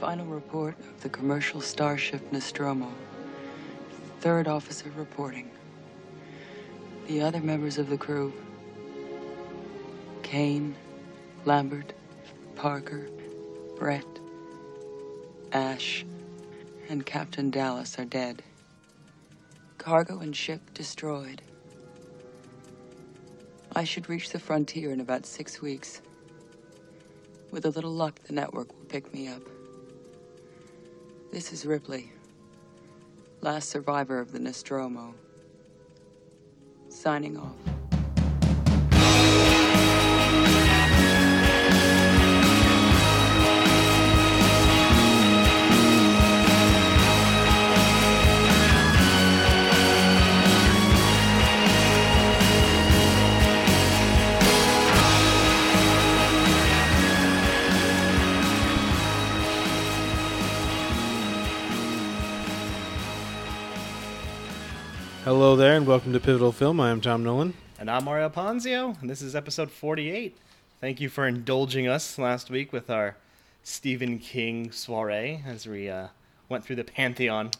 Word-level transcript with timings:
Final 0.00 0.26
report 0.26 0.78
of 0.78 1.02
the 1.02 1.08
commercial 1.08 1.60
starship 1.60 2.30
Nostromo. 2.30 2.88
Third 4.20 4.46
officer 4.46 4.92
reporting. 4.96 5.50
The 7.08 7.20
other 7.20 7.40
members 7.40 7.78
of 7.78 7.88
the 7.88 7.98
crew 7.98 8.32
Kane, 10.22 10.76
Lambert, 11.44 11.94
Parker, 12.54 13.08
Brett, 13.76 14.06
Ash, 15.50 16.06
and 16.88 17.04
Captain 17.04 17.50
Dallas 17.50 17.98
are 17.98 18.04
dead. 18.04 18.44
Cargo 19.78 20.20
and 20.20 20.36
ship 20.36 20.60
destroyed. 20.74 21.42
I 23.74 23.82
should 23.82 24.08
reach 24.08 24.30
the 24.30 24.38
frontier 24.38 24.92
in 24.92 25.00
about 25.00 25.26
six 25.26 25.60
weeks. 25.60 26.02
With 27.50 27.64
a 27.64 27.70
little 27.70 27.92
luck, 27.92 28.20
the 28.24 28.32
network 28.32 28.68
will 28.68 28.86
pick 28.86 29.12
me 29.12 29.26
up. 29.26 29.42
This 31.30 31.52
is 31.52 31.66
Ripley, 31.66 32.10
last 33.42 33.68
survivor 33.68 34.18
of 34.18 34.32
the 34.32 34.38
Nostromo. 34.38 35.14
Signing 36.88 37.36
off. 37.36 37.67
Hello 65.28 65.56
there, 65.56 65.76
and 65.76 65.86
welcome 65.86 66.14
to 66.14 66.20
Pivotal 66.20 66.52
Film. 66.52 66.80
I 66.80 66.88
am 66.88 67.02
Tom 67.02 67.22
Nolan. 67.22 67.52
And 67.78 67.90
I'm 67.90 68.06
Mario 68.06 68.30
Ponzio, 68.30 68.98
and 68.98 69.10
this 69.10 69.20
is 69.20 69.36
episode 69.36 69.70
48. 69.70 70.34
Thank 70.80 71.02
you 71.02 71.10
for 71.10 71.28
indulging 71.28 71.86
us 71.86 72.16
last 72.16 72.48
week 72.48 72.72
with 72.72 72.88
our 72.88 73.14
Stephen 73.62 74.20
King 74.20 74.70
soiree 74.70 75.42
as 75.46 75.66
we 75.66 75.90
uh, 75.90 76.06
went 76.48 76.64
through 76.64 76.76
the 76.76 76.84
pantheon 76.84 77.50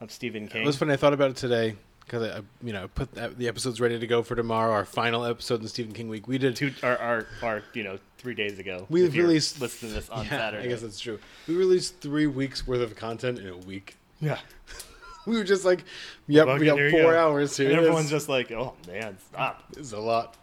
of 0.00 0.10
Stephen 0.10 0.48
King. 0.48 0.64
It 0.64 0.66
was 0.66 0.76
funny. 0.76 0.92
I 0.92 0.96
thought 0.96 1.12
about 1.12 1.30
it 1.30 1.36
today 1.36 1.76
because 2.04 2.24
I, 2.24 2.40
you 2.66 2.72
know, 2.72 2.88
put 2.88 3.14
that, 3.14 3.38
the 3.38 3.46
episodes 3.46 3.80
ready 3.80 3.96
to 3.96 4.06
go 4.08 4.24
for 4.24 4.34
tomorrow. 4.34 4.72
Our 4.72 4.84
final 4.84 5.24
episode 5.24 5.62
in 5.62 5.68
Stephen 5.68 5.92
King 5.92 6.08
week. 6.08 6.26
We 6.26 6.38
did. 6.38 6.56
Two, 6.56 6.72
our, 6.82 6.98
our, 6.98 7.26
our, 7.44 7.62
you 7.74 7.84
know, 7.84 8.00
three 8.18 8.34
days 8.34 8.58
ago. 8.58 8.86
We 8.88 9.06
released. 9.06 9.60
listening 9.60 9.92
to 9.92 10.00
this 10.00 10.10
on 10.10 10.24
yeah, 10.24 10.30
Saturday. 10.30 10.64
I 10.64 10.66
guess 10.66 10.80
that's 10.80 10.98
true. 10.98 11.20
We 11.46 11.54
released 11.54 12.00
three 12.00 12.26
weeks 12.26 12.66
worth 12.66 12.80
of 12.80 12.96
content 12.96 13.38
in 13.38 13.50
a 13.50 13.56
week. 13.56 13.98
yeah. 14.20 14.38
We 15.26 15.36
were 15.38 15.44
just 15.44 15.64
like, 15.64 15.84
"Yep, 16.28 16.46
Well, 16.46 16.58
we 16.58 16.66
got 16.66 16.90
four 16.90 17.16
hours 17.16 17.56
here." 17.56 17.68
And 17.70 17.78
everyone's 17.78 18.10
just 18.10 18.28
like, 18.28 18.52
oh 18.52 18.74
man, 18.86 19.16
stop. 19.28 19.64
this 19.70 19.86
is 19.86 19.92
a 19.92 19.98
lot. 20.00 20.36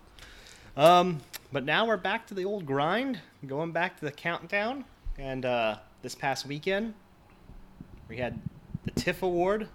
Um, 0.75 1.19
but 1.51 1.63
now 1.65 1.85
we're 1.85 1.97
back 1.97 2.25
to 2.27 2.33
the 2.33 2.45
old 2.45 2.65
grind, 2.65 3.19
going 3.45 3.71
back 3.71 3.99
to 3.99 4.05
the 4.05 4.11
countdown. 4.11 4.85
And 5.19 5.45
uh, 5.45 5.77
this 6.01 6.15
past 6.15 6.45
weekend, 6.47 6.93
we 8.09 8.17
had 8.17 8.39
the 8.85 8.91
TIFF 8.91 9.21
Award 9.23 9.67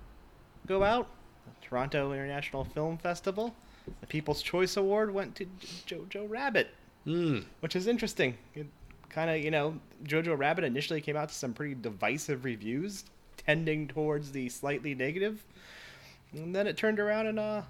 go 0.67 0.83
out, 0.83 1.07
the 1.61 1.67
Toronto 1.69 2.13
International 2.13 2.65
Film 2.65 2.99
Festival. 2.99 3.55
The 4.01 4.07
People's 4.09 4.43
Choice 4.43 4.77
Award 4.77 5.13
went 5.15 5.37
to 5.37 5.47
Jojo 5.87 6.29
Rabbit, 6.29 6.69
Mm. 7.07 7.45
which 7.61 7.77
is 7.77 7.87
interesting. 7.87 8.37
It 8.57 8.67
kind 9.11 9.31
of, 9.31 9.39
you 9.39 9.53
know, 9.53 9.79
Jojo 10.03 10.37
Rabbit 10.37 10.65
initially 10.65 11.01
came 11.01 11.17
out 11.17 11.29
to 11.29 11.35
some 11.37 11.53
pretty 11.53 11.77
divisive 11.77 12.45
reviews, 12.45 13.05
tending 13.47 13.89
towards 13.89 14.33
the 14.33 14.49
slightly 14.49 14.95
negative, 14.95 15.45
and 16.33 16.55
then 16.55 16.67
it 16.67 16.77
turned 16.77 16.99
around 17.01 17.27
and 17.29 17.39
uh, 17.39 17.63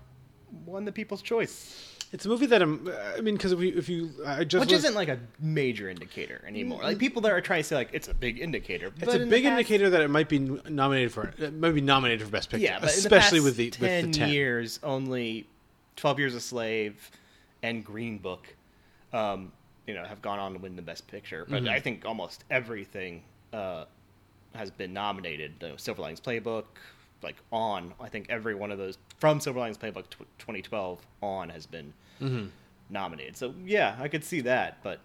won 0.64 0.84
the 0.84 0.92
People's 0.92 1.22
Choice. 1.22 1.92
It's 2.12 2.24
a 2.24 2.28
movie 2.28 2.46
that 2.46 2.62
I'm. 2.62 2.88
I 3.16 3.20
mean, 3.20 3.34
because 3.34 3.50
if, 3.52 3.60
if 3.60 3.88
you, 3.88 4.10
I 4.24 4.44
just 4.44 4.60
Which 4.60 4.70
was- 4.72 4.84
isn't 4.84 4.94
like 4.94 5.08
a 5.08 5.18
major 5.40 5.90
indicator 5.90 6.40
anymore. 6.46 6.82
Like 6.82 6.98
people 6.98 7.20
that 7.22 7.32
are 7.32 7.40
trying 7.40 7.60
to 7.62 7.64
say 7.68 7.74
like 7.74 7.90
it's 7.92 8.06
a 8.08 8.14
big 8.14 8.38
indicator. 8.38 8.92
It's 9.00 9.12
a 9.12 9.22
in 9.22 9.28
big 9.28 9.42
past- 9.42 9.50
indicator 9.52 9.90
that 9.90 10.00
it 10.00 10.08
might 10.08 10.28
be 10.28 10.38
nominated 10.38 11.12
for. 11.12 11.32
It 11.38 11.52
might 11.54 11.72
be 11.74 11.80
nominated 11.80 12.24
for 12.24 12.30
Best 12.30 12.48
Picture. 12.50 12.64
Yeah, 12.64 12.78
but 12.80 12.90
especially 12.90 13.38
in 13.38 13.44
the 13.44 13.50
past 13.50 13.56
with 13.56 13.56
the 13.56 13.70
ten 13.70 14.04
with 14.06 14.12
the 14.14 14.18
ten. 14.20 14.28
years, 14.30 14.78
only 14.84 15.46
Twelve 15.96 16.18
Years 16.20 16.34
a 16.36 16.40
Slave 16.40 17.10
and 17.64 17.84
Green 17.84 18.18
Book, 18.18 18.46
um, 19.12 19.50
you 19.88 19.94
know, 19.94 20.04
have 20.04 20.22
gone 20.22 20.38
on 20.38 20.52
to 20.52 20.58
win 20.60 20.76
the 20.76 20.82
Best 20.82 21.08
Picture. 21.08 21.44
But 21.48 21.62
Mm-hmm. 21.64 21.70
I 21.74 21.80
think 21.80 22.04
almost 22.06 22.44
everything 22.50 23.24
uh, 23.52 23.86
has 24.56 24.70
been 24.70 24.92
nominated. 24.92 25.54
You 25.60 25.68
know, 25.68 25.76
Silver 25.76 26.02
Linings 26.02 26.20
Playbook, 26.20 26.64
like 27.22 27.36
on. 27.52 27.92
I 28.00 28.08
think 28.08 28.26
every 28.28 28.54
one 28.54 28.70
of 28.70 28.78
those 28.78 28.98
from 29.18 29.40
Silver 29.40 29.58
Linings 29.60 29.78
Playbook 29.78 30.08
tw- 30.10 30.26
2012 30.38 31.00
on 31.22 31.48
has 31.50 31.66
been 31.66 31.92
Mm-hmm. 32.20 32.46
nominated. 32.88 33.36
So 33.36 33.54
yeah, 33.64 33.96
I 34.00 34.08
could 34.08 34.24
see 34.24 34.40
that, 34.42 34.78
but. 34.82 35.00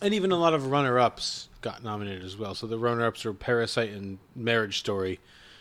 And 0.00 0.12
even 0.12 0.32
a 0.32 0.36
lot 0.36 0.52
of 0.54 0.66
runner-ups 0.66 1.48
got 1.60 1.84
nominated 1.84 2.24
as 2.24 2.36
well. 2.36 2.56
So 2.56 2.66
the 2.66 2.76
runner-ups 2.78 3.24
are 3.24 3.32
Parasite 3.32 3.90
and 3.90 4.18
Marriage 4.34 4.80
Story, 4.80 5.20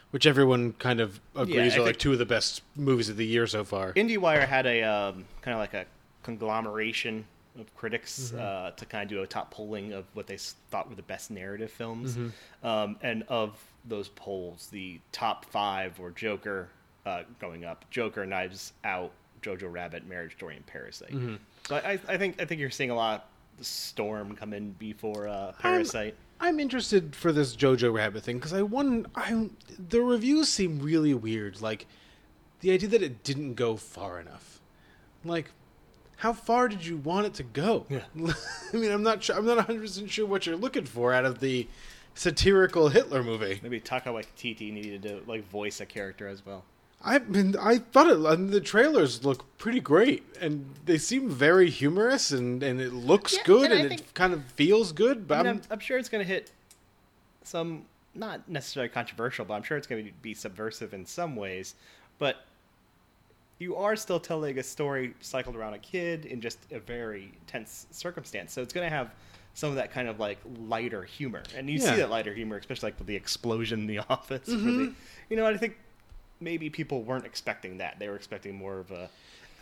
which 0.09 0.25
everyone 0.25 0.73
kind 0.73 0.99
of 0.99 1.19
agrees 1.35 1.75
I 1.75 1.77
are 1.77 1.81
like 1.83 1.99
two 1.99 2.11
of 2.13 2.17
the 2.17 2.25
best 2.25 2.63
movies 2.75 3.07
of 3.09 3.17
the 3.17 3.25
year 3.27 3.45
so 3.45 3.63
far. 3.63 3.93
IndieWire 3.93 4.47
had 4.47 4.65
a 4.65 4.81
um, 4.81 5.25
kind 5.43 5.53
of 5.53 5.59
like 5.59 5.75
a 5.75 5.85
conglomeration 6.23 7.25
of 7.59 7.75
critics 7.75 8.31
Mm-hmm. 8.31 8.39
uh, 8.39 8.71
to 8.71 8.85
kind 8.85 9.03
of 9.03 9.09
do 9.09 9.21
a 9.23 9.27
top 9.27 9.51
polling 9.51 9.93
of 9.93 10.05
what 10.13 10.27
they 10.27 10.37
thought 10.37 10.89
were 10.89 10.95
the 10.95 11.01
best 11.01 11.31
narrative 11.31 11.71
films. 11.71 12.15
Mm-hmm. 12.15 12.67
Um, 12.67 12.97
and 13.01 13.23
of 13.27 13.59
those 13.85 14.09
polls, 14.09 14.67
the 14.71 14.99
top 15.11 15.45
five 15.45 15.99
were 15.99 16.11
Joker 16.11 16.69
uh, 17.05 17.23
going 17.39 17.65
up, 17.65 17.85
Joker, 17.89 18.25
Knives 18.25 18.73
Out, 18.83 19.11
Jojo 19.41 19.71
Rabbit, 19.71 20.07
Marriage 20.07 20.33
Story, 20.33 20.55
and 20.55 20.65
Parasite. 20.65 21.11
Mm-hmm. 21.11 21.35
So 21.67 21.75
I, 21.75 21.99
I 22.07 22.17
think 22.17 22.41
I 22.41 22.45
think 22.45 22.61
you're 22.61 22.69
seeing 22.69 22.91
a 22.91 22.95
lot. 22.95 23.27
The 23.57 23.65
storm 23.65 24.35
come 24.35 24.53
in 24.53 24.71
before 24.73 25.27
uh, 25.27 25.51
Parasite. 25.59 26.15
I'm 26.39 26.59
interested 26.59 27.15
for 27.15 27.31
this 27.31 27.55
Jojo 27.55 27.93
Rabbit 27.93 28.23
thing 28.23 28.37
because 28.37 28.53
I 28.53 28.61
won. 28.61 29.07
I 29.15 29.49
the 29.89 30.01
reviews 30.01 30.47
seem 30.49 30.79
really 30.79 31.13
weird. 31.13 31.61
Like 31.61 31.85
the 32.61 32.71
idea 32.71 32.89
that 32.89 33.03
it 33.03 33.23
didn't 33.23 33.55
go 33.55 33.75
far 33.75 34.19
enough. 34.19 34.59
Like, 35.23 35.51
how 36.21 36.33
far 36.33 36.67
did 36.67 36.85
you 36.85 36.97
want 36.97 37.25
it 37.25 37.33
to 37.33 37.41
go? 37.41 37.87
Yeah. 37.89 38.01
I 38.73 38.77
mean, 38.77 38.91
I'm 38.91 39.01
not 39.01 39.23
sure. 39.23 39.35
I'm 39.35 39.45
not 39.45 39.57
100 39.57 39.81
percent 39.81 40.11
sure 40.11 40.27
what 40.27 40.45
you're 40.45 40.55
looking 40.55 40.85
for 40.85 41.13
out 41.13 41.25
of 41.25 41.39
the 41.39 41.67
satirical 42.13 42.89
Hitler 42.89 43.23
movie. 43.23 43.59
Maybe 43.63 43.81
Taika 43.81 44.05
Waititi 44.05 44.71
needed 44.71 45.01
to 45.01 45.23
like 45.25 45.49
voice 45.49 45.81
a 45.81 45.85
character 45.87 46.27
as 46.27 46.45
well. 46.45 46.63
I 47.03 47.17
mean, 47.17 47.55
I 47.59 47.79
thought 47.79 48.05
it. 48.07 48.19
And 48.19 48.51
the 48.51 48.61
trailers 48.61 49.25
look 49.25 49.57
pretty 49.57 49.79
great, 49.79 50.23
and 50.39 50.75
they 50.85 50.99
seem 50.99 51.27
very 51.27 51.71
humorous, 51.71 52.29
and 52.29 52.61
and 52.61 52.79
it 52.79 52.93
looks 52.93 53.35
Yeah, 53.35 53.43
good, 53.43 53.71
and 53.71 53.81
and, 53.81 53.91
I 53.93 53.95
it 53.95 54.13
kind 54.13 54.33
of 54.33 54.45
feels 54.45 54.91
good. 54.91 55.27
But 55.27 55.39
I 55.39 55.43
mean, 55.43 55.49
I'm, 55.49 55.57
I'm, 55.57 55.63
I'm 55.71 55.79
sure 55.79 55.97
it's 55.97 56.09
going 56.09 56.23
to 56.23 56.31
hit 56.31 56.51
some 57.41 57.85
not 58.13 58.47
necessarily 58.47 58.89
controversial, 58.89 59.43
but 59.43 59.55
I'm 59.55 59.63
sure 59.63 59.75
it's 59.75 59.87
going 59.87 60.05
to 60.05 60.11
be 60.21 60.35
subversive 60.35 60.93
in 60.93 61.03
some 61.03 61.35
ways. 61.35 61.73
But 62.19 62.45
you 63.61 63.75
are 63.75 63.95
still 63.95 64.19
telling 64.19 64.57
a 64.57 64.63
story 64.63 65.13
cycled 65.21 65.55
around 65.55 65.75
a 65.75 65.79
kid 65.79 66.25
in 66.25 66.41
just 66.41 66.57
a 66.71 66.79
very 66.79 67.31
tense 67.47 67.85
circumstance, 67.91 68.51
so 68.51 68.61
it's 68.61 68.73
going 68.73 68.85
to 68.89 68.93
have 68.95 69.11
some 69.53 69.69
of 69.69 69.75
that 69.75 69.91
kind 69.91 70.07
of 70.07 70.19
like 70.19 70.39
lighter 70.67 71.03
humor, 71.03 71.43
and 71.55 71.69
you 71.69 71.77
Yeah. 71.79 71.91
see 71.91 71.95
that 71.97 72.09
lighter 72.09 72.33
humor, 72.33 72.57
especially 72.57 72.87
like 72.87 72.97
with 72.97 73.07
the 73.07 73.15
explosion 73.15 73.81
in 73.81 73.87
the 73.87 73.99
office. 74.09 74.49
Mm-hmm. 74.49 74.77
the- 74.77 74.93
you 75.29 75.37
know, 75.37 75.45
I 75.45 75.55
think 75.57 75.77
maybe 76.39 76.69
people 76.69 77.03
weren't 77.03 77.25
expecting 77.25 77.77
that; 77.77 77.99
they 77.99 78.09
were 78.09 78.15
expecting 78.15 78.55
more 78.55 78.79
of 78.79 78.91
a. 78.91 79.09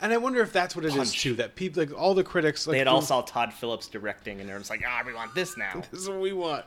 and 0.01 0.13
I 0.13 0.17
wonder 0.17 0.41
if 0.41 0.53
that's 0.53 0.75
what 0.75 0.85
it 0.85 0.89
is 0.89 0.95
Punch. 0.95 1.21
too. 1.21 1.35
That 1.35 1.55
people, 1.55 1.83
like 1.83 1.93
all 1.97 2.13
the 2.13 2.23
critics, 2.23 2.65
like 2.67 2.73
They 2.75 2.79
had 2.79 2.87
all 2.87 3.01
saw 3.01 3.21
Todd 3.21 3.53
Phillips 3.53 3.87
directing, 3.87 4.39
and 4.39 4.47
they're 4.49 4.57
just 4.57 4.69
like, 4.69 4.81
"Ah, 4.87 5.03
we 5.05 5.13
want 5.13 5.35
this 5.35 5.57
now." 5.57 5.81
this 5.91 6.01
is 6.01 6.09
what 6.09 6.19
we 6.19 6.31
want. 6.33 6.65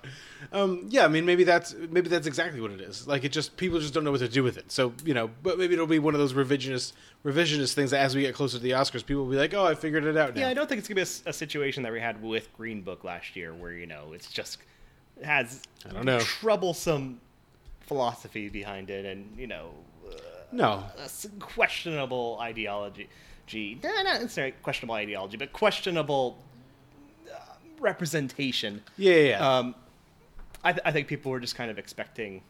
Um, 0.53 0.87
yeah, 0.89 1.05
I 1.05 1.09
mean, 1.09 1.25
maybe 1.25 1.45
that's 1.45 1.75
maybe 1.75 2.09
that's 2.09 2.27
exactly 2.27 2.61
what 2.61 2.71
it 2.71 2.81
is. 2.81 3.07
Like 3.07 3.25
it 3.25 3.33
just 3.33 3.57
people 3.57 3.81
just 3.81 3.95
don't 3.95 4.05
know 4.05 4.11
what 4.11 4.21
to 4.21 4.29
do 4.29 4.43
with 4.43 4.57
it. 4.59 4.71
So 4.71 4.93
you 5.05 5.15
know, 5.15 5.31
but 5.43 5.59
maybe 5.59 5.75
it'll 5.75 5.87
be 5.87 5.99
one 5.99 6.15
of 6.15 6.21
those 6.21 6.33
revisionist 6.35 6.93
revisionist 7.25 7.75
things 7.75 7.91
that 7.93 8.01
as 8.01 8.15
we 8.15 8.23
get 8.23 8.35
closer 8.35 8.59
to 8.59 8.63
the 8.63 8.73
Oscars, 8.73 9.05
people 9.07 9.25
will 9.25 9.31
be 9.31 9.37
like, 9.39 9.55
"Oh, 9.55 9.65
I 9.67 9.75
figured 9.75 10.05
it 10.05 10.17
out 10.17 10.35
now." 10.35 10.43
Yeah, 10.43 10.49
I 10.49 10.55
don't 10.55 10.69
think 10.69 10.79
it's 10.81 10.89
gonna 10.89 10.97
be 10.97 11.03
a 11.03 11.33
situation 11.33 11.83
that 11.85 11.93
we 11.93 12.01
had 12.01 12.23
with 12.23 12.55
Green 12.57 12.83
Book 12.83 13.05
last 13.05 13.35
year, 13.37 13.55
where 13.55 13.73
you 13.73 13.87
know 13.87 14.13
it's 14.15 14.31
just 14.31 14.59
has 15.25 15.63
I 15.89 15.93
don't 15.93 16.05
know. 16.05 16.19
troublesome 16.21 17.21
philosophy 17.81 18.49
behind 18.49 18.91
it, 18.91 19.05
and 19.05 19.37
you 19.39 19.47
know 19.47 19.71
uh, 20.09 20.15
no, 20.51 20.85
a 20.99 21.03
s- 21.03 21.27
questionable 21.41 22.39
ideology. 22.41 23.09
Not 23.83 24.05
necessarily 24.05 24.55
questionable 24.63 24.95
ideology, 24.95 25.37
but 25.37 25.53
questionable 25.53 26.39
uh, 27.31 27.35
representation. 27.81 28.83
yeah, 28.97 29.15
yeah. 29.15 29.21
yeah. 29.29 29.59
Um, 29.59 29.75
I, 30.65 30.73
th- 30.73 30.83
I 30.85 30.93
think 30.93 31.09
people 31.09 31.33
were 31.33 31.41
just 31.41 31.57
kind 31.57 31.71
of 31.71 31.79
expecting 31.79 32.43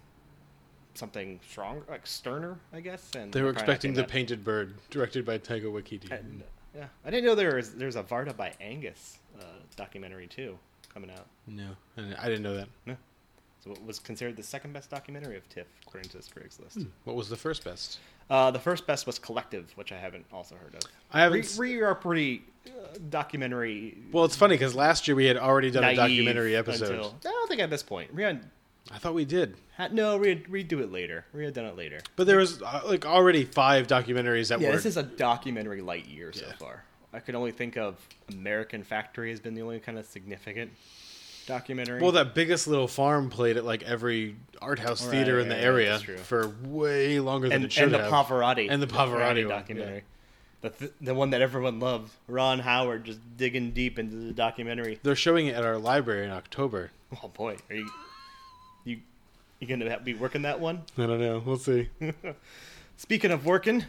something 0.95 1.41
stronger, 1.49 1.83
like 1.89 2.07
sterner, 2.07 2.59
I 2.73 2.81
guess. 2.81 3.11
And 3.17 3.33
they 3.33 3.41
were 3.43 3.51
expecting 3.51 3.95
the 3.95 4.03
that. 4.03 4.11
Painted 4.11 4.45
Bird, 4.45 4.75
directed 4.91 5.25
by 5.25 5.39
Taika 5.39 5.65
Waititi. 5.65 6.11
And, 6.11 6.43
uh, 6.43 6.79
yeah, 6.81 6.87
I 7.05 7.11
didn't 7.11 7.25
know 7.25 7.35
there 7.35 7.57
was 7.57 7.75
there's 7.75 7.97
a 7.97 8.03
Varda 8.03 8.37
by 8.37 8.53
Agnès 8.61 9.17
uh, 9.41 9.45
documentary 9.77 10.27
too 10.27 10.59
coming 10.93 11.11
out. 11.11 11.27
no, 11.47 11.69
I 11.97 12.29
didn't- 12.29 12.43
know 12.43 12.55
that. 12.55 12.69
Yeah. 12.87 12.95
So 13.65 13.71
it 13.71 13.83
was 13.87 13.99
considered 14.01 14.37
the 14.37 14.43
second 14.43 14.73
best 14.73 14.91
documentary 14.91 15.37
of 15.37 15.49
TIFF 15.49 15.67
according 15.87 16.11
to 16.11 16.17
this 16.17 16.27
critics 16.29 16.59
list. 16.59 16.79
What 17.05 17.15
was 17.17 17.29
the 17.29 17.37
first 17.37 17.65
best? 17.65 18.01
Uh, 18.31 18.51
the 18.51 18.59
first 18.59 18.87
best 18.87 19.07
was 19.07 19.19
Collective, 19.19 19.71
which 19.77 19.93
I 19.93 19.99
haven't 19.99 20.25
also 20.33 20.55
heard 20.57 20.75
of. 20.75 20.81
I 21.13 21.21
haven't. 21.21 21.41
S- 21.41 21.59
are 21.59 21.95
pretty 21.95 22.43
uh, 22.67 22.71
documentary. 23.11 23.99
well, 24.13 24.25
it's 24.25 24.37
funny 24.37 24.55
because 24.55 24.75
last 24.75 25.07
year 25.09 25.15
we 25.15 25.27
had 25.27 25.37
already 25.37 25.71
done 25.71 25.85
a 25.85 25.95
documentary 25.95 26.57
episode. 26.57 26.91
Until, 26.95 27.15
I 27.25 27.29
don't 27.29 27.49
think 27.49 27.61
at 27.61 27.71
this 27.71 27.83
point. 27.83 28.15
We 28.15 28.23
had, 28.23 28.49
I 28.91 28.99
thought 28.99 29.15
we 29.15 29.25
did, 29.25 29.57
had 29.77 29.93
no, 29.95 30.17
we 30.19 30.29
had, 30.31 30.49
we'd 30.49 30.69
do 30.69 30.81
it 30.81 30.91
later. 30.93 31.25
We 31.35 31.45
had 31.45 31.55
done 31.55 31.67
it 31.67 31.77
later. 31.77 32.01
but 32.17 32.27
there 32.27 32.39
was 32.39 32.63
uh, 32.63 32.81
like 32.87 33.07
already 33.07 33.45
five 33.45 33.87
documentaries 33.87 34.49
that 34.49 34.61
Yeah, 34.61 34.69
were. 34.69 34.77
this 34.77 34.87
is 34.87 34.97
a 34.97 35.03
documentary 35.03 35.81
light 35.81 36.07
year 36.07 36.33
so 36.33 36.47
Yeah. 36.47 36.53
far. 36.59 36.85
I 37.15 37.21
could 37.21 37.35
only 37.35 37.51
think 37.53 37.77
of 37.77 37.97
American 38.33 38.83
Factory 38.83 39.31
has 39.31 39.39
been 39.41 39.55
the 39.55 39.61
only 39.63 39.79
kind 39.81 39.99
of 39.99 40.07
significant 40.07 40.71
documentary. 41.47 42.01
well, 42.01 42.13
that 42.13 42.35
biggest 42.35 42.67
little 42.69 42.89
farm 42.89 43.31
played 43.31 43.57
at 43.57 43.65
like 43.65 43.83
every 43.83 44.37
art 44.61 44.79
house 44.79 45.03
Right, 45.05 45.11
theater 45.13 45.41
in 45.41 45.49
the 45.49 45.55
right, 45.57 45.65
area 45.65 45.99
for 45.99 46.53
way 46.65 47.19
longer 47.21 47.49
than 47.49 47.57
and, 47.57 47.65
it 47.65 47.73
should 47.73 47.85
and 47.85 47.95
the 47.95 47.99
have. 47.99 48.13
Pavarotti 48.13 48.69
And 48.71 48.81
the 48.83 48.87
Pavarotti 48.87 49.45
one, 49.47 49.49
documentary. 49.49 50.05
The, 50.61 50.71
th- 50.71 50.93
the 51.01 51.15
one 51.15 51.31
that 51.31 51.43
everyone 51.43 51.81
loved, 51.81 52.13
Ron 52.29 52.61
Howard 52.61 53.05
just 53.05 53.19
digging 53.37 53.73
deep 53.73 53.99
into 53.99 54.15
the 54.15 54.33
documentary. 54.33 55.01
They're 55.03 55.17
showing 55.17 55.49
it 55.49 55.57
at 55.57 55.65
our 55.65 55.77
library 55.79 56.25
in 56.25 56.31
October. 56.31 56.93
Oh 57.23 57.29
boy, 57.29 57.57
are 57.69 57.75
you 57.77 57.91
you 58.85 58.99
you 59.59 59.67
gonna 59.67 59.99
be 60.01 60.15
working 60.15 60.43
that 60.43 60.61
one? 60.61 60.83
I 60.97 61.07
don't 61.07 61.19
know. 61.21 61.43
We'll 61.45 61.57
see. 61.59 61.89
Speaking 62.97 63.33
of 63.33 63.45
working, 63.45 63.85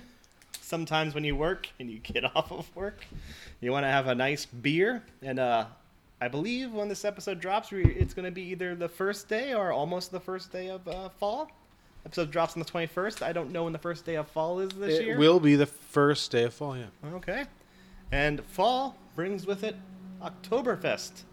sometimes 0.61 1.13
when 1.13 1.23
you 1.23 1.35
work 1.35 1.69
and 1.79 1.91
you 1.91 1.99
get 1.99 2.23
off 2.35 2.51
of 2.51 2.75
work, 2.75 3.05
you 3.61 3.71
want 3.71 3.83
to 3.83 3.89
have 3.89 4.07
a 4.07 4.15
nice 4.15 4.45
beer. 4.45 5.03
And 5.21 5.37
uh, 5.39 5.65
I 6.23 6.29
believe 6.29 6.71
when 6.71 6.87
this 6.87 7.03
episode 7.03 7.41
drops, 7.41 7.69
we, 7.69 7.83
it's 7.83 8.13
going 8.13 8.23
to 8.23 8.31
be 8.31 8.43
either 8.43 8.75
the 8.75 8.87
first 8.87 9.27
day 9.27 9.53
or 9.53 9.73
almost 9.73 10.09
the 10.09 10.21
first 10.21 10.53
day 10.53 10.69
of 10.69 10.87
uh, 10.87 11.09
fall. 11.09 11.51
Episode 12.05 12.31
drops 12.31 12.55
on 12.55 12.59
the 12.61 12.65
21st. 12.65 13.21
I 13.21 13.33
don't 13.33 13.51
know 13.51 13.65
when 13.65 13.73
the 13.73 13.79
first 13.79 14.05
day 14.05 14.15
of 14.15 14.29
fall 14.29 14.61
is 14.61 14.69
this 14.69 14.99
it 14.99 15.05
year. 15.05 15.15
It 15.15 15.19
will 15.19 15.41
be 15.41 15.57
the 15.57 15.65
first 15.65 16.31
day 16.31 16.43
of 16.43 16.53
fall. 16.53 16.77
Yeah. 16.77 16.85
Okay. 17.15 17.43
And 18.13 18.41
fall 18.45 18.95
brings 19.17 19.45
with 19.45 19.65
it 19.65 19.75
Oktoberfest. 20.21 21.23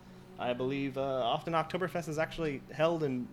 I 0.41 0.55
believe 0.55 0.99
uh, 0.99 1.03
often 1.03 1.53
Oktoberfest 1.53 2.09
is 2.09 2.19
actually 2.19 2.61
held 2.73 3.05
in 3.05 3.29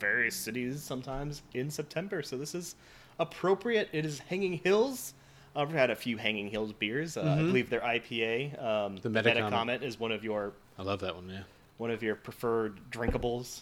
various 0.00 0.34
cities, 0.34 0.82
sometimes 0.82 1.42
in 1.54 1.70
September. 1.70 2.20
So 2.20 2.36
this 2.36 2.52
is 2.52 2.74
appropriate. 3.20 3.90
It 3.92 4.04
is 4.04 4.18
Hanging 4.18 4.54
Hills. 4.54 5.14
We've 5.54 5.70
had 5.70 5.90
a 5.90 5.96
few 5.96 6.16
Hanging 6.16 6.48
Hills 6.48 6.72
beers. 6.72 7.16
Uh, 7.16 7.36
I 7.38 7.42
believe 7.42 7.70
their 7.70 7.80
IPA, 7.80 8.62
um, 8.62 8.96
The 8.96 9.08
the 9.08 9.20
Metacomet. 9.20 9.52
Metacomet, 9.52 9.82
is 9.82 10.00
one 10.00 10.10
of 10.10 10.24
your 10.24 10.52
I 10.78 10.82
love 10.82 11.00
that 11.00 11.14
one. 11.14 11.28
Yeah. 11.28 11.42
one 11.78 11.90
of 11.90 12.02
your 12.02 12.14
preferred 12.16 12.78
drinkables. 12.90 13.60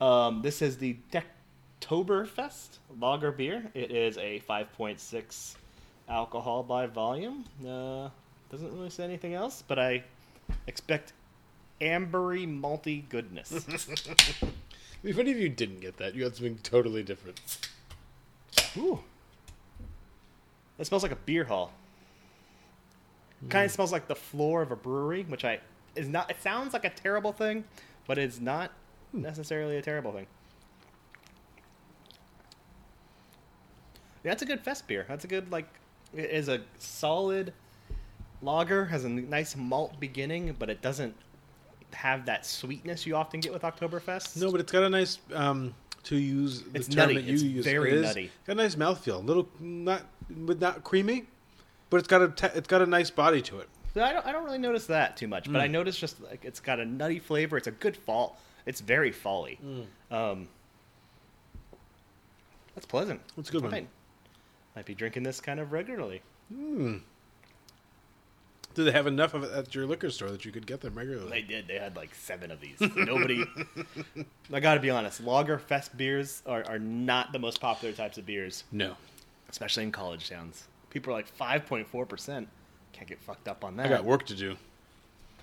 Um, 0.00 0.42
this 0.42 0.62
is 0.62 0.76
the 0.78 0.96
Dektoberfest 1.12 2.78
lager 3.00 3.32
beer. 3.32 3.70
It 3.74 3.90
is 3.90 4.18
a 4.18 4.40
5.6 4.48 5.54
alcohol 6.08 6.62
by 6.62 6.86
volume. 6.86 7.44
Uh, 7.66 8.08
doesn't 8.50 8.72
really 8.74 8.90
say 8.90 9.04
anything 9.04 9.34
else, 9.34 9.62
but 9.66 9.78
I 9.78 10.02
expect 10.66 11.12
ambery 11.80 12.46
malty 12.46 13.08
goodness. 13.08 13.66
If 15.04 15.18
any 15.18 15.30
of 15.30 15.38
you 15.38 15.48
didn't 15.48 15.80
get 15.80 15.98
that, 15.98 16.14
you 16.16 16.24
got 16.24 16.34
something 16.34 16.58
totally 16.64 17.02
different. 17.04 17.38
Ooh. 18.76 18.98
It 20.78 20.86
smells 20.86 21.04
like 21.04 21.12
a 21.12 21.16
beer 21.16 21.44
hall. 21.44 21.70
Kind 23.48 23.66
of 23.66 23.70
smells 23.70 23.92
like 23.92 24.08
the 24.08 24.16
floor 24.16 24.62
of 24.62 24.72
a 24.72 24.76
brewery, 24.76 25.22
which 25.28 25.44
I 25.44 25.60
is 25.96 26.08
not. 26.08 26.30
It 26.30 26.36
sounds 26.42 26.72
like 26.72 26.84
a 26.84 26.90
terrible 26.90 27.32
thing, 27.32 27.64
but 28.06 28.18
it's 28.18 28.40
not 28.40 28.72
necessarily 29.12 29.76
a 29.76 29.82
terrible 29.82 30.12
thing. 30.12 30.26
Yeah, 34.24 34.32
that's 34.32 34.42
a 34.42 34.46
good 34.46 34.60
fest 34.60 34.86
beer. 34.86 35.04
That's 35.08 35.24
a 35.24 35.28
good 35.28 35.50
like. 35.50 35.66
It 36.14 36.30
is 36.30 36.48
a 36.48 36.62
solid 36.78 37.52
lager. 38.42 38.84
Has 38.86 39.04
a 39.04 39.08
nice 39.08 39.56
malt 39.56 39.98
beginning, 40.00 40.54
but 40.58 40.70
it 40.70 40.82
doesn't 40.82 41.14
have 41.92 42.26
that 42.26 42.44
sweetness 42.44 43.06
you 43.06 43.16
often 43.16 43.40
get 43.40 43.52
with 43.52 43.62
Oktoberfest. 43.62 44.40
No, 44.40 44.50
but 44.50 44.60
it's 44.60 44.72
got 44.72 44.82
a 44.82 44.88
nice 44.90 45.18
um 45.32 45.74
to 46.04 46.16
use 46.16 46.62
the 46.62 46.78
It's 46.78 46.88
term 46.88 46.96
nutty. 47.08 47.14
that 47.14 47.24
you 47.24 47.34
It's 47.34 47.42
use. 47.42 47.64
very 47.64 47.90
it 47.90 47.96
is, 47.98 48.02
nutty. 48.06 48.30
Got 48.46 48.52
a 48.54 48.56
nice 48.56 48.74
mouthfeel. 48.76 49.14
A 49.16 49.18
little 49.18 49.48
not 49.60 50.02
but 50.28 50.60
not 50.60 50.82
creamy, 50.84 51.24
but 51.90 51.98
it's 51.98 52.08
got 52.08 52.22
a 52.22 52.28
te- 52.28 52.56
it's 52.58 52.68
got 52.68 52.82
a 52.82 52.86
nice 52.86 53.10
body 53.10 53.40
to 53.42 53.60
it. 53.60 53.68
So 53.96 54.04
I 54.04 54.12
don't, 54.12 54.26
I 54.26 54.32
don't 54.32 54.44
really 54.44 54.58
notice 54.58 54.84
that 54.88 55.16
too 55.16 55.26
much, 55.26 55.50
but 55.50 55.58
I 55.58 55.68
mm. 55.68 55.70
notice 55.70 55.96
just 55.96 56.20
like 56.20 56.44
it's 56.44 56.60
got 56.60 56.78
a 56.78 56.84
nutty 56.84 57.18
flavor. 57.18 57.56
It's 57.56 57.66
a 57.66 57.70
good 57.70 57.96
fall. 57.96 58.38
It's 58.66 58.82
very 58.82 59.10
folly. 59.10 59.58
Mm. 59.64 60.14
Um, 60.14 60.48
that's 62.74 62.84
pleasant. 62.84 63.22
That's 63.36 63.48
a 63.48 63.52
good 63.52 63.62
one. 63.62 63.88
Might, 64.74 64.84
be 64.84 64.94
drinking 64.94 65.22
this 65.22 65.40
kind 65.40 65.58
of 65.58 65.72
regularly. 65.72 66.20
Hmm. 66.52 66.96
Do 68.74 68.84
they 68.84 68.92
have 68.92 69.06
enough 69.06 69.32
of 69.32 69.44
it 69.44 69.52
at 69.52 69.74
your 69.74 69.86
liquor 69.86 70.10
store 70.10 70.30
that 70.30 70.44
you 70.44 70.52
could 70.52 70.66
get 70.66 70.82
them 70.82 70.94
regularly? 70.94 71.30
They 71.30 71.40
did. 71.40 71.66
They 71.66 71.78
had 71.78 71.96
like 71.96 72.14
seven 72.14 72.50
of 72.50 72.60
these. 72.60 72.78
Nobody. 72.96 73.46
I 74.52 74.60
got 74.60 74.74
to 74.74 74.80
be 74.80 74.90
honest. 74.90 75.22
Lager 75.22 75.58
fest 75.58 75.96
beers 75.96 76.42
are, 76.44 76.62
are 76.68 76.78
not 76.78 77.32
the 77.32 77.38
most 77.38 77.62
popular 77.62 77.94
types 77.94 78.18
of 78.18 78.26
beers, 78.26 78.64
No, 78.70 78.94
especially 79.48 79.84
in 79.84 79.92
college 79.92 80.28
towns. 80.28 80.64
People 80.90 81.14
are 81.14 81.16
like 81.16 81.28
five 81.28 81.64
point 81.64 81.88
four 81.88 82.04
percent. 82.04 82.46
Can't 82.96 83.08
get 83.08 83.20
fucked 83.20 83.46
up 83.46 83.62
on 83.64 83.76
that. 83.76 83.86
I 83.86 83.88
got 83.90 84.04
work 84.04 84.24
to 84.26 84.34
do. 84.34 84.56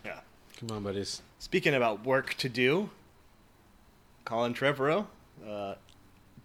Yeah. 0.03 0.19
Come 0.59 0.71
on, 0.75 0.83
buddies. 0.83 1.21
Speaking 1.39 1.73
about 1.75 2.03
work 2.05 2.33
to 2.35 2.50
do, 2.50 2.89
Colin 4.25 4.53
Trevorrow, 4.53 5.05
uh, 5.47 5.75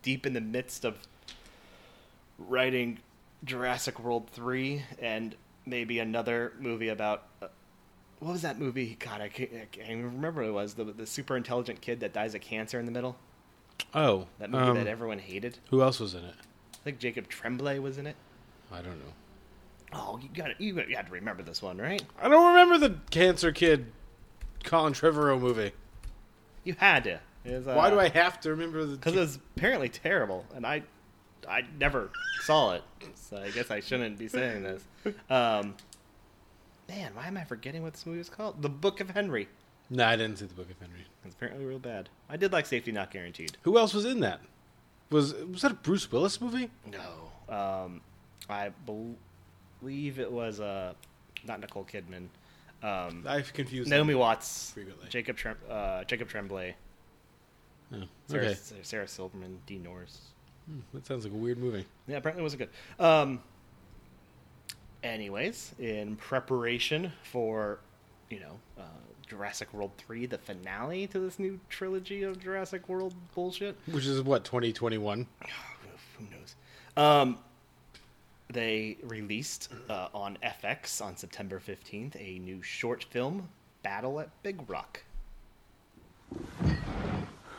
deep 0.02 0.26
in 0.26 0.34
the 0.34 0.40
midst 0.40 0.84
of 0.84 0.96
writing 2.38 2.98
Jurassic 3.44 3.98
World 4.00 4.28
3 4.32 4.82
and 5.00 5.34
maybe 5.66 5.98
another 5.98 6.52
movie 6.60 6.88
about. 6.88 7.24
Uh, 7.40 7.46
what 8.20 8.32
was 8.32 8.42
that 8.42 8.58
movie? 8.58 8.96
God, 8.98 9.20
I 9.20 9.28
can't, 9.28 9.50
I 9.54 9.66
can't 9.70 9.90
even 9.90 10.04
remember 10.16 10.42
what 10.42 10.48
it 10.48 10.52
was. 10.52 10.74
The, 10.74 10.84
the 10.84 11.06
super 11.06 11.36
intelligent 11.36 11.80
kid 11.80 12.00
that 12.00 12.12
dies 12.12 12.34
of 12.34 12.40
cancer 12.40 12.78
in 12.80 12.84
the 12.86 12.92
middle. 12.92 13.16
Oh, 13.94 14.26
That 14.40 14.50
movie 14.50 14.64
um, 14.70 14.76
that 14.76 14.88
everyone 14.88 15.20
hated. 15.20 15.58
who 15.70 15.82
else 15.82 16.00
was 16.00 16.14
in 16.14 16.24
it? 16.24 16.34
I 16.74 16.78
think 16.84 16.98
Jacob 16.98 17.28
Tremblay 17.28 17.78
was 17.78 17.96
in 17.96 18.06
it. 18.08 18.16
I 18.72 18.82
don't 18.82 18.98
know. 18.98 19.12
Oh, 19.92 20.18
you 20.22 20.28
got 20.34 20.60
you, 20.60 20.74
got- 20.74 20.88
you 20.88 20.96
had 20.96 21.06
to 21.06 21.12
remember 21.12 21.42
this 21.42 21.62
one, 21.62 21.78
right? 21.78 22.02
I 22.20 22.28
don't 22.28 22.48
remember 22.54 22.78
the 22.88 22.98
Cancer 23.10 23.52
Kid, 23.52 23.86
Colin 24.64 24.92
Trevorrow 24.92 25.40
movie. 25.40 25.72
You 26.64 26.74
had 26.78 27.04
to. 27.04 27.20
Was, 27.44 27.66
uh, 27.66 27.74
Why 27.74 27.88
do 27.88 27.98
I 27.98 28.08
have 28.08 28.40
to 28.40 28.50
remember 28.50 28.84
the? 28.84 28.96
Because 28.96 29.14
it 29.14 29.18
was 29.20 29.38
apparently 29.56 29.88
terrible, 29.88 30.44
and 30.54 30.66
I, 30.66 30.82
I 31.48 31.62
never 31.80 32.10
saw 32.42 32.74
it, 32.74 32.82
so 33.14 33.38
I 33.38 33.50
guess 33.50 33.70
I 33.70 33.80
shouldn't 33.80 34.18
be 34.18 34.28
saying 34.28 34.62
this. 34.64 34.82
Um, 35.30 35.74
man, 36.88 37.12
why 37.14 37.26
am 37.26 37.38
I 37.38 37.44
forgetting 37.44 37.82
what 37.82 37.94
this 37.94 38.04
movie 38.04 38.20
is 38.20 38.28
called? 38.28 38.60
The 38.60 38.68
Book 38.68 39.00
of 39.00 39.10
Henry. 39.10 39.48
No, 39.88 40.04
I 40.04 40.16
didn't 40.16 40.38
see 40.38 40.44
the 40.46 40.52
Book 40.54 40.70
of 40.70 40.78
Henry. 40.78 41.06
It's 41.24 41.34
apparently 41.34 41.64
real 41.64 41.78
bad. 41.78 42.10
I 42.28 42.36
did 42.36 42.52
like 42.52 42.66
Safety 42.66 42.92
Not 42.92 43.10
Guaranteed. 43.10 43.56
Who 43.62 43.78
else 43.78 43.94
was 43.94 44.04
in 44.04 44.20
that? 44.20 44.40
Was 45.10 45.32
was 45.34 45.62
that 45.62 45.70
a 45.72 45.74
Bruce 45.76 46.10
Willis 46.12 46.38
movie? 46.42 46.68
No, 46.86 47.54
um, 47.54 48.02
I 48.50 48.68
believe 48.84 49.16
it 49.86 50.30
was 50.30 50.60
uh, 50.60 50.92
not 51.46 51.60
Nicole 51.60 51.84
Kidman. 51.84 52.28
Um, 52.82 53.24
I've 53.26 53.52
confused. 53.52 53.90
Naomi 53.90 54.12
them. 54.12 54.20
Watts, 54.20 54.70
frequently. 54.72 55.08
Jacob 55.08 55.36
Trem- 55.36 55.56
uh, 55.68 56.04
Jacob 56.04 56.28
Tremblay, 56.28 56.74
Oh, 57.92 58.02
Sarah, 58.26 58.44
okay, 58.46 58.56
Sarah 58.82 59.08
Silverman, 59.08 59.58
Dean 59.66 59.82
Norris. 59.82 60.20
that 60.92 61.06
sounds 61.06 61.24
like 61.24 61.32
a 61.32 61.36
weird 61.36 61.58
movie. 61.58 61.86
Yeah, 62.06 62.18
apparently 62.18 62.42
it 62.42 62.44
wasn't 62.44 62.60
good. 62.60 63.04
Um, 63.04 63.40
anyways, 65.02 65.74
in 65.78 66.16
preparation 66.16 67.12
for, 67.24 67.78
you 68.30 68.40
know, 68.40 68.58
uh, 68.78 68.82
Jurassic 69.26 69.72
World 69.72 69.92
3, 69.98 70.26
the 70.26 70.38
finale 70.38 71.06
to 71.08 71.18
this 71.18 71.38
new 71.38 71.58
trilogy 71.68 72.22
of 72.22 72.38
Jurassic 72.40 72.88
World 72.88 73.14
bullshit, 73.34 73.76
Which 73.90 74.06
is 74.06 74.22
what 74.22 74.44
2021. 74.44 75.26
who 76.18 76.24
knows? 76.30 76.54
Um, 76.96 77.38
they 78.50 78.96
released 79.02 79.68
uh, 79.90 80.08
on 80.14 80.38
FX 80.42 81.02
on 81.02 81.16
September 81.16 81.60
15th 81.60 82.16
a 82.16 82.38
new 82.38 82.62
short 82.62 83.04
film, 83.04 83.48
Battle 83.82 84.20
at 84.20 84.30
Big 84.42 84.68
Rock. 84.68 85.02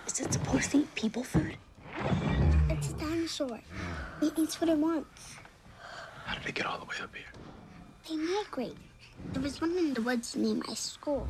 Is 0.08 0.19
it 0.19 0.34
supposed 0.34 0.72
to 0.72 0.79
eat 0.79 0.96
people 0.96 1.24
food? 1.24 1.58
It's 2.69 2.89
a 2.89 2.93
dinosaur. 2.93 3.60
It 4.22 4.34
eats 4.38 4.60
what 4.60 4.69
it 4.69 4.77
wants. 4.77 5.36
How 6.25 6.36
did 6.36 6.48
it 6.48 6.55
get 6.55 6.65
all 6.65 6.79
the 6.79 6.86
way 6.86 6.96
up 7.01 7.13
here? 7.15 7.25
They 8.08 8.15
migrate. 8.15 8.77
There 9.34 9.41
was 9.41 9.62
one 9.62 9.77
in 9.77 9.93
the 9.93 10.01
woods 10.01 10.36
near 10.36 10.55
my 10.55 10.74
school. 10.74 11.27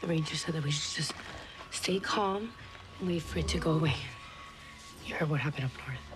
The 0.00 0.06
ranger 0.06 0.36
said 0.36 0.54
that 0.54 0.62
we 0.62 0.70
should 0.70 0.96
just 0.96 1.14
stay 1.70 1.98
calm 1.98 2.52
and 3.00 3.08
wait 3.08 3.22
for 3.22 3.38
it 3.40 3.48
to 3.48 3.58
go 3.58 3.72
away. 3.72 3.94
You 5.06 5.14
heard 5.14 5.30
what 5.30 5.40
happened 5.40 5.66
up 5.66 5.72
north. 5.86 6.13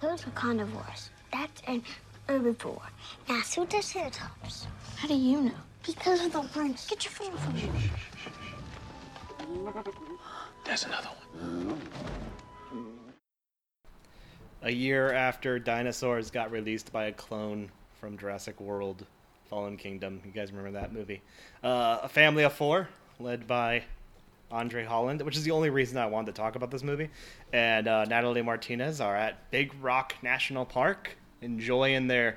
Those 0.00 0.26
are 0.26 0.30
carnivores. 0.30 1.10
That's 1.32 1.62
an 1.66 1.82
herbivore. 2.28 2.82
Now, 3.28 3.40
see 3.42 3.60
what 3.60 3.70
this 3.70 3.92
tops. 3.92 4.66
How 4.96 5.08
do 5.08 5.14
you 5.14 5.42
know? 5.42 5.52
Because 5.84 6.24
of 6.24 6.32
the 6.32 6.42
horns. 6.42 6.86
Get 6.88 7.04
your 7.04 7.12
phone 7.12 7.36
from 7.38 7.54
me. 7.54 7.70
There's 10.64 10.84
another 10.84 11.08
one. 11.08 11.80
A 14.62 14.70
year 14.70 15.12
after 15.12 15.58
dinosaurs 15.58 16.30
got 16.30 16.50
released 16.50 16.92
by 16.92 17.04
a 17.06 17.12
clone 17.12 17.70
from 18.00 18.18
Jurassic 18.18 18.60
World 18.60 19.06
Fallen 19.48 19.76
Kingdom. 19.76 20.20
You 20.24 20.32
guys 20.32 20.50
remember 20.50 20.80
that 20.80 20.92
movie? 20.92 21.22
Uh, 21.62 22.00
a 22.02 22.08
family 22.08 22.42
of 22.42 22.52
four, 22.52 22.88
led 23.20 23.46
by 23.46 23.84
Andre 24.50 24.84
Holland, 24.84 25.22
which 25.22 25.36
is 25.36 25.42
the 25.44 25.50
only 25.50 25.70
reason 25.70 25.98
I 25.98 26.06
wanted 26.06 26.34
to 26.34 26.40
talk 26.40 26.54
about 26.56 26.70
this 26.70 26.82
movie, 26.82 27.10
and 27.52 27.88
uh, 27.88 28.04
Natalie 28.04 28.42
Martinez 28.42 29.00
are 29.00 29.16
at 29.16 29.50
Big 29.50 29.72
Rock 29.82 30.14
National 30.22 30.64
Park 30.64 31.16
enjoying 31.42 32.06
their 32.06 32.36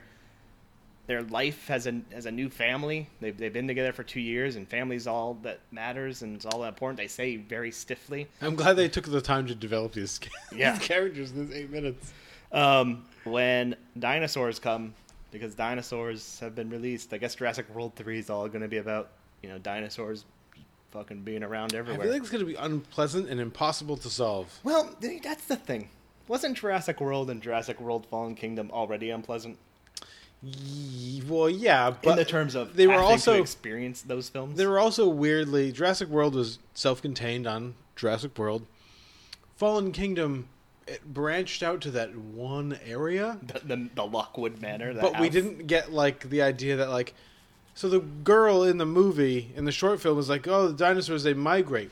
their 1.08 1.24
life 1.24 1.72
as 1.72 1.88
a 1.88 2.02
as 2.12 2.26
a 2.26 2.32
new 2.32 2.50
family. 2.50 3.10
They've 3.22 3.36
they've 3.38 3.54
been 3.54 3.68
together 3.68 3.94
for 3.94 4.04
two 4.04 4.20
years, 4.22 4.56
and 4.56 4.68
family's 4.68 5.08
all 5.08 5.36
that 5.44 5.60
matters 5.72 6.22
and 6.22 6.36
it's 6.36 6.46
all 6.46 6.62
that 6.62 6.70
important. 6.70 6.98
They 6.98 7.08
say 7.08 7.36
very 7.38 7.72
stiffly. 7.72 8.28
I'm 8.42 8.56
glad 8.56 8.74
they 8.74 8.88
took 8.90 9.06
the 9.06 9.22
time 9.22 9.46
to 9.48 9.56
develop 9.56 9.94
these, 9.94 10.20
Yeah. 10.56 10.74
these 10.78 10.88
characters 10.88 11.32
in 11.32 11.48
this 11.48 11.56
eight 11.58 11.70
minutes. 11.72 12.12
Um, 12.52 13.06
when 13.24 13.76
dinosaurs 13.98 14.58
come, 14.60 14.94
because 15.32 15.54
dinosaurs 15.56 16.40
have 16.40 16.56
been 16.56 16.70
released, 16.72 17.14
I 17.14 17.18
guess 17.18 17.36
Jurassic 17.36 17.74
World 17.74 17.94
Three 17.96 18.18
is 18.20 18.30
all 18.32 18.48
going 18.48 18.62
to 18.62 18.68
be 18.68 18.78
about 18.78 19.10
you 19.44 19.50
know 19.50 19.58
dinosaurs 19.60 20.26
fucking 20.92 21.22
being 21.22 21.44
around 21.44 21.74
everywhere. 21.74 22.02
I 22.02 22.04
feel 22.04 22.14
like 22.14 22.22
it's 22.22 22.32
going 22.32 22.46
to 22.46 22.50
be 22.50 22.56
unpleasant 22.56 23.30
and 23.30 23.40
impossible 23.40 23.98
to 23.98 24.10
solve. 24.10 24.60
Well, 24.64 24.96
that's 25.24 25.46
the 25.46 25.56
thing. 25.56 25.90
Wasn't 26.28 26.58
Jurassic 26.58 27.02
World 27.02 27.30
and 27.30 27.42
Jurassic 27.42 27.80
World 27.82 28.06
Fallen 28.06 28.36
Kingdom 28.36 28.70
already 28.72 29.10
unpleasant 29.10 29.58
Well, 31.28 31.50
yeah, 31.50 31.92
but 32.04 32.12
in 32.12 32.16
the 32.18 32.26
terms 32.26 32.56
of 32.56 32.76
they 32.76 32.88
were 32.88 32.94
also 32.94 33.42
experienced 33.42 34.08
those 34.08 34.30
films? 34.30 34.56
they 34.58 34.68
were 34.68 34.80
also 34.80 35.10
weirdly 35.10 35.72
Jurassic 35.72 36.08
World 36.08 36.36
was 36.36 36.60
self-contained 36.76 37.48
on 37.48 37.76
Jurassic 37.96 38.38
World. 38.38 38.66
Fallen 39.58 39.92
Kingdom 39.92 40.48
it 40.90 41.04
branched 41.06 41.62
out 41.62 41.82
to 41.82 41.92
that 41.92 42.16
one 42.16 42.80
area, 42.86 43.38
the, 43.44 43.60
the, 43.60 43.90
the 43.94 44.06
Lockwood 44.06 44.60
Manor. 44.60 44.94
but 44.94 45.20
we 45.20 45.30
didn't 45.30 45.68
get 45.68 45.92
like 45.92 46.30
the 46.30 46.42
idea 46.42 46.78
that 46.78 46.90
like 46.90 47.14
so 47.74 47.88
the 47.90 48.00
girl 48.00 48.64
in 48.64 48.78
the 48.78 48.86
movie 48.86 49.52
in 49.56 49.66
the 49.66 49.72
short 49.72 50.02
film 50.02 50.20
is 50.20 50.30
like, 50.30 50.48
"Oh, 50.48 50.68
the 50.68 50.74
dinosaurs 50.74 51.24
they 51.24 51.34
migrate." 51.34 51.92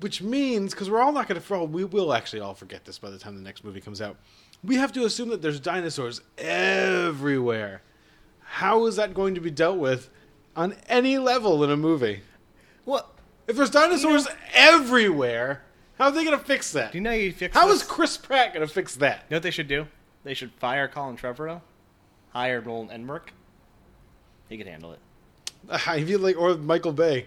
Which 0.00 0.20
means 0.20 0.74
cuz 0.74 0.90
we're 0.90 1.00
all 1.00 1.12
not 1.12 1.26
going 1.26 1.40
to 1.40 1.64
we 1.64 1.84
will 1.84 2.12
actually 2.12 2.40
all 2.40 2.54
forget 2.54 2.84
this 2.84 2.98
by 2.98 3.08
the 3.10 3.18
time 3.18 3.34
the 3.34 3.42
next 3.42 3.64
movie 3.64 3.80
comes 3.80 4.00
out. 4.02 4.16
We 4.62 4.76
have 4.76 4.92
to 4.92 5.04
assume 5.04 5.28
that 5.30 5.42
there's 5.42 5.60
dinosaurs 5.60 6.20
everywhere. 6.38 7.82
How 8.40 8.86
is 8.86 8.96
that 8.96 9.14
going 9.14 9.34
to 9.34 9.40
be 9.40 9.50
dealt 9.50 9.78
with 9.78 10.10
on 10.54 10.74
any 10.88 11.18
level 11.18 11.62
in 11.64 11.70
a 11.70 11.76
movie? 11.76 12.20
What? 12.84 13.08
If 13.46 13.56
there's 13.56 13.70
dinosaurs 13.70 14.26
everywhere, 14.54 15.62
how 15.98 16.06
are 16.06 16.10
they 16.10 16.24
going 16.24 16.38
to 16.38 16.44
fix 16.44 16.72
that? 16.72 16.92
Do 16.92 16.98
you 16.98 17.02
know 17.02 17.12
you 17.12 17.32
fix 17.32 17.54
How 17.54 17.66
this? 17.68 17.82
is 17.82 17.88
Chris 17.88 18.16
Pratt 18.16 18.52
going 18.54 18.66
to 18.66 18.72
fix 18.72 18.96
that? 18.96 19.24
You 19.28 19.34
know 19.34 19.36
what 19.36 19.42
they 19.42 19.50
should 19.50 19.68
do? 19.68 19.86
They 20.24 20.34
should 20.34 20.52
fire 20.52 20.88
Colin 20.88 21.16
Trevorrow, 21.16 21.60
hire 22.30 22.60
Roland 22.60 22.90
Emmerich. 22.90 23.32
He 24.48 24.56
could 24.58 24.66
handle 24.66 24.92
it. 24.92 24.98
I 25.86 26.02
feel 26.04 26.20
like, 26.20 26.36
or 26.36 26.56
Michael 26.56 26.92
Bay. 26.92 27.26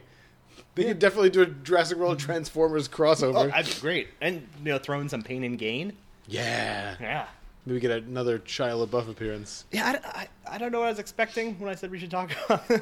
They 0.76 0.84
could 0.86 1.00
definitely 1.00 1.30
do 1.32 1.42
a 1.42 1.46
Jurassic 1.46 1.98
World 1.98 2.20
Transformers 2.20 2.88
crossover. 2.88 3.36
Oh, 3.36 3.48
that'd 3.48 3.74
be 3.76 3.82
great. 3.82 4.08
And 4.22 4.48
you 4.64 4.72
know, 4.72 4.78
throw 4.78 5.00
in 5.02 5.10
some 5.10 5.22
pain 5.24 5.44
and 5.44 5.58
gain. 5.58 5.94
yeah. 6.28 6.96
Yeah. 7.00 7.26
Maybe 7.66 7.82
get 7.82 7.92
another 7.92 8.40
Shia 8.40 8.88
LaBeouf 8.88 9.10
appearance. 9.10 9.66
Yeah, 9.72 10.00
I, 10.04 10.22
I, 10.22 10.56
I 10.56 10.58
don't 10.58 10.72
know 10.72 10.80
what 10.80 10.86
I 10.88 10.90
was 10.90 11.00
expecting 11.00 11.60
when 11.60 11.70
I 11.70 11.76
said 11.76 11.92
we 11.92 12.00
should 12.00 12.10
talk 12.10 12.32
about 12.46 12.68
this. 12.68 12.82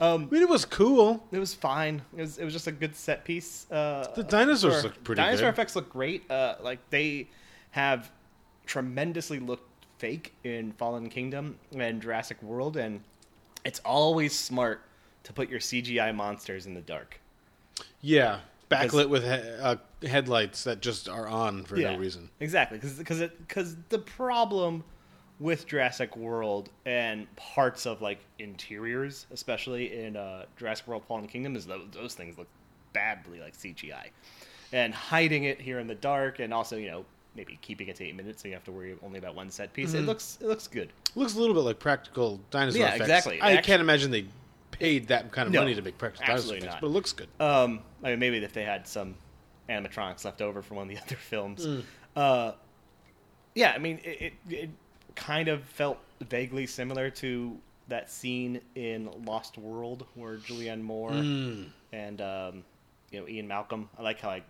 I 0.00 0.16
mean, 0.18 0.28
it 0.42 0.48
was 0.48 0.64
cool. 0.66 1.24
It 1.32 1.38
was 1.38 1.54
fine. 1.54 2.02
It 2.16 2.20
was 2.20 2.36
it 2.38 2.44
was 2.44 2.52
just 2.52 2.66
a 2.66 2.72
good 2.72 2.94
set 2.94 3.24
piece. 3.24 3.66
Uh, 3.70 4.06
The 4.14 4.22
dinosaurs 4.22 4.84
look 4.84 5.02
pretty 5.02 5.22
Dinosaur 5.22 5.46
good. 5.46 5.54
effects 5.54 5.74
look 5.74 5.90
great. 5.90 6.30
Uh, 6.30 6.56
like 6.60 6.78
they 6.90 7.28
have 7.70 8.10
tremendously 8.66 9.38
looked 9.38 9.68
fake 9.98 10.34
in 10.44 10.72
Fallen 10.72 11.08
Kingdom 11.08 11.56
and 11.76 12.02
Jurassic 12.02 12.40
World, 12.42 12.76
and 12.76 13.00
it's 13.66 13.80
always 13.84 14.38
smart 14.38 14.82
to 15.24 15.32
put 15.32 15.48
your 15.48 15.60
CGI 15.60 16.14
monsters 16.14 16.66
in 16.66 16.74
the 16.74 16.80
dark. 16.80 17.20
Yeah. 18.00 18.40
Backlit 18.70 19.08
with 19.08 19.24
he- 19.24 19.62
uh, 19.62 19.76
headlights 20.02 20.64
that 20.64 20.80
just 20.80 21.08
are 21.08 21.28
on 21.28 21.64
for 21.64 21.76
Yeah, 21.76 21.92
no 21.92 21.98
reason. 21.98 22.30
Exactly, 22.40 22.78
because 22.78 22.98
because 23.38 23.76
the 23.90 23.98
problem 23.98 24.82
with 25.38 25.66
Jurassic 25.66 26.16
World 26.16 26.70
and 26.84 27.26
parts 27.36 27.86
of 27.86 28.02
like 28.02 28.18
interiors, 28.38 29.26
especially 29.30 29.96
in 30.02 30.16
uh, 30.16 30.46
Jurassic 30.56 30.88
World: 30.88 31.04
Fallen 31.06 31.28
Kingdom, 31.28 31.54
is 31.54 31.66
those, 31.66 31.86
those 31.92 32.14
things 32.14 32.38
look 32.38 32.48
badly 32.92 33.38
like 33.38 33.56
CGI, 33.56 34.08
and 34.72 34.92
hiding 34.92 35.44
it 35.44 35.60
here 35.60 35.78
in 35.78 35.86
the 35.86 35.94
dark, 35.94 36.40
and 36.40 36.52
also 36.52 36.76
you 36.76 36.90
know 36.90 37.04
maybe 37.36 37.58
keeping 37.62 37.88
it 37.88 37.96
to 37.96 38.04
eight 38.04 38.16
minutes, 38.16 38.42
so 38.42 38.48
you 38.48 38.54
have 38.54 38.64
to 38.64 38.72
worry 38.72 38.96
only 39.04 39.18
about 39.18 39.34
one 39.34 39.50
set 39.50 39.72
piece. 39.72 39.94
It 39.94 40.02
looks 40.02 40.38
it 40.40 40.46
looks 40.46 40.66
good. 40.66 40.92
looks 41.14 41.34
a 41.34 41.38
little 41.38 41.54
bit 41.54 41.60
like 41.60 41.78
practical 41.78 42.40
dinosaur 42.50 42.80
Yeah, 42.80 42.86
effects. 42.88 43.00
exactly. 43.02 43.40
I 43.40 43.52
Actu- 43.52 43.66
can't 43.66 43.80
imagine 43.80 44.10
they 44.10 44.26
paid 44.70 45.08
that 45.08 45.30
kind 45.32 45.46
of 45.46 45.52
No, 45.52 45.60
money 45.60 45.74
to 45.74 45.82
make 45.82 45.96
practical 45.98 46.26
dinosaur 46.26 46.56
effects, 46.56 46.72
not. 46.74 46.80
but 46.80 46.86
it 46.88 46.90
looks 46.90 47.12
good. 47.12 47.28
Um, 47.40 47.80
I 48.02 48.10
mean, 48.10 48.18
maybe 48.18 48.38
if 48.38 48.52
they 48.52 48.64
had 48.64 48.86
some 48.86 49.14
animatronics 49.68 50.24
left 50.24 50.40
over 50.42 50.62
from 50.62 50.76
one 50.78 50.88
of 50.90 50.94
the 50.96 51.00
other 51.06 51.16
films. 51.16 51.64
Hmm. 51.64 51.80
Uh, 52.14 52.52
yeah, 53.54 53.72
I 53.74 53.78
mean, 53.78 54.00
it, 54.04 54.22
it, 54.22 54.32
it 54.50 54.70
kind 55.14 55.48
of 55.48 55.62
felt 55.64 55.98
vaguely 56.28 56.66
similar 56.66 57.10
to 57.10 57.56
that 57.88 58.10
scene 58.10 58.60
in 58.74 59.08
Lost 59.24 59.56
World 59.58 60.06
where 60.14 60.36
Julianne 60.36 60.82
Moore 60.82 61.12
Hmm. 61.12 61.62
and 61.92 62.20
um, 62.20 62.64
you 63.10 63.20
know 63.20 63.28
Ian 63.28 63.46
Malcolm. 63.48 63.88
I 63.98 64.02
like 64.02 64.20
how 64.20 64.30
I 64.30 64.42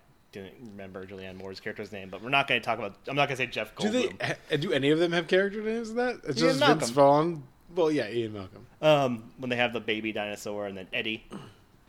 didn't 0.43 0.71
remember 0.71 1.07
Julianne 1.07 1.37
Moore's 1.37 1.61
character's 1.61 1.93
name, 1.93 2.11
but 2.11 2.23
we're 2.23 2.31
not 2.31 2.49
going 2.49 2.61
to 2.61 2.65
talk 2.65 2.79
about. 2.79 2.97
I'm 3.09 3.17
not 3.17 3.29
going 3.29 3.37
to 3.39 3.45
say 3.45 3.47
Jeff 3.47 3.75
Do 3.77 3.89
Goldblum. 3.89 4.37
they? 4.49 4.57
Do 4.57 4.73
any 4.73 4.91
of 4.91 4.99
them 4.99 5.13
have 5.13 5.29
character 5.29 5.63
names 5.63 5.91
in 5.91 5.97
that? 5.97 6.21
It's 6.25 6.39
Ian 6.41 6.49
just 6.49 6.61
Malcolm. 6.61 6.79
Vince 6.79 6.91
Vaughn. 6.91 7.43
Well, 7.75 7.91
yeah, 7.91 8.09
Ian 8.09 8.33
Malcolm. 8.33 8.67
Um, 8.81 9.33
when 9.39 9.51
they 9.51 9.57
have 9.57 9.73
the 9.73 9.81
baby 9.81 10.13
dinosaur 10.13 10.67
and 10.67 10.77
then 10.77 10.89
Eddie. 10.93 11.25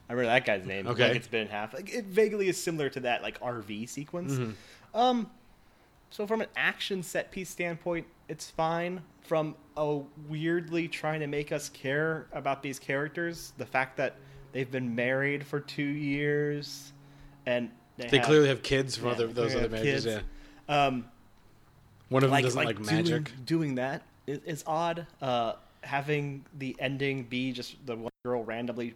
I 0.10 0.14
remember 0.14 0.32
that 0.32 0.46
guy's 0.46 0.66
name. 0.66 0.88
Okay. 0.88 1.08
Like 1.10 1.18
it's 1.18 1.28
been 1.28 1.42
in 1.42 1.48
half. 1.48 1.74
Like 1.74 1.94
it 1.94 2.06
vaguely 2.06 2.48
is 2.48 2.62
similar 2.62 2.90
to 2.90 3.02
that 3.02 3.22
like 3.22 3.40
RV 3.42 3.90
sequence. 3.90 4.34
Mm-hmm. 4.34 4.98
Um, 4.98 5.30
so 6.10 6.26
from 6.26 6.42
an 6.42 6.48
action 6.56 7.04
set 7.04 7.32
piece 7.32 7.50
standpoint, 7.50 8.08
it's 8.30 8.50
fine. 8.50 9.02
From 9.22 9.56
a 9.76 10.00
weirdly 10.30 10.88
trying 10.88 11.20
to 11.20 11.28
make 11.28 11.52
us 11.52 11.68
care 11.70 12.28
about 12.32 12.64
these 12.64 12.80
characters, 12.80 13.52
the 13.58 13.66
fact 13.66 13.98
that 13.98 14.16
they've 14.54 14.72
been 14.72 14.96
married 14.96 15.46
for 15.46 15.60
two 15.60 15.84
years, 15.84 16.94
and 17.46 17.70
they, 17.98 18.08
They 18.08 18.18
have- 18.18 18.26
clearly 18.26 18.48
have 18.50 18.64
kids 18.64 18.96
from 18.96 19.08
yeah, 19.08 19.14
other 19.14 19.28
those 19.28 19.56
other 19.56 19.70
marriages. 19.70 20.06
kids. 20.06 20.24
Yeah, 20.70 20.86
Um, 20.88 21.06
one 22.10 22.24
of 22.24 22.30
them 22.30 22.32
like, 22.36 22.44
doesn't 22.46 22.58
like, 22.64 22.78
like, 22.78 22.86
magic. 22.86 23.32
Doing 23.46 23.76
that 23.76 24.04
is, 24.26 24.40
is 24.46 24.64
odd. 24.68 25.06
Uh, 25.22 25.54
having 25.82 26.46
the 26.58 26.76
ending 26.80 27.24
be 27.24 27.52
just 27.52 27.76
the 27.86 27.96
one 27.96 28.12
girl 28.26 28.44
randomly 28.44 28.94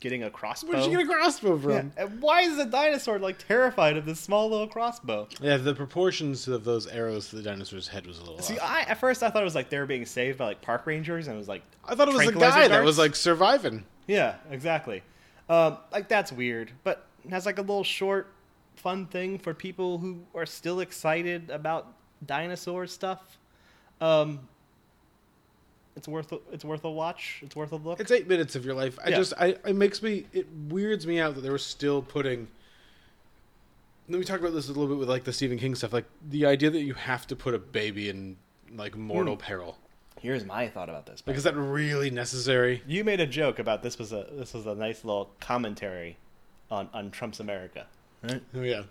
getting 0.00 0.22
a 0.24 0.30
crossbow. 0.30 0.72
Where'd 0.72 0.84
she 0.84 0.90
get 0.90 1.00
a 1.00 1.06
crossbow 1.06 1.58
from? 1.58 1.92
Yeah, 1.96 2.04
why 2.20 2.42
is 2.42 2.56
the 2.56 2.66
dinosaur 2.66 3.18
like 3.18 3.38
terrified 3.46 3.96
of 3.96 4.04
this 4.06 4.20
small 4.20 4.50
little 4.50 4.66
crossbow? 4.66 5.28
Yeah, 5.40 5.56
the 5.56 5.74
proportions 5.74 6.46
of 6.48 6.64
those 6.64 6.86
arrows 6.86 7.28
to 7.30 7.36
the 7.36 7.42
dinosaur's 7.42 7.88
head 7.88 8.06
was 8.06 8.18
a 8.18 8.20
little. 8.22 8.38
See, 8.40 8.58
off. 8.58 8.70
I 8.70 8.80
at 8.82 8.98
first 8.98 9.22
I 9.22 9.30
thought 9.30 9.40
it 9.42 9.44
was 9.46 9.54
like 9.54 9.70
they 9.70 9.78
were 9.78 9.86
being 9.86 10.04
saved 10.06 10.38
by 10.38 10.46
like 10.46 10.60
park 10.62 10.86
rangers, 10.86 11.26
and 11.26 11.34
it 11.34 11.38
was 11.38 11.48
like 11.48 11.62
I 11.86 11.94
thought 11.94 12.08
it 12.08 12.14
was 12.14 12.22
tranquilizer 12.22 12.60
guy 12.60 12.68
that 12.68 12.84
was 12.84 12.98
like 12.98 13.14
surviving. 13.16 13.84
yeah, 14.06 14.36
exactly. 14.50 15.02
Um, 15.48 15.78
like 15.92 16.08
that's 16.08 16.32
weird, 16.32 16.70
but 16.82 17.06
has 17.30 17.46
like 17.46 17.58
a 17.58 17.62
little 17.62 17.84
short, 17.84 18.28
fun 18.84 19.06
thing 19.06 19.38
for 19.38 19.54
people 19.54 19.96
who 19.98 20.20
are 20.34 20.44
still 20.46 20.80
excited 20.80 21.48
about 21.50 21.86
dinosaur 22.24 22.86
stuff. 22.86 23.38
Um, 24.00 24.46
it's 25.96 26.06
worth 26.06 26.30
a, 26.32 26.38
it's 26.52 26.64
worth 26.66 26.84
a 26.84 26.90
watch. 26.90 27.40
It's 27.42 27.56
worth 27.56 27.72
a 27.72 27.76
look. 27.76 27.98
It's 27.98 28.10
eight 28.12 28.28
minutes 28.28 28.54
of 28.56 28.64
your 28.64 28.74
life. 28.74 28.98
I 29.02 29.08
Yeah. 29.08 29.16
just, 29.16 29.32
I, 29.38 29.46
it 29.64 29.74
makes 29.74 30.02
me, 30.02 30.26
it 30.34 30.46
weirds 30.68 31.06
me 31.06 31.18
out 31.18 31.34
that 31.34 31.40
they 31.40 31.50
were 31.50 31.56
still 31.58 32.02
putting. 32.02 32.46
Let 34.08 34.18
me 34.18 34.24
talk 34.26 34.38
about 34.38 34.52
this 34.52 34.66
a 34.68 34.72
little 34.72 34.86
bit 34.86 34.98
with 34.98 35.08
like 35.08 35.24
the 35.24 35.32
Stephen 35.32 35.58
King 35.58 35.74
stuff, 35.74 35.94
like 35.94 36.04
the 36.28 36.44
idea 36.44 36.68
that 36.68 36.82
you 36.82 36.92
have 36.92 37.26
to 37.28 37.36
put 37.36 37.54
a 37.54 37.58
baby 37.58 38.10
in 38.10 38.36
like 38.76 38.96
mortal 38.96 39.36
peril. 39.38 39.78
Here's 40.20 40.44
my 40.44 40.68
thought 40.68 40.90
about 40.90 41.06
this. 41.06 41.22
Like, 41.26 41.36
is 41.36 41.44
that 41.44 41.56
really 41.56 42.10
necessary? 42.10 42.82
You 42.86 43.02
made 43.02 43.20
a 43.20 43.26
joke 43.26 43.58
about 43.58 43.82
this 43.82 43.98
was 43.98 44.12
a 44.12 44.26
this 44.32 44.52
was 44.52 44.66
a 44.66 44.74
nice 44.74 45.04
little 45.04 45.30
commentary 45.40 46.18
on 46.70 46.90
on 46.92 47.10
Trump's 47.10 47.40
America. 47.40 47.86
Oh 48.28 48.60
yeah. 48.62 48.82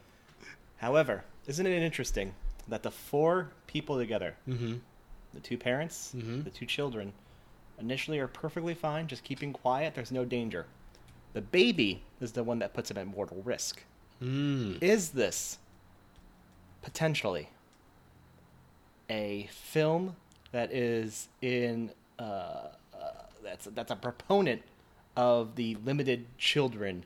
However, 0.78 1.24
isn't 1.48 1.66
it 1.66 1.82
interesting 1.82 2.34
that 2.68 2.84
the 2.84 2.92
four 2.92 3.52
people 3.68 3.98
together, 3.98 4.36
Mm-hmm. 4.48 4.76
the 5.34 5.40
two 5.40 5.58
parents, 5.58 6.14
Mhm. 6.16 6.44
the 6.44 6.50
two 6.50 6.66
children, 6.66 7.14
initially 7.80 8.20
are 8.20 8.28
perfectly 8.28 8.74
fine, 8.74 9.08
just 9.08 9.24
keeping 9.24 9.52
quiet. 9.54 9.96
There's 9.96 10.12
no 10.12 10.26
danger. 10.26 10.66
The 11.34 11.42
baby 11.42 12.04
is 12.22 12.34
the 12.34 12.44
one 12.44 12.60
that 12.60 12.74
puts 12.74 12.92
him 12.92 12.98
at 12.98 13.08
mortal 13.08 13.42
risk. 13.44 13.84
Mm. 14.22 14.82
Is 14.82 15.10
this 15.12 15.58
potentially 16.82 17.50
a 19.10 19.48
film 19.52 20.16
that 20.52 20.72
is 20.72 21.28
in 21.42 21.92
uh, 22.20 22.24
uh, 22.24 22.70
that's 23.44 23.66
that's 23.74 23.92
a 23.92 23.96
proponent 23.96 24.62
of 25.16 25.56
the 25.56 25.76
limited 25.84 26.26
children 26.38 27.04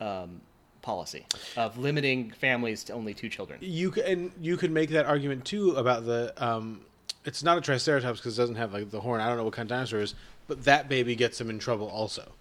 um, 0.00 0.40
policy 0.82 1.26
of 1.56 1.78
limiting 1.78 2.30
families 2.30 2.84
to 2.84 2.92
only 2.92 3.14
two 3.14 3.28
children. 3.28 3.58
You 3.62 3.92
c- 3.92 4.02
and 4.02 4.32
you 4.40 4.56
could 4.56 4.70
make 4.70 4.90
that 4.90 5.06
argument 5.06 5.44
too 5.44 5.72
about 5.72 6.04
the. 6.04 6.32
Um, 6.36 6.82
it's 7.24 7.42
not 7.42 7.58
a 7.58 7.60
Triceratops 7.60 8.18
because 8.18 8.38
it 8.38 8.42
doesn't 8.42 8.56
have 8.56 8.72
like 8.72 8.90
the 8.90 9.00
horn. 9.00 9.20
I 9.20 9.28
don't 9.28 9.36
know 9.36 9.44
what 9.44 9.52
kind 9.52 9.70
of 9.70 9.76
dinosaur 9.76 10.00
it 10.00 10.04
is, 10.04 10.14
but 10.48 10.64
that 10.64 10.88
baby 10.88 11.14
gets 11.14 11.40
him 11.40 11.50
in 11.50 11.58
trouble 11.58 11.88
also. 11.88 12.32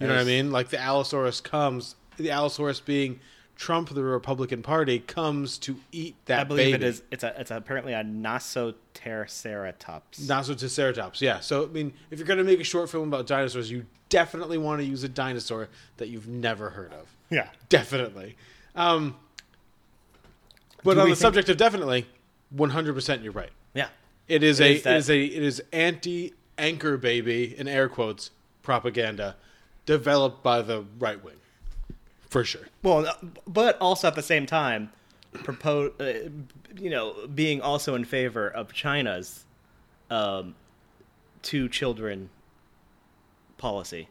You 0.00 0.08
know 0.08 0.14
what 0.14 0.22
I 0.22 0.24
mean? 0.24 0.50
Like 0.50 0.68
the 0.68 0.78
Allosaurus 0.78 1.40
comes, 1.40 1.94
the 2.18 2.30
Allosaurus 2.30 2.80
being 2.80 3.18
Trump, 3.56 3.88
the 3.88 4.02
Republican 4.02 4.62
Party, 4.62 4.98
comes 4.98 5.56
to 5.58 5.76
eat 5.90 6.16
that 6.26 6.40
I 6.40 6.44
believe 6.44 6.72
baby. 6.72 6.84
it 6.84 6.88
is. 6.88 7.02
It's 7.10 7.24
a. 7.24 7.40
It's 7.40 7.50
apparently 7.50 7.94
a 7.94 8.04
Nasutoceratops. 8.04 10.28
Triceratops, 10.58 11.22
yeah. 11.22 11.40
So 11.40 11.64
I 11.64 11.68
mean, 11.68 11.94
if 12.10 12.18
you're 12.18 12.28
gonna 12.28 12.44
make 12.44 12.60
a 12.60 12.64
short 12.64 12.90
film 12.90 13.08
about 13.08 13.26
dinosaurs, 13.26 13.70
you 13.70 13.86
definitely 14.08 14.58
want 14.58 14.80
to 14.80 14.84
use 14.84 15.02
a 15.04 15.08
dinosaur 15.08 15.68
that 15.96 16.08
you've 16.08 16.28
never 16.28 16.70
heard 16.70 16.92
of. 16.92 17.15
Yeah. 17.30 17.48
Definitely. 17.68 18.36
Um, 18.74 19.16
but 20.84 20.94
Do 20.94 21.00
on 21.00 21.08
the 21.08 21.14
think- 21.14 21.18
subject 21.22 21.48
of 21.48 21.56
definitely, 21.56 22.06
100% 22.54 23.22
you're 23.22 23.32
right. 23.32 23.50
Yeah. 23.74 23.88
It 24.28 24.42
is 24.42 24.60
It 24.60 24.64
a 24.64 24.70
is 24.76 24.82
that- 24.82 24.94
it 24.94 24.96
is 24.98 25.10
a 25.10 25.24
it 25.24 25.42
is 25.42 25.62
anti 25.72 26.34
anchor 26.58 26.96
baby 26.96 27.54
in 27.58 27.68
air 27.68 27.88
quotes 27.88 28.30
propaganda 28.62 29.36
developed 29.84 30.42
by 30.42 30.62
the 30.62 30.84
right 30.98 31.22
wing. 31.22 31.36
For 32.28 32.42
sure. 32.44 32.62
Well, 32.82 33.12
but 33.46 33.78
also 33.78 34.08
at 34.08 34.14
the 34.14 34.22
same 34.22 34.46
time, 34.46 34.90
propose, 35.32 35.92
uh, 36.00 36.28
you 36.76 36.90
know, 36.90 37.26
being 37.34 37.60
also 37.60 37.94
in 37.94 38.04
favor 38.04 38.48
of 38.48 38.72
China's 38.72 39.44
um, 40.10 40.54
two 41.42 41.68
children 41.68 42.30
policy 43.58 44.08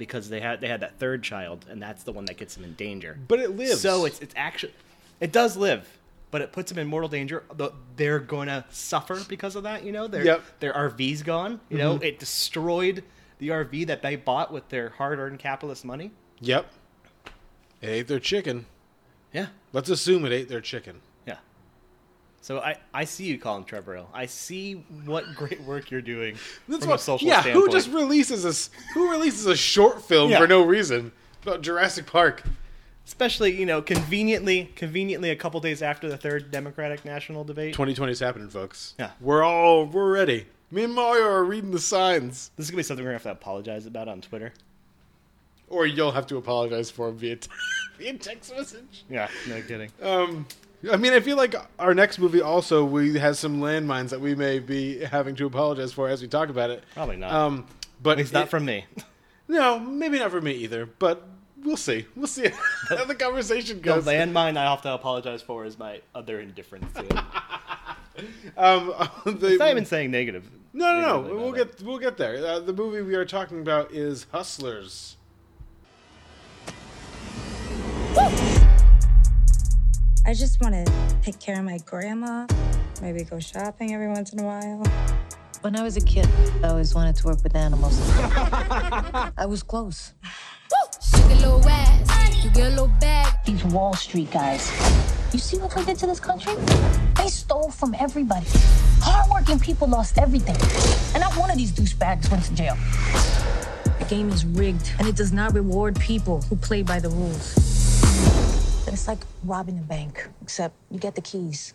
because 0.00 0.28
they 0.28 0.40
had 0.40 0.60
they 0.60 0.66
had 0.66 0.80
that 0.80 0.98
third 0.98 1.22
child, 1.22 1.66
and 1.70 1.80
that's 1.80 2.02
the 2.02 2.10
one 2.10 2.24
that 2.24 2.36
gets 2.36 2.56
them 2.56 2.64
in 2.64 2.74
danger. 2.74 3.16
But 3.28 3.38
it 3.38 3.56
lives. 3.56 3.80
So 3.80 4.06
it's 4.06 4.18
it's 4.18 4.34
actually 4.36 4.72
it 5.20 5.30
does 5.30 5.56
live, 5.56 5.98
but 6.32 6.40
it 6.40 6.50
puts 6.50 6.72
them 6.72 6.78
in 6.80 6.88
mortal 6.88 7.08
danger. 7.08 7.44
Th- 7.56 7.70
They're 7.94 8.18
going 8.18 8.48
to 8.48 8.64
suffer 8.70 9.20
because 9.28 9.54
of 9.54 9.62
that. 9.62 9.84
You 9.84 9.92
know, 9.92 10.08
their 10.08 10.24
Yep. 10.24 10.42
their 10.58 10.72
RV's 10.72 11.22
gone. 11.22 11.60
You 11.68 11.78
know, 11.78 11.94
mm-hmm. 11.94 12.04
it 12.04 12.18
destroyed 12.18 13.04
the 13.38 13.50
RV 13.50 13.86
that 13.86 14.02
they 14.02 14.16
bought 14.16 14.52
with 14.52 14.68
their 14.70 14.88
hard-earned 14.88 15.38
capitalist 15.38 15.84
money. 15.84 16.10
Yep. 16.40 16.66
It 17.80 17.88
ate 17.88 18.08
their 18.08 18.18
chicken. 18.18 18.66
Yeah. 19.32 19.46
Let's 19.72 19.88
assume 19.88 20.24
it 20.24 20.32
ate 20.32 20.48
their 20.48 20.60
chicken. 20.60 21.00
So 22.42 22.58
I, 22.60 22.76
I 22.94 23.04
see 23.04 23.24
you, 23.24 23.38
Colin 23.38 23.64
Trevorrow. 23.64 24.06
I 24.14 24.26
see 24.26 24.84
what 25.04 25.34
great 25.34 25.60
work 25.62 25.90
you're 25.90 26.00
doing 26.00 26.36
That's 26.68 26.80
from 26.82 26.90
what, 26.90 27.00
a 27.00 27.02
social 27.02 27.28
yeah, 27.28 27.42
standpoint. 27.42 27.66
who 27.66 27.72
just 27.72 27.90
releases 27.90 28.44
a 28.44 28.70
who 28.94 29.10
releases 29.10 29.46
a 29.46 29.56
short 29.56 30.02
film 30.02 30.30
Yeah. 30.30 30.38
for 30.38 30.46
no 30.46 30.64
reason 30.64 31.12
about 31.42 31.60
Jurassic 31.62 32.06
Park? 32.06 32.42
Especially, 33.06 33.58
you 33.58 33.66
know, 33.66 33.82
conveniently, 33.82 34.70
conveniently, 34.76 35.30
a 35.30 35.36
couple 35.36 35.58
days 35.60 35.82
after 35.82 36.08
the 36.08 36.16
third 36.16 36.50
Democratic 36.50 37.04
national 37.04 37.42
debate. 37.44 37.72
2020 37.74 38.12
is 38.12 38.20
happening, 38.20 38.48
folks. 38.48 38.94
Yeah. 38.98 39.10
We're 39.20 39.42
all 39.42 39.84
we're 39.86 40.12
ready. 40.12 40.46
Me 40.70 40.84
and 40.84 40.94
Mario 40.94 41.24
are 41.24 41.44
reading 41.44 41.72
the 41.72 41.80
signs. 41.80 42.52
This 42.56 42.66
is 42.66 42.70
gonna 42.70 42.78
be 42.78 42.82
something 42.84 43.04
we're 43.04 43.10
gonna 43.10 43.16
have 43.16 43.22
to 43.24 43.30
apologize 43.32 43.84
about 43.86 44.06
on 44.08 44.20
Twitter. 44.20 44.52
Or 45.68 45.86
you'll 45.86 46.12
have 46.12 46.26
to 46.28 46.36
apologize 46.36 46.90
for 46.90 47.10
via, 47.12 47.36
t- 47.36 47.48
via 47.98 48.14
text 48.14 48.54
message. 48.56 49.04
Yeah, 49.10 49.28
no 49.48 49.60
kidding. 49.62 49.90
Um, 50.02 50.46
I 50.90 50.96
mean, 50.96 51.12
I 51.12 51.20
feel 51.20 51.36
like 51.36 51.54
our 51.78 51.92
next 51.94 52.18
movie 52.18 52.40
also 52.40 52.84
we 52.84 53.18
has 53.18 53.38
some 53.38 53.60
landmines 53.60 54.10
that 54.10 54.20
we 54.20 54.34
may 54.34 54.58
be 54.60 54.98
having 55.00 55.34
to 55.36 55.46
apologize 55.46 55.92
for 55.92 56.08
as 56.08 56.22
we 56.22 56.28
talk 56.28 56.48
about 56.48 56.70
it. 56.70 56.84
Probably 56.94 57.16
not. 57.16 57.32
Um, 57.32 57.66
but 58.02 58.18
it's 58.18 58.32
not 58.32 58.44
it- 58.44 58.50
from 58.50 58.64
me. 58.64 58.86
no, 59.48 59.78
maybe 59.78 60.18
not 60.18 60.30
for 60.30 60.40
me 60.40 60.52
either. 60.52 60.86
But 60.86 61.22
we'll 61.62 61.76
see. 61.76 62.06
We'll 62.16 62.26
see 62.26 62.48
how 62.88 63.04
the 63.04 63.14
conversation 63.14 63.80
goes. 63.80 64.04
The 64.06 64.12
landmine 64.12 64.56
I 64.56 64.64
have 64.70 64.80
to 64.82 64.94
apologize 64.94 65.42
for 65.42 65.64
is 65.66 65.78
my 65.78 66.00
other 66.14 66.40
indifference 66.40 66.92
to 66.94 67.04
it. 67.04 67.24
Um, 68.56 68.88
the, 69.24 69.46
It's 69.52 69.58
not 69.60 69.70
even 69.70 69.86
saying 69.86 70.10
negative. 70.10 70.50
no, 70.74 71.00
no, 71.00 71.00
no. 71.00 71.20
We'll 71.34 71.48
about 71.50 71.60
it. 71.60 71.78
get 71.78 71.86
we'll 71.86 71.98
get 71.98 72.16
there. 72.18 72.44
Uh, 72.44 72.58
the 72.60 72.72
movie 72.72 73.00
we 73.00 73.14
are 73.14 73.24
talking 73.24 73.60
about 73.60 73.92
is 73.92 74.26
Hustlers. 74.30 75.16
I 80.26 80.34
just 80.34 80.60
want 80.60 80.74
to 80.74 80.92
take 81.22 81.40
care 81.40 81.58
of 81.58 81.64
my 81.64 81.78
grandma, 81.78 82.46
maybe 83.00 83.24
go 83.24 83.40
shopping 83.40 83.94
every 83.94 84.08
once 84.08 84.32
in 84.34 84.40
a 84.40 84.44
while. 84.44 84.84
When 85.62 85.74
I 85.76 85.82
was 85.82 85.96
a 85.96 86.00
kid, 86.00 86.28
I 86.62 86.68
always 86.68 86.94
wanted 86.94 87.16
to 87.16 87.26
work 87.26 87.42
with 87.42 87.56
animals. 87.56 87.98
I 89.38 89.46
was 89.48 89.62
close. 89.62 90.12
Shake 91.02 91.24
a 91.24 91.34
little 91.34 91.66
ass, 91.66 92.44
you 92.44 92.50
get 92.50 92.66
a 92.66 92.70
little 92.70 92.92
bag. 93.00 93.32
These 93.46 93.64
Wall 93.64 93.94
Street 93.94 94.30
guys. 94.30 94.70
You 95.32 95.38
see 95.38 95.58
what 95.58 95.70
they 95.74 95.84
did 95.84 95.96
to 95.98 96.06
this 96.06 96.20
country? 96.20 96.54
They 97.16 97.28
stole 97.28 97.70
from 97.70 97.94
everybody. 97.98 98.46
Hardworking 99.00 99.58
people 99.58 99.88
lost 99.88 100.18
everything. 100.18 100.56
And 101.14 101.22
not 101.22 101.34
one 101.36 101.50
of 101.50 101.56
these 101.56 101.72
douchebags 101.72 102.30
went 102.30 102.44
to 102.44 102.54
jail. 102.54 102.76
The 103.98 104.04
game 104.06 104.28
is 104.28 104.44
rigged, 104.44 104.92
and 104.98 105.08
it 105.08 105.16
does 105.16 105.32
not 105.32 105.54
reward 105.54 105.98
people 105.98 106.42
who 106.42 106.56
play 106.56 106.82
by 106.82 107.00
the 107.00 107.08
rules. 107.08 107.79
It's 108.92 109.06
like 109.08 109.20
robbing 109.44 109.78
a 109.78 109.82
bank, 109.82 110.26
except 110.42 110.74
you 110.90 110.98
get 110.98 111.14
the 111.14 111.20
keys. 111.20 111.74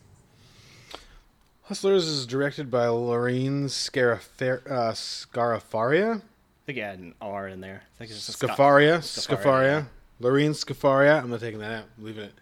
Hustlers 1.64 2.06
is 2.08 2.26
directed 2.28 2.70
by 2.70 2.88
Lorraine 2.88 3.66
Scarafer- 3.68 4.70
uh, 4.70 4.92
Scarifaria. 4.92 6.18
I 6.18 6.22
think 6.66 6.80
I 6.80 6.82
had 6.88 7.00
an 7.00 7.14
R 7.22 7.48
in 7.48 7.62
there. 7.62 7.84
I 7.96 7.98
think 8.00 8.12
it's 8.12 8.26
just 8.26 8.44
a 8.44 8.48
Scafaria. 8.48 8.98
Scafaria, 9.00 9.38
Scafaria. 9.38 9.64
yeah. 9.64 9.84
Lorraine 10.20 10.52
Scafaria. 10.52 11.24
I'm 11.24 11.30
not 11.30 11.40
taking 11.40 11.60
that 11.60 11.72
out. 11.72 11.86
I'm 11.98 12.04
leaving 12.06 12.26
it. 12.26 12.34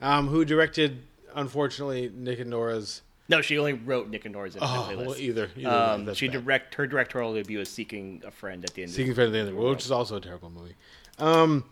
Um, 0.00 0.28
who 0.28 0.44
directed, 0.44 1.02
unfortunately, 1.34 2.10
Nick 2.14 2.40
and 2.40 2.50
Nora's. 2.50 3.02
No, 3.28 3.40
she 3.40 3.56
only 3.58 3.74
wrote 3.74 4.08
Nick 4.08 4.24
and 4.24 4.34
Nora's 4.34 4.56
Oh, 4.60 4.64
independent 4.90 5.06
well, 5.08 5.16
playlist. 5.16 5.20
either. 5.20 5.50
either 5.56 5.68
Um, 5.70 6.04
that's 6.06 6.18
she 6.18 6.26
bad. 6.28 6.44
direct 6.44 6.74
her 6.74 6.86
directorial 6.86 7.34
debut 7.34 7.60
is 7.60 7.68
Seeking 7.68 8.22
a 8.26 8.30
Friend 8.32 8.64
at 8.64 8.74
the 8.74 8.82
end. 8.82 8.90
Seeking 8.90 9.10
of 9.10 9.14
Friend 9.16 9.26
of 9.28 9.32
the 9.32 9.38
End, 9.38 9.56
which 9.56 9.84
is 9.84 9.90
also 9.92 10.16
a 10.16 10.20
terrible 10.20 10.50
movie. 10.50 10.74
Um, 11.18 11.64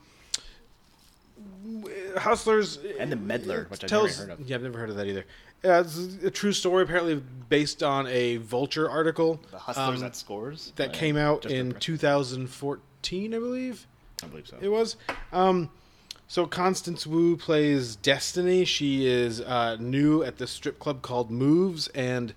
Hustlers 2.16 2.78
and 2.98 3.10
the 3.10 3.16
Meddler, 3.16 3.66
which 3.68 3.84
I've 3.84 3.90
never 3.90 4.08
heard 4.08 4.30
of. 4.30 4.40
Yeah, 4.48 4.56
I've 4.56 4.62
never 4.62 4.78
heard 4.78 4.90
of 4.90 4.96
that 4.96 5.06
either. 5.06 5.24
Uh, 5.64 5.80
it's 5.84 5.96
a 6.24 6.30
true 6.30 6.52
story, 6.52 6.82
apparently 6.84 7.22
based 7.48 7.82
on 7.82 8.06
a 8.06 8.38
Vulture 8.38 8.88
article 8.88 9.40
The 9.50 9.58
Hustlers 9.58 9.96
um, 9.96 10.00
that 10.00 10.16
scores 10.16 10.72
that 10.76 10.88
Uh, 10.90 10.92
came 10.92 11.16
out 11.16 11.42
just 11.42 11.54
in 11.54 11.72
2014, 11.74 13.34
I 13.34 13.38
believe. 13.38 13.86
I 14.22 14.26
believe 14.26 14.46
so. 14.48 14.56
It 14.60 14.68
was. 14.68 14.96
Um, 15.32 15.70
so 16.28 16.46
Constance 16.46 17.06
Wu 17.06 17.36
plays 17.36 17.96
Destiny. 17.96 18.64
She 18.64 19.06
is 19.06 19.40
uh, 19.40 19.76
new 19.80 20.22
at 20.22 20.38
the 20.38 20.46
strip 20.46 20.78
club 20.78 21.02
called 21.02 21.30
Moves, 21.30 21.88
and 21.88 22.34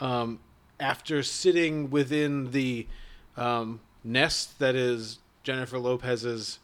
um, 0.00 0.40
after 0.80 1.22
sitting 1.22 1.90
within 1.90 2.50
the 2.52 2.86
um, 3.36 3.80
nest 4.02 4.58
that 4.58 4.74
is 4.74 5.18
Jennifer 5.44 5.78
Lopez's 5.78 6.58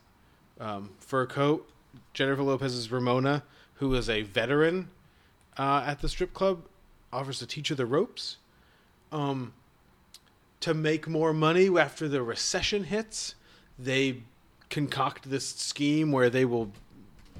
um, 0.58 0.90
fur 1.00 1.26
coat, 1.26 1.68
Jennifer 2.14 2.42
Lopez's 2.42 2.90
Ramona, 2.90 3.42
who 3.74 3.94
is 3.94 4.08
a 4.08 4.22
veteran 4.22 4.88
uh, 5.58 5.84
at 5.86 6.00
the 6.00 6.08
strip 6.08 6.34
club, 6.34 6.62
offers 7.12 7.38
to 7.38 7.46
teach 7.46 7.68
her 7.68 7.74
the 7.74 7.86
ropes. 7.86 8.36
Um, 9.12 9.52
to 10.60 10.74
make 10.74 11.08
more 11.08 11.32
money 11.32 11.68
after 11.78 12.08
the 12.08 12.22
recession 12.22 12.84
hits, 12.84 13.34
they 13.78 14.22
concoct 14.68 15.30
this 15.30 15.48
scheme 15.48 16.12
where 16.12 16.30
they 16.30 16.44
will 16.44 16.70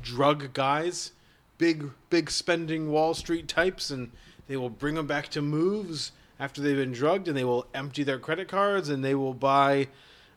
drug 0.03 0.53
guys, 0.53 1.13
big 1.59 1.91
big 2.09 2.31
spending 2.31 2.91
Wall 2.91 3.15
Street 3.15 3.47
types, 3.47 3.91
and 3.91 4.11
they 4.49 4.57
will 4.57 4.71
bring 4.71 4.95
them 4.95 5.07
back 5.07 5.29
to 5.29 5.43
moves 5.43 6.13
after 6.41 6.63
they've 6.63 6.77
been 6.77 6.93
drugged, 6.93 7.29
and 7.29 7.37
they 7.37 7.45
will 7.45 7.67
empty 7.75 8.03
their 8.03 8.19
credit 8.19 8.49
cards 8.49 8.89
and 8.89 9.05
they 9.05 9.15
will 9.15 9.35
buy 9.35 9.89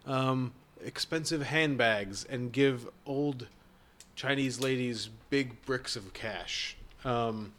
um, 0.05 0.51
expensive 0.83 1.43
handbags 1.43 2.25
and 2.25 2.51
give 2.51 2.87
old 3.05 3.47
Chinese 4.15 4.59
ladies 4.59 5.09
big 5.29 5.61
bricks 5.65 5.95
of 5.95 6.13
cash. 6.13 6.77
Um, 7.03 7.53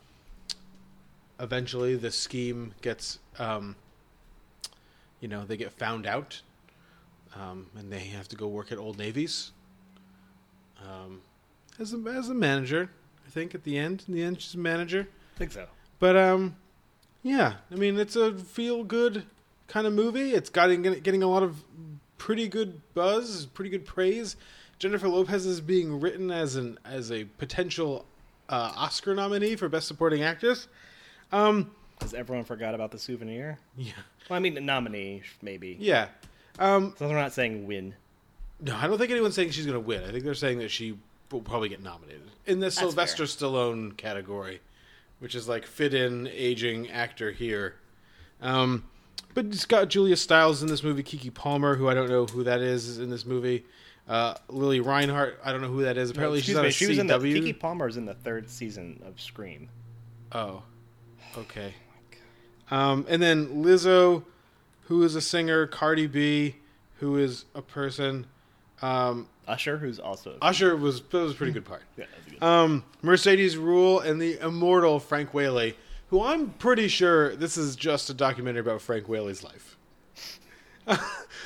eventually, 1.41 1.97
the 1.97 2.11
scheme 2.11 2.75
gets, 2.83 3.19
um, 3.39 3.77
you 5.21 5.29
know, 5.29 5.45
they 5.45 5.57
get 5.57 5.73
found 5.73 6.07
out, 6.07 6.43
um, 7.35 7.67
and 7.77 7.93
they 7.93 8.01
have 8.01 8.29
to 8.29 8.37
go 8.37 8.47
work 8.47 8.73
at 8.73 8.79
Old 8.79 8.99
Navy's 8.99 9.53
um, 10.83 11.23
as 11.79 11.93
a 11.93 11.99
as 12.09 12.29
a 12.29 12.35
manager. 12.35 12.91
I 13.27 13.31
think 13.31 13.55
at 13.55 13.65
the 13.65 13.79
end, 13.79 14.05
in 14.07 14.15
the 14.15 14.23
end, 14.23 14.41
she's 14.41 14.55
a 14.55 14.59
manager. 14.59 15.09
I 15.35 15.39
think 15.39 15.53
so. 15.53 15.67
But 15.99 16.17
um, 16.17 16.57
yeah, 17.23 17.55
I 17.71 17.75
mean, 17.75 17.99
it's 17.99 18.17
a 18.17 18.35
feel 18.35 18.85
good 18.85 19.25
kind 19.67 19.87
of 19.87 19.93
movie. 19.93 20.33
It's 20.33 20.51
getting 20.51 20.83
getting 20.83 21.23
a 21.23 21.29
lot 21.29 21.43
of 21.43 21.65
pretty 22.19 22.49
good 22.49 22.81
buzz, 22.95 23.47
pretty 23.47 23.71
good 23.71 23.87
praise. 23.87 24.37
Jennifer 24.85 25.09
Lopez 25.09 25.47
is 25.47 25.63
being 25.63 25.99
written 25.99 26.31
as 26.31 26.57
an 26.57 26.79
as 26.85 27.11
a 27.11 27.25
potential 27.25 28.05
uh, 28.51 28.71
Oscar 28.77 29.15
nominee 29.15 29.57
for 29.57 29.67
Best 29.67 29.89
Supporting 29.89 30.21
Actress. 30.23 30.69
Um, 31.33 31.71
Because 31.99 32.13
everyone 32.13 32.45
forgot 32.45 32.75
about 32.75 32.91
the 32.91 32.99
souvenir. 32.99 33.59
yeah, 33.79 33.93
Well, 34.29 34.37
I 34.37 34.41
mean, 34.41 34.53
the 34.53 34.61
nominee 34.61 35.23
maybe. 35.41 35.79
yeah. 35.81 36.09
Um, 36.59 36.95
So 36.99 37.09
we're 37.09 37.15
not 37.15 37.33
saying 37.33 37.67
win. 37.67 37.95
no, 38.61 38.77
I 38.77 38.87
don't 38.87 38.99
think 38.99 39.11
anyone's 39.11 39.35
saying 39.35 39.53
she's 39.53 39.65
going 39.65 39.73
to 39.73 39.81
win. 39.81 40.05
I 40.05 40.13
think 40.13 40.23
they're 40.23 40.35
saying 40.35 40.59
that 40.59 40.71
she 40.71 40.99
will 41.33 41.41
probably 41.41 41.71
get 41.71 41.83
nominated 41.83 42.21
in 42.45 42.61
the 42.61 42.71
Sylvester 42.71 43.25
Stallone 43.25 43.97
category, 43.97 44.61
which 45.19 45.35
is 45.35 45.49
like 45.49 45.65
fit 45.65 45.95
in 45.95 46.27
aging 46.31 46.91
actor 46.91 47.31
here. 47.31 47.77
Um, 48.43 48.85
but 49.33 49.47
it's 49.47 49.65
got 49.65 49.89
Julia 49.89 50.17
Stiles 50.19 50.61
in 50.61 50.69
this 50.69 50.83
movie, 50.83 51.03
Keke 51.03 51.33
Palmer, 51.33 51.77
who 51.77 51.89
I 51.89 51.95
don't 51.95 52.11
know 52.11 52.27
who 52.27 52.45
that 52.45 52.61
is, 52.61 52.87
is 52.87 52.99
in 52.99 53.09
this 53.09 53.25
movie. 53.25 53.65
Uh, 54.07 54.35
Lili 54.49 54.81
Reinhart, 54.81 55.41
I 55.45 55.53
don't 55.53 55.63
know 55.63 55.69
who 55.69 55.83
that 55.83 55.97
is. 55.97 56.11
Apparently, 56.11 56.41
she's 56.41 56.57
Excuse 56.57 56.59
on 56.65 56.71
she 56.73 56.87
was 56.87 56.99
in 56.99 57.07
the 57.07 57.15
CW. 57.15 57.55
Keke 57.55 57.59
Palmer's 57.59 57.97
in 57.97 58.05
the 58.05 58.15
third 58.15 58.51
season 58.51 59.03
of 59.07 59.21
Scream. 59.21 59.69
Oh, 60.33 60.63
okay. 61.39 61.75
Um, 62.71 63.07
and 63.09 63.23
then 63.23 63.63
Lizzo, 63.65 64.25
who 64.83 65.03
is 65.05 65.15
a 65.15 65.21
singer, 65.21 65.67
Cardi 65.67 66.07
B, 66.07 66.57
who 67.01 67.17
is 67.17 67.45
a 67.55 67.63
person. 67.63 68.27
Um, 68.83 69.29
Usher, 69.47 69.79
who's 69.79 69.99
also 69.99 70.37
Usher 70.43 70.77
was 70.77 71.01
that 71.01 71.19
was 71.19 71.33
a 71.33 71.35
pretty 71.35 71.53
good 71.53 71.65
part. 71.65 71.83
Yeah, 71.97 72.07
good. 72.29 72.43
Um, 72.43 72.85
Mercedes 73.03 73.57
Ruehl 73.57 74.05
and 74.05 74.21
the 74.21 74.39
immortal 74.45 74.99
Frank 74.99 75.33
Whaley, 75.33 75.77
who 76.09 76.23
I'm 76.23 76.51
pretty 76.51 76.89
sure 76.89 77.37
this 77.37 77.57
is 77.57 77.77
just 77.77 78.11
a 78.11 78.15
documentary 78.15 78.61
about 78.61 78.81
Frank 78.83 79.09
Whaley's 79.09 79.45
life. 79.45 79.77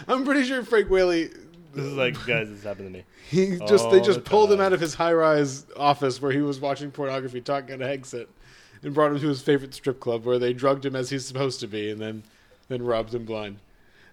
I'm 0.08 0.24
pretty 0.24 0.44
sure 0.44 0.64
Frank 0.64 0.90
Whaley. 0.90 1.30
This 1.78 1.86
is 1.86 1.94
like, 1.94 2.14
guys, 2.26 2.48
this 2.50 2.64
happened 2.64 2.92
to 2.92 2.98
me. 2.98 3.04
He 3.30 3.58
just 3.68 3.90
they 3.90 4.00
just 4.00 4.24
the 4.24 4.30
pulled 4.30 4.50
him 4.50 4.60
out 4.60 4.72
of 4.72 4.80
his 4.80 4.94
high 4.94 5.12
rise 5.12 5.66
office 5.76 6.20
where 6.20 6.32
he 6.32 6.40
was 6.40 6.60
watching 6.60 6.90
pornography, 6.90 7.40
talking 7.40 7.74
on 7.74 7.82
a 7.82 7.86
headset, 7.86 8.26
and 8.82 8.92
brought 8.92 9.12
him 9.12 9.20
to 9.20 9.28
his 9.28 9.40
favorite 9.42 9.74
strip 9.74 10.00
club 10.00 10.24
where 10.24 10.38
they 10.38 10.52
drugged 10.52 10.84
him 10.84 10.96
as 10.96 11.10
he's 11.10 11.24
supposed 11.24 11.60
to 11.60 11.68
be, 11.68 11.90
and 11.90 12.00
then 12.00 12.24
then 12.68 12.82
robbed 12.82 13.14
him 13.14 13.24
blind. 13.24 13.58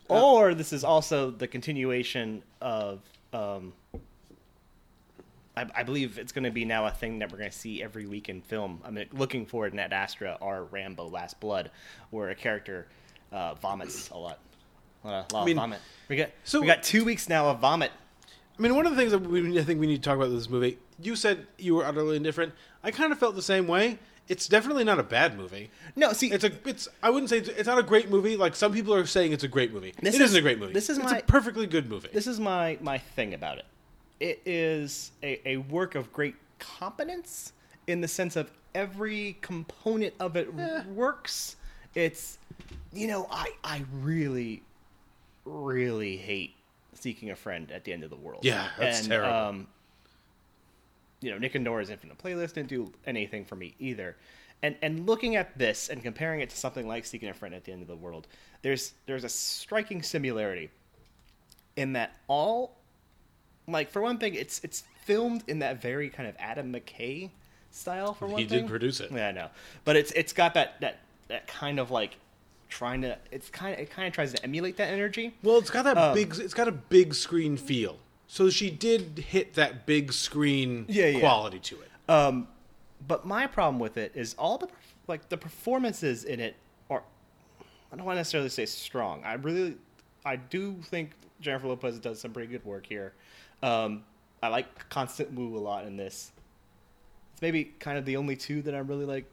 Or 0.08 0.54
this 0.54 0.72
is 0.72 0.84
also 0.84 1.32
the 1.32 1.48
continuation 1.48 2.44
of. 2.62 3.02
Um, 3.34 3.74
I, 5.58 5.66
I 5.74 5.84
believe 5.84 6.20
it's 6.20 6.32
going 6.32 6.44
to 6.44 6.52
be 6.52 6.66
now 6.66 6.86
a 6.86 6.92
thing 6.92 7.20
that 7.20 7.32
we're 7.32 7.38
going 7.38 7.50
to 7.50 7.58
see 7.58 7.82
every 7.82 8.06
week 8.06 8.30
in 8.30 8.42
film. 8.42 8.82
I'm 8.84 9.00
looking 9.14 9.46
forward 9.46 9.74
in 9.74 9.80
Ad 9.80 9.94
Astra 9.94 10.38
or 10.40 10.66
Rambo: 10.66 11.08
Last 11.08 11.40
Blood, 11.40 11.72
where 12.12 12.30
a 12.30 12.36
character 12.36 12.88
uh, 13.32 13.56
vomits 13.56 14.10
a 14.10 14.18
lot. 14.18 14.40
Uh, 15.06 15.24
a 15.30 15.34
lot 15.34 15.46
mean, 15.46 15.58
of 15.58 15.62
vomit. 15.64 15.80
We 16.10 16.16
got 16.18 16.30
so- 16.44 16.62
we 16.62 16.68
got 16.68 16.84
two 16.84 17.06
weeks 17.06 17.30
now 17.30 17.50
of 17.50 17.60
vomit. 17.60 17.92
I 18.58 18.62
mean, 18.62 18.74
one 18.76 18.86
of 18.86 18.92
the 18.96 18.98
things 18.98 19.12
that 19.12 19.20
we, 19.20 19.60
I 19.60 19.64
think 19.64 19.80
we 19.82 19.88
need 19.88 20.02
to 20.02 20.10
talk 20.10 20.16
about 20.18 20.30
this 20.30 20.50
movie. 20.50 20.78
You 21.02 21.16
said 21.16 21.46
you 21.58 21.76
were 21.76 21.86
utterly 21.86 22.16
indifferent. 22.16 22.54
I 22.84 22.92
kind 22.92 23.12
of 23.12 23.20
felt 23.20 23.36
the 23.36 23.42
same 23.42 23.68
way. 23.68 24.00
It's 24.28 24.48
definitely 24.48 24.86
not 24.86 24.98
a 24.98 25.04
bad 25.04 25.38
movie. 25.38 25.70
No, 25.96 26.12
see, 26.14 26.32
It's 26.32 26.44
a. 26.44 26.52
It's. 26.68 26.88
I 27.04 27.10
wouldn't 27.12 27.30
say 27.30 27.40
it's, 27.40 27.50
it's 27.50 27.68
not 27.68 27.78
a 27.78 27.84
great 27.84 28.10
movie. 28.10 28.38
Like 28.38 28.56
some 28.56 28.74
people 28.74 28.94
are 28.96 29.06
saying, 29.06 29.34
it's 29.34 29.44
a 29.44 29.48
great 29.48 29.72
movie. 29.74 29.94
This 30.02 30.16
It 30.16 30.22
is- 30.22 30.30
isn't 30.32 30.40
a 30.40 30.42
great 30.42 30.58
movie. 30.60 30.74
this 30.74 30.90
is 30.90 30.98
it's 30.98 31.12
my- 31.12 31.18
a 31.20 31.24
perfectly 31.24 31.68
good 31.68 31.90
movie. 31.90 32.10
this 32.12 32.26
is 32.28 32.40
my 32.40 32.78
my 32.82 32.98
thing 32.98 33.34
about 33.34 33.58
it. 33.60 33.66
It 34.20 34.42
is 34.46 35.12
a, 35.22 35.48
a 35.48 35.58
work 35.58 35.94
of 35.96 36.12
great 36.14 36.36
competence 36.58 37.52
in 37.88 38.02
the 38.02 38.08
sense 38.08 38.36
of 38.36 38.50
every 38.74 39.38
component 39.42 40.14
of 40.20 40.36
it 40.38 40.52
works. 40.88 41.58
It's 41.94 42.38
you 42.94 43.08
know, 43.08 43.28
I 43.30 43.52
I 43.64 43.84
really 44.02 44.64
really 45.46 46.18
hate 46.18 46.56
seeking 46.94 47.32
a 47.32 47.36
friend 47.36 47.72
at 47.72 47.84
the 47.84 47.94
end 47.94 48.04
of 48.04 48.10
the 48.10 48.16
world. 48.16 48.44
Yeah, 48.44 48.68
that's 48.78 49.02
and, 49.02 49.10
terrible. 49.10 49.34
Um, 49.34 49.68
you 51.22 51.32
know, 51.32 51.38
Nick 51.38 51.56
and 51.56 51.64
Nora's 51.64 51.90
Infinite 51.90 52.18
Playlist 52.18 52.54
didn't 52.54 52.70
do 52.70 52.92
anything 53.06 53.46
for 53.46 53.56
me 53.56 53.76
either. 53.80 54.16
And 54.62 54.76
and 54.82 55.06
looking 55.06 55.36
at 55.36 55.58
this 55.58 55.90
and 55.90 56.02
comparing 56.02 56.42
it 56.42 56.50
to 56.50 56.58
something 56.58 56.88
like 56.88 57.06
Seeking 57.06 57.30
a 57.30 57.34
Friend 57.34 57.54
at 57.54 57.66
the 57.66 57.72
End 57.72 57.82
of 57.82 57.88
the 57.88 57.96
World, 57.96 58.28
there's 58.62 58.94
there's 59.06 59.24
a 59.24 59.30
striking 59.30 60.02
similarity 60.02 60.70
in 61.76 61.94
that 61.94 62.16
all 62.28 62.76
like 63.68 63.92
for 63.92 64.02
one 64.02 64.18
thing, 64.18 64.36
it's 64.36 64.62
it's 64.64 64.84
filmed 65.04 65.44
in 65.48 65.60
that 65.60 65.82
very 65.82 66.10
kind 66.10 66.28
of 66.28 66.36
Adam 66.40 66.74
McKay 66.74 67.30
style 67.72 68.14
for 68.14 68.28
one 68.28 68.40
He 68.40 68.46
thing. 68.46 68.62
did 68.62 68.70
produce 68.70 69.00
it. 69.00 69.12
Yeah, 69.12 69.30
I 69.30 69.32
know. 69.32 69.50
But 69.84 69.96
it's 69.96 70.12
it's 70.12 70.34
got 70.34 70.54
that 70.54 70.80
that 70.82 71.00
that 71.28 71.48
kind 71.48 71.80
of 71.80 71.92
like 71.92 72.18
trying 72.70 73.02
to 73.02 73.18
it's 73.32 73.50
kind 73.50 73.74
of 73.74 73.80
it 73.80 73.90
kind 73.90 74.08
of 74.08 74.14
tries 74.14 74.34
to 74.34 74.44
emulate 74.44 74.78
that 74.78 74.90
energy. 74.92 75.34
well, 75.44 75.58
it's 75.58 75.70
got 75.70 75.84
that 75.84 75.98
Um, 75.98 76.14
big. 76.14 76.34
It's 76.38 76.54
got 76.54 76.68
a 76.68 76.72
big 76.72 77.14
screen 77.14 77.58
feel. 77.58 77.98
So 78.28 78.50
she 78.50 78.70
did 78.72 79.20
hit 79.20 79.54
that 79.54 79.86
big 79.86 80.12
screen 80.12 80.86
Yeah, 80.90 81.06
yeah. 81.08 81.20
quality 81.20 81.60
to 81.60 81.82
it. 81.82 81.92
Um, 82.10 82.48
but 83.08 83.26
my 83.26 83.46
problem 83.48 83.80
with 83.80 83.98
it 83.98 84.12
is 84.16 84.34
all 84.38 84.58
the 84.58 84.68
like 85.08 85.30
the 85.30 85.38
performances 85.38 86.24
in 86.24 86.40
it 86.40 86.56
are 86.90 87.04
I 87.92 87.96
don't 87.96 88.06
want 88.06 88.16
to 88.16 88.20
necessarily 88.22 88.50
say 88.50 88.66
strong. 88.66 89.24
I 89.24 89.34
really 89.36 89.76
I 90.26 90.38
do 90.38 90.76
think 90.84 91.12
Jennifer 91.40 91.68
Lopez 91.68 92.00
does 92.00 92.20
some 92.20 92.32
pretty 92.34 92.52
good 92.52 92.66
work 92.66 92.86
here. 92.88 93.14
Um, 93.62 94.04
I 94.42 94.48
like 94.48 94.90
Constance 94.90 95.30
Wu 95.34 95.56
a 95.58 95.60
lot 95.60 95.86
in 95.86 95.98
this. 95.98 96.32
It's 97.34 97.42
maybe 97.42 97.66
kind 97.80 97.98
of 97.98 98.06
the 98.06 98.18
only 98.18 98.36
two 98.36 98.62
that 98.64 98.74
I 98.74 98.80
really 98.80 99.06
like 99.06 99.26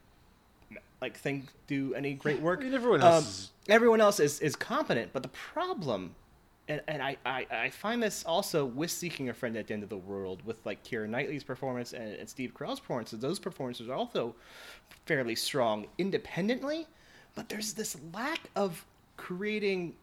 like 1.02 1.18
think 1.18 1.48
do 1.66 1.92
any 1.94 2.14
great 2.14 2.40
work. 2.40 2.60
I 2.60 2.64
mean, 2.64 2.74
everyone 2.74 3.02
else 3.02 3.16
Um, 3.16 3.24
is- 3.28 3.50
everyone 3.68 4.00
else 4.00 4.18
is, 4.20 4.40
is 4.40 4.56
competent, 4.56 5.12
but 5.12 5.22
the 5.22 5.28
problem 5.28 6.14
and, 6.68 6.80
and 6.86 7.02
I, 7.02 7.16
I, 7.26 7.44
I 7.50 7.70
find 7.70 8.00
this 8.00 8.24
also 8.24 8.64
with 8.64 8.88
Seeking 8.90 9.28
a 9.28 9.34
Friend 9.34 9.56
at 9.56 9.66
the 9.66 9.74
End 9.74 9.82
of 9.82 9.88
the 9.88 9.96
World, 9.96 10.42
with 10.46 10.64
like 10.64 10.82
Keira 10.84 11.08
Knightley's 11.08 11.42
performance 11.42 11.92
and, 11.92 12.14
and 12.14 12.28
Steve 12.30 12.54
Carell's 12.54 12.78
performances, 12.78 13.18
those 13.18 13.40
performances 13.40 13.88
are 13.88 13.94
also 13.94 14.36
fairly 15.06 15.34
strong 15.34 15.86
independently, 15.98 16.86
but 17.34 17.48
there's 17.48 17.72
this 17.74 17.96
lack 18.14 18.42
of 18.54 18.86
creating 19.16 19.94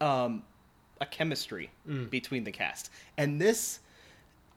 um, 0.00 0.42
a 1.00 1.06
chemistry 1.06 1.70
Mm. 1.88 2.10
between 2.10 2.44
the 2.44 2.52
cast. 2.52 2.90
And 3.16 3.40
this, 3.40 3.80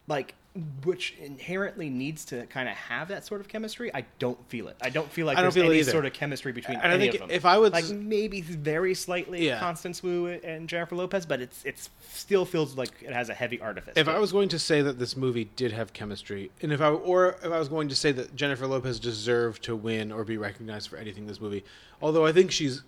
like, 0.08 0.36
which 0.84 1.16
inherently 1.18 1.90
needs 1.90 2.26
to 2.26 2.46
kind 2.48 2.68
of 2.68 2.76
have 2.76 3.08
that 3.08 3.26
sort 3.26 3.40
of 3.40 3.48
chemistry, 3.48 3.90
I 3.94 4.04
don't 4.20 4.38
feel 4.50 4.68
it. 4.68 4.76
I 4.82 4.90
don't 4.90 5.10
feel 5.10 5.26
like 5.26 5.38
I 5.38 5.42
don't 5.42 5.54
there's 5.54 5.64
feel 5.64 5.72
any 5.72 5.84
sort 5.84 6.06
of 6.06 6.12
chemistry 6.12 6.52
between 6.52 6.78
And 6.78 6.92
I 6.92 6.96
any 6.96 7.06
think 7.06 7.14
of 7.16 7.20
them. 7.22 7.30
if 7.32 7.46
I 7.46 7.58
would 7.58 7.72
like 7.72 7.90
maybe 7.90 8.42
very 8.42 8.94
slightly 8.94 9.46
Yeah. 9.48 9.60
Constance 9.60 10.04
Wu 10.04 10.28
and 10.28 10.68
Jennifer 10.68 10.96
Lopez, 10.96 11.26
but 11.26 11.40
it's 11.40 11.64
it's 11.64 11.90
still 12.10 12.44
feels 12.44 12.76
like 12.76 12.90
it 13.02 13.14
has 13.14 13.30
a 13.30 13.34
heavy 13.34 13.62
artifice. 13.62 13.94
If 13.96 14.10
I 14.10 14.20
was 14.20 14.34
going 14.34 14.50
to 14.50 14.60
say 14.60 14.82
that 14.82 15.00
this 15.00 15.16
movie 15.16 15.46
did 15.56 15.72
have 15.72 15.94
chemistry, 15.94 16.52
and 16.62 16.74
if 16.74 16.82
I 16.82 16.90
or 16.90 17.38
if 17.42 17.46
I 17.52 17.58
was 17.58 17.70
going 17.70 17.88
to 17.88 17.96
say 17.96 18.12
that 18.12 18.36
Jennifer 18.36 18.68
Lopez 18.68 19.00
deserved 19.00 19.64
to 19.64 19.76
win 19.76 20.12
or 20.12 20.26
be 20.26 20.38
recognized 20.38 20.90
for 20.90 20.98
anything 20.98 21.24
in 21.24 21.28
this 21.28 21.40
movie, 21.40 21.64
although 22.02 22.26
I 22.26 22.34
think 22.34 22.52
she's 22.52 22.82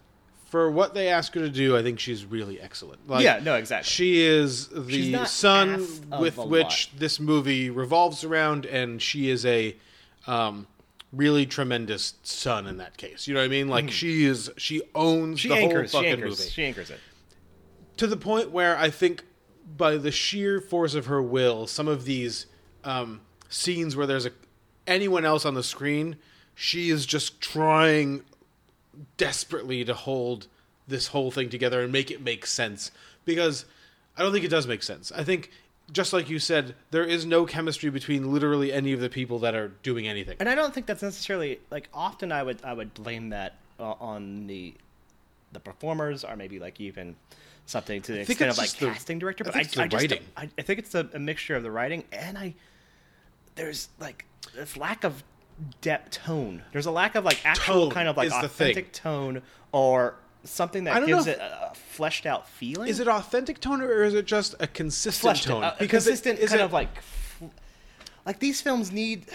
for 0.53 0.69
what 0.69 0.93
they 0.93 1.07
ask 1.07 1.33
her 1.33 1.39
to 1.41 1.49
do, 1.49 1.75
I 1.75 1.81
think 1.81 1.99
she's 1.99 2.25
really 2.25 2.61
excellent. 2.61 3.09
Like, 3.09 3.23
Yeah, 3.23 3.39
no, 3.41 3.55
exactly. 3.55 3.89
She 3.89 4.21
is 4.21 4.67
the 4.67 5.09
not 5.13 5.27
sun 5.27 5.87
with 6.19 6.37
a 6.37 6.45
which 6.45 6.91
this 6.95 7.19
movie 7.19 7.71
revolves 7.71 8.23
around, 8.23 8.67
and 8.67 9.01
she 9.01 9.31
is 9.31 9.47
a 9.47 9.75
um, 10.27 10.67
really 11.11 11.47
tremendous 11.47 12.13
son 12.21 12.67
in 12.67 12.77
that 12.77 12.97
case. 12.97 13.27
You 13.27 13.33
know 13.33 13.39
what 13.39 13.45
I 13.45 13.47
mean? 13.47 13.67
Like 13.67 13.89
she 13.89 14.25
is, 14.25 14.51
she 14.57 14.83
owns 14.93 15.39
she 15.39 15.47
the 15.47 15.55
anchors, 15.55 15.91
whole 15.91 16.01
she 16.03 16.07
fucking 16.07 16.23
anchors, 16.23 16.39
movie 16.39 16.51
she 16.51 16.63
anchors 16.65 16.91
it. 16.91 16.99
to 17.97 18.05
the 18.05 18.15
point 18.15 18.51
where 18.51 18.77
I 18.77 18.91
think 18.91 19.23
by 19.75 19.97
the 19.97 20.11
sheer 20.11 20.61
force 20.61 20.93
of 20.93 21.07
her 21.07 21.19
will, 21.19 21.65
some 21.65 21.87
of 21.87 22.05
these 22.05 22.45
um, 22.83 23.21
scenes 23.49 23.95
where 23.95 24.05
there's 24.05 24.27
a 24.27 24.31
anyone 24.85 25.25
else 25.25 25.47
on 25.47 25.55
the 25.55 25.63
screen, 25.63 26.17
she 26.53 26.91
is 26.91 27.07
just 27.07 27.41
trying 27.41 28.23
desperately 29.17 29.84
to 29.86 29.93
hold 29.93 30.47
this 30.88 31.08
whole 31.08 31.32
thing 31.32 31.49
together 31.49 31.82
and 31.82 31.91
make 31.91 32.12
it 32.12 32.21
make 32.21 32.45
sense 32.45 32.91
because 33.25 33.65
I 34.17 34.21
don't 34.21 34.32
think 34.32 34.45
it 34.45 34.49
does 34.49 34.67
make 34.67 34.84
sense. 34.84 35.12
I 35.12 35.23
think 35.23 35.49
just 35.91 36.13
like 36.13 36.29
you 36.29 36.39
said, 36.39 36.75
there 36.91 37.03
is 37.03 37.25
no 37.25 37.45
chemistry 37.45 37.89
between 37.89 38.32
literally 38.32 38.71
any 38.71 38.93
of 38.93 38.99
the 38.99 39.10
people 39.10 39.39
that 39.39 39.56
are 39.56 39.69
doing 39.84 40.08
anything. 40.08 40.38
And 40.39 40.47
I 40.49 40.56
don't 40.56 40.73
think 40.73 40.86
that's 40.86 41.01
necessarily 41.03 41.60
like 41.71 41.89
often 41.93 42.32
I 42.32 42.43
would 42.43 42.60
I 42.63 42.73
would 42.73 42.93
blame 42.93 43.29
that 43.29 43.56
uh, 43.79 43.93
on 43.99 44.47
the 44.47 44.73
the 45.51 45.60
performers 45.60 46.23
or 46.23 46.36
maybe 46.36 46.60
like 46.60 46.79
even 46.79 47.15
something 47.65 48.01
to 48.01 48.12
the 48.12 48.19
I 48.19 48.21
extent 48.21 48.51
of 48.51 48.58
like 48.58 48.71
the- 48.71 48.88
casting 48.88 49.19
director. 49.19 49.43
I 49.43 49.47
But 49.47 49.53
think 49.53 49.63
I, 49.63 49.65
it's 49.65 49.75
the 49.75 49.82
I 49.84 49.88
just 49.88 50.01
writing. 50.03 50.23
I, 50.38 50.49
I 50.58 50.62
think 50.62 50.79
it's 50.79 50.95
a, 50.95 51.08
a 51.13 51.19
mixture 51.19 51.56
of 51.56 51.63
the 51.63 51.71
writing 51.71 52.03
and 52.12 52.38
I 52.38 52.53
there's 53.56 53.89
like 53.99 54.25
this 54.56 54.75
lack 54.77 55.03
of 55.03 55.23
depth 55.81 56.11
tone. 56.11 56.63
There's 56.71 56.85
a 56.85 56.91
lack 56.91 57.15
of 57.15 57.23
like 57.25 57.45
actual 57.45 57.85
Tone 57.85 57.91
kind 57.91 58.07
of 58.07 58.17
like 58.17 58.27
is 58.27 58.33
the 58.41 58.47
thing. 58.49 58.71
authentic 58.71 58.93
tone 58.93 59.41
or 59.71 60.15
something 60.43 60.83
that 60.85 61.05
gives 61.05 61.27
if- 61.27 61.37
it 61.37 61.41
a, 61.41 61.71
fleshed 61.75 62.25
out 62.25 62.47
feeling. 62.49 62.89
Is 62.89 62.99
it 62.99 63.07
authentic 63.07 63.59
tone 63.61 63.81
or 63.81 64.03
is 64.03 64.13
it 64.13 64.25
just 64.25 64.55
a 64.59 64.67
consistent 64.67 65.21
fleshed 65.21 65.43
tone? 65.45 65.63
out? 65.63 65.79
Because 65.79 66.05
it- 66.07 66.11
consistent 66.11 66.39
is 66.39 66.49
kind 66.49 66.61
it- 66.61 66.65
of 66.65 66.73
like 66.73 66.89
like 68.25 68.39
these 68.39 68.61
films 68.61 68.91
need 68.91 69.25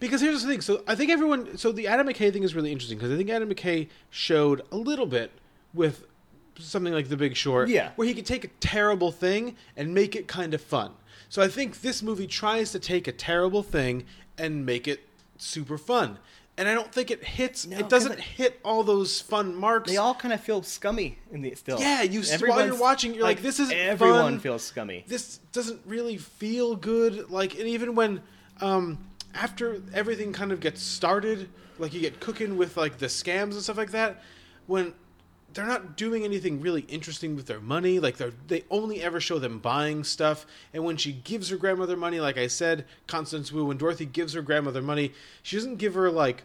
Because 0.00 0.20
here's 0.22 0.42
the 0.42 0.48
thing. 0.48 0.60
So 0.62 0.82
I 0.88 0.94
think 0.94 1.10
everyone. 1.10 1.58
So 1.58 1.72
the 1.72 1.86
Adam 1.86 2.06
McKay 2.08 2.32
thing 2.32 2.42
is 2.42 2.54
really 2.54 2.72
interesting 2.72 2.96
because 2.98 3.12
I 3.12 3.16
think 3.16 3.28
Adam 3.30 3.50
McKay 3.50 3.88
showed 4.08 4.62
a 4.72 4.76
little 4.76 5.04
bit 5.06 5.30
with 5.74 6.04
something 6.58 6.92
like 6.92 7.08
The 7.08 7.16
Big 7.16 7.36
Short, 7.36 7.68
Yeah. 7.68 7.90
where 7.96 8.06
he 8.08 8.14
could 8.14 8.26
take 8.26 8.44
a 8.44 8.48
terrible 8.60 9.12
thing 9.12 9.56
and 9.76 9.94
make 9.94 10.16
it 10.16 10.26
kind 10.26 10.52
of 10.54 10.60
fun. 10.62 10.92
So 11.28 11.40
I 11.42 11.48
think 11.48 11.82
this 11.82 12.02
movie 12.02 12.26
tries 12.26 12.72
to 12.72 12.78
take 12.78 13.06
a 13.08 13.12
terrible 13.12 13.62
thing 13.62 14.04
and 14.36 14.64
make 14.66 14.88
it 14.88 15.06
super 15.42 15.78
fun. 15.78 16.18
and 16.58 16.68
I 16.68 16.74
don't 16.74 16.92
think 16.92 17.10
it 17.10 17.24
hits. 17.24 17.66
No, 17.66 17.78
it 17.78 17.88
doesn't 17.88 18.12
it- 18.12 18.20
hit 18.20 18.60
all 18.64 18.82
those 18.82 19.20
fun 19.20 19.54
marks. 19.54 19.90
They 19.90 19.96
all 19.96 20.14
kind 20.14 20.34
of 20.34 20.40
feel 20.42 20.62
scummy 20.62 21.18
in 21.32 21.40
the 21.40 21.54
still. 21.54 21.80
Yeah, 21.80 22.02
you- 22.02 22.22
while 22.46 22.66
you're 22.66 22.76
watching, 22.78 23.14
you're 23.14 23.22
like, 23.22 23.40
this 23.40 23.58
isn't 23.60 23.74
everyone 23.74 24.20
fun. 24.34 24.40
feels 24.40 24.62
scummy. 24.62 25.04
this 25.08 25.38
doesn't 25.52 25.80
really 25.86 26.18
feel 26.18 26.76
good. 26.76 27.30
Like, 27.30 27.54
and 27.58 27.66
even 27.66 27.94
when 27.94 28.20
um, 28.60 28.98
after 29.34 29.80
everything 29.94 30.32
kind 30.34 30.52
of 30.52 30.60
gets 30.60 30.82
started, 30.82 31.48
like 31.78 31.94
you 31.94 32.00
get 32.00 32.20
cooking 32.20 32.58
with 32.58 32.76
like 32.76 32.98
the 32.98 33.06
scams 33.06 33.52
and 33.52 33.62
stuff 33.62 33.78
like 33.78 33.92
that, 33.92 34.22
when 34.66 34.92
they're 35.54 35.66
not 35.66 35.96
doing 35.96 36.24
anything 36.24 36.60
really 36.60 36.82
interesting 36.82 37.36
with 37.36 37.46
their 37.46 37.60
money. 37.60 37.98
Like 37.98 38.16
they 38.16 38.32
they 38.48 38.64
only 38.70 39.02
ever 39.02 39.20
show 39.20 39.38
them 39.38 39.58
buying 39.58 40.04
stuff. 40.04 40.46
And 40.72 40.84
when 40.84 40.96
she 40.96 41.12
gives 41.12 41.48
her 41.50 41.56
grandmother 41.56 41.96
money, 41.96 42.20
like 42.20 42.38
I 42.38 42.46
said, 42.46 42.84
Constance 43.06 43.50
Wu, 43.52 43.64
when 43.64 43.76
Dorothy 43.78 44.06
gives 44.06 44.34
her 44.34 44.42
grandmother 44.42 44.82
money, 44.82 45.12
she 45.42 45.56
doesn't 45.56 45.76
give 45.76 45.94
her 45.94 46.10
like 46.10 46.44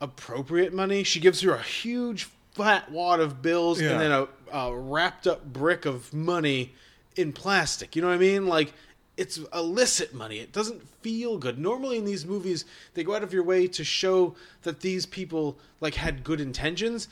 appropriate 0.00 0.72
money. 0.72 1.02
She 1.02 1.20
gives 1.20 1.40
her 1.42 1.52
a 1.54 1.62
huge 1.62 2.28
flat 2.52 2.90
wad 2.90 3.20
of 3.20 3.42
bills 3.42 3.80
Yeah. 3.80 3.92
and 3.92 4.00
then 4.00 4.12
a, 4.12 4.28
a 4.56 4.76
wrapped 4.76 5.26
up 5.26 5.44
brick 5.44 5.86
of 5.86 6.12
money 6.12 6.72
in 7.16 7.32
plastic. 7.32 7.94
You 7.96 8.02
know 8.02 8.08
what 8.08 8.14
I 8.14 8.18
mean? 8.18 8.46
Like 8.46 8.72
it's 9.16 9.38
illicit 9.54 10.12
money. 10.12 10.38
It 10.40 10.52
doesn't 10.52 10.82
feel 11.00 11.38
good. 11.38 11.58
Normally 11.58 11.98
in 11.98 12.04
these 12.04 12.26
movies, 12.26 12.64
they 12.94 13.04
go 13.04 13.14
out 13.14 13.22
of 13.22 13.32
your 13.32 13.44
way 13.44 13.66
to 13.68 13.84
show 13.84 14.34
that 14.62 14.80
these 14.80 15.06
people 15.06 15.56
like 15.80 15.94
had 15.94 16.24
good 16.24 16.40
intentions, 16.40 17.06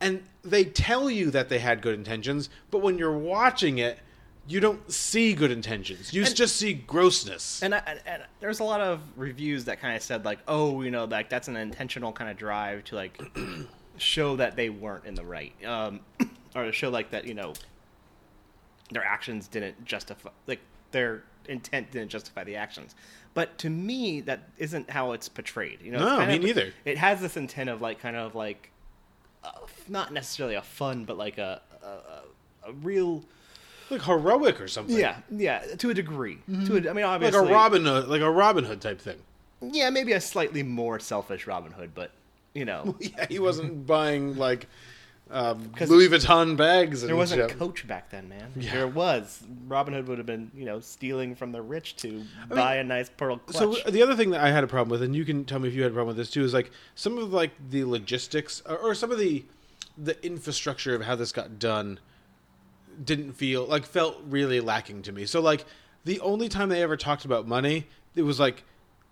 and 0.00 0.22
they 0.42 0.64
tell 0.64 1.10
you 1.10 1.30
that 1.30 1.48
they 1.48 1.58
had 1.58 1.82
good 1.82 1.94
intentions. 1.94 2.48
But 2.70 2.78
when 2.78 2.98
you're 2.98 3.16
watching 3.16 3.78
it, 3.78 3.98
you 4.48 4.58
don't 4.58 4.90
see 4.90 5.32
good 5.34 5.50
intentions. 5.50 6.12
You 6.12 6.24
And- 6.24 6.34
just 6.34 6.56
see 6.56 6.72
grossness. 6.74 7.62
And, 7.62 7.74
I, 7.74 7.98
and, 8.06 8.22
there's 8.40 8.60
a 8.60 8.64
lot 8.64 8.80
of 8.80 9.00
reviews 9.16 9.66
that 9.66 9.80
kind 9.80 9.94
of 9.94 10.02
said 10.02 10.24
like, 10.24 10.38
oh, 10.48 10.82
you 10.82 10.90
know, 10.90 11.04
like 11.04 11.28
that's 11.28 11.46
an 11.48 11.56
intentional 11.56 12.10
kind 12.12 12.30
of 12.30 12.36
drive 12.36 12.84
to 12.84 12.94
like 12.96 13.20
show 13.98 14.36
that 14.36 14.56
they 14.56 14.70
weren't 14.70 15.04
in 15.04 15.14
the 15.14 15.24
right, 15.24 15.52
um, 15.64 16.00
or 16.56 16.64
to 16.64 16.72
show 16.72 16.88
like 16.88 17.10
that 17.10 17.26
you 17.26 17.34
know 17.34 17.52
their 18.90 19.04
actions 19.04 19.46
didn't 19.46 19.84
justify 19.84 20.30
like 20.46 20.60
their 20.90 21.22
intent 21.48 21.90
didn't 21.92 22.08
justify 22.10 22.42
the 22.44 22.56
actions. 22.56 22.94
But 23.34 23.58
to 23.58 23.70
me, 23.70 24.20
that 24.22 24.48
isn't 24.58 24.90
how 24.90 25.12
it's 25.12 25.28
portrayed. 25.28 25.80
You 25.82 25.92
know, 25.92 25.98
No, 26.18 26.26
me 26.26 26.36
of- 26.36 26.42
neither. 26.42 26.72
It 26.84 26.98
has 26.98 27.20
this 27.20 27.36
intent 27.36 27.70
of 27.70 27.80
like 27.80 28.00
kind 28.00 28.16
of 28.16 28.34
like 28.34 28.70
uh, 29.44 29.50
not 29.88 30.12
necessarily 30.12 30.54
a 30.54 30.62
fun, 30.62 31.04
but 31.04 31.16
like 31.18 31.38
a 31.38 31.60
a, 31.82 31.86
a, 31.86 32.70
a 32.70 32.72
real 32.72 33.22
like 33.90 34.02
heroic 34.02 34.60
or 34.60 34.68
something. 34.68 34.96
yeah 34.96 35.16
yeah 35.30 35.60
to 35.78 35.90
a 35.90 35.94
degree. 35.94 36.38
To 36.66 36.76
a, 36.76 36.90
I 36.90 36.92
mean, 36.92 37.04
obviously, 37.04 37.40
Like 37.40 37.50
a 37.50 37.52
Robin 37.52 37.84
Hood, 37.84 38.08
like 38.08 38.20
a 38.22 38.30
Robin 38.30 38.64
Hood 38.64 38.80
type 38.80 39.00
thing. 39.00 39.18
yeah, 39.60 39.90
maybe 39.90 40.12
a 40.12 40.20
slightly 40.20 40.62
more 40.62 40.98
selfish 41.00 41.46
Robin 41.46 41.72
Hood, 41.72 41.90
but 41.94 42.10
you 42.54 42.64
know, 42.64 42.94
Yeah, 43.00 43.26
he 43.28 43.38
wasn't 43.38 43.86
buying 43.86 44.36
like 44.36 44.66
um, 45.30 45.72
Louis 45.86 46.08
Vuitton 46.08 46.56
bags. 46.56 47.02
And 47.02 47.08
there 47.08 47.16
wasn't 47.16 47.48
shit. 47.48 47.58
Coach 47.58 47.86
back 47.86 48.10
then, 48.10 48.28
man. 48.28 48.52
Yeah. 48.56 48.72
There 48.72 48.88
was. 48.88 49.42
Robin 49.68 49.94
Hood 49.94 50.08
would 50.08 50.18
have 50.18 50.26
been, 50.26 50.50
you 50.54 50.64
know, 50.64 50.80
stealing 50.80 51.34
from 51.34 51.52
the 51.52 51.62
rich 51.62 51.96
to 51.96 52.24
buy 52.48 52.76
a 52.76 52.84
nice 52.84 53.08
pearl 53.08 53.38
clutch. 53.38 53.82
So 53.82 53.90
the 53.90 54.02
other 54.02 54.16
thing 54.16 54.30
that 54.30 54.40
I 54.40 54.50
had 54.50 54.64
a 54.64 54.66
problem 54.66 54.90
with, 54.90 55.02
and 55.02 55.14
you 55.14 55.24
can 55.24 55.44
tell 55.44 55.60
me 55.60 55.68
if 55.68 55.74
you 55.74 55.82
had 55.82 55.92
a 55.92 55.94
problem 55.94 56.16
with 56.16 56.16
this 56.16 56.30
too, 56.30 56.42
is 56.42 56.52
like 56.52 56.70
some 56.94 57.16
of 57.18 57.32
like 57.32 57.52
the 57.70 57.84
logistics 57.84 58.62
or, 58.66 58.76
or 58.78 58.94
some 58.94 59.10
of 59.10 59.18
the 59.18 59.44
the 59.96 60.24
infrastructure 60.24 60.94
of 60.94 61.02
how 61.02 61.14
this 61.14 61.30
got 61.30 61.58
done 61.58 62.00
didn't 63.04 63.32
feel 63.32 63.66
like 63.66 63.86
felt 63.86 64.18
really 64.28 64.60
lacking 64.60 65.02
to 65.02 65.12
me. 65.12 65.26
So 65.26 65.40
like 65.40 65.64
the 66.04 66.20
only 66.20 66.48
time 66.48 66.68
they 66.70 66.82
ever 66.82 66.96
talked 66.96 67.24
about 67.24 67.46
money, 67.46 67.86
it 68.14 68.22
was 68.22 68.40
like 68.40 68.64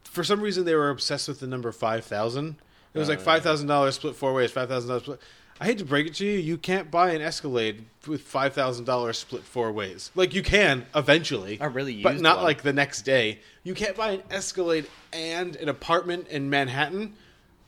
for 0.04 0.24
some 0.24 0.40
reason 0.40 0.64
they 0.64 0.74
were 0.74 0.90
obsessed 0.90 1.28
with 1.28 1.40
the 1.40 1.46
number 1.46 1.70
five 1.72 2.04
thousand. 2.04 2.56
It 2.94 2.98
was 2.98 3.08
like 3.08 3.20
five 3.20 3.42
thousand 3.42 3.68
dollars 3.68 3.96
split 3.96 4.16
four 4.16 4.32
ways, 4.32 4.50
five 4.50 4.68
thousand 4.68 4.88
dollars 4.88 5.02
split. 5.02 5.20
I 5.60 5.66
hate 5.66 5.78
to 5.78 5.84
break 5.84 6.06
it 6.06 6.14
to 6.14 6.24
you, 6.24 6.38
you 6.38 6.56
can't 6.56 6.90
buy 6.90 7.10
an 7.10 7.22
Escalade 7.22 7.84
with 8.06 8.22
five 8.22 8.54
thousand 8.54 8.84
dollars 8.84 9.18
split 9.18 9.42
four 9.42 9.72
ways. 9.72 10.10
Like 10.14 10.34
you 10.34 10.42
can 10.42 10.86
eventually, 10.94 11.60
I 11.60 11.66
really 11.66 12.02
but 12.02 12.20
not 12.20 12.36
one. 12.36 12.44
like 12.44 12.62
the 12.62 12.72
next 12.72 13.02
day. 13.02 13.40
You 13.64 13.74
can't 13.74 13.96
buy 13.96 14.12
an 14.12 14.22
Escalade 14.30 14.86
and 15.12 15.56
an 15.56 15.68
apartment 15.68 16.28
in 16.28 16.48
Manhattan 16.48 17.14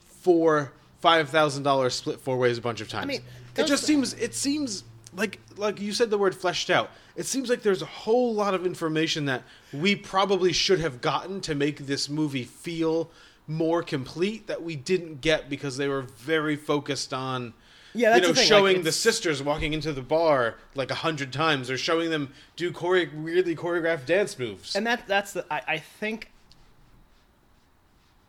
for 0.05 0.73
five 1.01 1.29
thousand 1.31 1.65
dollars 1.65 1.95
split 1.95 2.21
four 2.21 2.39
ways 2.39 2.59
a 2.59 2.63
bunch 2.63 2.81
of 2.81 2.89
times. 2.89 3.05
I 3.05 3.07
mean, 3.07 3.23
it 3.57 3.67
just 3.67 3.85
seems 3.85 4.15
it 4.15 4.35
seems 4.35 4.85
like 5.15 5.41
like 5.57 5.81
you 5.81 5.93
said 5.93 6.11
the 6.11 6.19
word 6.19 6.35
fleshed 6.35 6.71
out. 6.71 6.91
It 7.17 7.27
seems 7.27 7.51
like 7.51 7.63
there's 7.63 7.83
a 7.83 7.87
whole 7.87 8.33
lot 8.35 8.55
of 8.55 8.65
information 8.65 9.25
that 9.27 9.43
we 9.73 9.97
probably 9.97 10.53
should 10.53 10.81
have 10.81 11.01
gotten 11.01 11.41
to 11.43 11.55
make 11.55 11.79
this 11.79 12.09
movie 12.09 12.45
feel 12.45 13.11
more 13.47 13.83
complete 13.83 14.47
that 14.47 14.63
we 14.63 14.77
didn't 14.77 15.21
get 15.21 15.51
because 15.51 15.77
they 15.77 15.89
were 15.89 16.03
very 16.03 16.55
focused 16.55 17.13
on 17.13 17.53
Yeah, 17.95 18.15
you 18.15 18.23
know 18.23 18.29
the 18.29 18.35
thing, 18.35 18.43
like, 18.43 18.47
showing 18.49 18.83
the 18.83 18.93
sisters 18.93 19.43
walking 19.43 19.73
into 19.73 19.93
the 19.93 20.03
bar 20.03 20.57
like 20.75 20.91
a 20.91 20.95
hundred 20.97 21.33
times 21.33 21.71
or 21.71 21.77
showing 21.77 22.11
them 22.11 22.33
do 22.57 22.73
chore- 22.73 23.07
weirdly 23.15 23.57
choreographed 23.57 24.07
dance 24.07 24.39
moves 24.39 24.77
and 24.77 24.87
that 24.87 25.07
that's 25.09 25.33
the 25.33 25.45
I, 25.53 25.63
I 25.67 25.79
think 25.79 26.31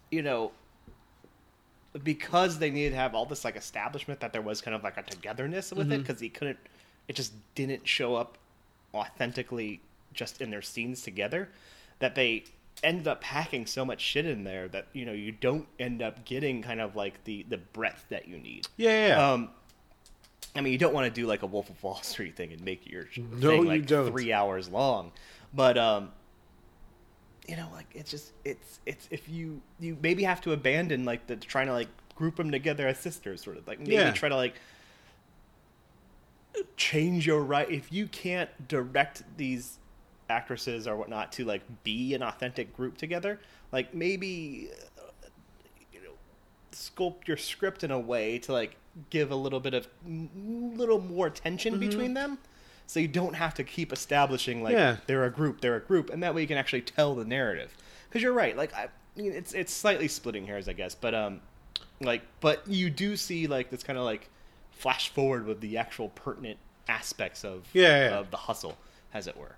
you 0.10 0.21
know 0.21 0.52
because 2.04 2.60
they 2.60 2.71
needed 2.71 2.91
to 2.91 2.95
have 2.95 3.13
all 3.13 3.26
this 3.26 3.43
like 3.43 3.56
establishment 3.56 4.19
that 4.21 4.32
there 4.34 4.41
was 4.41 4.62
kind 4.62 4.74
of 4.76 4.84
like 4.84 4.97
a 4.97 5.04
togetherness 5.04 5.71
with 5.71 5.88
it 5.88 5.89
Mm-hmm. 5.95 6.02
because 6.02 6.19
he 6.19 6.30
couldn't 6.30 6.58
it 7.08 7.15
just 7.15 7.34
didn't 7.56 7.88
show 7.88 8.15
up 8.15 8.38
authentically 8.93 9.82
just 10.13 10.41
in 10.41 10.50
their 10.52 10.62
scenes 10.62 11.02
together 11.02 11.50
that 12.00 12.15
they 12.15 12.43
ended 12.84 13.08
up 13.08 13.22
packing 13.22 13.65
so 13.65 13.86
much 13.86 14.02
shit 14.02 14.26
in 14.26 14.44
there 14.44 14.67
that 14.70 14.88
you 14.94 15.06
know 15.06 15.12
you 15.13 15.32
don't 15.32 15.67
end 15.80 16.02
up 16.02 16.26
getting 16.26 16.62
kind 16.62 16.82
of 16.82 16.96
like 16.96 17.24
the 17.26 17.44
the 17.50 17.58
breadth 17.58 18.06
that 18.10 18.28
you 18.28 18.38
need. 18.38 18.67
Yeah, 18.78 19.08
yeah, 19.08 19.32
um 19.34 19.50
I 20.56 20.60
mean, 20.62 20.74
you 20.74 20.80
don't 20.80 20.94
want 20.94 21.06
to 21.06 21.22
do 21.22 21.28
like 21.28 21.44
a 21.44 21.46
Wolf 21.46 21.70
of 21.70 21.82
Wall 21.82 22.02
Street 22.04 22.36
thing 22.36 22.52
and 22.52 22.62
make 22.63 22.86
your 22.89 23.06
No, 23.15 23.50
thing 23.52 23.65
like 23.65 23.88
three 23.88 24.34
hours 24.34 24.67
long, 24.67 25.12
but 25.54 25.78
um, 25.78 26.12
you 27.48 27.56
know, 27.56 27.70
like 27.74 27.88
it's 27.94 28.12
just 28.12 28.34
it's 28.44 28.80
it's 28.86 29.08
if 29.12 29.30
you 29.30 29.62
you 29.80 29.98
maybe 30.02 30.24
have 30.24 30.41
to 30.41 30.52
abandon 30.52 31.06
like 31.06 31.28
the 31.28 31.38
trying 31.38 31.67
to 31.67 31.74
like 31.74 31.88
group 32.15 32.36
them 32.36 32.52
together 32.52 32.86
as 32.88 33.00
sisters, 33.00 33.41
sort 33.41 33.58
of 33.58 33.65
like 33.67 33.80
maybe 33.80 33.94
Yeah. 33.94 34.12
try 34.12 34.28
to 34.28 34.36
like 34.36 34.56
change 36.76 37.26
your 37.26 37.41
right 37.41 37.70
if 37.72 37.91
you 37.91 38.08
can't 38.08 38.50
direct 38.67 39.24
these 39.38 39.78
actresses 40.32 40.88
or 40.88 40.96
whatnot 40.96 41.32
to 41.34 41.46
like 41.46 41.62
be 41.84 42.13
an 42.15 42.24
authentic 42.24 42.76
group 42.76 42.98
together, 42.98 43.39
like 43.72 43.94
maybe 43.94 44.70
you 45.94 46.02
know 46.02 46.12
sculpt 46.72 47.28
your 47.28 47.38
script 47.38 47.84
in 47.84 47.91
a 47.91 48.00
way 48.00 48.39
to 48.39 48.52
like 48.54 48.76
give 49.10 49.32
a 49.32 49.36
little 49.36 49.60
bit 49.60 49.74
of 49.74 49.88
little 50.06 51.00
more 51.00 51.30
tension 51.30 51.74
Mm-hmm. 51.76 51.89
between 51.89 52.13
them 52.13 52.38
so 52.88 53.00
you 53.00 53.08
don't 53.08 53.36
have 53.36 53.54
to 53.54 53.63
keep 53.63 53.94
establishing 53.94 54.62
like 54.63 54.74
Yeah. 54.74 54.98
they're 55.08 55.24
a 55.26 55.30
group 55.30 55.62
they're 55.62 55.76
a 55.78 55.80
group 55.82 56.10
and 56.10 56.22
that 56.24 56.34
way 56.36 56.41
you 56.41 56.48
can 56.48 56.58
actually 56.58 56.82
tell 56.82 57.15
the 57.15 57.24
narrative 57.24 57.76
because 58.10 58.22
you're 58.22 58.34
right 58.34 58.56
like 58.58 58.74
I, 58.74 58.89
I 59.17 59.22
mean, 59.22 59.32
it's 59.32 59.54
it's 59.54 59.72
slightly 59.74 60.08
splitting 60.10 60.46
hairs 60.46 60.67
i 60.67 60.74
guess 60.74 60.94
but 60.96 61.13
um 61.15 61.39
like 62.02 62.22
but 62.41 62.67
you 62.67 62.89
do 62.89 63.15
see 63.15 63.48
like 63.48 63.70
this 63.70 63.82
kind 63.84 63.98
of 63.98 64.04
like 64.04 64.28
flash 64.72 65.08
forward 65.10 65.46
with 65.46 65.62
the 65.62 65.78
actual 65.78 66.10
pertinent 66.10 66.58
aspects 66.89 67.46
of 67.46 67.65
yeah, 67.74 68.10
yeah. 68.10 68.17
of 68.20 68.30
the 68.32 68.38
hustle 68.38 68.78
as 69.13 69.28
it 69.28 69.38
were 69.38 69.56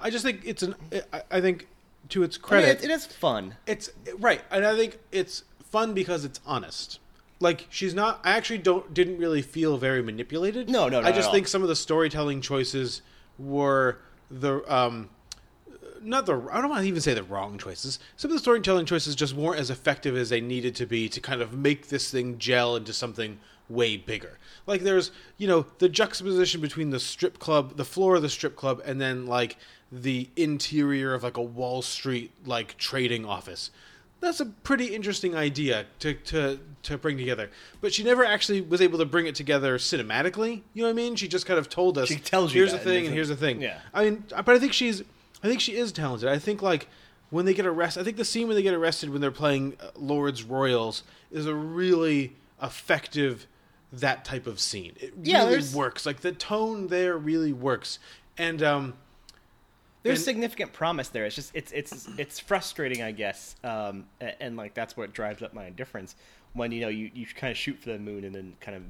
I 0.00 0.10
just 0.10 0.24
think 0.24 0.42
it's 0.44 0.62
an. 0.62 0.74
I, 1.12 1.22
I 1.30 1.40
think 1.40 1.68
to 2.10 2.22
its 2.22 2.36
I 2.36 2.38
mean, 2.38 2.42
credit, 2.42 2.84
it, 2.84 2.84
it 2.84 2.90
is 2.90 3.06
fun 3.06 3.56
it's 3.66 3.90
right, 4.18 4.42
and 4.50 4.64
I 4.64 4.76
think 4.76 4.98
it's 5.12 5.44
fun 5.70 5.94
because 5.94 6.24
it's 6.24 6.40
honest. 6.46 7.00
Like 7.40 7.66
she's 7.68 7.94
not. 7.94 8.20
I 8.24 8.32
actually 8.32 8.58
don't 8.58 8.94
didn't 8.94 9.18
really 9.18 9.42
feel 9.42 9.76
very 9.76 10.02
manipulated. 10.02 10.68
No, 10.70 10.88
no, 10.88 11.00
not 11.00 11.12
I 11.12 11.12
just 11.12 11.28
all. 11.28 11.34
think 11.34 11.48
some 11.48 11.62
of 11.62 11.68
the 11.68 11.76
storytelling 11.76 12.40
choices 12.40 13.02
were 13.38 13.98
the 14.30 14.62
um, 14.72 15.10
not 16.02 16.24
the. 16.24 16.40
I 16.50 16.60
don't 16.60 16.70
want 16.70 16.82
to 16.82 16.88
even 16.88 17.00
say 17.00 17.12
the 17.12 17.22
wrong 17.22 17.58
choices. 17.58 17.98
Some 18.16 18.30
of 18.30 18.36
the 18.36 18.40
storytelling 18.40 18.86
choices 18.86 19.14
just 19.14 19.34
weren't 19.34 19.60
as 19.60 19.70
effective 19.70 20.16
as 20.16 20.30
they 20.30 20.40
needed 20.40 20.74
to 20.76 20.86
be 20.86 21.08
to 21.10 21.20
kind 21.20 21.42
of 21.42 21.52
make 21.52 21.88
this 21.88 22.10
thing 22.10 22.38
gel 22.38 22.76
into 22.76 22.92
something 22.92 23.38
way 23.68 23.96
bigger. 23.96 24.38
Like 24.66 24.82
there's, 24.82 25.10
you 25.36 25.46
know, 25.48 25.66
the 25.78 25.88
juxtaposition 25.88 26.60
between 26.60 26.90
the 26.90 27.00
strip 27.00 27.38
club, 27.38 27.76
the 27.76 27.84
floor 27.84 28.16
of 28.16 28.22
the 28.22 28.28
strip 28.28 28.56
club, 28.56 28.80
and 28.84 29.00
then 29.00 29.26
like 29.26 29.58
the 29.92 30.28
interior 30.36 31.14
of 31.14 31.22
like 31.22 31.36
a 31.36 31.42
Wall 31.42 31.82
Street 31.82 32.32
like 32.44 32.76
trading 32.78 33.24
office. 33.24 33.70
That's 34.20 34.40
a 34.40 34.46
pretty 34.46 34.94
interesting 34.94 35.34
idea 35.36 35.84
to, 36.00 36.14
to 36.14 36.58
to 36.84 36.98
bring 36.98 37.18
together. 37.18 37.50
But 37.80 37.92
she 37.92 38.02
never 38.02 38.24
actually 38.24 38.60
was 38.62 38.80
able 38.80 38.98
to 38.98 39.04
bring 39.04 39.26
it 39.26 39.34
together 39.34 39.76
cinematically. 39.78 40.62
You 40.74 40.82
know 40.82 40.88
what 40.88 40.90
I 40.90 40.94
mean? 40.94 41.16
She 41.16 41.28
just 41.28 41.44
kind 41.46 41.58
of 41.58 41.68
told 41.68 41.98
us 41.98 42.08
She 42.08 42.16
tells 42.16 42.54
you 42.54 42.60
here's 42.62 42.72
the 42.72 42.78
thing 42.78 43.04
and 43.06 43.14
here's 43.14 43.28
the 43.28 43.36
thing. 43.36 43.60
yeah. 43.60 43.78
I 43.92 44.04
mean, 44.04 44.24
but 44.30 44.48
I 44.48 44.58
think 44.58 44.72
she's, 44.72 45.02
I 45.44 45.48
think 45.48 45.60
she 45.60 45.76
is 45.76 45.92
talented. 45.92 46.28
I 46.30 46.38
think 46.38 46.62
like 46.62 46.88
when 47.30 47.44
they 47.44 47.52
get 47.54 47.66
arrested, 47.66 48.00
I 48.00 48.04
think 48.04 48.16
the 48.16 48.24
scene 48.24 48.46
when 48.48 48.56
they 48.56 48.62
get 48.62 48.72
arrested 48.74 49.10
when 49.10 49.20
they're 49.20 49.30
playing 49.30 49.76
uh, 49.80 49.88
Lorde's 49.96 50.42
Royals 50.44 51.02
is 51.30 51.46
a 51.46 51.54
really 51.54 52.34
effective 52.62 53.46
that 53.92 54.24
type 54.24 54.46
of 54.46 54.60
scene. 54.60 54.94
It 54.98 55.12
Yeah, 55.22 55.40
really 55.40 55.50
there's- 55.50 55.74
works. 55.74 56.06
Like 56.06 56.20
the 56.20 56.32
tone 56.32 56.86
there 56.88 57.16
really 57.18 57.52
works, 57.52 57.98
and 58.38 58.62
um, 58.62 58.94
there's 60.06 60.18
And- 60.20 60.24
significant 60.24 60.72
promise 60.72 61.08
there. 61.08 61.24
It's 61.26 61.34
just 61.36 61.50
it's 61.54 61.72
it's 61.72 62.08
it's 62.18 62.38
frustrating, 62.40 63.02
I 63.02 63.12
guess, 63.12 63.56
um, 63.64 64.06
and, 64.20 64.34
and 64.40 64.56
like 64.56 64.74
that's 64.74 64.96
what 64.96 65.12
drives 65.12 65.42
up 65.42 65.52
my 65.54 65.66
indifference 65.66 66.14
when 66.54 66.72
you 66.72 66.80
know 66.80 66.88
you, 66.88 67.10
you 67.14 67.26
kind 67.26 67.50
of 67.50 67.56
shoot 67.56 67.78
for 67.78 67.90
the 67.90 67.98
moon 67.98 68.24
and 68.24 68.34
then 68.34 68.54
kind 68.60 68.76
of 68.76 68.82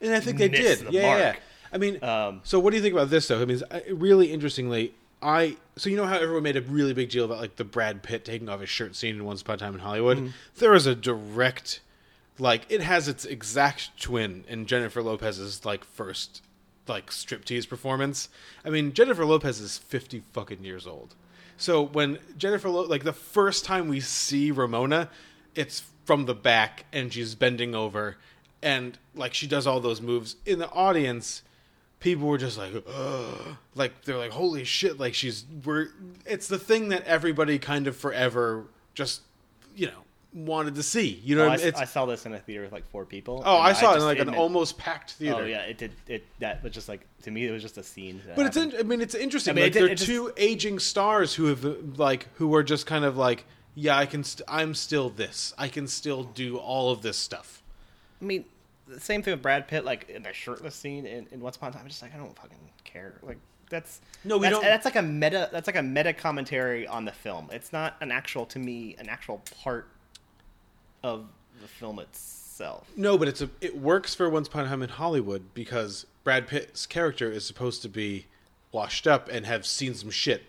And 0.00 0.14
I 0.14 0.20
think 0.20 0.38
they 0.38 0.48
did. 0.48 0.78
the 0.80 0.92
Yeah, 0.92 1.18
yeah. 1.18 1.36
I 1.72 1.78
mean, 1.78 2.02
Um, 2.02 2.40
so 2.44 2.58
what 2.60 2.70
do 2.70 2.76
you 2.76 2.82
think 2.82 2.94
about 2.94 3.10
this 3.10 3.28
though? 3.28 3.42
I 3.42 3.44
mean, 3.44 3.60
really 3.90 4.32
interestingly, 4.32 4.94
I 5.20 5.56
so 5.76 5.90
you 5.90 5.96
know 5.96 6.06
how 6.06 6.16
everyone 6.16 6.44
made 6.44 6.56
a 6.56 6.62
really 6.62 6.94
big 6.94 7.10
deal 7.10 7.24
about 7.24 7.38
like 7.40 7.56
the 7.56 7.64
Brad 7.64 8.02
Pitt 8.02 8.24
taking 8.24 8.48
off 8.48 8.60
his 8.60 8.68
shirt 8.70 8.94
scene 8.94 9.16
in 9.16 9.24
Once 9.24 9.42
Upon 9.42 9.56
a 9.56 9.58
Time 9.58 9.74
in 9.74 9.80
Hollywood. 9.80 10.18
Mm-hmm. 10.18 10.28
There 10.58 10.74
is 10.74 10.86
a 10.86 10.94
direct, 10.94 11.80
like, 12.38 12.64
it 12.68 12.80
has 12.82 13.08
its 13.08 13.24
exact 13.24 14.00
twin 14.00 14.44
in 14.48 14.66
Jennifer 14.66 15.02
Lopez's 15.02 15.64
like 15.64 15.84
first 15.84 16.42
like 16.88 17.10
striptease 17.10 17.68
performance. 17.68 18.28
I 18.64 18.70
mean, 18.70 18.92
Jennifer 18.92 19.24
Lopez 19.24 19.60
is 19.60 19.78
fifty 19.78 20.22
fucking 20.32 20.64
years 20.64 20.86
old. 20.86 21.14
So 21.56 21.82
when 21.82 22.18
Jennifer, 22.36 22.68
Lo- 22.68 22.82
like 22.82 23.04
the 23.04 23.12
first 23.12 23.64
time 23.64 23.88
we 23.88 24.00
see 24.00 24.50
Ramona, 24.50 25.10
it's 25.54 25.82
from 26.04 26.26
the 26.26 26.34
back 26.34 26.86
and 26.92 27.12
she's 27.12 27.34
bending 27.34 27.74
over, 27.74 28.16
and 28.62 28.96
like 29.14 29.34
she 29.34 29.46
does 29.46 29.66
all 29.66 29.80
those 29.80 30.00
moves 30.00 30.36
in 30.46 30.58
the 30.58 30.70
audience. 30.70 31.42
People 32.00 32.28
were 32.28 32.38
just 32.38 32.56
like, 32.56 32.72
Ugh. 32.94 33.56
like 33.74 34.04
they're 34.04 34.16
like, 34.16 34.30
holy 34.30 34.62
shit! 34.62 35.00
Like 35.00 35.14
she's 35.14 35.44
we're. 35.64 35.88
It's 36.24 36.46
the 36.46 36.58
thing 36.58 36.90
that 36.90 37.04
everybody 37.04 37.58
kind 37.58 37.88
of 37.88 37.96
forever 37.96 38.66
just, 38.94 39.22
you 39.74 39.86
know, 39.86 40.04
wanted 40.46 40.74
to 40.76 40.82
see. 40.82 41.20
You 41.24 41.36
know, 41.36 41.44
Oh, 41.44 41.48
I, 41.48 41.56
what 41.56 41.76
I 41.76 41.82
I 41.82 41.84
saw 41.84 42.06
this 42.06 42.26
in 42.26 42.32
a 42.34 42.38
theater 42.38 42.62
with 42.62 42.72
like 42.72 42.88
four 42.90 43.04
people. 43.04 43.42
oh, 43.44 43.58
I 43.58 43.72
saw 43.72 43.94
it 43.94 43.96
in 43.96 44.02
like 44.04 44.18
an 44.18 44.34
almost 44.34 44.78
packed 44.78 45.14
oh, 45.16 45.18
theater. 45.18 45.42
Oh 45.42 45.44
yeah, 45.44 45.60
it 45.62 45.78
did. 45.78 45.92
It 46.06 46.24
that 46.38 46.62
was 46.62 46.72
just 46.72 46.88
like 46.88 47.06
to 47.22 47.30
me, 47.30 47.46
it 47.46 47.50
was 47.50 47.62
just 47.62 47.78
a 47.78 47.82
scene. 47.82 48.20
But 48.36 48.46
it's 48.46 48.56
in, 48.56 48.74
I 48.78 48.82
mean 48.82 49.00
it's 49.00 49.14
interesting. 49.14 49.52
I 49.52 49.54
mean, 49.54 49.64
like 49.64 49.76
it 49.76 49.78
they're 49.78 49.94
just- 49.94 50.06
two 50.06 50.32
aging 50.36 50.78
stars 50.78 51.34
who 51.34 51.46
have 51.46 51.64
like 51.98 52.28
who 52.34 52.54
are 52.54 52.62
just 52.62 52.86
kind 52.86 53.04
of 53.04 53.16
like 53.16 53.44
yeah 53.74 53.96
I 53.96 54.06
can 54.06 54.24
st- 54.24 54.48
I'm 54.48 54.74
still 54.74 55.10
this 55.10 55.52
I 55.58 55.68
can 55.68 55.86
still 55.88 56.24
do 56.24 56.56
all 56.56 56.90
of 56.90 57.02
this 57.02 57.16
stuff. 57.16 57.62
I 58.20 58.24
mean, 58.24 58.44
the 58.86 59.00
same 59.00 59.22
thing 59.22 59.32
with 59.32 59.42
Brad 59.42 59.68
Pitt, 59.68 59.84
like 59.84 60.08
in 60.08 60.22
the 60.22 60.32
shirtless 60.32 60.74
scene 60.74 61.06
in, 61.06 61.26
in 61.30 61.40
Once 61.40 61.56
Upon 61.56 61.70
a 61.70 61.72
Time. 61.72 61.82
I'm 61.82 61.88
just 61.88 62.02
like, 62.02 62.14
I 62.14 62.18
don't 62.18 62.36
fucking 62.36 62.58
care. 62.84 63.14
Like 63.22 63.38
that's 63.70 64.00
No, 64.24 64.38
we 64.38 64.42
that's, 64.42 64.54
don't- 64.54 64.64
That's 64.64 64.84
like 64.84 64.96
a 64.96 65.02
meta. 65.02 65.48
That's 65.52 65.66
like 65.66 65.76
a 65.76 65.82
meta 65.82 66.12
commentary 66.12 66.86
on 66.86 67.04
the 67.04 67.12
film. 67.12 67.48
It's 67.52 67.72
not 67.72 67.96
an 68.00 68.10
actual, 68.10 68.46
to 68.46 68.58
me, 68.58 68.96
an 68.98 69.08
actual 69.08 69.42
part 69.62 69.88
of 71.02 71.26
the 71.60 71.68
film 71.68 71.98
itself. 71.98 72.88
No, 72.96 73.16
but 73.18 73.28
it's 73.28 73.40
a 73.40 73.50
it 73.60 73.76
works 73.76 74.14
for 74.14 74.28
Once 74.28 74.48
Upon 74.48 74.66
a 74.66 74.68
Time 74.68 74.82
in 74.82 74.88
Hollywood 74.88 75.54
because 75.54 76.06
Brad 76.24 76.46
Pitt's 76.46 76.86
character 76.86 77.30
is 77.30 77.46
supposed 77.46 77.82
to 77.82 77.88
be 77.88 78.26
washed 78.72 79.06
up 79.06 79.28
and 79.30 79.46
have 79.46 79.64
seen 79.64 79.94
some 79.94 80.10
shit. 80.10 80.44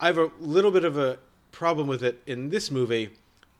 I 0.00 0.06
have 0.06 0.18
a 0.18 0.30
little 0.40 0.70
bit 0.70 0.84
of 0.84 0.98
a 0.98 1.18
problem 1.52 1.86
with 1.86 2.02
it 2.02 2.20
in 2.26 2.50
this 2.50 2.70
movie 2.70 3.10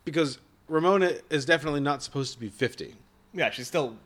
because 0.05 0.39
Ramona 0.69 1.15
is 1.31 1.45
definitely 1.45 1.81
not 1.81 2.03
supposed 2.03 2.33
to 2.33 2.41
be 2.41 2.49
50. 2.49 2.95
Yeah, 3.33 3.51
she's 3.51 3.69
still. 3.69 3.97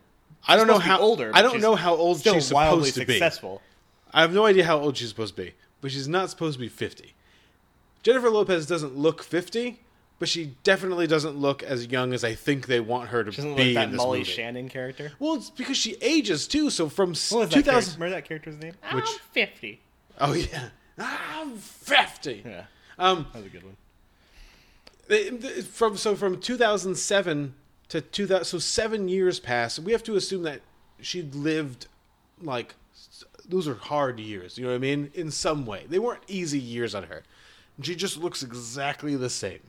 I 0.47 0.57
don't 0.57 0.67
know 0.67 0.79
be 0.79 0.85
how 0.85 1.01
older. 1.01 1.31
I 1.35 1.43
don't 1.43 1.61
know 1.61 1.75
how 1.75 1.95
old 1.95 2.21
she's 2.23 2.47
supposed 2.47 2.95
to 2.95 3.05
be. 3.05 3.15
successful. 3.15 3.63
I 4.13 4.23
have 4.23 4.33
no 4.33 4.47
idea 4.47 4.65
how 4.65 4.79
old 4.79 4.97
she's 4.97 5.09
supposed 5.09 5.37
to 5.37 5.43
be, 5.43 5.55
but 5.81 5.91
she's 5.91 6.09
not 6.09 6.31
supposed 6.31 6.55
to 6.55 6.61
be 6.61 6.69
50. 6.69 7.15
Jennifer 8.03 8.31
Lopez 8.31 8.67
doesn't 8.67 8.97
look 8.97 9.23
50, 9.23 9.81
but 10.19 10.29
she 10.29 10.55
definitely 10.65 11.07
doesn't 11.07 11.37
look 11.37 11.63
as 11.63 11.87
young 11.87 12.13
as 12.13 12.25
I 12.25 12.35
think 12.35 12.67
they 12.67 12.81
want 12.81 13.11
her 13.11 13.23
to 13.25 13.31
She 13.31 13.37
doesn't 13.37 13.57
be 13.57 13.65
look 13.65 13.77
like 13.77 13.85
in 13.85 13.91
that 13.91 13.91
this 13.93 13.97
Molly 13.99 14.19
movie. 14.21 14.31
Shannon 14.31 14.69
character. 14.69 15.13
Well, 15.19 15.35
it's 15.35 15.51
because 15.51 15.77
she 15.77 15.97
ages 16.01 16.47
too. 16.49 16.71
So 16.71 16.89
from 16.89 17.11
What 17.11 17.15
was 17.15 17.31
that 17.51 17.51
2000. 17.51 17.65
character? 17.65 17.91
Remember 17.95 18.15
that 18.17 18.25
character's 18.29 18.57
name? 18.59 18.75
Which- 18.93 19.05
I'm 19.09 19.19
fifty. 19.33 19.81
Oh 20.21 20.33
yeah, 20.33 20.69
I'm 20.99 21.57
50. 21.57 22.43
Yeah, 22.45 22.65
Um, 22.99 23.27
that 23.33 23.39
was 23.39 23.47
a 23.47 23.49
good 23.51 23.63
one. 23.65 23.77
they- 25.07 25.31
they- 25.31 25.63
from 25.63 25.97
so 25.97 26.17
from 26.17 26.41
2007 26.41 27.55
to 27.89 28.01
2000, 28.01 28.45
so 28.45 28.59
seven 28.59 29.09
years 29.09 29.41
pass. 29.41 29.79
We 29.79 29.93
have 29.93 30.03
to 30.05 30.17
assume 30.17 30.43
that 30.43 30.61
she 31.01 31.23
lived 31.23 31.87
like 32.43 32.75
those 33.49 33.67
are 33.67 33.75
hard 33.77 34.21
years. 34.21 34.59
You 34.59 34.65
know 34.65 34.71
what 34.71 34.77
I 34.77 34.81
mean? 34.81 35.11
In 35.15 35.31
some 35.31 35.65
way, 35.65 35.85
they 35.89 35.99
weren't 35.99 36.23
easy 36.29 36.59
years 36.59 36.95
on 36.95 37.05
her. 37.05 37.23
And 37.77 37.87
she 37.87 37.95
just 37.95 38.19
looks 38.19 38.43
exactly 38.43 39.17
the 39.17 39.31
same. 39.31 39.61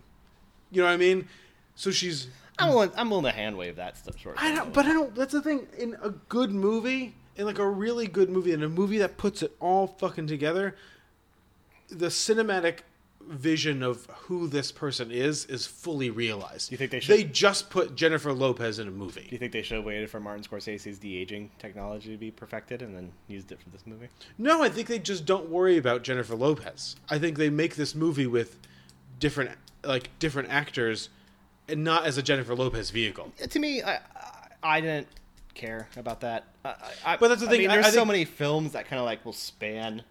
You 0.72 0.82
know 0.82 0.88
what 0.88 0.94
I 0.94 0.98
mean? 0.98 1.28
So 1.76 1.92
she's 1.92 2.28
I'm 2.58 2.70
willing. 2.70 2.92
I'm 2.98 3.10
willing 3.10 3.26
to 3.26 3.32
hand 3.32 3.58
wave 3.58 3.78
that 3.78 3.98
stuff 3.98 4.18
short. 4.20 4.36
I 4.40 4.54
don't, 4.54 4.74
but 4.74 4.86
I 4.86 4.94
don't. 4.94 5.16
That's 5.16 5.34
the 5.34 5.42
thing. 5.42 5.68
In 5.78 5.96
a 6.02 6.10
good 6.10 6.52
movie, 6.52 7.16
in 7.38 7.46
like 7.46 7.58
a 7.60 7.68
really 7.68 8.06
good 8.08 8.30
movie, 8.30 8.52
in 8.52 8.64
a 8.64 8.70
movie 8.70 8.98
that 8.98 9.18
puts 9.18 9.42
it 9.42 9.56
all 9.60 9.88
fucking 9.88 10.28
together, 10.28 10.76
the 11.90 12.08
cinematic 12.08 12.80
vision 13.22 13.84
of 13.84 14.08
who 14.24 14.48
this 14.48 14.72
person 14.72 15.12
is 15.12 15.46
is 15.46 15.66
fully 15.68 16.10
realized. 16.10 16.72
You 16.72 16.78
think 16.78 16.90
they 16.92 17.00
should- 17.00 17.16
They 17.16 17.24
just 17.24 17.70
put 17.70 17.96
Jennifer 17.96 18.34
Lopez 18.34 18.80
in 18.80 18.88
a 18.88 18.92
movie. 18.92 19.22
Do 19.22 19.28
you 19.32 19.38
think 19.38 19.52
they 19.52 19.62
should 19.62 19.76
have 19.78 19.86
waited 19.86 20.10
for 20.10 20.20
Martin 20.20 20.44
Scorsese's 20.44 20.98
de 20.98 21.16
aging 21.18 21.52
technology 21.60 22.12
to 22.12 22.18
be 22.18 22.32
perfected 22.32 22.82
and 22.82 22.96
then 22.96 23.12
used 23.28 23.52
it 23.52 23.60
for 23.62 23.70
this 23.70 23.86
movie? 23.86 24.08
No, 24.38 24.64
I 24.64 24.70
think 24.70 24.88
they 24.88 25.00
just 25.00 25.26
don't 25.26 25.50
worry 25.50 25.78
about 25.78 26.02
Jennifer 26.04 26.36
Lopez. 26.36 26.96
I 27.10 27.20
think 27.20 27.38
they 27.38 27.50
make 27.52 27.76
this 27.76 27.94
movie 27.94 28.26
with 28.28 28.58
different, 29.20 29.52
like 29.84 30.10
different 30.20 30.50
actors, 30.50 31.10
and 31.68 31.84
not 31.84 32.06
as 32.06 32.18
a 32.18 32.22
Jennifer 32.24 32.56
Lopez 32.56 32.90
vehicle. 32.90 33.32
to 33.50 33.60
me, 33.60 33.82
I, 33.84 34.00
I 34.64 34.82
didn't 34.82 35.08
care 35.54 35.88
about 35.98 36.22
that. 36.22 36.46
I, 36.66 36.76
I, 37.06 37.18
But 37.18 37.30
that's 37.30 37.42
the 37.42 37.48
I 37.48 37.52
thing, 37.52 37.60
mean, 37.62 37.70
I- 37.70 37.76
there's 37.76 37.86
I 37.88 37.90
so 37.92 37.96
think- 37.98 38.08
many 38.08 38.26
films 38.26 38.74
that 38.74 38.88
kind 38.88 39.00
of 39.00 39.06
like 39.06 39.24
will 39.26 39.34
span 39.34 40.04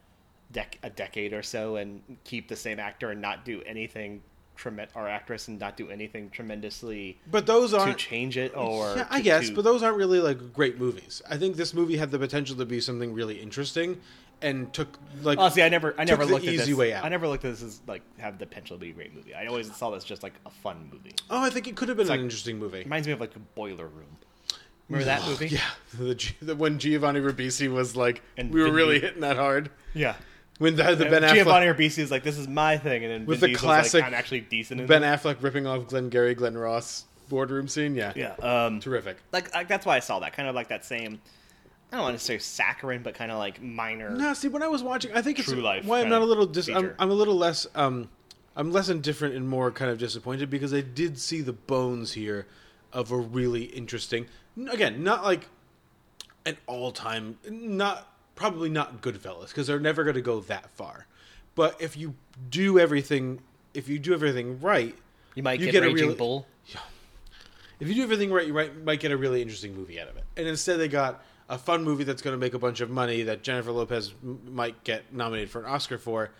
dec- 0.52 0.76
a 0.82 0.90
decade 0.90 1.32
or 1.32 1.42
so 1.42 1.76
and 1.76 2.02
keep 2.24 2.48
the 2.48 2.56
same 2.56 2.78
actor 2.78 3.10
and 3.10 3.20
not 3.20 3.44
do 3.44 3.62
anything 3.66 4.22
tremendous 4.56 4.94
or 4.96 5.06
actress 5.08 5.46
and 5.48 5.58
not 5.60 5.76
do 5.76 5.88
anything 5.88 6.28
tremendously 6.30 7.16
But 7.30 7.46
those 7.46 7.72
aren't. 7.72 7.96
change 7.96 8.36
it 8.36 8.56
or 8.56 8.94
yeah, 8.96 9.06
I 9.10 9.18
to- 9.18 9.22
guess, 9.24 9.48
to- 9.50 9.54
but 9.54 9.62
those 9.62 9.82
aren't 9.82 9.96
really 9.96 10.20
like 10.20 10.52
great 10.52 10.78
movies. 10.78 11.22
I 11.28 11.36
think 11.36 11.56
this 11.56 11.72
movie 11.74 11.96
had 11.96 12.10
the 12.10 12.18
potential 12.18 12.56
to 12.56 12.64
be 12.64 12.80
something 12.80 13.12
really 13.12 13.40
interesting, 13.40 14.00
and 14.42 14.72
took 14.72 14.98
like. 15.22 15.38
Oh, 15.38 15.48
see, 15.48 15.62
I 15.62 15.68
never, 15.68 15.94
I 15.98 16.04
never 16.04 16.24
the 16.26 16.32
looked 16.32 16.46
at 16.46 16.52
easy 16.54 16.66
this. 16.72 16.74
way 16.76 16.92
out. 16.92 17.04
I 17.04 17.08
never 17.08 17.26
looked 17.28 17.44
at 17.44 17.50
this 17.52 17.62
as 17.62 17.80
like 17.86 18.02
have 18.18 18.38
the 18.38 18.46
potential 18.46 18.76
to 18.76 18.80
be 18.80 18.90
a 18.90 18.92
great 18.92 19.14
movie. 19.14 19.34
I 19.34 19.46
always 19.46 19.74
saw 19.74 19.90
this 19.90 20.04
just 20.04 20.22
like 20.22 20.34
a 20.46 20.50
fun 20.50 20.88
movie. 20.92 21.14
Oh, 21.30 21.42
I 21.42 21.50
think 21.50 21.66
it 21.68 21.76
could 21.76 21.88
have 21.88 21.96
been 21.96 22.02
It's 22.04 22.10
an 22.10 22.16
like- 22.18 22.24
interesting 22.24 22.58
movie. 22.58 22.78
Reminds 22.84 23.06
me 23.06 23.12
of 23.12 23.20
like 23.20 23.34
a 23.36 23.40
Boiler 23.40 23.86
Room. 23.86 24.16
Remember 24.88 25.04
that 25.04 25.26
movie? 25.28 25.48
Yeah, 25.48 25.60
the, 25.98 26.14
G- 26.14 26.34
the, 26.40 26.56
when 26.56 26.78
Giovanni 26.78 27.20
Ribisi 27.20 27.70
was 27.70 27.94
like, 27.94 28.22
And 28.38 28.50
we 28.52 28.60
were 28.60 28.66
Vin 28.66 28.74
really 28.74 29.00
hitting 29.00 29.20
that 29.20 29.36
hard. 29.36 29.70
Yeah. 29.92 30.14
When 30.58 30.76
the, 30.76 30.94
the 30.94 31.04
Ben 31.04 31.22
Affleck, 31.22 31.34
Giovanni 31.34 31.66
Ribisi 31.66 31.98
is 31.98 32.10
like, 32.10 32.24
"This 32.24 32.36
is 32.36 32.48
my 32.48 32.78
thing," 32.78 33.04
and 33.04 33.12
then 33.12 33.26
with 33.26 33.38
Vin 33.38 33.50
the 33.50 33.54
Diesel's 33.54 33.60
classic 33.64 34.00
like, 34.02 34.08
"I'm 34.12 34.14
actually 34.14 34.40
decent." 34.40 34.80
In 34.80 34.86
Ben 34.88 35.02
this." 35.02 35.20
Affleck 35.22 35.40
ripping 35.40 35.68
off 35.68 35.86
Glenn 35.86 36.08
Gary, 36.08 36.34
Glen 36.34 36.58
Ross 36.58 37.04
boardroom 37.28 37.68
scene. 37.68 37.94
Yeah, 37.94 38.12
Yeah, 38.16 38.32
um, 38.42 38.80
terrific. 38.80 39.18
like, 39.30 39.54
like 39.54 39.68
that's 39.68 39.86
why 39.86 39.94
I 39.94 40.00
saw 40.00 40.18
that 40.18 40.32
kind 40.32 40.48
of 40.48 40.56
like 40.56 40.66
that 40.68 40.84
same. 40.84 41.20
I 41.90 41.96
don't 41.96 42.04
want 42.04 42.18
to 42.18 42.24
say 42.24 42.36
saccharine, 42.38 43.02
but 43.02 43.14
kind 43.14 43.30
of 43.32 43.38
like 43.38 43.62
minor. 43.62 44.10
No, 44.10 44.34
see, 44.34 44.48
when 44.48 44.62
I 44.62 44.68
was 44.68 44.82
watching, 44.82 45.12
I 45.14 45.22
think 45.22 45.38
it's 45.38 45.48
True 45.50 45.60
life 45.62 45.84
why 45.86 46.00
I'm 46.02 46.08
not 46.10 46.20
a 46.22 46.24
little 46.26 46.46
dis- 46.46 46.68
I'm. 46.68 46.94
I'm 46.98 47.10
a 47.10 47.14
little 47.14 47.36
less 47.36 47.66
um 47.74 48.08
I'm 48.56 48.72
less 48.72 48.88
indifferent 48.88 49.34
and 49.36 49.48
more 49.48 49.70
kind 49.70 49.90
of 49.90 49.98
disappointed 49.98 50.50
because 50.50 50.74
I 50.74 50.80
did 50.82 51.18
see 51.18 51.40
the 51.40 51.52
bones 51.52 52.12
here 52.12 52.46
of 52.92 53.10
a 53.12 53.16
really 53.16 53.64
interesting 53.64 54.26
again, 54.70 55.02
not 55.04 55.22
like 55.24 55.46
an 56.44 56.56
all-time 56.66 57.38
not 57.48 58.12
probably 58.34 58.68
not 58.68 59.00
Goodfellas 59.02 59.48
because 59.48 59.66
they're 59.66 59.78
never 59.80 60.02
going 60.04 60.14
to 60.16 60.22
go 60.22 60.40
that 60.40 60.70
far. 60.70 61.06
But 61.54 61.80
if 61.80 61.96
you 61.96 62.14
do 62.50 62.78
everything 62.78 63.40
if 63.74 63.88
you 63.88 63.98
do 63.98 64.12
everything 64.14 64.60
right, 64.60 64.94
You 65.34 65.42
might 65.42 65.60
You 65.60 65.66
get, 65.66 65.72
get 65.72 65.82
a 65.84 65.86
Raging 65.86 66.04
really- 66.06 66.18
Bull. 66.18 66.46
if 67.80 67.86
you 67.88 67.94
do 67.94 68.02
everything 68.02 68.32
right, 68.32 68.46
you 68.46 68.52
might, 68.54 68.82
might 68.84 68.98
get 69.00 69.12
a 69.12 69.16
really 69.16 69.40
interesting 69.40 69.74
movie 69.76 70.00
out 70.00 70.08
of 70.08 70.16
it. 70.16 70.24
And 70.36 70.48
instead, 70.48 70.78
they 70.80 70.88
got 70.88 71.22
a 71.48 71.58
fun 71.58 71.82
movie 71.84 72.04
that's 72.04 72.22
going 72.22 72.34
to 72.34 72.38
make 72.38 72.54
a 72.54 72.58
bunch 72.58 72.80
of 72.80 72.90
money 72.90 73.22
that 73.22 73.42
Jennifer 73.42 73.72
Lopez 73.72 74.14
m- 74.22 74.40
might 74.50 74.84
get 74.84 75.12
nominated 75.12 75.50
for 75.50 75.60
an 75.60 75.66
Oscar 75.66 75.98
for, 75.98 76.30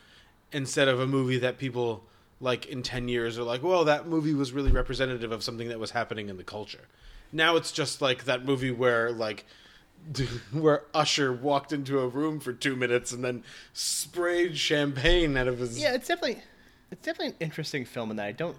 instead 0.53 0.88
of 0.88 1.01
a 1.01 1.07
movie 1.07 1.38
that 1.38 1.59
people 1.59 2.05
like 2.40 2.66
in 2.66 2.83
ten 2.83 3.09
years 3.09 3.38
are 3.38 3.42
like, 3.42 3.62
well, 3.62 3.85
that 3.85 4.07
movie 4.07 4.35
was 4.35 4.53
really 4.53 4.71
representative 4.71 5.33
of 5.33 5.42
something 5.42 5.68
that 5.68 5.79
was 5.81 5.90
happening 5.92 6.29
in 6.29 6.37
the 6.37 6.44
culture. 6.44 6.87
Now 7.33 7.57
it's 7.57 7.73
just 7.73 8.01
like 8.01 8.24
that 8.24 8.45
movie 8.45 8.70
where 8.70 9.11
like. 9.11 9.45
Where 10.53 10.85
Usher 10.95 11.33
walked 11.33 11.72
into 11.72 11.99
a 11.99 12.07
room 12.07 12.39
for 12.39 12.53
two 12.53 12.76
minutes 12.76 13.11
and 13.11 13.22
then 13.22 13.43
sprayed 13.72 14.57
champagne 14.57 15.37
out 15.37 15.49
of 15.49 15.59
his. 15.59 15.76
Yeah, 15.78 15.93
it's 15.93 16.07
definitely, 16.07 16.41
it's 16.93 17.05
definitely 17.05 17.30
an 17.30 17.37
interesting 17.41 17.85
film 17.85 18.12
in 18.12 18.16
that 18.16 18.26
I 18.26 18.33
don't. 18.33 18.57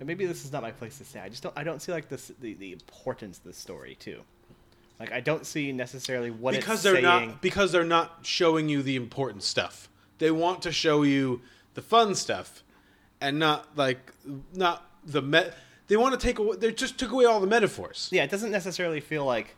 And 0.00 0.06
maybe 0.08 0.26
this 0.26 0.44
is 0.44 0.50
not 0.50 0.60
my 0.62 0.72
place 0.72 0.98
to 0.98 1.04
say. 1.04 1.20
I 1.20 1.28
just 1.28 1.44
don't. 1.44 1.56
I 1.56 1.62
don't 1.62 1.80
see 1.80 1.92
like 1.92 2.08
this 2.08 2.32
the, 2.40 2.54
the 2.54 2.72
importance 2.72 3.38
of 3.38 3.44
the 3.44 3.52
story 3.52 3.94
too. 3.94 4.20
Like 5.02 5.10
I 5.12 5.18
don't 5.20 5.44
see 5.44 5.72
necessarily 5.72 6.30
what 6.30 6.54
because 6.54 6.74
it's 6.74 6.82
they're 6.84 7.02
saying. 7.02 7.28
not 7.30 7.42
because 7.42 7.72
they're 7.72 7.82
not 7.82 8.20
showing 8.22 8.68
you 8.68 8.82
the 8.82 8.94
important 8.94 9.42
stuff. 9.42 9.88
They 10.18 10.30
want 10.30 10.62
to 10.62 10.70
show 10.70 11.02
you 11.02 11.40
the 11.74 11.82
fun 11.82 12.14
stuff, 12.14 12.62
and 13.20 13.40
not 13.40 13.76
like 13.76 14.12
not 14.54 14.88
the 15.04 15.20
met. 15.20 15.54
They 15.88 15.96
want 15.96 16.18
to 16.18 16.24
take 16.24 16.38
away. 16.38 16.56
They 16.56 16.70
just 16.70 16.98
took 16.98 17.10
away 17.10 17.24
all 17.24 17.40
the 17.40 17.48
metaphors. 17.48 18.10
Yeah, 18.12 18.22
it 18.22 18.30
doesn't 18.30 18.52
necessarily 18.52 19.00
feel 19.00 19.24
like 19.24 19.56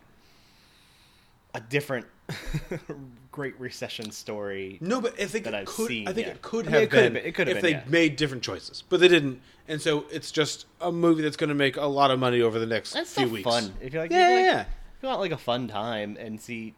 a 1.52 1.60
different 1.60 2.06
great 3.30 3.58
recession 3.60 4.10
story. 4.10 4.78
No, 4.80 5.02
but 5.02 5.20
I 5.20 5.26
think 5.26 5.44
that 5.44 5.52
it 5.52 5.58
I've 5.58 5.66
could. 5.66 5.88
seen, 5.88 6.08
I 6.08 6.14
think 6.14 6.26
yeah. 6.26 6.32
it 6.32 6.40
could 6.42 6.66
I 6.68 6.70
have 6.70 6.80
mean, 6.80 6.82
it 6.84 6.90
could 6.90 6.98
have 6.98 7.12
been, 7.12 7.12
been- 7.12 7.26
it 7.28 7.34
could 7.34 7.48
have 7.48 7.56
if 7.58 7.62
been, 7.62 7.72
they 7.72 7.78
yeah. 7.78 7.84
made 7.88 8.16
different 8.16 8.42
choices, 8.42 8.82
but 8.88 9.00
they 9.00 9.08
didn't, 9.08 9.40
and 9.68 9.80
so 9.82 10.06
it's 10.10 10.32
just 10.32 10.64
a 10.80 10.90
movie 10.90 11.20
that's 11.22 11.36
going 11.36 11.48
to 11.48 11.54
make 11.54 11.76
a 11.76 11.84
lot 11.86 12.10
of 12.10 12.18
money 12.18 12.40
over 12.40 12.58
the 12.58 12.66
next 12.66 12.94
That's 12.94 13.14
few 13.14 13.28
weeks. 13.28 13.44
fun. 13.44 13.74
If 13.82 13.92
you 13.92 14.00
like, 14.00 14.10
yeah, 14.10 14.28
you 14.30 14.36
like, 14.36 14.44
yeah. 14.44 14.64
You 15.04 15.08
want 15.08 15.20
like 15.20 15.32
a 15.32 15.36
fun 15.36 15.68
time 15.68 16.16
and 16.18 16.40
see, 16.40 16.74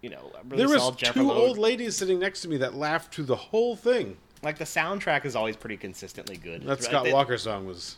you 0.00 0.10
know, 0.10 0.32
really 0.44 0.58
There 0.58 0.68
was 0.68 0.82
solid 0.82 0.98
two 0.98 1.32
old 1.32 1.58
ladies 1.58 1.96
sitting 1.96 2.18
next 2.18 2.42
to 2.42 2.48
me 2.48 2.56
that 2.58 2.74
laughed 2.74 3.14
through 3.14 3.24
the 3.24 3.36
whole 3.36 3.76
thing. 3.76 4.16
Like 4.42 4.58
the 4.58 4.64
soundtrack 4.64 5.24
is 5.24 5.34
always 5.34 5.56
pretty 5.56 5.76
consistently 5.76 6.36
good. 6.36 6.62
That 6.62 6.82
Scott 6.82 7.04
They- 7.04 7.12
Walker 7.12 7.38
song 7.38 7.66
was 7.66 7.96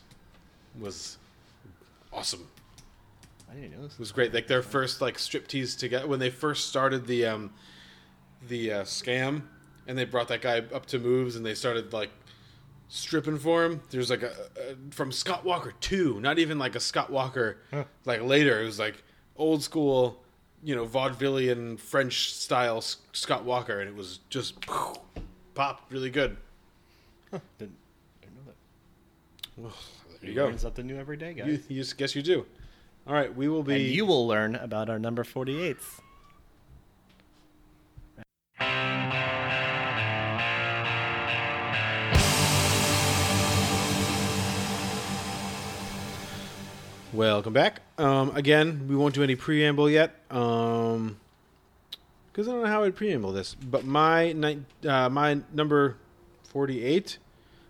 was 0.80 1.18
awesome. 2.12 2.46
I 3.50 3.54
didn't 3.54 3.72
know 3.72 3.82
this. 3.82 3.94
It 3.94 3.98
was 3.98 4.12
great. 4.12 4.32
Like 4.32 4.46
their 4.46 4.62
first 4.62 5.00
like 5.00 5.16
striptease 5.16 5.78
together 5.78 6.06
when 6.06 6.18
they 6.18 6.30
first 6.30 6.68
started 6.68 7.06
the 7.06 7.26
um 7.26 7.50
the 8.46 8.72
uh, 8.72 8.82
scam, 8.84 9.42
and 9.86 9.98
they 9.98 10.04
brought 10.04 10.28
that 10.28 10.42
guy 10.42 10.58
up 10.72 10.86
to 10.86 10.98
moves, 10.98 11.36
and 11.36 11.44
they 11.44 11.54
started 11.54 11.92
like 11.92 12.10
stripping 12.88 13.38
for 13.38 13.64
him. 13.64 13.82
There's 13.90 14.10
like 14.10 14.22
a, 14.22 14.32
a 14.56 14.92
from 14.92 15.12
Scott 15.12 15.44
Walker 15.44 15.74
two, 15.80 16.20
not 16.20 16.38
even 16.38 16.58
like 16.58 16.74
a 16.74 16.80
Scott 16.80 17.10
Walker 17.10 17.58
like 18.04 18.22
later. 18.22 18.62
It 18.62 18.64
was 18.64 18.78
like 18.78 19.02
old 19.38 19.62
school, 19.62 20.20
you 20.62 20.74
know, 20.74 20.84
vaudevillian 20.86 21.78
French 21.78 22.32
style 22.34 22.80
Scott 23.12 23.44
Walker, 23.44 23.80
and 23.80 23.88
it 23.88 23.94
was 23.94 24.18
just 24.28 24.56
popped 25.54 25.90
really 25.92 26.10
good. 26.10 26.36
Didn't, 27.30 27.76
didn't 28.20 28.36
know 28.36 28.42
that. 28.46 28.54
Well, 29.56 29.72
there 30.20 30.30
You 30.30 30.40
you 30.44 30.50
go. 30.50 30.56
something 30.56 30.86
new 30.86 30.96
every 30.98 31.16
day, 31.16 31.34
guys. 31.34 31.46
You, 31.46 31.60
you 31.68 31.84
guess 31.96 32.14
you 32.16 32.22
do. 32.22 32.44
All 33.06 33.14
right, 33.14 33.34
we 33.34 33.48
will 33.48 33.62
be. 33.62 33.74
and 33.74 33.82
you 33.84 34.04
will 34.04 34.26
learn 34.26 34.54
about 34.56 34.90
our 34.90 34.98
number 34.98 35.24
48s. 35.24 36.00
Welcome 47.12 47.54
back. 47.54 47.80
Um, 47.96 48.36
again, 48.36 48.86
we 48.86 48.94
won't 48.94 49.14
do 49.14 49.22
any 49.22 49.34
preamble 49.34 49.88
yet, 49.88 50.14
um, 50.30 51.16
because 52.30 52.46
I 52.48 52.52
don't 52.52 52.62
know 52.62 52.68
how 52.68 52.84
I'd 52.84 52.96
preamble 52.96 53.32
this. 53.32 53.54
But 53.54 53.84
my 53.84 54.32
ni- 54.32 54.62
uh, 54.86 55.08
my 55.08 55.40
number 55.52 55.96
forty-eight. 56.44 57.18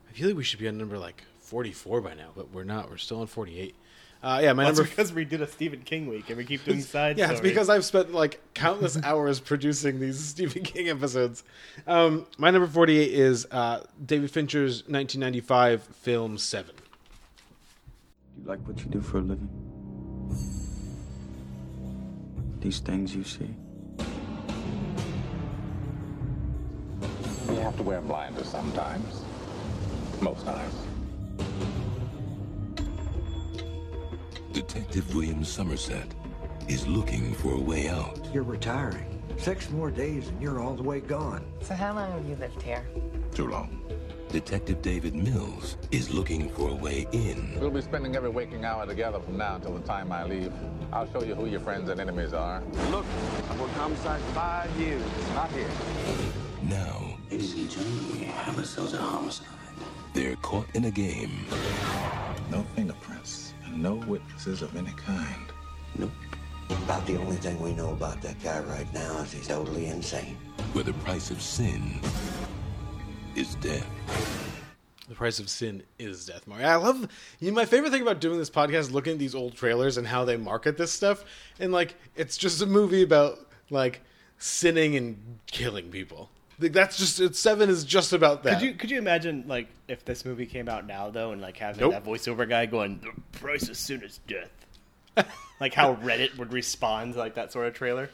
I 0.09 0.13
feel 0.13 0.29
like 0.29 0.37
we 0.37 0.43
should 0.43 0.59
be 0.59 0.67
on 0.67 0.77
number 0.77 0.99
like 0.99 1.23
forty-four 1.39 2.01
by 2.01 2.15
now, 2.15 2.31
but 2.37 2.53
we're 2.53 2.65
not. 2.65 2.91
We're 2.91 2.97
still 2.97 3.21
on 3.21 3.29
forty-eight. 3.29 3.77
Uh, 4.21 4.41
yeah, 4.43 4.53
my 4.53 4.65
That's 4.65 4.79
number. 4.79 4.91
because 4.91 5.13
we 5.13 5.25
did 5.25 5.41
a 5.41 5.47
Stephen 5.47 5.83
King 5.83 6.09
week 6.09 6.29
and 6.29 6.37
we 6.37 6.45
keep 6.45 6.65
doing 6.65 6.81
side 6.83 7.17
yeah, 7.19 7.31
it's 7.31 7.41
because 7.41 7.69
I've 7.69 7.85
spent 7.85 8.13
like 8.13 8.41
countless 8.55 9.01
hours 9.05 9.39
producing 9.39 10.01
these 10.01 10.19
Stephen 10.19 10.65
King 10.65 10.89
episodes. 10.89 11.45
Um, 11.87 12.27
my 12.39 12.51
number 12.51 12.67
forty-eight 12.67 13.13
is 13.13 13.47
uh, 13.53 13.85
David 14.05 14.33
Fincher's 14.33 14.89
nineteen 14.89 15.21
ninety-five 15.21 15.83
film 15.83 16.39
Seven. 16.39 16.75
You 18.39 18.45
like 18.45 18.67
what 18.67 18.79
you 18.81 18.87
do 18.87 19.01
for 19.01 19.19
a 19.19 19.21
living? 19.21 19.49
These 22.61 22.81
things 22.81 23.15
you 23.15 23.25
see? 23.25 23.55
You 27.49 27.57
have 27.57 27.77
to 27.77 27.83
wear 27.83 28.01
blinders 28.01 28.49
sometimes. 28.49 29.23
Most 30.21 30.45
times. 30.45 30.75
Detective 34.53 35.15
William 35.15 35.45
Somerset 35.45 36.15
is 36.69 36.87
looking 36.87 37.35
for 37.35 37.55
a 37.55 37.61
way 37.61 37.89
out. 37.89 38.21
You're 38.33 38.43
retiring. 38.43 39.23
Six 39.37 39.71
more 39.71 39.91
days 39.91 40.29
and 40.29 40.43
you're 40.43 40.61
all 40.61 40.75
the 40.75 40.83
way 40.83 41.01
gone. 41.01 41.45
So 41.63 41.75
how 41.75 41.95
long 41.95 42.13
have 42.13 42.29
you 42.29 42.37
lived 42.37 42.61
here? 42.63 42.85
Too 43.35 43.49
long. 43.49 43.81
Detective 44.31 44.83
David 44.83 45.15
Mills 45.15 45.77
is 45.91 46.11
looking 46.13 46.51
for 46.51 46.69
a 46.69 46.75
way 46.75 47.07
in. 47.13 47.59
We'll 47.59 47.71
be 47.71 47.81
spending 47.81 48.15
every 48.15 48.29
waking 48.29 48.65
hour 48.65 48.85
together 48.87 49.21
from 49.21 49.39
now 49.39 49.55
until 49.57 49.75
the 49.75 49.87
time 49.87 50.13
I 50.13 50.25
leave. 50.25 50.53
I'll 50.93 51.11
show 51.11 51.23
you 51.23 51.35
who 51.35 51.47
your 51.47 51.61
friends 51.61 51.89
and 51.89 51.99
enemies 51.99 52.35
are. 52.35 52.63
Look, 52.91 53.07
I've 53.51 53.59
worked 53.59 53.73
homicide 53.75 54.21
for 54.21 54.33
five 54.35 54.71
years. 54.79 55.03
Not 55.35 55.51
here. 55.53 55.69
Now, 56.63 57.17
Ladies 57.31 57.55
and 57.55 57.71
gentlemen, 57.71 58.13
we 58.13 58.25
have 58.27 58.59
ourselves 58.59 58.93
a 58.95 58.99
homicide. 58.99 59.47
they're 60.15 60.37
caught 60.37 60.67
in 60.75 60.87
a 60.87 60.91
game 60.91 61.45
No 62.51 62.63
fingerprints 62.75 63.53
and 63.65 63.83
no 63.83 63.95
witnesses 63.95 64.61
of 64.63 64.75
any 64.77 64.93
kind. 64.93 65.47
Nope. 65.97 66.11
About 66.71 67.07
the 67.07 67.17
only 67.19 67.37
thing 67.37 67.59
we 67.61 67.73
know 67.75 67.91
about 67.93 68.21
that 68.23 68.43
guy 68.43 68.61
right 68.61 68.93
now 68.93 69.19
is 69.21 69.33
he's 69.33 69.49
totally 69.49 69.87
insane. 69.87 70.37
where 70.75 70.85
the 70.85 70.93
price 71.05 71.31
of 71.31 71.41
sin 71.41 71.99
is 73.39 73.55
death. 73.57 73.87
The 75.09 75.15
price 75.15 75.39
of 75.39 75.49
sin 75.49 75.83
is 75.99 76.27
death. 76.27 76.47
Mario. 76.47 76.67
I 76.67 76.75
love 76.77 77.09
you 77.41 77.51
know, 77.51 77.55
my 77.55 77.65
favorite 77.65 77.91
thing 77.93 78.03
about 78.03 78.21
doing 78.21 78.37
this 78.39 78.51
podcast 78.51 78.75
is 78.81 78.91
looking 78.91 79.13
at 79.15 79.19
these 79.19 79.35
old 79.35 79.55
trailers 79.55 79.97
and 79.97 80.07
how 80.07 80.25
they 80.25 80.37
market 80.37 80.77
this 80.77 80.93
stuff. 80.93 81.25
And 81.61 81.73
like 81.73 81.95
it's 82.17 82.37
just 82.37 82.61
a 82.63 82.67
movie 82.67 83.03
about 83.03 83.39
like 83.71 84.01
sinning 84.39 84.97
and 84.97 85.39
killing 85.47 85.89
people. 85.91 86.31
Like 86.59 86.73
that's 86.73 86.99
just 86.99 87.21
it's 87.21 87.39
seven 87.39 87.71
is 87.71 87.85
just 87.85 88.13
about 88.13 88.43
that. 88.43 88.59
Could 88.59 88.67
you 88.67 88.75
could 88.75 88.91
you 88.91 88.99
imagine 88.99 89.45
like 89.47 89.69
if 89.87 90.05
this 90.05 90.25
movie 90.25 90.45
came 90.47 90.69
out 90.69 90.87
now 90.87 91.09
though 91.09 91.31
and 91.33 91.41
like 91.41 91.57
having 91.57 91.81
Nope. 91.81 91.93
that 91.93 92.05
voiceover 92.05 92.47
guy 92.49 92.67
going 92.67 92.99
the 93.01 93.39
price 93.39 93.69
of 93.69 93.77
sin 93.77 94.03
is 94.03 94.19
death, 94.27 94.51
like 95.61 95.73
how 95.75 95.95
Reddit 95.95 96.37
would 96.37 96.53
respond 96.53 97.13
to 97.15 97.21
like 97.21 97.35
that 97.37 97.53
sort 97.53 97.67
of 97.69 97.75
trailer. 97.75 98.11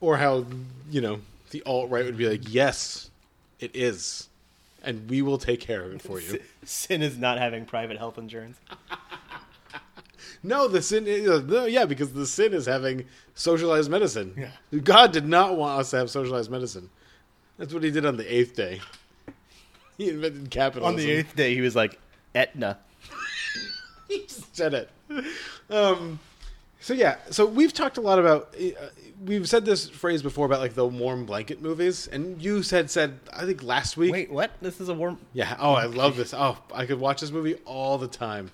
or 0.00 0.16
how 0.16 0.44
you 0.90 1.00
know 1.00 1.20
the 1.50 1.62
alt 1.64 1.88
right 1.90 2.04
would 2.04 2.16
be 2.18 2.28
like, 2.28 2.52
yes, 2.52 3.10
it 3.60 3.70
is, 3.74 4.28
and 4.82 5.08
we 5.08 5.22
will 5.22 5.38
take 5.38 5.60
care 5.60 5.82
of 5.82 5.92
it 5.92 6.02
for 6.02 6.20
you. 6.20 6.40
Sin 6.64 7.02
is 7.02 7.18
not 7.18 7.38
having 7.38 7.64
private 7.64 7.98
health 7.98 8.18
insurance. 8.18 8.58
No, 10.42 10.68
the 10.68 10.80
sin. 10.80 11.06
Is, 11.06 11.42
no, 11.44 11.66
yeah, 11.66 11.84
because 11.84 12.14
the 12.14 12.26
sin 12.26 12.54
is 12.54 12.64
having 12.64 13.04
socialized 13.34 13.90
medicine. 13.90 14.50
God 14.84 15.12
did 15.12 15.26
not 15.28 15.56
want 15.56 15.80
us 15.80 15.90
to 15.90 15.98
have 15.98 16.08
socialized 16.10 16.50
medicine. 16.50 16.88
That's 17.58 17.74
what 17.74 17.82
he 17.82 17.90
did 17.90 18.06
on 18.06 18.16
the 18.16 18.34
eighth 18.34 18.56
day. 18.56 18.80
He 19.98 20.08
invented 20.08 20.50
capitalism. 20.50 20.94
On 20.94 20.96
the 20.96 21.10
eighth 21.10 21.36
day, 21.36 21.54
he 21.54 21.60
was 21.60 21.76
like 21.76 21.98
Etna. 22.34 22.78
he 24.08 24.24
said 24.26 24.72
it. 24.72 24.90
Um, 25.68 26.18
so 26.80 26.94
yeah, 26.94 27.16
so 27.30 27.46
we've 27.46 27.72
talked 27.72 27.98
a 27.98 28.00
lot 28.00 28.18
about. 28.18 28.54
Uh, 28.58 28.70
we've 29.24 29.48
said 29.48 29.64
this 29.64 29.88
phrase 29.88 30.22
before 30.22 30.46
about 30.46 30.60
like 30.60 30.74
the 30.74 30.86
warm 30.86 31.26
blanket 31.26 31.60
movies, 31.60 32.08
and 32.08 32.40
you 32.42 32.62
said 32.62 32.90
said 32.90 33.20
I 33.32 33.44
think 33.44 33.62
last 33.62 33.96
week. 33.96 34.12
Wait, 34.12 34.30
what? 34.30 34.50
This 34.60 34.80
is 34.80 34.88
a 34.88 34.94
warm. 34.94 35.18
Yeah. 35.32 35.56
Oh, 35.58 35.74
I 35.74 35.84
love 35.84 36.16
this. 36.16 36.32
Oh, 36.34 36.58
I 36.72 36.86
could 36.86 36.98
watch 36.98 37.20
this 37.20 37.30
movie 37.30 37.54
all 37.66 37.98
the 37.98 38.08
time. 38.08 38.50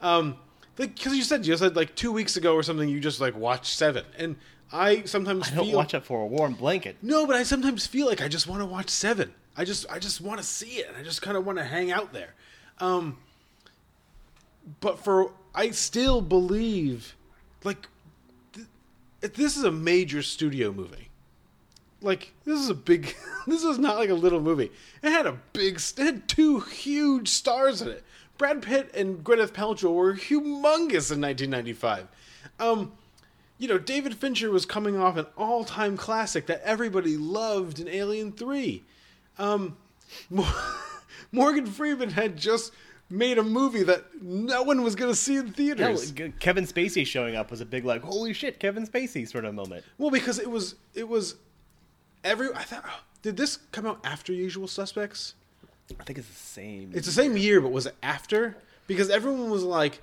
Um, 0.00 0.36
because 0.76 1.16
you 1.16 1.22
said 1.22 1.46
you 1.46 1.56
said 1.56 1.76
like 1.76 1.94
two 1.94 2.12
weeks 2.12 2.36
ago 2.36 2.54
or 2.54 2.62
something, 2.62 2.88
you 2.88 3.00
just 3.00 3.20
like 3.20 3.36
watched 3.36 3.74
Seven, 3.74 4.04
and 4.18 4.36
I 4.72 5.02
sometimes 5.02 5.50
I 5.50 5.54
don't 5.54 5.66
feel 5.66 5.76
watch 5.76 5.94
it 5.94 6.04
for 6.04 6.22
a 6.22 6.26
warm 6.26 6.54
blanket. 6.54 6.96
no, 7.02 7.26
but 7.26 7.36
I 7.36 7.42
sometimes 7.42 7.86
feel 7.86 8.06
like 8.06 8.22
I 8.22 8.28
just 8.28 8.46
want 8.46 8.62
to 8.62 8.66
watch 8.66 8.88
Seven. 8.88 9.34
I 9.56 9.64
just 9.64 9.90
I 9.90 9.98
just 9.98 10.20
want 10.20 10.38
to 10.38 10.46
see 10.46 10.76
it. 10.76 10.90
I 10.98 11.02
just 11.02 11.22
kind 11.22 11.36
of 11.36 11.44
want 11.44 11.58
to 11.58 11.64
hang 11.64 11.90
out 11.90 12.12
there. 12.12 12.34
Um, 12.78 13.18
but 14.80 14.98
for 15.02 15.32
I 15.54 15.70
still 15.70 16.20
believe 16.20 17.15
like 17.66 17.88
th- 18.52 19.34
this 19.34 19.56
is 19.56 19.64
a 19.64 19.72
major 19.72 20.22
studio 20.22 20.72
movie. 20.72 21.10
Like 22.00 22.32
this 22.44 22.58
is 22.58 22.70
a 22.70 22.74
big. 22.74 23.14
this 23.46 23.64
is 23.64 23.78
not 23.78 23.96
like 23.96 24.08
a 24.08 24.14
little 24.14 24.40
movie. 24.40 24.70
It 25.02 25.10
had 25.10 25.26
a 25.26 25.38
big. 25.52 25.76
It 25.76 25.98
had 25.98 26.28
two 26.28 26.60
huge 26.60 27.28
stars 27.28 27.82
in 27.82 27.88
it. 27.88 28.04
Brad 28.38 28.62
Pitt 28.62 28.94
and 28.94 29.24
Gwyneth 29.24 29.52
Paltrow 29.52 29.94
were 29.94 30.14
humongous 30.14 31.10
in 31.10 31.20
1995. 31.20 32.06
Um, 32.60 32.92
you 33.58 33.66
know, 33.66 33.78
David 33.78 34.14
Fincher 34.14 34.50
was 34.50 34.66
coming 34.66 34.98
off 34.98 35.16
an 35.16 35.26
all-time 35.38 35.96
classic 35.96 36.46
that 36.46 36.60
everybody 36.62 37.16
loved 37.16 37.80
in 37.80 37.88
Alien 37.88 38.32
Three. 38.32 38.84
Um, 39.38 39.76
Morgan 41.32 41.66
Freeman 41.66 42.10
had 42.10 42.36
just 42.36 42.72
made 43.08 43.38
a 43.38 43.42
movie 43.42 43.82
that 43.84 44.20
no 44.20 44.62
one 44.62 44.82
was 44.82 44.94
going 44.94 45.10
to 45.10 45.16
see 45.16 45.36
in 45.36 45.52
theaters. 45.52 46.12
Kevin 46.40 46.66
Spacey 46.66 47.06
showing 47.06 47.36
up 47.36 47.50
was 47.50 47.60
a 47.60 47.66
big 47.66 47.84
like 47.84 48.02
holy 48.02 48.32
shit 48.32 48.58
Kevin 48.58 48.86
Spacey 48.86 49.28
sort 49.28 49.44
of 49.44 49.54
moment. 49.54 49.84
Well, 49.98 50.10
because 50.10 50.38
it 50.38 50.50
was 50.50 50.74
it 50.94 51.08
was 51.08 51.36
every. 52.24 52.52
I 52.54 52.62
thought, 52.62 52.84
oh, 52.86 53.00
did 53.22 53.36
this 53.36 53.58
come 53.72 53.86
out 53.86 54.00
after 54.04 54.32
Usual 54.32 54.68
Suspects? 54.68 55.34
I 56.00 56.04
think 56.04 56.18
it's 56.18 56.28
the 56.28 56.34
same. 56.34 56.90
It's 56.94 57.06
the 57.06 57.12
same 57.12 57.36
year, 57.36 57.60
but 57.60 57.70
was 57.70 57.86
it 57.86 57.94
after? 58.02 58.56
Because 58.88 59.08
everyone 59.08 59.50
was 59.50 59.62
like, 59.62 60.00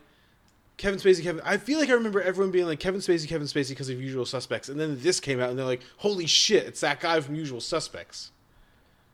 Kevin 0.77 0.99
Spacey, 0.99 1.23
Kevin. 1.23 1.41
I 1.45 1.57
feel 1.57 1.79
like 1.79 1.89
I 1.89 1.93
remember 1.93 2.21
everyone 2.21 2.51
being 2.51 2.65
like 2.65 2.79
Kevin 2.79 3.01
Spacey, 3.01 3.27
Kevin 3.27 3.47
Spacey 3.47 3.69
because 3.69 3.89
of 3.89 4.01
Usual 4.01 4.25
Suspects, 4.25 4.69
and 4.69 4.79
then 4.79 4.97
this 5.01 5.19
came 5.19 5.39
out, 5.39 5.49
and 5.49 5.59
they're 5.59 5.65
like, 5.65 5.81
"Holy 5.97 6.25
shit, 6.25 6.65
it's 6.65 6.81
that 6.81 6.99
guy 6.99 7.19
from 7.19 7.35
Usual 7.35 7.61
Suspects." 7.61 8.31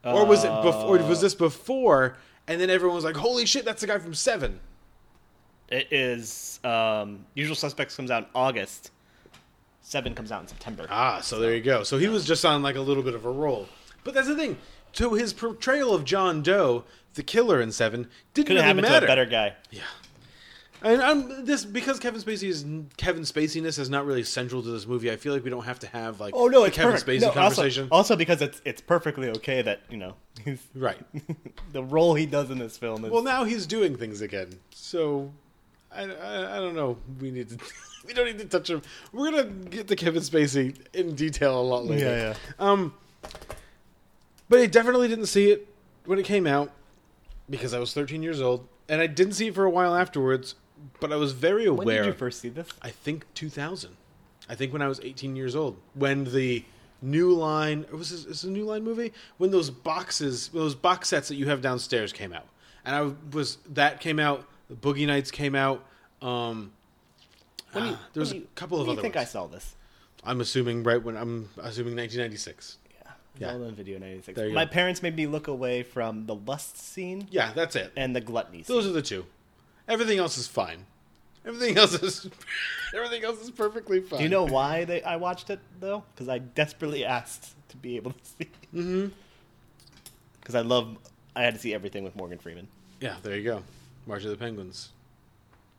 Or 0.04 0.26
was 0.26 0.46
it 0.46 0.62
before? 0.64 0.98
Was 1.00 1.22
this 1.22 1.36
before? 1.36 2.18
And 2.50 2.60
then 2.60 2.70
everyone 2.70 2.95
was 2.95 3.06
like, 3.06 3.16
"Holy 3.16 3.45
shit, 3.45 3.64
that's 3.64 3.80
the 3.82 3.88
guy 3.88 4.00
from 4.00 4.14
Seven. 4.14 4.60
It 5.70 5.88
is 5.93 6.60
um, 6.64 7.26
Usual 7.36 7.56
Suspects 7.56 7.95
comes 7.95 8.10
out 8.10 8.24
in 8.24 8.30
August, 8.34 8.91
Seven 9.82 10.16
comes 10.16 10.32
out 10.32 10.41
in 10.41 10.47
September. 10.47 10.88
Ah, 10.89 11.20
so 11.22 11.39
there 11.39 11.56
you 11.56 11.62
go. 11.62 11.84
So 11.84 11.97
he 12.00 12.08
was 12.08 12.26
just 12.26 12.43
on 12.43 12.62
like 12.64 12.76
a 12.76 12.82
little 12.82 13.04
bit 13.04 13.14
of 13.14 13.26
a 13.26 13.32
roll. 13.32 13.70
But 14.04 14.16
that's 14.16 14.28
the 14.28 14.36
thing. 14.36 14.58
To 14.93 15.14
his 15.14 15.32
portrayal 15.32 15.93
of 15.93 16.04
John 16.04 16.41
Doe, 16.41 16.86
the 17.14 17.22
killer 17.22 17.62
in 17.62 17.72
Seven, 17.72 18.08
didn't 18.34 18.47
Could 18.47 18.54
really 18.56 18.62
have 18.62 18.78
happened 18.78 18.82
matter. 18.91 19.06
to 19.06 19.12
a 19.12 19.16
better 19.16 19.26
guy. 19.26 19.54
Yeah. 19.70 19.82
And 20.82 21.01
I'm 21.01 21.45
this 21.45 21.65
because 21.65 21.99
Kevin 21.99 22.21
Spacey 22.21 22.47
is 22.47 22.63
Kevin 22.97 23.23
Spaciness 23.23 23.77
is 23.80 23.89
not 23.89 24.05
really 24.05 24.23
central 24.23 24.63
to 24.63 24.69
this 24.69 24.88
movie. 24.88 25.11
I 25.11 25.17
feel 25.17 25.34
like 25.34 25.43
we 25.43 25.49
don't 25.49 25.65
have 25.65 25.80
to 25.80 25.88
have 25.88 26.19
like 26.19 26.34
Oh 26.36 26.47
no, 26.47 26.63
it's 26.63 26.75
Kevin 26.75 26.93
perfect. 26.93 27.09
Spacey 27.09 27.21
No, 27.21 27.27
also- 27.27 27.39
conversation. 27.39 27.88
Also, 27.91 28.15
because 28.15 28.41
it's 28.41 28.61
it's 28.65 28.80
perfectly 28.82 29.30
okay 29.30 29.61
that 29.61 29.82
you 29.89 29.97
know 29.97 30.15
he's 30.45 30.65
right. 30.75 31.01
the 31.73 31.84
role 31.84 32.13
he 32.15 32.25
does 32.25 32.49
in 32.49 32.59
this 32.59 32.77
film 32.77 33.03
is 33.03 33.11
Well, 33.11 33.23
now 33.23 33.43
he's 33.43 33.65
doing 33.67 33.97
things 33.97 34.21
again. 34.21 34.57
So 34.71 35.32
I, 35.91 36.03
I, 36.03 36.57
I 36.57 36.59
don't 36.59 36.75
know. 36.75 36.97
We 37.19 37.32
need 37.32 37.49
to. 37.49 37.57
we 38.07 38.13
don't 38.13 38.25
need 38.27 38.39
to 38.39 38.45
touch 38.45 38.69
him. 38.69 38.82
We're 39.11 39.32
gonna 39.32 39.43
get 39.49 39.88
to 39.89 39.95
Kevin 39.97 40.21
Spacey 40.21 40.75
in 40.93 41.13
detail 41.15 41.59
a 41.59 41.61
lot 41.61 41.86
later. 41.86 42.05
Yeah, 42.05 42.34
Um, 42.57 42.93
but 44.47 44.59
I 44.59 44.65
definitely 44.65 45.07
didn't 45.09 45.25
see 45.27 45.51
it 45.51 45.67
when 46.05 46.19
it 46.19 46.25
came 46.25 46.47
out 46.47 46.71
because 47.49 47.73
I 47.73 47.80
was 47.80 47.93
13 47.93 48.23
years 48.23 48.39
old, 48.41 48.65
and 48.88 49.01
I 49.01 49.07
didn't 49.07 49.34
see 49.34 49.47
it 49.47 49.55
for 49.55 49.65
a 49.65 49.69
while 49.69 49.93
afterwards. 49.95 50.55
But 50.99 51.11
I 51.13 51.15
was 51.15 51.32
very 51.34 51.65
aware. 51.65 51.86
When 51.86 51.95
did 51.97 52.05
you 52.07 52.13
first 52.13 52.39
see 52.41 52.49
this? 52.49 52.67
I 52.82 52.89
think 52.89 53.25
2000. 53.36 53.95
I 54.49 54.55
think 54.55 54.73
when 54.73 54.82
I 54.82 54.88
was 54.88 54.99
18 55.01 55.36
years 55.36 55.55
old, 55.55 55.77
when 55.93 56.23
the 56.25 56.63
New 57.01 57.32
Line 57.34 57.82
it 57.82 57.93
was 57.93 58.09
this, 58.09 58.19
is 58.21 58.25
this 58.25 58.43
a 58.43 58.49
New 58.49 58.65
Line 58.65 58.84
movie 58.84 59.13
when 59.38 59.51
those 59.51 59.69
boxes, 59.69 60.49
those 60.49 60.75
box 60.75 61.09
sets 61.09 61.27
that 61.30 61.36
you 61.36 61.47
have 61.47 61.61
downstairs 61.61 62.11
came 62.11 62.34
out, 62.34 62.47
and 62.86 62.95
I 62.95 63.11
was 63.36 63.57
that 63.69 63.99
came 64.01 64.19
out. 64.19 64.45
The 64.69 64.75
Boogie 64.75 65.07
Nights 65.07 65.32
came 65.32 65.55
out. 65.55 65.86
Um, 66.21 66.71
When 67.71 67.86
you- 67.86 67.91
ah, 67.93 68.07
there 68.13 68.21
was 68.21 68.32
a 68.32 68.38
you- 68.38 68.47
couple 68.55 68.80
of 68.82 68.88
when 68.88 68.95
do 68.95 68.99
other. 68.99 69.07
you 69.07 69.13
think 69.13 69.15
I 69.15 69.25
saw 69.25 69.45
this? 69.47 69.75
I'm 70.23 70.41
assuming 70.41 70.84
right 70.84 71.01
when 71.01 71.15
I'm 71.15 71.49
assuming 71.57 71.95
1996. 71.95 72.77
Yeah, 73.39 73.53
all 73.53 73.63
on 73.63 73.73
video 73.73 73.97
'96. 73.99 74.36
There 74.36 74.47
you 74.49 74.53
My 74.53 74.65
go. 74.65 74.71
parents 74.71 75.01
made 75.01 75.15
me 75.15 75.25
look 75.27 75.47
away 75.47 75.82
from 75.84 76.25
the 76.25 76.36
lust 76.36 76.77
scene. 76.77 77.27
Yeah, 77.32 77.53
that's 77.53 77.75
it. 77.77 77.93
And 77.95 78.13
the 78.13 78.19
gluttony. 78.19 78.63
Those 78.63 78.84
scene. 78.84 78.91
are 78.91 78.93
the 78.93 79.01
two. 79.01 79.25
Everything 79.90 80.20
else 80.20 80.38
is 80.38 80.48
fine. 80.48 80.86
Everything 81.46 81.78
else 81.78 81.94
is 82.02 82.30
everything 82.96 83.24
else 83.24 83.42
is 83.42 83.50
perfectly 83.52 84.00
fine. 84.02 84.20
Do 84.20 84.24
you 84.24 84.30
know 84.30 84.46
why 84.46 84.86
they 84.86 85.02
I 85.04 85.16
watched 85.18 85.50
it 85.50 85.60
though? 85.80 86.04
Because 86.14 86.30
I 86.30 86.38
desperately 86.38 87.04
asked 87.04 87.56
to 87.70 87.78
be 87.78 87.96
able 87.98 88.12
to 88.12 88.18
see. 88.24 88.50
Mm-hmm. 88.74 89.08
Because 90.40 90.56
I 90.56 90.62
love. 90.62 90.98
I 91.36 91.44
had 91.44 91.54
to 91.54 91.60
see 91.60 91.76
everything 91.76 92.04
with 92.04 92.16
Morgan 92.16 92.40
Freeman. 92.40 92.68
Yeah, 93.00 93.18
there 93.22 93.36
you 93.36 93.44
go. 93.44 93.62
March 94.08 94.24
of 94.24 94.32
the 94.32 94.38
Penguins. 94.38 94.90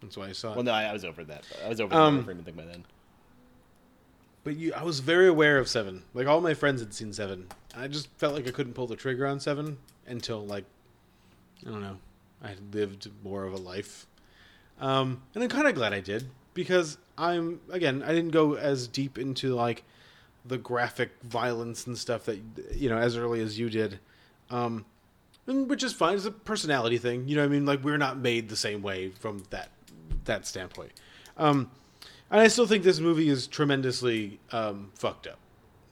That's 0.01 0.17
why 0.17 0.29
I 0.29 0.33
saw 0.33 0.53
it. 0.53 0.55
Well, 0.55 0.65
no, 0.65 0.71
I, 0.73 0.85
I 0.85 0.93
was 0.93 1.05
over 1.05 1.25
that. 1.25 1.45
I 1.65 1.69
was 1.69 1.81
over 1.81 1.93
Um, 1.93 1.99
the 1.99 2.11
Morgan 2.23 2.25
Freeman 2.25 2.45
thing 2.45 2.55
by 2.55 2.65
then. 2.67 2.85
But 4.45 4.57
you, 4.57 4.73
I 4.75 4.85
was 4.85 5.01
very 5.01 5.27
aware 5.27 5.59
of 5.59 5.67
Seven. 5.69 6.05
Like 6.15 6.29
all 6.29 6.41
my 6.41 6.55
friends 6.55 6.81
had 6.81 6.95
seen 6.95 7.13
Seven. 7.13 7.49
I 7.77 7.89
just 7.89 8.09
felt 8.19 8.35
like 8.35 8.47
I 8.47 8.53
couldn't 8.53 8.75
pull 8.75 8.87
the 8.87 8.95
trigger 8.95 9.27
on 9.27 9.41
Seven 9.41 9.79
until 10.07 10.47
like 10.47 10.65
I 11.67 11.71
don't 11.71 11.83
know. 11.83 11.99
I 12.43 12.55
lived 12.73 13.09
more 13.23 13.45
of 13.45 13.53
a 13.53 13.57
life, 13.59 14.07
um, 14.81 15.23
and 15.35 15.43
I'm 15.45 15.51
kind 15.51 15.67
of 15.67 15.75
glad 15.75 15.93
I 15.93 16.01
did 16.01 16.29
because 16.55 16.97
I'm 17.19 17.61
again 17.71 18.03
I 18.03 18.09
didn't 18.09 18.31
go 18.31 18.55
as 18.55 18.87
deep 18.89 19.19
into 19.19 19.55
like 19.55 19.85
the 20.47 20.57
graphic 20.59 21.11
violence 21.23 21.87
and 21.87 21.99
stuff 21.99 22.25
that 22.25 22.41
you 22.75 22.89
know 22.89 22.97
as 22.99 23.17
early 23.17 23.41
as 23.43 23.59
you 23.59 23.69
did, 23.69 23.99
um, 24.51 24.85
and 25.47 25.69
which 25.69 25.83
is 25.83 25.93
fine. 25.93 26.17
It's 26.17 26.25
a 26.25 26.31
personality 26.31 26.97
thing. 26.99 27.29
You 27.29 27.37
know 27.37 27.43
what 27.43 27.49
I 27.51 27.53
mean? 27.53 27.67
Like 27.67 27.85
we're 27.85 27.99
not 27.99 28.17
made 28.19 28.49
the 28.49 28.57
same 28.57 28.81
way 28.83 29.11
from 29.11 29.43
that 29.51 29.69
that 30.25 30.47
standpoint. 30.47 30.93
Um, 31.37 31.71
and 32.31 32.41
I 32.41 32.49
still 32.49 32.67
think 32.67 32.85
this 32.85 33.01
movie 33.01 33.29
is 33.29 33.47
tremendously 33.49 34.39
um, 34.53 34.91
fucked 34.95 35.27
up. 35.27 35.39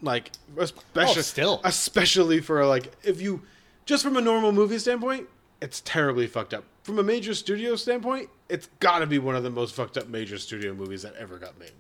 Like, 0.01 0.31
especially 0.57 1.19
Oh, 1.19 1.23
still. 1.23 1.61
especially 1.65 2.41
for 2.41 2.65
like 2.65 2.93
if 3.03 3.21
you 3.21 3.43
just 3.87 4.05
from 4.05 4.17
a 4.17 4.21
normal 4.21 4.53
movie 4.53 4.79
standpoint, 4.79 5.29
it's 5.61 5.81
terribly 5.83 6.27
fucked 6.27 6.55
up. 6.55 6.65
From 6.83 6.99
a 6.99 7.03
major 7.03 7.35
studio 7.35 7.77
standpoint, 7.77 8.31
it's 8.49 8.69
got 8.81 9.01
to 9.01 9.07
be 9.07 9.19
one 9.19 9.37
of 9.37 9.43
the 9.43 9.51
most 9.51 9.75
fucked 9.75 9.97
up 9.99 10.09
major 10.09 10.39
studio 10.39 10.73
movies 10.75 11.03
that 11.03 11.15
ever 11.17 11.39
got 11.39 11.59
made. 11.59 11.73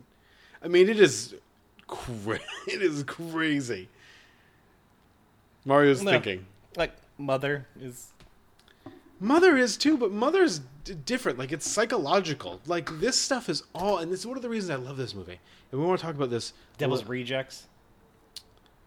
I 0.63 0.69
mean, 0.69 0.89
it 0.89 0.99
is 1.01 1.35
cra- 1.87 2.41
it 2.67 2.83
is 2.83 3.03
crazy. 3.05 3.89
Mario's 5.65 6.03
No. 6.03 6.11
thinking. 6.13 6.47
Like 6.77 6.93
Mother 7.17 7.67
is. 7.81 8.09
Mother 9.21 9.57
is 9.57 9.77
too, 9.77 9.97
but 9.97 10.13
Mother's 10.13 10.61
d- 10.85 10.95
different. 10.95 11.39
Like 11.39 11.51
it's 11.53 11.69
psychological. 11.69 12.61
Like 12.67 13.01
this 13.01 13.19
stuff 13.19 13.49
is 13.49 13.63
all, 13.75 13.99
and 13.99 14.13
this 14.13 14.21
is 14.21 14.27
one 14.27 14.37
of 14.37 14.43
the 14.43 14.49
reasons 14.49 14.71
I 14.71 14.77
love 14.77 14.97
this 14.97 15.15
movie. 15.15 15.41
And 15.73 15.81
we 15.81 15.87
want 15.87 15.99
to 16.01 16.07
talk 16.07 16.15
about 16.15 16.31
this. 16.31 16.53
Devil's 16.77 17.05
Rejects. 17.05 17.67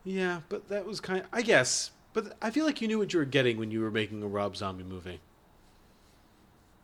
Yeah, 0.03 0.41
but 0.49 0.67
that 0.69 0.85
was 0.85 0.99
kind. 0.99 1.23
I 1.33 1.41
guess, 1.41 1.91
but 2.13 2.37
I 2.41 2.49
feel 2.51 2.65
like 2.65 2.81
you 2.81 2.87
knew 2.87 2.99
what 2.99 3.13
you 3.13 3.19
were 3.19 3.25
getting 3.25 3.57
when 3.57 3.71
you 3.71 3.81
were 3.81 3.91
making 3.91 4.21
a 4.23 4.27
Rob 4.27 4.55
Zombie 4.55 4.83
movie. 4.83 5.19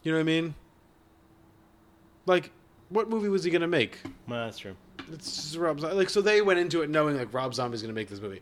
You 0.03 0.11
know 0.11 0.17
what 0.17 0.21
I 0.21 0.25
mean? 0.25 0.55
Like, 2.25 2.51
what 2.89 3.09
movie 3.09 3.29
was 3.29 3.43
he 3.43 3.51
gonna 3.51 3.67
make? 3.67 3.99
Well, 4.27 4.45
that's 4.45 4.57
true. 4.57 4.75
It's 5.11 5.35
just 5.35 5.55
Rob 5.57 5.79
Zombie. 5.79 5.95
Like, 5.95 6.09
so 6.09 6.21
they 6.21 6.41
went 6.41 6.59
into 6.59 6.81
it 6.81 6.89
knowing 6.89 7.17
like 7.17 7.33
Rob 7.33 7.53
Zombie's 7.53 7.81
gonna 7.81 7.93
make 7.93 8.09
this 8.09 8.21
movie. 8.21 8.41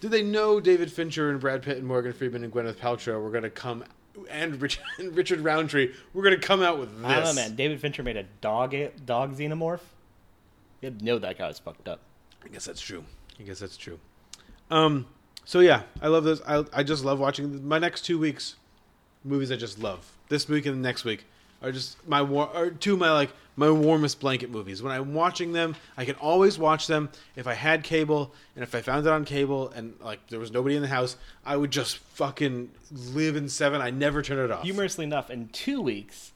Did 0.00 0.10
they 0.10 0.22
know 0.22 0.60
David 0.60 0.92
Fincher 0.92 1.30
and 1.30 1.40
Brad 1.40 1.62
Pitt 1.62 1.78
and 1.78 1.86
Morgan 1.86 2.12
Freeman 2.12 2.44
and 2.44 2.52
Gwyneth 2.52 2.76
Paltrow 2.76 3.22
were 3.22 3.30
gonna 3.30 3.50
come 3.50 3.84
and 4.30 4.60
Richard, 4.60 4.82
and 4.98 5.16
Richard 5.16 5.40
Roundtree 5.40 5.92
were 6.12 6.22
gonna 6.22 6.38
come 6.38 6.62
out 6.62 6.78
with 6.78 6.96
this? 6.96 7.04
I 7.06 7.14
don't 7.16 7.24
know, 7.24 7.34
man. 7.34 7.54
David 7.56 7.80
Fincher 7.80 8.02
made 8.02 8.16
a 8.16 8.24
dog 8.40 8.74
dog 9.04 9.36
xenomorph. 9.36 9.80
You 10.80 10.94
know 11.00 11.18
that 11.18 11.38
guy 11.38 11.48
was 11.48 11.58
fucked 11.58 11.88
up. 11.88 12.00
I 12.44 12.48
guess 12.48 12.64
that's 12.64 12.80
true. 12.80 13.04
I 13.38 13.42
guess 13.42 13.58
that's 13.58 13.76
true. 13.76 13.98
Um. 14.70 15.06
So 15.46 15.60
yeah, 15.60 15.82
I 16.02 16.08
love 16.08 16.24
this. 16.24 16.42
I 16.46 16.64
I 16.72 16.82
just 16.82 17.04
love 17.04 17.18
watching 17.18 17.66
my 17.66 17.78
next 17.78 18.02
two 18.02 18.18
weeks. 18.18 18.56
Movies 19.24 19.50
I 19.50 19.56
just 19.56 19.78
love. 19.78 20.12
This 20.28 20.48
week 20.48 20.66
and 20.66 20.76
the 20.76 20.80
next 20.88 21.04
week 21.04 21.24
are 21.62 21.72
just 21.72 21.96
my 22.06 22.20
war. 22.20 22.50
Are 22.52 22.70
two 22.70 22.94
of 22.94 22.98
my 22.98 23.12
like 23.12 23.30
my 23.56 23.70
warmest 23.70 24.20
blanket 24.20 24.50
movies. 24.50 24.82
When 24.82 24.92
I'm 24.92 25.14
watching 25.14 25.52
them, 25.52 25.76
I 25.96 26.04
can 26.04 26.16
always 26.16 26.58
watch 26.58 26.86
them. 26.88 27.08
If 27.36 27.46
I 27.46 27.54
had 27.54 27.84
cable 27.84 28.34
and 28.54 28.62
if 28.62 28.74
I 28.74 28.82
found 28.82 29.06
it 29.06 29.10
on 29.10 29.24
cable 29.24 29.70
and 29.70 29.94
like 30.02 30.26
there 30.28 30.40
was 30.40 30.50
nobody 30.50 30.74
in 30.76 30.82
the 30.82 30.88
house, 30.88 31.16
I 31.44 31.56
would 31.56 31.70
just 31.70 31.98
fucking 31.98 32.70
live 32.90 33.36
in 33.36 33.48
seven. 33.48 33.80
I 33.80 33.90
never 33.90 34.22
turn 34.22 34.38
it 34.44 34.50
off. 34.50 34.64
Humorously 34.64 35.04
enough, 35.04 35.30
in 35.30 35.48
two 35.50 35.80
weeks, 35.80 36.32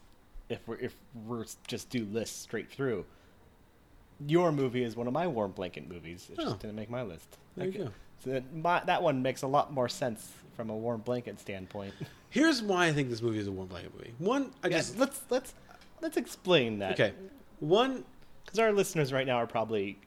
if 0.48 0.61
we're 0.68 0.78
if 0.78 0.94
we're 1.26 1.44
just 1.66 1.90
do 1.90 2.04
lists 2.06 2.40
straight 2.40 2.70
through, 2.70 3.04
your 4.26 4.52
movie 4.52 4.84
is 4.84 4.94
one 4.96 5.06
of 5.08 5.12
my 5.12 5.26
warm 5.26 5.50
blanket 5.50 5.88
movies. 5.88 6.28
It 6.32 6.38
Oh. 6.40 6.44
just 6.44 6.61
didn't 6.61 6.76
make 6.76 6.90
my 6.90 7.02
list. 7.02 7.36
There 7.56 7.66
you 7.66 7.72
go. 7.86 7.90
So 8.24 8.30
that, 8.30 8.54
my, 8.54 8.82
that 8.84 9.02
one 9.02 9.22
makes 9.22 9.42
a 9.42 9.46
lot 9.46 9.72
more 9.72 9.88
sense 9.88 10.30
from 10.54 10.70
a 10.70 10.76
warm 10.76 11.00
blanket 11.00 11.40
standpoint. 11.40 11.94
Here's 12.30 12.62
why 12.62 12.86
I 12.86 12.92
think 12.92 13.08
this 13.10 13.22
movie 13.22 13.38
is 13.38 13.46
a 13.46 13.52
warm 13.52 13.68
blanket 13.68 13.92
movie. 13.96 14.12
One, 14.18 14.52
I 14.62 14.68
Yeah, 14.68 14.76
just 14.78 14.98
let's 14.98 15.22
let's 15.30 15.54
let's 16.00 16.16
explain 16.16 16.78
that. 16.80 16.92
okay. 16.92 17.12
One, 17.60 18.04
because 18.44 18.58
our 18.58 18.72
listeners 18.72 19.12
right 19.12 19.26
now 19.26 19.36
are 19.36 19.46
probably 19.46 19.98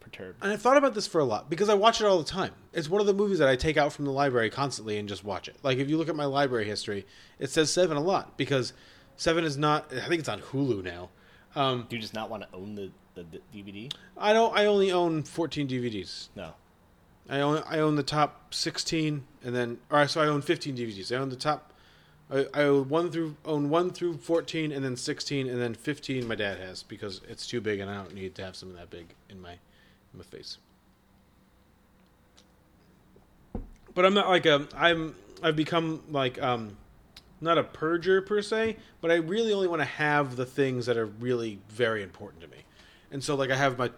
perturbed. 0.00 0.42
And 0.42 0.52
I 0.52 0.56
thought 0.56 0.76
about 0.76 0.94
this 0.94 1.06
for 1.06 1.20
a 1.20 1.24
lot 1.24 1.48
because 1.50 1.68
I 1.68 1.74
watch 1.74 2.00
it 2.00 2.06
all 2.06 2.18
the 2.18 2.24
time. 2.24 2.52
It's 2.72 2.88
one 2.88 3.00
of 3.00 3.06
the 3.06 3.14
movies 3.14 3.38
that 3.38 3.48
I 3.48 3.56
take 3.56 3.76
out 3.76 3.92
from 3.92 4.04
the 4.04 4.10
library 4.12 4.50
constantly 4.50 4.98
and 4.98 5.08
just 5.08 5.24
watch 5.24 5.48
it. 5.48 5.56
Like 5.62 5.78
if 5.78 5.88
you 5.88 5.96
look 5.96 6.08
at 6.08 6.16
my 6.16 6.26
library 6.26 6.66
history, 6.66 7.06
it 7.38 7.50
says 7.50 7.72
Seven 7.72 7.96
a 7.96 8.00
lot 8.00 8.36
because 8.36 8.72
Seven 9.16 9.44
is 9.44 9.56
not. 9.56 9.92
I 9.92 10.06
think 10.08 10.20
it's 10.20 10.28
on 10.28 10.40
Hulu 10.40 10.84
now. 10.84 11.08
Um, 11.56 11.86
Do 11.88 11.96
you 11.96 12.02
just 12.02 12.14
not 12.14 12.30
want 12.30 12.42
to 12.42 12.48
own 12.56 12.74
the, 12.74 12.90
the, 13.14 13.24
the 13.24 13.40
DVD? 13.54 13.92
I 14.18 14.32
don't. 14.32 14.56
I 14.56 14.66
only 14.66 14.90
own 14.92 15.22
14 15.22 15.66
DVDs. 15.68 16.28
No. 16.36 16.52
I 17.28 17.40
own. 17.40 17.62
I 17.66 17.78
own 17.78 17.96
the 17.96 18.02
top 18.02 18.52
16, 18.52 19.24
and 19.42 19.56
then, 19.56 19.78
or 19.90 20.06
so 20.06 20.20
I 20.20 20.26
own 20.26 20.42
15 20.42 20.76
DVDs. 20.76 21.14
I 21.14 21.18
own 21.18 21.30
the 21.30 21.36
top. 21.36 21.72
I, 22.30 22.46
I 22.54 22.62
own 22.64 22.88
one 22.88 23.10
through 23.10 23.36
own 23.44 23.70
one 23.70 23.90
through 23.90 24.18
14, 24.18 24.72
and 24.72 24.84
then 24.84 24.96
16, 24.96 25.48
and 25.48 25.60
then 25.60 25.74
15. 25.74 26.26
My 26.26 26.34
dad 26.34 26.58
has 26.58 26.82
because 26.82 27.20
it's 27.28 27.46
too 27.46 27.60
big, 27.60 27.80
and 27.80 27.90
I 27.90 27.94
don't 27.94 28.14
need 28.14 28.34
to 28.34 28.44
have 28.44 28.56
something 28.56 28.76
that 28.76 28.90
big 28.90 29.14
in 29.30 29.40
my 29.40 29.52
in 29.52 30.18
my 30.18 30.24
face. 30.24 30.58
But 33.94 34.04
I'm 34.04 34.14
not 34.14 34.28
like 34.28 34.46
a. 34.46 34.68
I'm. 34.76 35.14
I've 35.42 35.56
become 35.56 36.02
like 36.10 36.40
um, 36.42 36.76
not 37.40 37.58
a 37.58 37.64
purger 37.64 38.24
per 38.24 38.42
se, 38.42 38.76
but 39.00 39.10
I 39.10 39.16
really 39.16 39.52
only 39.52 39.68
want 39.68 39.80
to 39.80 39.86
have 39.86 40.36
the 40.36 40.46
things 40.46 40.86
that 40.86 40.96
are 40.96 41.06
really 41.06 41.60
very 41.68 42.02
important 42.02 42.42
to 42.42 42.48
me. 42.48 42.64
And 43.10 43.22
so, 43.22 43.36
like, 43.36 43.50
I 43.50 43.56
have 43.56 43.78
my 43.78 43.90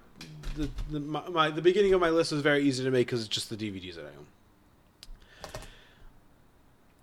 the 0.56 0.68
the, 0.90 1.00
my, 1.00 1.28
my 1.28 1.50
the 1.50 1.62
beginning 1.62 1.92
of 1.94 2.00
my 2.00 2.10
list 2.10 2.32
is 2.32 2.42
very 2.42 2.62
easy 2.62 2.82
to 2.84 2.90
make 2.90 3.06
because 3.06 3.20
it's 3.20 3.28
just 3.28 3.50
the 3.50 3.56
DVDs 3.56 3.94
that 3.96 4.04
I 4.04 4.08
own. 4.18 4.26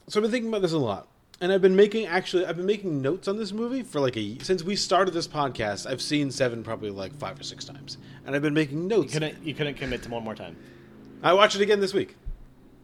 So 0.08 0.20
I've 0.20 0.24
been 0.24 0.32
thinking 0.32 0.50
about 0.50 0.62
this 0.62 0.74
a 0.74 0.78
lot, 0.78 1.08
and 1.40 1.52
I've 1.52 1.62
been 1.62 1.76
making 1.76 2.06
actually 2.08 2.46
I've 2.46 2.58
been 2.58 2.66
making 2.66 3.02
notes 3.02 3.28
on 3.28 3.38
this 3.38 3.52
movie 3.52 3.82
for 3.84 4.00
like 4.00 4.18
a 4.18 4.38
since 4.40 4.64
we 4.64 4.76
started 4.76 5.14
this 5.14 5.28
podcast. 5.28 5.90
I've 5.90 6.02
seen 6.02 6.30
Seven 6.32 6.64
probably 6.64 6.90
like 6.90 7.14
five 7.16 7.40
or 7.40 7.44
six 7.44 7.64
times, 7.66 7.98
and 8.26 8.36
I've 8.36 8.42
been 8.42 8.54
making 8.54 8.84
You 8.84 8.88
notes. 8.90 9.14
couldn't 9.14 9.44
you 9.44 9.54
couldn't 9.54 9.76
commit 9.76 10.04
to 10.04 10.10
one 10.10 10.24
more 10.24 10.36
time 10.36 10.56
I 11.24 11.34
watched 11.34 11.56
it 11.56 11.62
again 11.62 11.80
this 11.80 11.94
week 11.94 12.16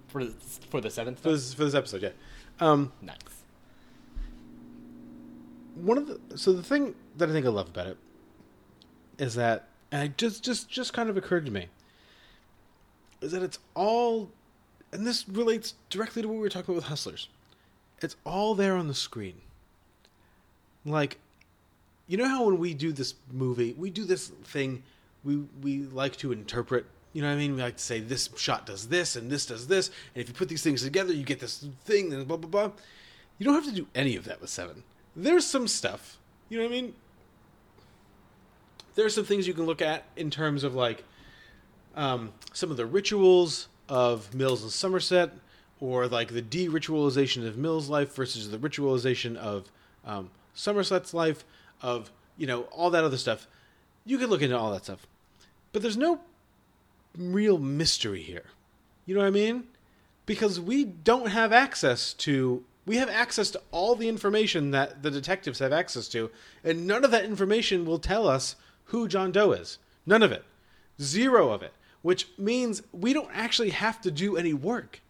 for 0.08 0.24
the, 0.24 0.32
for 0.70 0.80
the 0.82 0.90
seventh. 0.90 1.20
for 1.20 1.32
this 1.32 1.54
for 1.54 1.66
this 1.66 1.74
episode. 1.76 2.02
Yeah. 2.04 2.10
Um, 2.62 2.92
Nice. 3.02 3.16
one 5.76 5.98
of 5.98 6.08
the 6.08 6.38
so 6.38 6.54
the 6.54 6.64
thing 6.64 6.96
that 7.18 7.30
I 7.30 7.34
think 7.34 7.46
I 7.46 7.50
love 7.50 7.68
about 7.68 7.88
it 7.88 7.98
is 9.18 9.36
that 9.36 9.68
and 9.92 10.04
it 10.04 10.18
just 10.18 10.44
just 10.44 10.70
just 10.70 10.94
kind 10.94 11.10
of 11.10 11.18
occurred 11.18 11.46
to 11.46 11.52
me 11.52 11.68
is 13.22 13.32
that 13.32 13.44
it's 13.44 13.60
all 13.76 14.30
and 14.92 15.06
this 15.06 15.28
relates 15.28 15.76
directly 15.90 16.22
to 16.22 16.28
what 16.28 16.36
we 16.36 16.42
were 16.42 16.50
talking 16.50 16.74
about 16.74 16.76
with 16.76 16.86
hustlers. 16.86 17.30
It's 18.02 18.16
all 18.26 18.56
there 18.56 18.76
on 18.76 18.88
the 18.88 18.94
screen. 18.94 19.42
Like 20.86 21.20
you 22.08 22.18
know 22.18 22.28
how 22.28 22.46
when 22.46 22.58
we 22.58 22.74
do 22.74 22.92
this 22.92 23.16
movie 23.32 23.76
we 23.78 23.90
do 23.90 24.06
this 24.06 24.30
thing 24.46 24.84
we 25.24 25.38
we 25.62 25.80
like 25.80 26.16
to 26.18 26.32
interpret 26.32 26.86
you 27.14 27.22
know 27.22 27.28
what 27.28 27.34
i 27.34 27.38
mean? 27.38 27.56
We 27.56 27.62
like 27.62 27.78
to 27.78 27.84
say 27.84 28.00
this 28.00 28.30
shot 28.36 28.66
does 28.66 28.88
this 28.88 29.16
and 29.16 29.30
this 29.30 29.46
does 29.46 29.68
this 29.68 29.90
and 30.16 30.22
if 30.22 30.28
you 30.28 30.34
put 30.34 30.50
these 30.50 30.64
things 30.64 30.84
together 30.84 31.14
you 31.14 31.24
get 31.24 31.40
this 31.40 31.66
thing 31.84 32.14
and 32.14 32.28
blah 32.28 32.38
blah 32.38 32.50
blah. 32.50 32.72
You 33.38 33.46
don't 33.46 33.54
have 33.56 33.66
to 33.66 33.72
do 33.72 33.88
any 33.96 34.16
of 34.18 34.26
that 34.26 34.42
with 34.42 34.50
seven. 34.50 34.84
There's 35.16 35.46
some 35.46 35.68
stuff 35.68 36.18
you 36.50 36.58
know 36.58 36.64
what 36.64 36.72
i 36.72 36.82
mean 36.82 36.94
there's 38.96 39.16
some 39.16 39.26
things 39.26 39.48
you 39.48 39.54
can 39.54 39.66
look 39.66 39.82
at 39.82 40.06
in 40.16 40.30
terms 40.30 40.64
of 40.64 40.76
like 40.76 41.04
um, 41.96 42.32
some 42.54 42.72
of 42.72 42.78
the 42.78 42.86
rituals 42.86 43.68
of 43.88 44.34
Mills 44.34 44.62
and 44.62 44.72
Somerset, 44.72 45.32
or 45.80 46.08
like 46.08 46.30
the 46.30 46.42
de-ritualization 46.42 47.48
of 47.48 47.58
Mills' 47.58 47.90
life 47.90 48.14
versus 48.14 48.50
the 48.52 48.58
ritualization 48.58 49.36
of 49.36 49.72
um, 50.06 50.30
Somerset's 50.54 51.14
life, 51.14 51.44
of 51.82 52.12
you 52.38 52.48
know 52.48 52.64
all 52.72 52.90
that 52.92 53.04
other 53.04 53.18
stuff. 53.18 53.48
You 54.06 54.18
can 54.18 54.30
look 54.30 54.42
into 54.42 54.58
all 54.58 54.72
that 54.72 54.86
stuff, 54.86 55.08
but 55.72 55.82
there's 55.82 55.98
no 55.98 56.20
real 57.18 57.58
mystery 57.58 58.22
here. 58.22 58.46
You 59.06 59.16
know 59.16 59.22
what 59.22 59.28
I 59.28 59.32
mean? 59.32 59.66
Because 60.26 60.60
we 60.60 60.86
don't 60.86 61.30
have 61.30 61.52
access 61.52 62.14
to 62.14 62.64
we 62.86 62.98
have 62.98 63.10
access 63.10 63.52
to 63.52 63.62
all 63.72 63.96
the 63.96 64.10
information 64.10 64.72
that 64.72 65.04
the 65.04 65.12
detectives 65.12 65.60
have 65.60 65.74
access 65.74 66.08
to, 66.10 66.32
and 66.64 66.88
none 66.88 67.04
of 67.04 67.12
that 67.12 67.26
information 67.26 67.86
will 67.86 68.00
tell 68.00 68.28
us 68.28 68.56
who 68.90 69.08
John 69.08 69.32
Doe 69.32 69.52
is. 69.52 69.78
None 70.06 70.24
of 70.24 70.32
it. 70.32 70.44
Zero 71.02 71.52
of 71.52 71.64
it. 71.64 71.74
Which 72.02 72.28
means 72.38 72.82
we 72.92 73.14
don't 73.14 73.32
actually 73.34 73.72
have 73.72 74.00
to 74.02 74.12
do 74.12 74.38
any 74.38 74.54
work. 74.54 75.02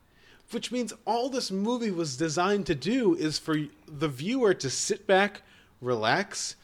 Which 0.52 0.72
means 0.72 0.94
all 1.06 1.30
this 1.30 1.52
movie 1.52 1.92
was 1.92 2.18
designed 2.18 2.66
to 2.68 2.76
do 2.76 3.16
is 3.16 3.38
for 3.38 3.58
the 3.88 4.08
viewer 4.08 4.54
to 4.56 4.70
sit 4.70 5.06
back, 5.06 5.44
relax, 5.82 6.56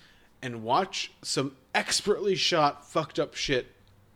and 0.41 0.63
watch 0.63 1.11
some 1.21 1.55
expertly 1.73 2.35
shot, 2.35 2.89
fucked 2.89 3.19
up 3.19 3.35
shit 3.35 3.67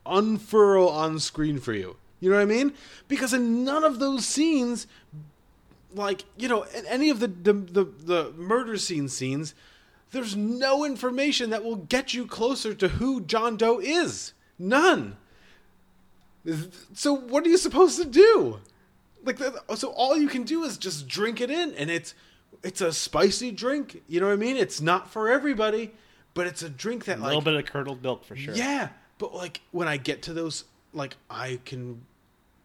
unfurl 0.10 0.90
on 0.90 1.20
screen 1.20 1.60
for 1.60 1.74
you. 1.74 1.96
You 2.20 2.30
know 2.30 2.36
what 2.36 2.42
I 2.42 2.46
mean? 2.46 2.74
Because 3.08 3.34
in 3.34 3.64
none 3.64 3.84
of 3.84 4.00
those 4.00 4.26
scenes, 4.26 4.88
like 5.94 6.26
you 6.38 6.50
know, 6.50 6.64
in 6.64 6.86
any 6.88 7.10
of 7.10 7.20
the 7.20 7.28
the 7.28 7.54
the, 7.54 7.84
the 7.84 8.34
murder 8.36 8.78
scene 8.78 9.08
scenes, 9.08 9.54
there's 10.12 10.36
no 10.36 10.86
information 10.86 11.52
that 11.52 11.64
will 11.64 11.76
get 11.76 12.14
you 12.14 12.26
closer 12.26 12.74
to 12.74 12.88
who 12.88 13.22
John 13.22 13.58
Doe 13.58 13.80
is. 13.80 14.34
None. 14.58 15.18
So 16.94 17.14
what 17.14 17.46
are 17.46 17.50
you 17.50 17.58
supposed 17.58 17.98
to 17.98 18.06
do? 18.06 18.60
Like 19.24 19.40
so 19.76 19.90
all 19.90 20.18
you 20.18 20.28
can 20.28 20.44
do 20.44 20.64
is 20.64 20.78
just 20.78 21.08
drink 21.08 21.42
it 21.42 21.52
in 21.52 21.74
and 21.76 21.90
it's 21.90 22.16
it's 22.64 22.82
a 22.82 22.92
spicy 22.92 23.52
drink, 23.52 24.02
you 24.08 24.20
know 24.20 24.28
what 24.28 24.34
I 24.34 24.38
mean? 24.38 24.58
It's 24.58 24.82
not 24.82 25.10
for 25.10 25.30
everybody, 25.30 25.92
but 26.34 26.48
it's 26.48 26.62
a 26.62 26.70
drink 26.70 27.06
that 27.06 27.20
a 27.20 27.22
like 27.22 27.28
little 27.28 27.42
bit 27.42 27.54
of 27.54 27.66
curdled 27.66 28.02
milk 28.02 28.26
for 28.26 28.36
sure. 28.36 28.56
Yeah, 28.56 28.90
but 29.18 29.34
like 29.36 29.62
when 29.72 29.88
I 29.88 29.98
get 29.98 30.24
to 30.24 30.34
those 30.34 30.66
like 30.94 31.16
I 31.30 31.60
can 31.66 32.02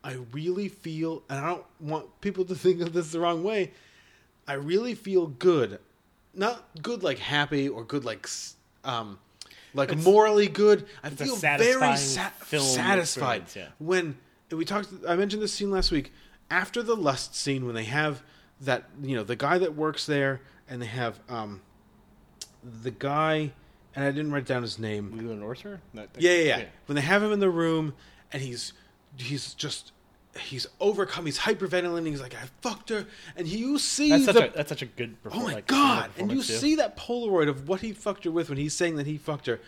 I 0.03 0.19
really 0.33 0.69
feel 0.69 1.23
and 1.29 1.39
I 1.39 1.49
don't 1.49 1.65
want 1.81 2.21
people 2.21 2.45
to 2.47 2.55
think 2.55 2.81
of 2.81 2.93
this 2.93 3.13
the 3.13 3.21
wrong 3.21 3.43
way. 3.43 3.73
I 4.47 4.55
really 4.55 4.95
feel 4.95 5.27
good 5.27 5.79
not 6.37 6.65
good 6.83 7.03
like 7.03 7.19
happy 7.19 7.69
or 7.69 7.85
good 7.85 8.05
like 8.05 8.29
um 8.85 9.19
like 9.75 9.91
It's- 9.91 10.05
morally 10.05 10.47
good. 10.49 10.87
I 11.03 11.11
feel 11.11 11.37
very 11.37 11.97
sa- 11.97 12.31
satisfied 12.41 13.45
yeah. 13.57 13.69
when 13.79 14.17
we 14.51 14.65
talked. 14.65 14.89
I 15.09 15.17
mentioned 15.17 15.43
this 15.43 15.53
scene 15.53 15.71
last 15.71 15.91
week. 15.91 16.13
After 16.51 16.83
the 16.83 16.95
lust 16.95 17.35
scene, 17.35 17.65
when 17.67 17.75
they 17.75 17.85
have 17.85 18.23
that 18.61 18.85
you 19.03 19.17
know 19.17 19.25
the 19.25 19.35
guy 19.37 19.59
that 19.59 19.75
works 19.75 20.07
there, 20.07 20.41
and 20.69 20.81
they 20.81 20.87
have 20.87 21.19
um 21.29 21.61
the 22.63 22.91
guy, 22.93 23.53
and 23.97 24.05
I 24.05 24.11
didn't 24.11 24.31
write 24.33 24.47
down 24.47 24.63
his 24.63 24.79
name. 24.79 25.17
Leland 25.17 25.43
Orser? 25.43 25.81
That- 25.95 26.13
that- 26.15 26.23
Yeah, 26.23 26.33
yeah, 26.33 26.43
yeah. 26.45 26.59
yeah. 26.59 26.65
When 26.87 26.97
they 26.97 27.03
have 27.03 27.23
him 27.23 27.33
in 27.33 27.41
the 27.41 27.51
room, 27.51 27.95
and 28.33 28.43
he's 28.43 28.73
he's 29.17 29.55
just 29.55 29.93
he's 30.39 30.67
overcome. 30.81 31.27
He's 31.27 31.39
hyperventilating. 31.39 32.07
He's 32.07 32.21
like, 32.21 32.35
I 32.35 32.47
fucked 32.61 32.91
her, 32.91 33.07
and 33.37 33.47
you 33.47 33.79
see 33.79 34.11
That's 34.11 34.25
such 34.27 34.35
the 34.35 34.51
a 34.51 34.53
that's 34.53 34.69
such 34.69 34.83
a 34.83 34.87
good 34.87 35.23
performance. 35.23 35.45
Oh 35.45 35.49
my 35.49 35.55
like, 35.55 35.67
god! 35.67 36.11
And 36.19 36.31
you 36.31 36.39
too. 36.39 36.43
see 36.43 36.75
that 36.77 36.97
Polaroid 36.97 37.49
of 37.49 37.69
what 37.69 37.81
he 37.81 37.93
fucked 37.93 38.25
her 38.25 38.31
with 38.31 38.49
when 38.49 38.59
he's 38.59 38.75
saying 38.75 38.97
that 38.97 39.07
he 39.07 39.19
fucked 39.19 39.47
her. 39.47 39.61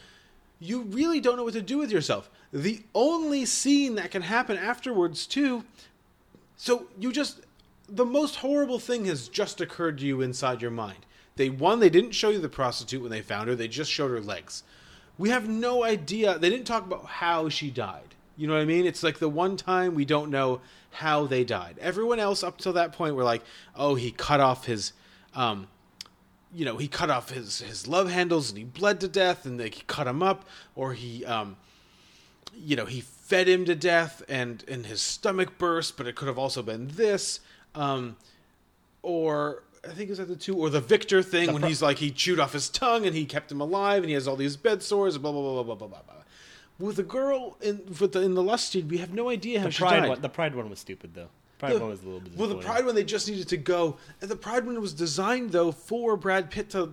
You 0.59 0.83
really 0.83 1.21
don't 1.21 1.37
know 1.37 1.45
what 1.45 1.53
to 1.53 1.63
do 1.63 1.79
with 1.79 1.91
yourself. 1.91 2.31
The 2.53 2.83
only 2.95 3.45
scene 3.45 3.97
that 3.97 4.11
can 4.11 4.23
happen 4.23 4.57
afterwards 4.57 5.27
too. 5.27 5.65
So 6.57 6.87
you 6.99 7.13
just 7.13 7.41
the 7.89 8.07
most 8.07 8.37
horrible 8.37 8.79
thing 8.79 9.05
has 9.05 9.29
just 9.29 9.61
occurred 9.61 9.99
to 9.99 10.07
you 10.07 10.21
inside 10.21 10.63
your 10.63 10.71
mind. 10.71 11.07
They 11.37 11.51
one 11.51 11.81
they 11.81 11.91
didn't 11.91 12.13
show 12.13 12.31
you 12.31 12.39
the 12.39 12.49
prostitute 12.49 13.03
when 13.03 13.11
they 13.11 13.21
found 13.21 13.49
her. 13.49 13.55
They 13.55 13.69
just 13.69 13.91
showed 13.91 14.11
her 14.11 14.21
legs. 14.21 14.63
We 15.19 15.31
have 15.31 15.49
no 15.49 15.85
idea. 15.85 16.39
They 16.39 16.51
didn't 16.51 16.67
talk 16.67 16.85
about 16.85 17.07
how 17.07 17.49
she 17.49 17.71
died. 17.71 18.16
You 18.37 18.47
know 18.47 18.55
what 18.55 18.63
I 18.63 18.67
mean? 18.67 18.87
It's 18.87 19.03
like 19.03 19.19
the 19.19 19.29
one 19.29 19.57
time 19.57 19.95
we 19.95 20.05
don't 20.05 20.31
know 20.31 20.61
how 20.91 21.27
they 21.27 21.45
died. 21.45 21.77
Everyone 21.81 22.19
else 22.19 22.43
up 22.43 22.59
till 22.59 22.75
that 22.75 22.93
point 22.93 23.15
were 23.15 23.25
like, 23.25 23.43
"Oh, 23.75 23.95
he 23.95 24.11
cut 24.11 24.41
off 24.41 24.67
his 24.67 24.93
um 25.35 25.69
you 26.55 26.65
know, 26.65 26.77
he 26.77 26.89
cut 26.89 27.11
off 27.11 27.31
his 27.31 27.61
his 27.61 27.87
love 27.87 28.11
handles 28.11 28.49
and 28.51 28.59
he 28.59 28.65
bled 28.65 29.01
to 29.01 29.09
death 29.09 29.45
and 29.45 29.61
they 29.61 29.71
cut 29.71 30.07
him 30.07 30.23
up 30.23 30.47
or 30.75 30.95
he 30.95 31.25
um 31.25 31.57
you 32.59 32.75
know, 32.77 32.87
he 32.87 33.01
fed 33.03 33.49
him 33.49 33.65
to 33.67 33.75
death 33.75 34.23
and 34.29 34.65
and 34.69 34.87
his 34.87 35.01
stomach 35.01 35.59
burst, 35.59 35.97
but 35.97 36.07
it 36.07 36.15
could 36.15 36.29
have 36.29 36.39
also 36.39 36.63
been 36.63 36.89
this 36.89 37.41
um 37.75 38.17
or 39.03 39.65
I 39.85 39.93
think 39.93 40.11
is 40.11 40.19
that 40.19 40.29
the 40.29 40.37
two 40.37 40.57
or 40.57 40.71
the 40.71 40.81
Victor 40.81 41.23
thing 41.23 41.47
The 41.47 41.53
when 41.53 41.61
pro- 41.63 41.69
he's 41.69 41.83
like 41.83 41.99
he 41.99 42.11
chewed 42.11 42.41
off 42.41 42.53
his 42.53 42.69
tongue 42.69 43.07
and 43.07 43.15
he 43.15 43.25
kept 43.25 43.53
him 43.53 43.61
alive 43.61 44.03
and 44.03 44.09
he 44.09 44.15
has 44.15 44.27
all 44.27 44.37
these 44.37 44.57
bed 44.57 44.83
sores 44.83 45.15
and 45.15 45.23
blah 45.23 45.33
blah 45.33 45.43
blah 45.43 45.63
blah 45.63 45.75
blah 45.75 45.89
blah 45.89 46.03
blah. 46.03 46.23
With 46.79 46.97
the 46.97 47.03
girl 47.03 47.57
in 47.63 47.83
with 48.01 48.13
the, 48.13 48.21
in 48.21 48.35
the 48.35 48.43
lust 48.43 48.71
scene, 48.71 48.89
we 48.89 48.99
have 48.99 49.15
no 49.15 49.31
idea 49.31 49.61
how 49.61 49.67
The 49.67 49.73
she 49.73 49.83
pride 49.83 50.01
died. 50.01 50.09
one, 50.11 50.21
the 50.21 50.29
pride 50.29 50.55
one 50.55 50.69
was 50.69 50.79
stupid 50.79 51.15
though. 51.15 51.29
Pride 51.59 51.73
The- 51.75 51.79
one 51.81 51.89
was 51.91 52.03
a 52.03 52.05
little 52.05 52.21
bit. 52.21 52.37
well, 52.37 52.49
the. 52.49 52.57
Pride 52.57 52.85
one 52.85 52.95
they 52.95 53.05
just 53.05 53.29
needed 53.29 53.49
to 53.49 53.57
go, 53.57 53.97
and 54.21 54.31
the 54.31 54.37
Pride 54.37 54.67
one 54.67 54.79
was 54.81 54.93
designed 54.93 55.53
though 55.53 55.73
for 55.73 56.17
Brad 56.17 56.51
Pitt 56.51 56.69
to 56.71 56.93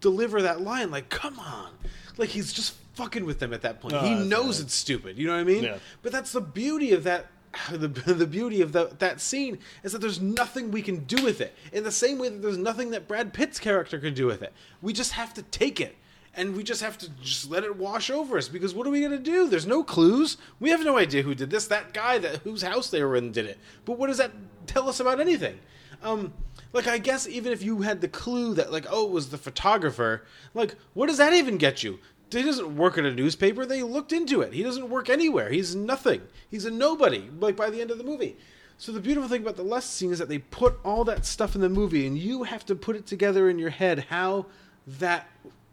deliver 0.00 0.42
that 0.42 0.60
line. 0.60 0.90
Like, 0.90 1.08
come 1.10 1.38
on, 1.38 1.72
like 2.16 2.30
he's 2.30 2.52
just 2.52 2.74
fucking 2.94 3.24
with 3.24 3.38
them 3.38 3.52
at 3.52 3.62
that 3.62 3.80
point. 3.80 3.92
No, 3.94 4.00
he 4.00 4.14
knows 4.14 4.58
right. 4.58 4.64
it's 4.66 4.74
stupid. 4.74 5.18
You 5.18 5.26
know 5.26 5.34
what 5.34 5.40
I 5.40 5.44
mean? 5.44 5.64
Yeah. 5.64 5.78
But 6.02 6.12
that's 6.12 6.32
the 6.32 6.40
beauty 6.40 6.92
of 6.92 7.04
that. 7.04 7.26
The, 7.72 7.88
the 7.88 8.26
beauty 8.26 8.60
of 8.60 8.72
the, 8.72 8.94
that 8.98 9.20
scene 9.22 9.58
is 9.82 9.92
that 9.92 10.00
there's 10.00 10.20
nothing 10.20 10.70
we 10.70 10.82
can 10.82 11.04
do 11.04 11.24
with 11.24 11.40
it. 11.40 11.54
In 11.72 11.82
the 11.82 11.90
same 11.90 12.18
way 12.18 12.28
that 12.28 12.42
there's 12.42 12.58
nothing 12.58 12.90
that 12.90 13.08
Brad 13.08 13.32
Pitt's 13.32 13.58
character 13.58 13.98
can 13.98 14.12
do 14.14 14.26
with 14.26 14.42
it. 14.42 14.52
We 14.82 14.92
just 14.92 15.12
have 15.12 15.32
to 15.34 15.42
take 15.42 15.80
it. 15.80 15.96
And 16.38 16.56
we 16.56 16.62
just 16.62 16.82
have 16.82 16.96
to 16.98 17.10
just 17.20 17.50
let 17.50 17.64
it 17.64 17.76
wash 17.76 18.10
over 18.10 18.38
us 18.38 18.48
because 18.48 18.72
what 18.72 18.86
are 18.86 18.90
we 18.90 19.00
going 19.00 19.12
to 19.12 19.18
do? 19.18 19.48
There's 19.48 19.66
no 19.66 19.82
clues. 19.82 20.36
We 20.60 20.70
have 20.70 20.84
no 20.84 20.96
idea 20.96 21.22
who 21.22 21.34
did 21.34 21.50
this. 21.50 21.66
That 21.66 21.92
guy 21.92 22.18
that 22.18 22.36
whose 22.38 22.62
house 22.62 22.88
they 22.90 23.02
were 23.02 23.16
in 23.16 23.32
did 23.32 23.44
it. 23.44 23.58
But 23.84 23.98
what 23.98 24.06
does 24.06 24.18
that 24.18 24.30
tell 24.66 24.88
us 24.88 25.00
about 25.00 25.20
anything? 25.20 25.58
Um, 26.02 26.32
like 26.72 26.86
I 26.86 26.98
guess 26.98 27.26
even 27.26 27.52
if 27.52 27.62
you 27.62 27.82
had 27.82 28.00
the 28.00 28.08
clue 28.08 28.54
that 28.54 28.70
like 28.70 28.86
oh 28.88 29.06
it 29.06 29.10
was 29.10 29.30
the 29.30 29.36
photographer, 29.36 30.24
like 30.54 30.76
what 30.94 31.08
does 31.08 31.18
that 31.18 31.32
even 31.32 31.58
get 31.58 31.82
you? 31.82 31.98
He 32.30 32.42
doesn't 32.42 32.76
work 32.76 32.98
at 32.98 33.04
a 33.04 33.12
newspaper. 33.12 33.66
They 33.66 33.82
looked 33.82 34.12
into 34.12 34.42
it. 34.42 34.52
He 34.52 34.62
doesn't 34.62 34.90
work 34.90 35.10
anywhere. 35.10 35.50
He's 35.50 35.74
nothing. 35.74 36.22
He's 36.50 36.66
a 36.66 36.70
nobody. 36.70 37.28
Like 37.40 37.56
by 37.56 37.68
the 37.68 37.80
end 37.80 37.90
of 37.90 37.98
the 37.98 38.04
movie. 38.04 38.36
So 38.76 38.92
the 38.92 39.00
beautiful 39.00 39.28
thing 39.28 39.42
about 39.42 39.56
the 39.56 39.64
lust 39.64 39.94
scene 39.94 40.12
is 40.12 40.20
that 40.20 40.28
they 40.28 40.38
put 40.38 40.78
all 40.84 41.02
that 41.04 41.26
stuff 41.26 41.56
in 41.56 41.60
the 41.60 41.68
movie, 41.68 42.06
and 42.06 42.16
you 42.16 42.44
have 42.44 42.64
to 42.66 42.76
put 42.76 42.94
it 42.94 43.06
together 43.06 43.50
in 43.50 43.58
your 43.58 43.70
head 43.70 44.06
how 44.08 44.46
that 44.86 45.28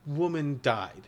woman 0.06 0.60
died, 0.62 1.04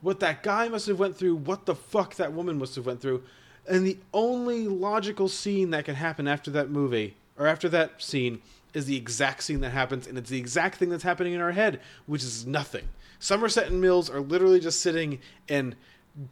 what 0.00 0.20
that 0.20 0.42
guy 0.42 0.68
must 0.68 0.86
have 0.86 0.98
went 0.98 1.16
through, 1.16 1.36
what 1.36 1.66
the 1.66 1.74
fuck 1.74 2.16
that 2.16 2.32
woman 2.32 2.58
must 2.58 2.76
have 2.76 2.86
went 2.86 3.00
through, 3.00 3.22
and 3.68 3.86
the 3.86 3.98
only 4.12 4.66
logical 4.66 5.28
scene 5.28 5.70
that 5.70 5.84
can 5.84 5.94
happen 5.94 6.26
after 6.26 6.50
that 6.50 6.70
movie 6.70 7.16
or 7.38 7.46
after 7.46 7.68
that 7.68 8.02
scene 8.02 8.42
is 8.74 8.86
the 8.86 8.96
exact 8.96 9.42
scene 9.42 9.60
that 9.60 9.70
happens, 9.70 10.06
and 10.06 10.16
it's 10.16 10.30
the 10.30 10.38
exact 10.38 10.78
thing 10.78 10.88
that's 10.88 11.02
happening 11.02 11.34
in 11.34 11.40
our 11.40 11.52
head, 11.52 11.80
which 12.06 12.22
is 12.22 12.46
nothing. 12.46 12.88
Somerset 13.18 13.68
and 13.68 13.80
Mills 13.80 14.10
are 14.10 14.20
literally 14.20 14.60
just 14.60 14.80
sitting 14.80 15.20
in 15.46 15.74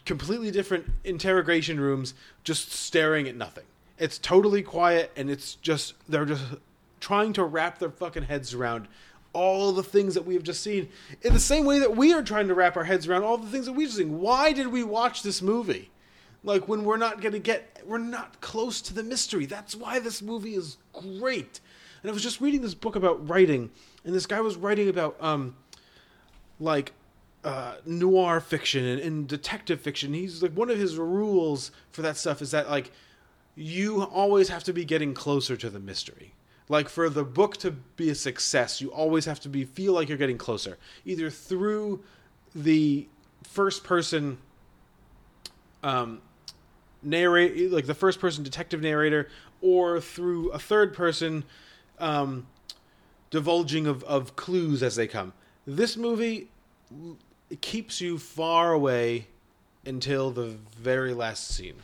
completely 0.05 0.51
different 0.51 0.91
interrogation 1.05 1.79
rooms, 1.79 2.15
just 2.43 2.73
staring 2.73 3.29
at 3.29 3.37
nothing. 3.37 3.65
It's 3.99 4.19
totally 4.19 4.63
quiet, 4.63 5.13
and 5.17 5.31
it's 5.31 5.55
just 5.57 5.95
they're 6.09 6.25
just 6.25 6.45
trying 6.99 7.33
to 7.35 7.45
wrap 7.45 7.79
their 7.79 7.91
fucking 7.91 8.25
heads 8.25 8.55
around 8.55 8.89
all 9.33 9.73
the 9.73 9.83
things 9.83 10.15
that 10.15 10.27
we 10.27 10.35
have 10.35 10.43
just 10.43 10.63
seen 10.63 10.89
in 11.23 11.33
the 11.33 11.41
same 11.41 11.65
way 11.65 11.79
that 11.79 11.97
we 11.97 12.13
are 12.13 12.23
trying 12.23 12.49
to 12.49 12.55
wrap 12.55 12.77
our 12.77 12.85
heads 12.85 13.07
around 13.07 13.23
all 13.23 13.39
the 13.39 13.49
things 13.49 13.67
that 13.67 13.73
we've 13.73 13.91
seen. 13.91 14.21
Why 14.21 14.53
did 14.53 14.69
we 14.69 14.83
watch 14.83 15.23
this 15.23 15.41
movie? 15.41 15.91
Like 16.43 16.69
when 16.69 16.85
we're 16.85 16.97
not 16.97 17.21
going 17.21 17.33
to 17.33 17.39
get, 17.39 17.83
we're 17.85 17.99
not 17.99 18.41
close 18.41 18.81
to 18.83 18.95
the 18.95 19.03
mystery. 19.03 19.47
That's 19.47 19.77
why 19.77 19.99
this 19.99 20.23
movie 20.23 20.55
is 20.55 20.79
great. 20.93 21.61
And 22.03 22.11
I 22.11 22.13
was 22.13 22.23
just 22.23 22.41
reading 22.41 22.63
this 22.63 22.75
book 22.75 22.97
about 22.97 23.29
writing, 23.29 23.71
and 24.05 24.15
this 24.15 24.27
guy 24.27 24.41
was 24.41 24.57
writing 24.57 24.89
about, 24.89 25.17
um, 25.21 25.55
like, 26.59 26.93
uh, 27.45 27.75
noir 27.87 28.41
fiction 28.41 28.85
and, 28.85 29.01
and 29.01 29.29
detective 29.29 29.81
fiction. 29.81 30.13
He's 30.13 30.43
like 30.43 30.53
one 30.53 30.71
of 30.71 30.79
his 30.79 30.97
rules 30.97 31.71
for 31.91 32.03
that 32.03 32.17
stuff 32.17 32.43
is 32.43 32.51
that 32.51 32.69
like 32.69 32.93
you 33.55 34.03
always 34.03 34.49
have 34.49 34.65
to 34.65 34.73
be 34.73 34.85
getting 34.85 35.15
closer 35.15 35.57
to 35.57 35.71
the 35.71 35.81
mystery. 35.81 36.35
Like 36.71 36.89
for 36.89 37.11
the 37.11 37.25
book 37.25 37.57
to 37.59 37.73
be 37.73 38.11
a 38.11 38.15
success, 38.15 38.81
you 38.81 38.93
always 38.93 39.25
have 39.25 39.41
to 39.41 39.49
be 39.49 39.65
feel 39.65 39.93
like 39.93 40.09
you're 40.09 40.17
getting 40.17 40.39
closer, 40.39 40.79
either 41.05 41.29
through 41.29 42.05
the 42.55 43.09
first 43.43 43.83
person 43.83 44.39
um, 45.83 46.23
narrate, 47.03 47.73
like 47.73 47.87
the 47.87 47.95
first 47.95 48.21
person 48.21 48.45
detective 48.45 48.81
narrator, 48.81 49.29
or 49.61 50.01
through 50.01 50.51
a 50.53 50.61
third 50.61 50.95
person 50.95 51.43
um, 51.99 52.47
divulging 53.31 53.89
of, 53.89 54.05
of 54.05 54.37
clues 54.37 54.81
as 54.81 54.95
they 54.95 55.09
come. 55.09 55.33
This 55.67 55.97
movie 55.97 56.51
keeps 57.61 58.01
you 58.01 58.17
far 58.17 58.73
away 58.73 59.27
until 59.85 60.31
the 60.31 60.57
very 60.79 61.15
last 61.15 61.49
scene. 61.49 61.75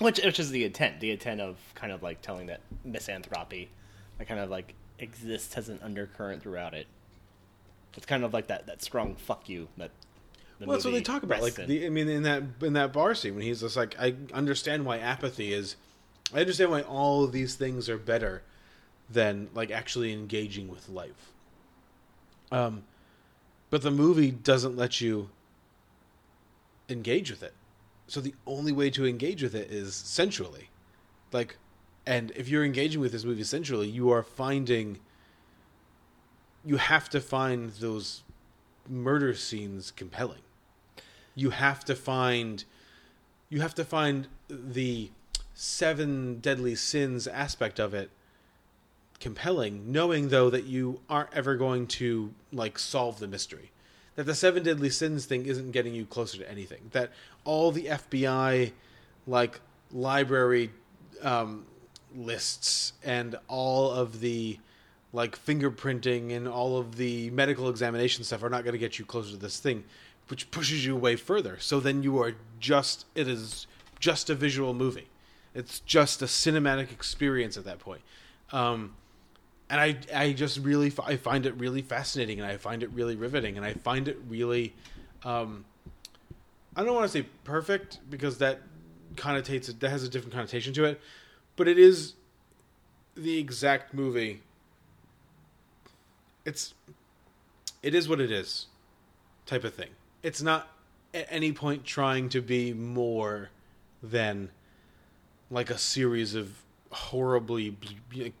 Which, 0.00 0.22
which 0.22 0.38
is 0.38 0.50
the 0.50 0.64
intent. 0.64 1.00
The 1.00 1.12
intent 1.12 1.40
of 1.40 1.56
kind 1.74 1.92
of 1.92 2.02
like 2.02 2.20
telling 2.20 2.48
that 2.48 2.60
misanthropy, 2.84 3.70
that 4.18 4.26
kind 4.26 4.40
of 4.40 4.50
like 4.50 4.74
exists 4.98 5.56
as 5.56 5.68
an 5.68 5.80
undercurrent 5.82 6.42
throughout 6.42 6.74
it. 6.74 6.86
It's 7.96 8.06
kind 8.06 8.24
of 8.24 8.32
like 8.32 8.48
that 8.48 8.66
that 8.66 8.82
strong 8.82 9.14
fuck 9.16 9.48
you 9.48 9.68
that. 9.76 9.90
The 10.58 10.66
well, 10.66 10.76
that's 10.76 10.84
what 10.84 10.92
they 10.92 11.02
talk 11.02 11.24
about. 11.24 11.42
Like 11.42 11.54
the, 11.54 11.84
I 11.86 11.88
mean, 11.88 12.08
in 12.08 12.22
that 12.22 12.42
in 12.62 12.74
that 12.74 12.92
bar 12.92 13.14
scene 13.14 13.34
when 13.34 13.42
he's 13.42 13.60
just 13.60 13.76
like, 13.76 13.96
I 13.98 14.14
understand 14.32 14.84
why 14.84 14.98
apathy 14.98 15.52
is. 15.52 15.76
I 16.32 16.40
understand 16.40 16.70
why 16.70 16.82
all 16.82 17.24
of 17.24 17.32
these 17.32 17.54
things 17.56 17.88
are 17.88 17.98
better 17.98 18.42
than 19.10 19.48
like 19.54 19.70
actually 19.70 20.12
engaging 20.12 20.68
with 20.68 20.88
life. 20.88 21.32
Um, 22.52 22.84
but 23.70 23.82
the 23.82 23.90
movie 23.90 24.30
doesn't 24.30 24.76
let 24.76 25.00
you 25.00 25.30
engage 26.88 27.30
with 27.30 27.42
it. 27.42 27.54
So 28.06 28.20
the 28.20 28.34
only 28.46 28.72
way 28.72 28.90
to 28.90 29.06
engage 29.06 29.42
with 29.42 29.54
it 29.54 29.70
is 29.70 29.94
sensually. 29.94 30.68
Like 31.32 31.56
and 32.06 32.32
if 32.36 32.48
you're 32.48 32.64
engaging 32.64 33.00
with 33.00 33.12
this 33.12 33.24
movie 33.24 33.44
sensually, 33.44 33.88
you 33.88 34.10
are 34.10 34.22
finding 34.22 34.98
you 36.64 36.76
have 36.78 37.08
to 37.10 37.20
find 37.20 37.70
those 37.72 38.22
murder 38.88 39.34
scenes 39.34 39.90
compelling. 39.90 40.40
You 41.34 41.50
have 41.50 41.84
to 41.86 41.94
find 41.94 42.64
you 43.48 43.60
have 43.60 43.74
to 43.74 43.84
find 43.84 44.28
the 44.48 45.10
seven 45.54 46.40
deadly 46.40 46.74
sins 46.74 47.26
aspect 47.26 47.78
of 47.78 47.94
it 47.94 48.10
compelling, 49.20 49.92
knowing 49.92 50.28
though 50.28 50.50
that 50.50 50.64
you 50.64 51.00
aren't 51.08 51.32
ever 51.34 51.56
going 51.56 51.86
to 51.86 52.32
like 52.52 52.78
solve 52.78 53.18
the 53.18 53.28
mystery. 53.28 53.70
That 54.16 54.24
the 54.24 54.34
seven 54.34 54.62
deadly 54.62 54.90
sins 54.90 55.26
thing 55.26 55.46
isn't 55.46 55.72
getting 55.72 55.94
you 55.94 56.06
closer 56.06 56.38
to 56.38 56.50
anything. 56.50 56.90
That 56.92 57.10
all 57.44 57.72
the 57.72 57.86
FBI 57.86 58.72
like 59.26 59.60
library 59.92 60.70
um, 61.22 61.64
lists 62.16 62.92
and 63.02 63.36
all 63.48 63.90
of 63.90 64.20
the 64.20 64.58
like 65.12 65.38
fingerprinting 65.38 66.32
and 66.32 66.48
all 66.48 66.76
of 66.76 66.96
the 66.96 67.30
medical 67.30 67.68
examination 67.68 68.24
stuff 68.24 68.42
are 68.42 68.50
not 68.50 68.64
going 68.64 68.72
to 68.72 68.78
get 68.78 68.98
you 68.98 69.04
closer 69.04 69.30
to 69.30 69.36
this 69.36 69.60
thing, 69.60 69.84
which 70.28 70.50
pushes 70.50 70.84
you 70.84 70.94
away 70.94 71.14
further. 71.16 71.56
So 71.60 71.78
then 71.80 72.02
you 72.02 72.20
are 72.20 72.34
just 72.58 73.06
it 73.14 73.28
is 73.28 73.66
just 74.00 74.28
a 74.28 74.34
visual 74.34 74.74
movie. 74.74 75.08
It's 75.54 75.80
just 75.80 76.20
a 76.20 76.26
cinematic 76.26 76.90
experience 76.90 77.56
at 77.56 77.64
that 77.64 77.78
point. 77.78 78.02
Um, 78.50 78.94
and 79.70 79.80
I 79.80 79.96
I 80.14 80.32
just 80.32 80.58
really 80.58 80.92
I 81.04 81.16
find 81.16 81.46
it 81.46 81.54
really 81.54 81.82
fascinating 81.82 82.40
and 82.40 82.50
I 82.50 82.56
find 82.56 82.82
it 82.82 82.90
really 82.90 83.16
riveting 83.16 83.56
and 83.56 83.64
I 83.64 83.74
find 83.74 84.08
it 84.08 84.18
really 84.28 84.74
um, 85.24 85.64
I 86.76 86.82
don't 86.82 86.94
want 86.94 87.10
to 87.10 87.18
say 87.18 87.26
perfect 87.44 88.00
because 88.10 88.38
that 88.38 88.60
connotates 89.14 89.68
it, 89.68 89.80
that 89.80 89.90
has 89.90 90.02
a 90.02 90.08
different 90.08 90.34
connotation 90.34 90.72
to 90.74 90.84
it, 90.84 91.00
but 91.56 91.68
it 91.68 91.78
is 91.78 92.14
the 93.16 93.38
exact 93.38 93.94
movie. 93.94 94.42
It's 96.44 96.74
it 97.82 97.94
is 97.94 98.08
what 98.08 98.20
it 98.20 98.30
is, 98.30 98.66
type 99.46 99.64
of 99.64 99.74
thing. 99.74 99.90
It's 100.22 100.42
not 100.42 100.68
at 101.12 101.26
any 101.30 101.52
point 101.52 101.84
trying 101.84 102.28
to 102.30 102.40
be 102.40 102.72
more 102.72 103.50
than 104.02 104.50
like 105.50 105.70
a 105.70 105.78
series 105.78 106.34
of 106.34 106.50
horribly 106.90 107.76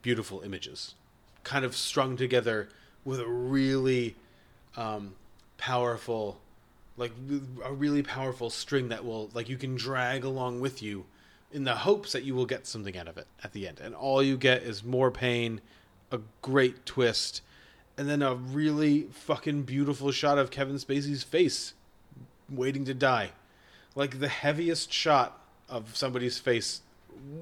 beautiful 0.02 0.40
images, 0.42 0.94
kind 1.42 1.64
of 1.64 1.76
strung 1.76 2.16
together 2.16 2.68
with 3.04 3.20
a 3.20 3.28
really 3.28 4.16
um, 4.76 5.14
powerful, 5.58 6.40
like 6.96 7.12
a 7.64 7.72
really 7.72 8.02
powerful 8.02 8.50
string 8.50 8.88
that 8.88 9.04
will 9.04 9.30
like 9.34 9.48
you 9.48 9.56
can 9.56 9.76
drag 9.76 10.24
along 10.24 10.60
with 10.60 10.82
you, 10.82 11.04
in 11.54 11.64
the 11.64 11.76
hopes 11.76 12.12
that 12.12 12.24
you 12.24 12.34
will 12.34 12.46
get 12.46 12.66
something 12.66 12.96
out 12.96 13.08
of 13.08 13.16
it 13.16 13.26
at 13.42 13.52
the 13.52 13.66
end, 13.66 13.80
and 13.80 13.94
all 13.94 14.22
you 14.22 14.36
get 14.36 14.62
is 14.62 14.84
more 14.84 15.10
pain, 15.10 15.60
a 16.10 16.20
great 16.42 16.84
twist, 16.84 17.40
and 17.96 18.08
then 18.08 18.20
a 18.20 18.34
really 18.34 19.02
fucking 19.12 19.62
beautiful 19.62 20.10
shot 20.10 20.36
of 20.36 20.50
Kevin 20.50 20.76
Spacey's 20.76 21.22
face, 21.22 21.74
waiting 22.50 22.84
to 22.84 22.92
die, 22.92 23.30
like 23.94 24.18
the 24.18 24.28
heaviest 24.28 24.92
shot 24.92 25.40
of 25.68 25.96
somebody's 25.96 26.38
face 26.38 26.82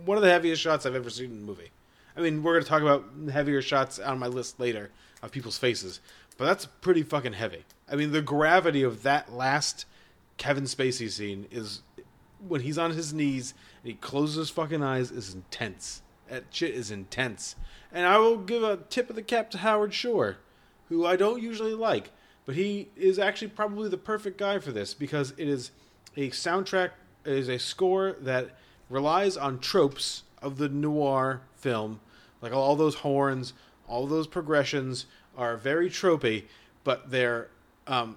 one 0.04 0.16
of 0.16 0.22
the 0.22 0.30
heaviest 0.30 0.62
shots 0.62 0.86
I've 0.86 0.94
ever 0.94 1.10
seen 1.10 1.30
in 1.30 1.38
a 1.38 1.44
movie. 1.44 1.70
I 2.16 2.20
mean, 2.20 2.42
we're 2.42 2.52
going 2.52 2.64
to 2.64 2.68
talk 2.68 2.82
about 2.82 3.04
heavier 3.32 3.62
shots 3.62 3.98
on 3.98 4.18
my 4.18 4.26
list 4.26 4.60
later 4.60 4.90
of 5.22 5.32
people's 5.32 5.58
faces, 5.58 6.00
but 6.36 6.44
that's 6.46 6.66
pretty 6.66 7.02
fucking 7.02 7.32
heavy. 7.34 7.64
I 7.90 7.96
mean, 7.96 8.12
the 8.12 8.22
gravity 8.22 8.82
of 8.82 9.02
that 9.02 9.32
last 9.32 9.86
Kevin 10.36 10.64
Spacey 10.64 11.10
scene 11.10 11.46
is 11.50 11.82
when 12.46 12.62
he's 12.62 12.78
on 12.78 12.92
his 12.92 13.12
knees 13.12 13.54
he 13.82 13.94
closes 13.94 14.36
his 14.36 14.50
fucking 14.50 14.82
eyes 14.82 15.10
is 15.10 15.34
intense. 15.34 16.02
That 16.28 16.44
shit 16.50 16.74
is 16.74 16.90
intense. 16.90 17.56
And 17.92 18.06
I 18.06 18.18
will 18.18 18.38
give 18.38 18.62
a 18.62 18.76
tip 18.76 19.10
of 19.10 19.16
the 19.16 19.22
cap 19.22 19.50
to 19.50 19.58
Howard 19.58 19.92
Shore, 19.92 20.38
who 20.88 21.04
I 21.04 21.16
don't 21.16 21.42
usually 21.42 21.74
like, 21.74 22.10
but 22.46 22.54
he 22.54 22.88
is 22.96 23.18
actually 23.18 23.48
probably 23.48 23.88
the 23.88 23.98
perfect 23.98 24.38
guy 24.38 24.58
for 24.58 24.72
this 24.72 24.94
because 24.94 25.32
it 25.36 25.48
is 25.48 25.72
a 26.16 26.30
soundtrack, 26.30 26.90
it 27.24 27.32
is 27.32 27.48
a 27.48 27.58
score 27.58 28.16
that 28.20 28.56
relies 28.88 29.36
on 29.36 29.58
tropes 29.58 30.22
of 30.40 30.58
the 30.58 30.68
noir 30.68 31.42
film, 31.56 32.00
like 32.40 32.52
all 32.52 32.76
those 32.76 32.96
horns, 32.96 33.52
all 33.88 34.06
those 34.06 34.26
progressions 34.26 35.06
are 35.36 35.56
very 35.56 35.88
tropey, 35.88 36.44
but 36.84 37.10
they're 37.10 37.48
um, 37.86 38.16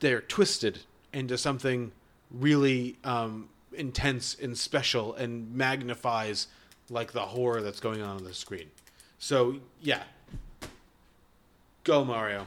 they're 0.00 0.20
twisted 0.20 0.80
into 1.12 1.38
something 1.38 1.92
really 2.30 2.96
um, 3.04 3.48
intense 3.76 4.36
and 4.40 4.56
special 4.56 5.14
and 5.14 5.54
magnifies 5.54 6.48
like 6.90 7.12
the 7.12 7.20
horror 7.20 7.62
that's 7.62 7.80
going 7.80 8.02
on 8.02 8.16
on 8.16 8.24
the 8.24 8.34
screen. 8.34 8.70
So 9.18 9.56
yeah, 9.80 10.02
go 11.84 12.04
Mario. 12.04 12.46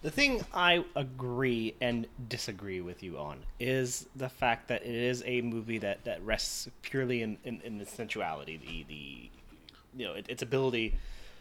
The 0.00 0.10
thing 0.10 0.44
I 0.54 0.84
agree 0.94 1.74
and 1.80 2.06
disagree 2.28 2.80
with 2.80 3.02
you 3.02 3.18
on 3.18 3.38
is 3.58 4.06
the 4.14 4.28
fact 4.28 4.68
that 4.68 4.82
it 4.82 4.94
is 4.94 5.24
a 5.26 5.40
movie 5.40 5.78
that, 5.78 6.04
that 6.04 6.24
rests 6.24 6.68
purely 6.82 7.22
in, 7.22 7.36
in, 7.42 7.60
in 7.64 7.78
the 7.78 7.84
sensuality, 7.84 8.58
the, 8.58 8.84
the 8.88 9.30
you 9.96 10.06
know, 10.06 10.14
it, 10.14 10.26
its 10.28 10.42
ability 10.42 10.94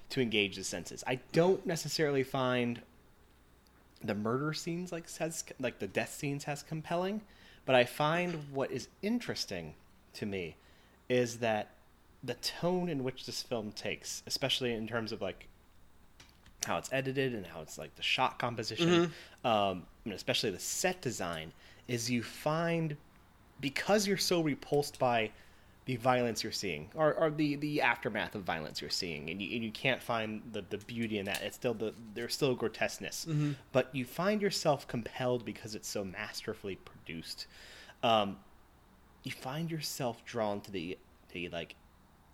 to 0.09 0.21
engage 0.21 0.55
the 0.55 0.63
senses. 0.63 1.03
I 1.05 1.19
don't 1.33 1.63
necessarily 1.67 2.23
find 2.23 2.81
the 4.03 4.15
murder 4.15 4.53
scenes 4.53 4.91
like 4.91 5.11
has 5.17 5.43
like 5.59 5.79
the 5.79 5.87
death 5.87 6.13
scenes 6.13 6.43
has 6.45 6.63
compelling, 6.63 7.21
but 7.67 7.75
I 7.75 7.83
find 7.83 8.33
what 8.51 8.71
is 8.71 8.87
interesting 9.03 9.75
to 10.13 10.25
me 10.25 10.55
is 11.09 11.37
that 11.39 11.67
the 12.23 12.33
tone 12.35 12.89
in 12.89 13.03
which 13.03 13.25
this 13.25 13.43
film 13.43 13.71
takes, 13.73 14.23
especially 14.25 14.73
in 14.73 14.87
terms 14.87 15.11
of 15.11 15.21
like 15.21 15.47
how 16.65 16.77
it's 16.77 16.91
edited 16.91 17.35
and 17.35 17.45
how 17.45 17.61
it's 17.61 17.77
like 17.77 17.95
the 17.95 18.01
shot 18.01 18.39
composition, 18.39 19.11
um, 19.43 19.83
and 20.05 20.13
especially 20.13 20.49
the 20.49 20.59
set 20.59 21.01
design, 21.01 21.51
is 21.87 22.09
you 22.09 22.23
find 22.23 22.97
because 23.61 24.07
you're 24.07 24.17
so 24.17 24.41
repulsed 24.41 24.97
by 24.97 25.29
the 25.87 25.95
violence 25.95 26.43
you're 26.43 26.51
seeing 26.51 26.89
or, 26.95 27.13
or 27.15 27.31
the, 27.31 27.55
the 27.55 27.81
aftermath 27.81 28.35
of 28.35 28.43
violence 28.43 28.81
you're 28.81 28.89
seeing 28.89 29.29
and 29.29 29.41
you, 29.41 29.55
and 29.55 29.63
you 29.63 29.71
can't 29.71 30.03
find 30.03 30.41
the, 30.51 30.61
the 30.69 30.77
beauty 30.79 31.17
in 31.17 31.25
that 31.25 31.41
it's 31.41 31.55
still 31.55 31.73
the 31.73 31.93
there's 32.13 32.33
still 32.33 32.53
grotesqueness 32.55 33.25
Mhm. 33.27 33.55
but 33.71 33.89
you 33.95 34.03
find 34.05 34.41
yourself 34.41 34.87
compelled 34.87 35.43
because 35.45 35.75
it's 35.75 35.87
so 35.87 36.03
masterfully 36.03 36.75
produced 36.75 37.47
um, 38.03 38.37
you 39.23 39.31
find 39.31 39.71
yourself 39.71 40.23
drawn 40.25 40.61
to 40.61 40.71
the 40.71 40.97
the 41.31 41.49
like 41.49 41.75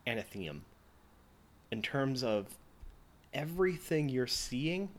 anathema 0.07 0.59
in 1.71 1.81
terms 1.81 2.23
of 2.23 2.47
everything 3.33 4.09
you're 4.09 4.27
seeing 4.27 4.89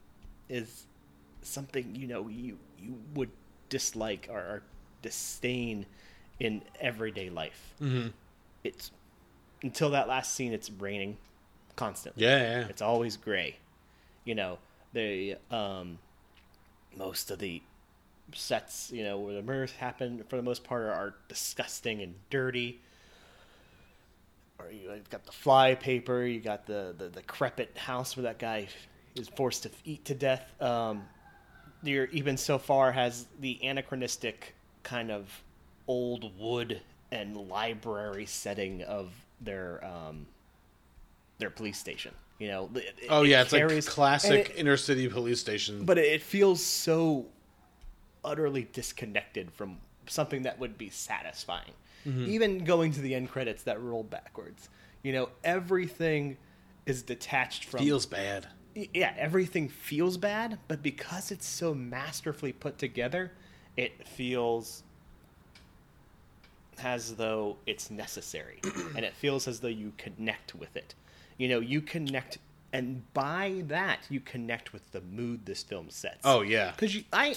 is 0.49 0.87
something 1.43 1.95
you 1.95 2.07
know 2.07 2.29
you 2.29 2.59
you 2.79 2.97
would 3.15 3.31
dislike 3.69 4.29
or, 4.31 4.39
or 4.39 4.63
disdain 5.03 5.87
in 6.41 6.63
everyday 6.81 7.31
life. 7.31 7.75
Mhm. 7.81 8.13
It's 8.65 8.91
until 9.63 9.91
that 9.91 10.09
last 10.09 10.35
scene. 10.35 10.53
It's 10.53 10.71
raining 10.71 11.17
constantly. 11.77 12.25
Yeah, 12.25 12.39
yeah. 12.39 12.67
It's 12.69 12.83
always 12.83 13.17
gray. 13.17 13.57
You 14.25 14.35
know, 14.35 14.59
the 14.93 15.37
um, 15.51 15.99
most 16.97 17.31
of 17.31 17.39
the 17.39 17.63
sets, 18.33 18.91
you 18.93 19.05
know, 19.05 19.19
where 19.19 19.35
the 19.35 19.43
murders 19.43 19.73
happen 19.73 20.25
for 20.29 20.37
the 20.37 20.43
most 20.43 20.65
part 20.65 20.83
are, 20.83 20.93
are 20.93 21.15
disgusting 21.29 22.03
and 22.03 22.15
dirty. 22.31 22.81
Or 24.59 24.71
you 24.71 24.89
have 24.89 25.11
got 25.11 25.25
the 25.25 25.33
fly 25.33 25.75
paper, 25.75 26.25
you 26.25 26.41
got 26.41 26.67
the, 26.67 26.95
the 26.97 27.09
decrepit 27.09 27.77
house 27.77 28.17
where 28.17 28.25
that 28.25 28.39
guy 28.39 28.69
is 29.15 29.29
forced 29.29 29.65
to 29.65 29.71
eat 29.85 30.05
to 30.07 30.15
death. 30.15 30.51
Um, 30.63 31.03
you're 31.83 32.07
even 32.07 32.37
so 32.37 32.59
far 32.59 32.93
has 32.93 33.27
the 33.41 33.59
anachronistic 33.63 34.55
kind 34.83 35.11
of 35.11 35.43
old 35.87 36.39
wood 36.39 36.81
and 37.13 37.37
library 37.37 38.27
setting 38.27 38.83
of 38.83 39.13
their 39.41 39.85
um, 39.85 40.27
their 41.39 41.51
police 41.51 41.79
station. 41.79 42.15
You 42.39 42.49
know, 42.49 42.71
it- 42.75 42.95
Oh 43.11 43.23
it 43.23 43.29
yeah, 43.29 43.43
it's 43.43 43.51
carries- 43.53 43.87
like 43.87 43.95
classic 43.95 44.51
it- 44.51 44.57
inner 44.57 44.77
city 44.77 45.09
police 45.09 45.41
station. 45.41 45.85
but 45.85 45.99
it 45.99 46.23
feels 46.23 46.63
so 46.65 47.27
utterly 48.25 48.67
disconnected 48.73 49.51
from 49.53 49.79
something 50.07 50.43
that 50.43 50.59
would 50.59 50.77
be 50.79 50.91
satisfying. 50.91 51.73
Mhm. 52.07 52.29
Even 52.29 52.65
going 52.65 52.93
to 52.93 53.01
the 53.01 53.15
end 53.15 53.31
credits 53.31 53.63
that 53.65 53.81
roll 53.81 54.03
backwards, 54.03 54.69
you 55.03 55.13
know, 55.13 55.31
everything 55.43 56.37
is 56.87 57.03
detached 57.03 57.65
from 57.65 57.81
feels 57.81 58.05
bad. 58.07 58.47
Yeah, 58.75 59.15
everything 59.17 59.69
feels 59.69 60.17
bad, 60.17 60.59
but 60.69 60.83
because 60.83 61.31
it's 61.31 61.47
so 61.47 61.73
masterfully 61.75 62.53
put 62.53 62.77
together, 62.79 63.33
it 63.77 64.07
feels 64.07 64.83
as 66.83 67.17
though 67.17 67.57
it's 67.67 67.91
necessary 67.91 68.61
and 68.97 69.05
it 69.05 69.13
feels 69.15 69.47
as 69.49 69.61
though 69.61 69.69
you 69.69 69.93
connect 69.97 70.55
with 70.55 70.77
it. 70.77 70.95
You 71.39 71.49
know, 71.49 71.61
you 71.61 71.81
connect 71.81 72.39
and 72.73 73.03
by 73.15 73.63
that 73.67 74.01
you 74.11 74.21
connect 74.21 74.73
with 74.73 74.91
the 74.93 75.01
mood 75.01 75.47
this 75.47 75.63
film 75.63 75.91
sets. 75.91 76.21
Oh, 76.25 76.43
yeah. 76.43 76.73
Cuz 76.77 76.97
I 77.13 77.37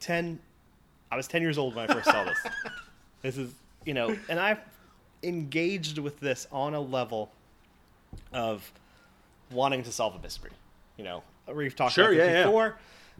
10 0.00 0.38
I 1.10 1.16
was 1.16 1.26
10 1.26 1.42
years 1.42 1.58
old 1.58 1.74
when 1.74 1.88
I 1.90 1.92
first 1.92 2.06
saw 2.06 2.24
this. 2.24 2.38
This 3.20 3.36
is, 3.36 3.52
you 3.84 3.94
know, 3.94 4.16
and 4.28 4.38
I've 4.38 4.60
engaged 5.24 5.98
with 5.98 6.20
this 6.20 6.46
on 6.52 6.74
a 6.74 6.80
level 6.80 7.32
of 8.32 8.70
wanting 9.50 9.82
to 9.82 9.90
solve 9.92 10.14
a 10.14 10.20
mystery. 10.20 10.52
You 10.96 11.02
know, 11.02 11.22
we've 11.52 11.74
talked 11.74 11.94
Sure, 11.94 12.12
about 12.12 12.16
this 12.16 12.28
yeah, 12.28 12.44
yeah. 12.44 12.46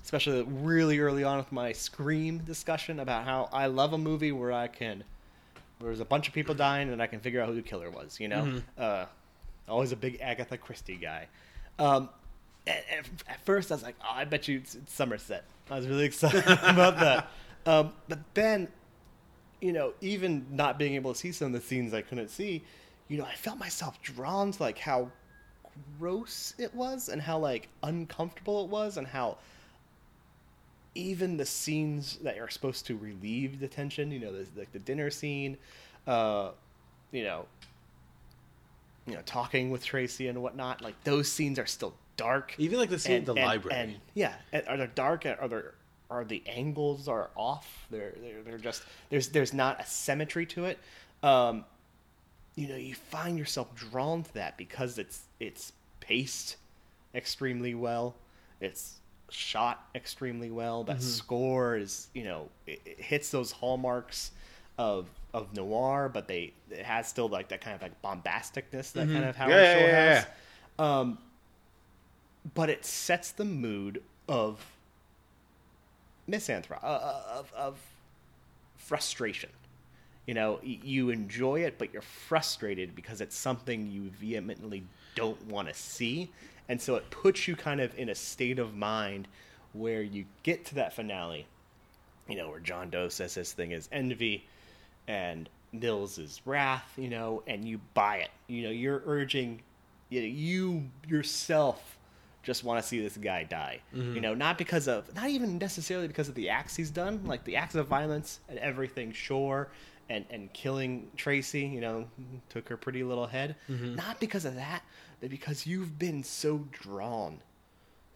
Especially 0.03 0.42
really 0.42 0.99
early 0.99 1.24
on 1.24 1.38
with 1.38 1.51
my 1.53 1.72
Scream 1.72 2.38
discussion 2.38 3.01
about 3.01 3.24
how 3.24 3.49
I 3.53 3.66
love 3.66 3.92
a 3.92 3.99
movie 3.99 4.32
where 4.32 4.53
I 4.53 4.68
can, 4.68 5.05
where 5.78 5.88
there's 5.90 6.01
a 6.01 6.05
bunch 6.05 6.28
of 6.28 6.34
people 6.34 6.55
dying 6.55 6.90
and 6.90 7.03
I 7.03 7.07
can 7.07 7.20
figure 7.20 7.40
out 7.40 7.49
who 7.49 7.55
the 7.55 7.62
killer 7.62 7.90
was. 7.90 8.18
You 8.20 8.28
know, 8.28 8.42
Mhm. 8.44 8.62
uh, 8.78 9.07
always 9.68 9.92
a 9.92 9.96
big 9.96 10.18
Agatha 10.20 10.57
Christie 10.59 10.96
guy. 10.96 11.26
Um, 11.78 12.09
at, 12.66 12.84
at- 12.90 13.07
at 13.28 13.40
first, 13.44 13.70
I 13.70 13.74
was 13.74 13.82
like, 13.82 13.96
oh, 14.03 14.12
I 14.14 14.24
bet 14.24 14.49
you 14.49 14.59
it's, 14.59 14.74
it's 14.74 14.92
Somerset. 14.92 15.44
I 15.70 15.76
was 15.76 15.86
really 15.86 16.05
excited 16.05 16.44
about 16.46 16.99
that. 17.01 17.28
Um, 17.66 17.92
but 18.09 18.18
then, 18.34 18.68
you 19.61 19.72
know, 19.72 19.92
even 20.01 20.46
not 20.51 20.78
being 20.78 20.94
able 20.94 21.12
to 21.12 21.18
see 21.18 21.32
some 21.32 21.49
of 21.49 21.53
the 21.61 21.61
scenes 21.66 21.92
I 21.92 22.03
couldn't 22.03 22.28
see, 22.28 22.62
you 23.09 23.18
know, 23.18 23.24
I 23.24 23.34
felt 23.34 23.59
myself 23.59 24.01
drawn 24.03 24.53
to 24.53 24.62
like 24.62 24.78
how 24.78 25.11
gross 25.99 26.55
it 26.59 26.74
was 26.74 27.09
and 27.09 27.20
how 27.22 27.38
like 27.38 27.68
uncomfortable 27.82 28.64
it 28.64 28.70
was 28.70 28.96
and 28.96 29.07
how 29.07 29.38
even 30.95 31.36
the 31.36 31.47
scenes 31.47 32.18
that 32.22 32.39
are 32.39 32.49
supposed 32.49 32.86
to 32.86 32.97
relieve 32.97 33.61
the 33.61 33.68
tension, 33.68 34.11
you 34.11 34.18
know, 34.18 34.32
there's 34.32 34.49
like 34.57 34.72
the 34.72 34.78
dinner 34.78 35.11
scene, 35.11 35.57
uh, 36.07 36.51
you 37.12 37.24
know, 37.24 37.47
you 39.07 39.14
know, 39.14 39.22
talking 39.24 39.70
with 39.70 39.84
Tracy 39.84 40.28
and 40.28 40.43
whatnot, 40.43 40.82
like 40.82 41.03
those 41.05 41.30
scenes 41.30 41.59
are 41.59 41.66
still 41.66 41.95
dark. 42.16 42.55
Even 42.59 42.78
like 42.78 42.91
the 42.91 42.99
scene 42.99 43.16
at 43.16 43.26
the 43.26 43.34
library. 43.34 43.80
And 43.80 43.95
yeah, 44.14 44.34
and 44.53 44.66
are 44.68 44.76
they 44.76 44.89
dark? 44.95 45.24
Are 45.24 45.49
there 45.49 45.74
are 46.11 46.24
the 46.24 46.43
angles 46.47 47.09
are 47.09 47.30
off? 47.34 47.86
They're 47.91 48.14
they're, 48.20 48.43
they're 48.43 48.59
just 48.59 48.82
there's 49.09 49.28
there's 49.28 49.55
not 49.55 49.80
a 49.80 49.86
symmetry 49.86 50.45
to 50.47 50.66
it. 50.66 50.78
Um, 51.22 51.64
you 52.55 52.68
know, 52.68 52.76
you 52.76 52.95
find 52.95 53.39
yourself 53.39 53.74
drawn 53.74 54.24
to 54.24 54.34
that 54.34 54.59
because 54.59 54.99
it's 54.99 55.22
it's 55.41 55.72
paced 56.01 56.57
extremely 57.14 57.74
well. 57.74 58.14
It's 58.61 58.97
shot 59.31 59.87
extremely 59.95 60.51
well. 60.51 60.85
That 60.85 60.99
Mhm. 60.99 61.03
score 61.03 61.76
is 61.76 62.09
you 62.14 62.24
know 62.24 62.49
it, 62.66 62.81
it 62.85 63.01
hits 63.01 63.31
those 63.31 63.53
hallmarks 63.53 64.33
of 64.79 65.09
of 65.35 65.55
noir, 65.55 66.09
but 66.12 66.29
they 66.29 66.53
it 66.70 66.85
has 66.85 67.09
still 67.09 67.29
like 67.29 67.49
that 67.49 67.61
kind 67.61 67.74
of 67.76 67.83
like 67.83 68.01
bombasticness 68.03 68.93
that 68.93 69.09
Mhm. 69.09 69.12
kind 69.12 69.24
of 69.24 69.37
Howard 69.37 69.53
Yeah, 69.53 69.72
Shore 69.72 69.89
yeah, 69.89 70.05
yeah, 70.05 70.14
has. 70.14 70.26
Um, 70.79 71.18
but 72.55 72.70
it 72.70 72.85
sets 72.85 73.33
the 73.33 73.45
mood 73.45 74.03
of 74.29 74.64
misanthrope 76.26 76.81
uh, 76.83 77.22
of, 77.39 77.53
of 77.55 77.79
frustration. 78.76 79.51
You 80.26 80.35
know, 80.35 80.61
you 80.62 81.09
enjoy 81.09 81.61
it, 81.64 81.79
but 81.79 81.93
you're 81.93 82.03
frustrated 82.03 82.95
because 82.95 83.20
it's 83.22 83.35
something 83.37 83.91
you 83.91 84.11
vehemently 84.20 84.85
don't 85.14 85.43
want 85.47 85.68
to 85.68 85.74
see, 85.74 86.31
and 86.69 86.81
so 86.81 86.97
it 86.97 87.11
puts 87.11 87.49
you 87.49 87.57
kind 87.57 87.81
of 87.81 87.97
in 87.99 88.09
a 88.09 88.14
state 88.14 88.59
of 88.59 88.75
mind 88.77 89.29
where 89.73 90.03
you 90.03 90.25
get 90.43 90.64
to 90.66 90.75
that 90.77 90.93
finale. 90.95 91.47
You 92.29 92.37
know, 92.37 92.51
where 92.51 92.61
John 92.61 92.91
Doe 92.91 93.09
says 93.09 93.35
his 93.35 93.53
thing 93.53 93.71
is 93.73 93.89
envy, 93.91 94.47
and 95.07 95.49
Mills 95.73 96.19
is 96.19 96.41
wrath. 96.45 96.93
You 96.97 97.09
know, 97.09 97.43
and 97.47 97.64
you 97.66 97.81
buy 97.95 98.19
it. 98.19 98.31
You 98.49 98.62
know, 98.64 98.71
you're 98.71 99.03
urging, 99.07 99.61
you, 100.11 100.21
know, 100.21 100.27
you 100.27 100.91
yourself 101.07 101.97
just 102.43 102.64
want 102.64 102.81
to 102.83 102.87
see 102.89 103.01
this 103.01 103.16
guy 103.16 103.45
die. 103.45 103.81
Mhm. 103.95 104.14
You 104.14 104.21
know, 104.21 104.35
not 104.35 104.57
because 104.59 104.89
of, 104.89 105.14
not 105.14 105.29
even 105.29 105.59
necessarily 105.59 106.07
because 106.09 106.29
of 106.29 106.35
the 106.35 106.49
acts 106.49 106.77
he's 106.77 106.91
done, 106.91 107.25
like 107.27 107.45
the 107.45 107.57
acts 107.57 107.75
of 107.75 107.87
violence 107.89 108.41
and 108.49 108.59
everything, 108.59 109.12
sure, 109.12 109.69
and 110.09 110.25
and 110.31 110.51
killing 110.55 111.11
Tracy, 111.16 111.62
you 111.66 111.81
know, 111.81 112.09
took 112.49 112.69
her 112.69 112.77
pretty 112.77 113.03
little 113.05 113.27
head. 113.27 113.57
Mhm. 113.69 113.97
Not 113.97 114.21
because 114.21 114.45
of 114.47 114.55
that, 114.55 114.83
but 115.21 115.31
because 115.31 115.66
you've 115.66 115.99
been 115.99 116.23
so 116.23 116.66
drawn 116.71 117.41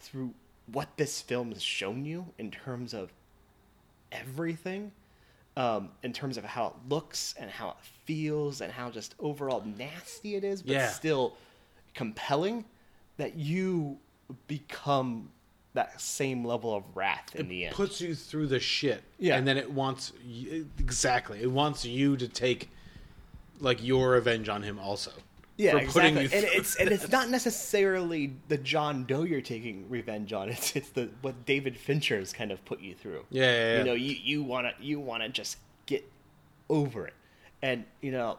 through 0.00 0.34
what 0.66 0.88
this 0.96 1.20
film 1.20 1.53
has 1.53 1.62
shown 1.62 2.05
you 2.05 2.26
in 2.38 2.50
terms 2.50 2.94
of 2.94 3.12
everything 4.11 4.92
um, 5.57 5.90
in 6.03 6.12
terms 6.12 6.38
of 6.38 6.44
how 6.44 6.68
it 6.68 6.72
looks 6.88 7.34
and 7.38 7.50
how 7.50 7.70
it 7.70 7.76
feels 8.05 8.61
and 8.62 8.72
how 8.72 8.88
just 8.90 9.14
overall 9.18 9.62
nasty 9.76 10.34
it 10.34 10.44
is, 10.44 10.62
but 10.62 10.72
Yeah. 10.72 10.88
still 10.88 11.36
compelling, 11.94 12.64
that 13.18 13.36
you 13.36 13.98
become 14.46 15.30
that 15.74 16.00
same 16.00 16.44
level 16.44 16.74
of 16.74 16.84
wrath 16.94 17.34
in 17.34 17.48
the 17.48 17.64
end. 17.66 17.72
It 17.72 17.76
puts 17.76 18.00
you 18.00 18.14
through 18.14 18.46
the 18.46 18.61
shit. 18.61 19.03
Yeah. 19.18 19.36
And 19.36 19.46
then 19.46 19.59
it 19.59 19.70
wants 19.70 20.12
exactly. 20.78 21.42
It 21.42 21.50
wants 21.50 21.84
you 21.84 22.16
to 22.16 22.28
take 22.28 22.70
like 23.61 23.82
your 23.82 24.11
revenge 24.12 24.48
on 24.48 24.62
him 24.62 24.78
also. 24.78 25.12
Yeah, 25.57 25.76
exactly. 25.76 26.24
and 26.24 26.32
it's 26.32 26.76
and 26.76 26.88
it's 26.90 27.11
not 27.11 27.28
necessarily 27.30 28.34
the 28.48 28.59
John 28.59 29.05
Doe 29.05 29.22
you're 29.22 29.40
taking 29.40 29.88
revenge 29.88 30.32
on. 30.32 30.48
It's 30.48 30.74
it's 30.76 30.88
the 30.90 31.11
what 31.20 31.44
David 31.44 31.76
Fincher's 31.76 32.32
kind 32.32 32.50
of 32.50 32.64
put 32.64 32.80
you 32.80 32.94
through. 32.94 33.24
Yeah, 33.30 33.44
yeah, 33.44 33.50
yeah. 33.72 33.78
You 33.78 33.84
know, 33.84 33.94
you 33.94 34.16
you 34.22 34.42
want 34.42 34.66
to 34.66 34.84
you 34.84 34.98
want 35.00 35.22
to 35.22 35.28
just 35.28 35.59
get 35.86 36.11
over 36.68 37.07
it, 37.07 37.14
and 37.61 37.84
you 38.00 38.12
know, 38.12 38.38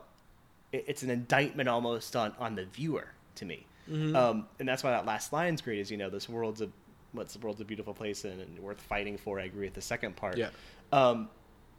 it, 0.72 0.86
it's 0.88 1.03
an 1.03 1.09
indictment 1.09 1.70
almost 1.70 2.16
on 2.16 2.34
on 2.39 2.55
the 2.55 2.66
viewer 2.66 3.07
to 3.36 3.45
me. 3.45 3.66
Mhm. 3.89 4.16
Um, 4.16 4.47
and 4.59 4.68
that's 4.68 4.84
why 4.84 4.91
that 4.91 5.05
last 5.05 5.34
line's 5.34 5.61
great. 5.61 5.80
Is 5.80 5.91
you 5.91 5.97
know, 5.97 6.09
this 6.09 6.28
world's 6.28 6.61
a 6.61 6.70
what's 7.11 7.34
the 7.34 7.39
world's 7.39 7.61
a 7.61 7.66
beautiful 7.66 7.93
place 7.93 8.26
and, 8.26 8.41
and 8.41 8.59
worth 8.59 8.82
fighting 8.82 9.18
for. 9.18 9.39
I 9.39 9.43
agree 9.43 9.66
with 9.66 9.76
the 9.76 9.82
second 9.82 10.16
part. 10.16 10.38
Yeah. 10.38 10.49
Um, 10.91 11.30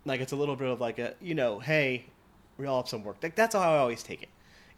like 0.04 0.20
it's 0.20 0.32
a 0.32 0.36
little 0.36 0.56
bit 0.56 0.68
of 0.68 0.80
like 0.80 0.98
a 0.98 1.14
you 1.20 1.34
know, 1.34 1.58
hey, 1.58 2.06
we 2.58 2.66
all 2.66 2.82
have 2.82 2.88
some 2.88 3.02
work. 3.04 3.16
Like 3.22 3.34
that's 3.34 3.54
how 3.54 3.60
I 3.60 3.78
always 3.78 4.02
take 4.02 4.22
it. 4.22 4.28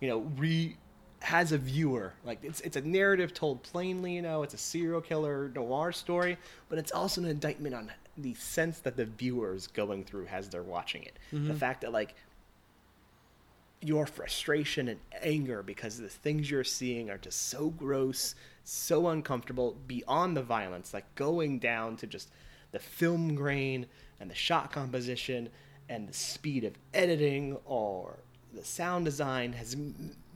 You 0.00 0.08
know, 0.08 0.18
re 0.36 0.76
has 1.20 1.50
a 1.50 1.58
viewer 1.58 2.12
like 2.24 2.38
it's 2.42 2.60
it's 2.60 2.76
a 2.76 2.80
narrative 2.82 3.32
told 3.32 3.62
plainly. 3.62 4.14
You 4.14 4.22
know, 4.22 4.42
it's 4.42 4.54
a 4.54 4.58
serial 4.58 5.00
killer 5.00 5.50
noir 5.54 5.92
story, 5.92 6.36
but 6.68 6.78
it's 6.78 6.92
also 6.92 7.22
an 7.22 7.28
indictment 7.28 7.74
on 7.74 7.90
the 8.18 8.34
sense 8.34 8.78
that 8.80 8.96
the 8.96 9.04
viewer 9.06 9.54
is 9.54 9.66
going 9.66 10.04
through 10.04 10.26
as 10.26 10.48
they're 10.48 10.62
watching 10.62 11.02
it. 11.02 11.18
The 11.32 11.38
Mhm. 11.38 11.58
fact 11.58 11.80
that 11.82 11.92
like 11.92 12.14
your 13.82 14.06
frustration 14.06 14.88
and 14.88 14.98
anger 15.22 15.62
because 15.62 15.98
the 15.98 16.08
things 16.08 16.50
you're 16.50 16.64
seeing 16.64 17.10
are 17.10 17.18
just 17.18 17.42
so 17.48 17.70
gross, 17.70 18.34
so 18.64 19.08
uncomfortable 19.08 19.76
beyond 19.86 20.36
the 20.36 20.42
violence, 20.42 20.94
like 20.94 21.14
going 21.14 21.58
down 21.58 21.96
to 21.96 22.06
just 22.06 22.30
the 22.72 22.78
film 22.78 23.34
grain 23.34 23.86
and 24.18 24.30
the 24.30 24.34
shot 24.34 24.72
composition 24.72 25.48
and 25.88 26.08
the 26.08 26.12
speed 26.14 26.64
of 26.64 26.74
editing 26.94 27.56
or 27.64 28.18
the 28.56 28.64
sound 28.64 29.04
design 29.04 29.52
has 29.52 29.76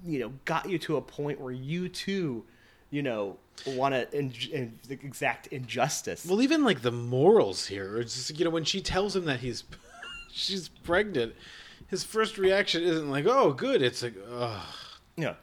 you 0.04 0.18
know 0.20 0.32
got 0.44 0.68
you 0.68 0.78
to 0.78 0.96
a 0.96 1.00
point 1.00 1.40
where 1.40 1.52
you 1.52 1.88
too 1.88 2.44
you 2.90 3.02
know 3.02 3.36
want 3.66 3.94
to 3.94 4.16
in, 4.16 4.32
in, 4.52 4.78
exact 4.88 5.46
injustice 5.48 6.24
Well, 6.26 6.40
even 6.42 6.64
like 6.64 6.82
the 6.82 6.92
morals 6.92 7.66
here, 7.66 7.98
it's 7.98 8.14
just 8.14 8.38
you 8.38 8.44
know 8.44 8.50
when 8.50 8.64
she 8.64 8.80
tells 8.80 9.14
him 9.16 9.24
that 9.26 9.40
he's 9.40 9.64
she's 10.32 10.68
pregnant, 10.68 11.34
his 11.88 12.04
first 12.04 12.38
reaction 12.38 12.82
isn't 12.82 13.10
like, 13.10 13.26
"Oh, 13.26 13.52
good." 13.52 13.82
It's 13.82 14.02
like, 14.02 14.14
"Oh, 14.28 14.64
yeah, 15.16 15.34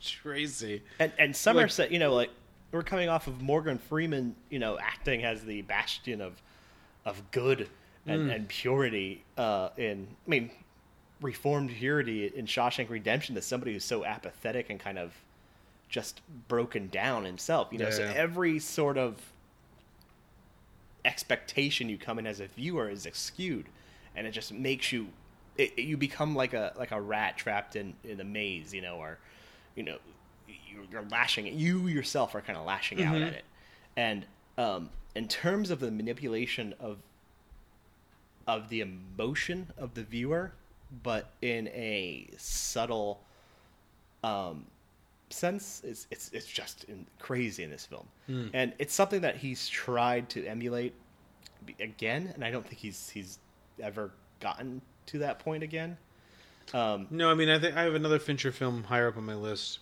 Tracy." 0.00 0.82
And 0.98 1.12
and 1.18 1.34
Somerset, 1.34 1.90
you 1.90 1.98
know, 1.98 2.14
like 2.14 2.30
we're 2.72 2.82
coming 2.82 3.08
off 3.08 3.26
of 3.26 3.40
Morgan 3.42 3.78
Freeman, 3.78 4.34
you 4.50 4.58
know, 4.58 4.78
acting 4.78 5.24
as 5.24 5.44
the 5.44 5.62
bastion 5.62 6.20
of 6.20 6.40
of 7.04 7.30
good 7.30 7.68
and, 8.06 8.28
Mm. 8.30 8.34
and 8.34 8.48
purity 8.48 9.24
uh, 9.36 9.70
in 9.76 10.06
I 10.26 10.30
mean 10.30 10.50
reformed 11.20 11.70
purity 11.70 12.26
in 12.26 12.46
Shawshank 12.46 12.88
Redemption 12.90 13.34
to 13.34 13.42
somebody 13.42 13.72
who's 13.72 13.84
so 13.84 14.04
apathetic 14.04 14.70
and 14.70 14.78
kind 14.78 14.98
of 14.98 15.12
just 15.88 16.20
broken 16.48 16.88
down 16.88 17.24
himself. 17.24 17.68
You 17.72 17.78
know, 17.78 17.86
Yeah, 17.86 17.90
so 17.92 18.02
yeah. 18.04 18.12
every 18.14 18.58
sort 18.58 18.96
of 18.98 19.16
expectation 21.04 21.88
you 21.88 21.96
come 21.98 22.18
in 22.18 22.26
as 22.26 22.40
a 22.40 22.46
viewer 22.46 22.88
is 22.88 23.06
skewed, 23.12 23.66
and 24.14 24.26
it 24.26 24.32
just 24.32 24.52
makes 24.52 24.92
you 24.92 25.08
it, 25.56 25.72
it- 25.76 25.82
you 25.84 25.96
become 25.96 26.34
like 26.36 26.54
a 26.54 26.72
like 26.76 26.92
a 26.92 27.00
rat 27.00 27.36
trapped 27.36 27.76
in 27.76 27.94
in 28.04 28.20
a 28.20 28.24
maze. 28.24 28.72
You 28.74 28.82
know, 28.82 28.96
or 28.96 29.18
you 29.74 29.82
know 29.82 29.98
you- 30.48 30.86
you're 30.90 31.04
lashing 31.10 31.46
it. 31.46 31.54
You 31.54 31.86
yourself 31.88 32.34
are 32.34 32.40
kind 32.40 32.58
of 32.58 32.64
lashing 32.66 33.02
out 33.02 33.14
Mhm. 33.16 33.26
at 33.26 33.32
it, 33.34 33.44
and 33.96 34.26
um, 34.56 34.90
in 35.14 35.26
terms 35.28 35.70
of 35.70 35.80
the 35.80 35.90
manipulation 35.90 36.74
of 36.80 36.98
of 38.46 38.68
the 38.70 38.80
emotion 38.80 39.72
of 39.76 39.94
the 39.94 40.02
viewer, 40.02 40.52
but 41.02 41.30
in 41.42 41.68
a 41.68 42.28
subtle 42.38 43.20
um, 44.24 44.64
sense, 45.30 45.82
it's 45.84 46.06
it's 46.10 46.30
it's 46.32 46.46
just 46.46 46.84
in, 46.84 47.06
crazy 47.18 47.62
in 47.64 47.70
this 47.70 47.86
film, 47.86 48.06
Hmm. 48.26 48.48
and 48.52 48.72
it's 48.78 48.94
something 48.94 49.20
that 49.20 49.36
he's 49.36 49.68
tried 49.68 50.28
to 50.30 50.44
emulate 50.46 50.94
again, 51.80 52.30
and 52.34 52.44
I 52.44 52.50
don't 52.50 52.66
think 52.66 52.78
he's 52.78 53.10
he's 53.10 53.38
ever 53.80 54.10
gotten 54.40 54.80
to 55.06 55.18
that 55.18 55.38
point 55.38 55.62
again. 55.62 55.96
Um, 56.74 57.06
No, 57.10 57.30
I 57.30 57.34
mean 57.34 57.48
I 57.48 57.58
think 57.58 57.76
I 57.76 57.82
have 57.82 57.94
another 57.94 58.18
Fincher 58.18 58.52
film 58.52 58.84
higher 58.84 59.08
up 59.08 59.16
on 59.16 59.24
my 59.24 59.34
list. 59.34 59.78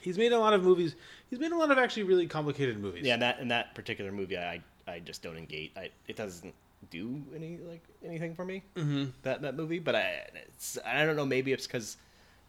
He's 0.00 0.16
made 0.16 0.32
a 0.32 0.38
lot 0.38 0.52
of 0.52 0.62
movies. 0.62 0.94
He's 1.28 1.40
made 1.40 1.50
a 1.52 1.56
lot 1.56 1.70
of 1.72 1.78
actually 1.78 2.04
really 2.04 2.26
complicated 2.26 2.78
movies. 2.78 3.04
Yeah, 3.04 3.14
and 3.14 3.22
that 3.22 3.40
in 3.40 3.48
that 3.48 3.74
particular 3.74 4.12
movie, 4.12 4.38
I 4.38 4.62
I 4.86 5.00
just 5.00 5.22
don't 5.22 5.36
engage. 5.36 5.70
I, 5.76 5.90
it 6.06 6.16
doesn't 6.16 6.54
do 6.90 7.22
any 7.34 7.58
like 7.58 7.82
anything 8.04 8.34
for 8.34 8.44
me. 8.44 8.62
Mhm. 8.76 9.12
That 9.22 9.42
that 9.42 9.54
movie, 9.56 9.78
but 9.78 9.94
I 9.94 10.26
it's, 10.46 10.78
I 10.86 11.04
don't 11.04 11.16
know. 11.16 11.26
Maybe 11.26 11.52
it's 11.52 11.66
because 11.66 11.96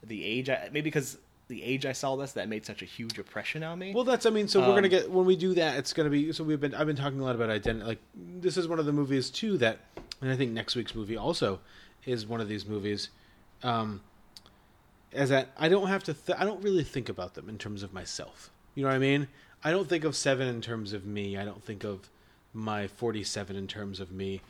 the 0.03 0.23
age. 0.23 0.49
I, 0.49 0.69
maybe 0.71 0.81
because 0.83 1.17
the 1.47 1.63
age 1.63 1.85
I 1.85 1.93
saw 1.93 2.15
this 2.15 2.33
that 2.33 2.47
made 2.47 2.63
such 2.65 2.81
a 2.81 2.85
huge 2.85 3.17
impression 3.17 3.63
on 3.63 3.79
me. 3.79 3.93
Well, 3.93 4.03
that's 4.03 4.25
I 4.25 4.29
mean, 4.29 4.47
so 4.47 4.59
we're 4.59 4.67
Um, 4.69 4.75
gonna 4.75 4.89
get 4.89 5.09
when 5.09 5.25
we 5.25 5.35
do 5.35 5.53
that, 5.55 5.77
it's 5.77 5.93
gonna 5.93 6.09
be 6.09 6.31
so 6.31 6.43
we've 6.43 6.59
been 6.61 6.75
I've 6.75 6.87
been 6.87 6.95
talking 6.95 7.19
a 7.19 7.23
lot 7.23 7.35
about 7.35 7.49
identity. 7.49 7.85
Like 7.85 7.99
this 8.15 8.55
is 8.57 8.67
one 8.67 8.79
of 8.79 8.85
the 8.85 8.93
movies 8.93 9.29
too 9.29 9.57
that, 9.57 9.79
and 10.21 10.31
I 10.31 10.35
think 10.35 10.51
next 10.51 10.75
week's 10.75 10.93
movie 10.95 11.17
also 11.17 11.59
is 12.05 12.25
one 12.27 12.39
of 12.39 12.47
these 12.47 12.65
movies. 12.65 13.09
Um, 13.63 14.01
as 15.11 15.29
that 15.29 15.49
I 15.57 15.69
don't 15.69 15.87
have 15.87 16.03
to 16.03 16.13
th- 16.13 16.37
I 16.39 16.45
don't 16.45 16.61
really 16.63 16.83
think 16.83 17.09
about 17.09 17.33
them 17.33 17.49
in 17.49 17.57
terms 17.57 17.81
of 17.83 17.93
myself. 17.93 18.51
You 18.75 18.83
know 18.83 18.89
what 18.89 18.95
I 18.95 18.99
mean? 18.99 19.27
I 19.63 19.71
don't 19.71 19.89
think 19.89 20.03
of 20.03 20.15
seven 20.15 20.47
in 20.47 20.61
terms 20.61 20.93
of 20.93 21.05
me. 21.05 21.35
I 21.35 21.43
don't 21.43 21.63
think 21.63 21.83
of 21.83 22.09
my 22.53 22.87
forty-seven 22.87 23.55
in 23.55 23.67
terms 23.67 23.99
of 23.99 24.11
me. 24.11 24.41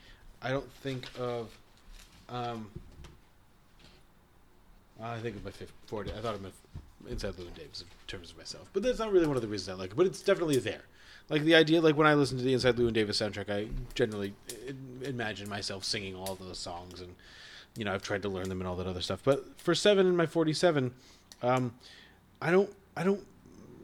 I 0.42 0.50
don't 0.50 0.72
think 0.72 1.08
of. 1.20 1.50
Um, 2.30 2.70
I 5.02 5.18
think 5.20 5.38
of 5.38 5.46
my 5.46 5.52
50, 5.52 5.74
40. 5.88 6.12
I 6.12 6.16
thought 6.16 6.36
of 6.36 6.42
my 6.42 6.50
Inside 7.10 7.34
Llewyn 7.36 7.56
Davis 7.56 7.82
in 7.82 7.88
terms 8.08 8.32
of 8.32 8.38
myself, 8.38 8.70
but 8.74 8.84
that's 8.84 9.00
not 9.00 9.12
really 9.12 9.28
one 9.28 9.38
of 9.38 9.42
the 9.42 9.48
reasons 9.48 9.70
I 9.70 9.82
like 9.82 9.92
it. 9.92 9.96
But 9.96 10.06
it's 10.06 10.22
definitely 10.22 10.58
there. 10.58 10.82
Like 11.30 11.44
the 11.44 11.56
idea, 11.56 11.80
like 11.80 11.96
when 11.96 12.08
I 12.08 12.16
listen 12.16 12.38
to 12.38 12.44
the 12.44 12.54
Inside 12.54 12.76
Llewyn 12.76 12.94
Davis 12.94 13.20
soundtrack, 13.22 13.50
I 13.50 13.68
generally 13.96 14.34
imagine 15.04 15.48
myself 15.48 15.86
singing 15.86 16.16
all 16.16 16.36
those 16.36 16.60
songs, 16.60 17.00
and 17.00 17.16
you 17.78 17.86
know 17.86 17.94
I've 17.94 18.02
tried 18.02 18.24
to 18.24 18.30
learn 18.30 18.50
them 18.50 18.60
and 18.60 18.68
all 18.68 18.76
that 18.76 18.88
other 18.88 19.02
stuff. 19.02 19.22
But 19.24 19.60
for 19.60 19.74
seven 19.74 20.08
and 20.08 20.18
my 20.18 20.26
forty-seven, 20.26 20.92
um, 21.42 21.74
I 22.42 22.52
don't, 22.52 22.70
I 22.98 23.04
don't, 23.04 23.26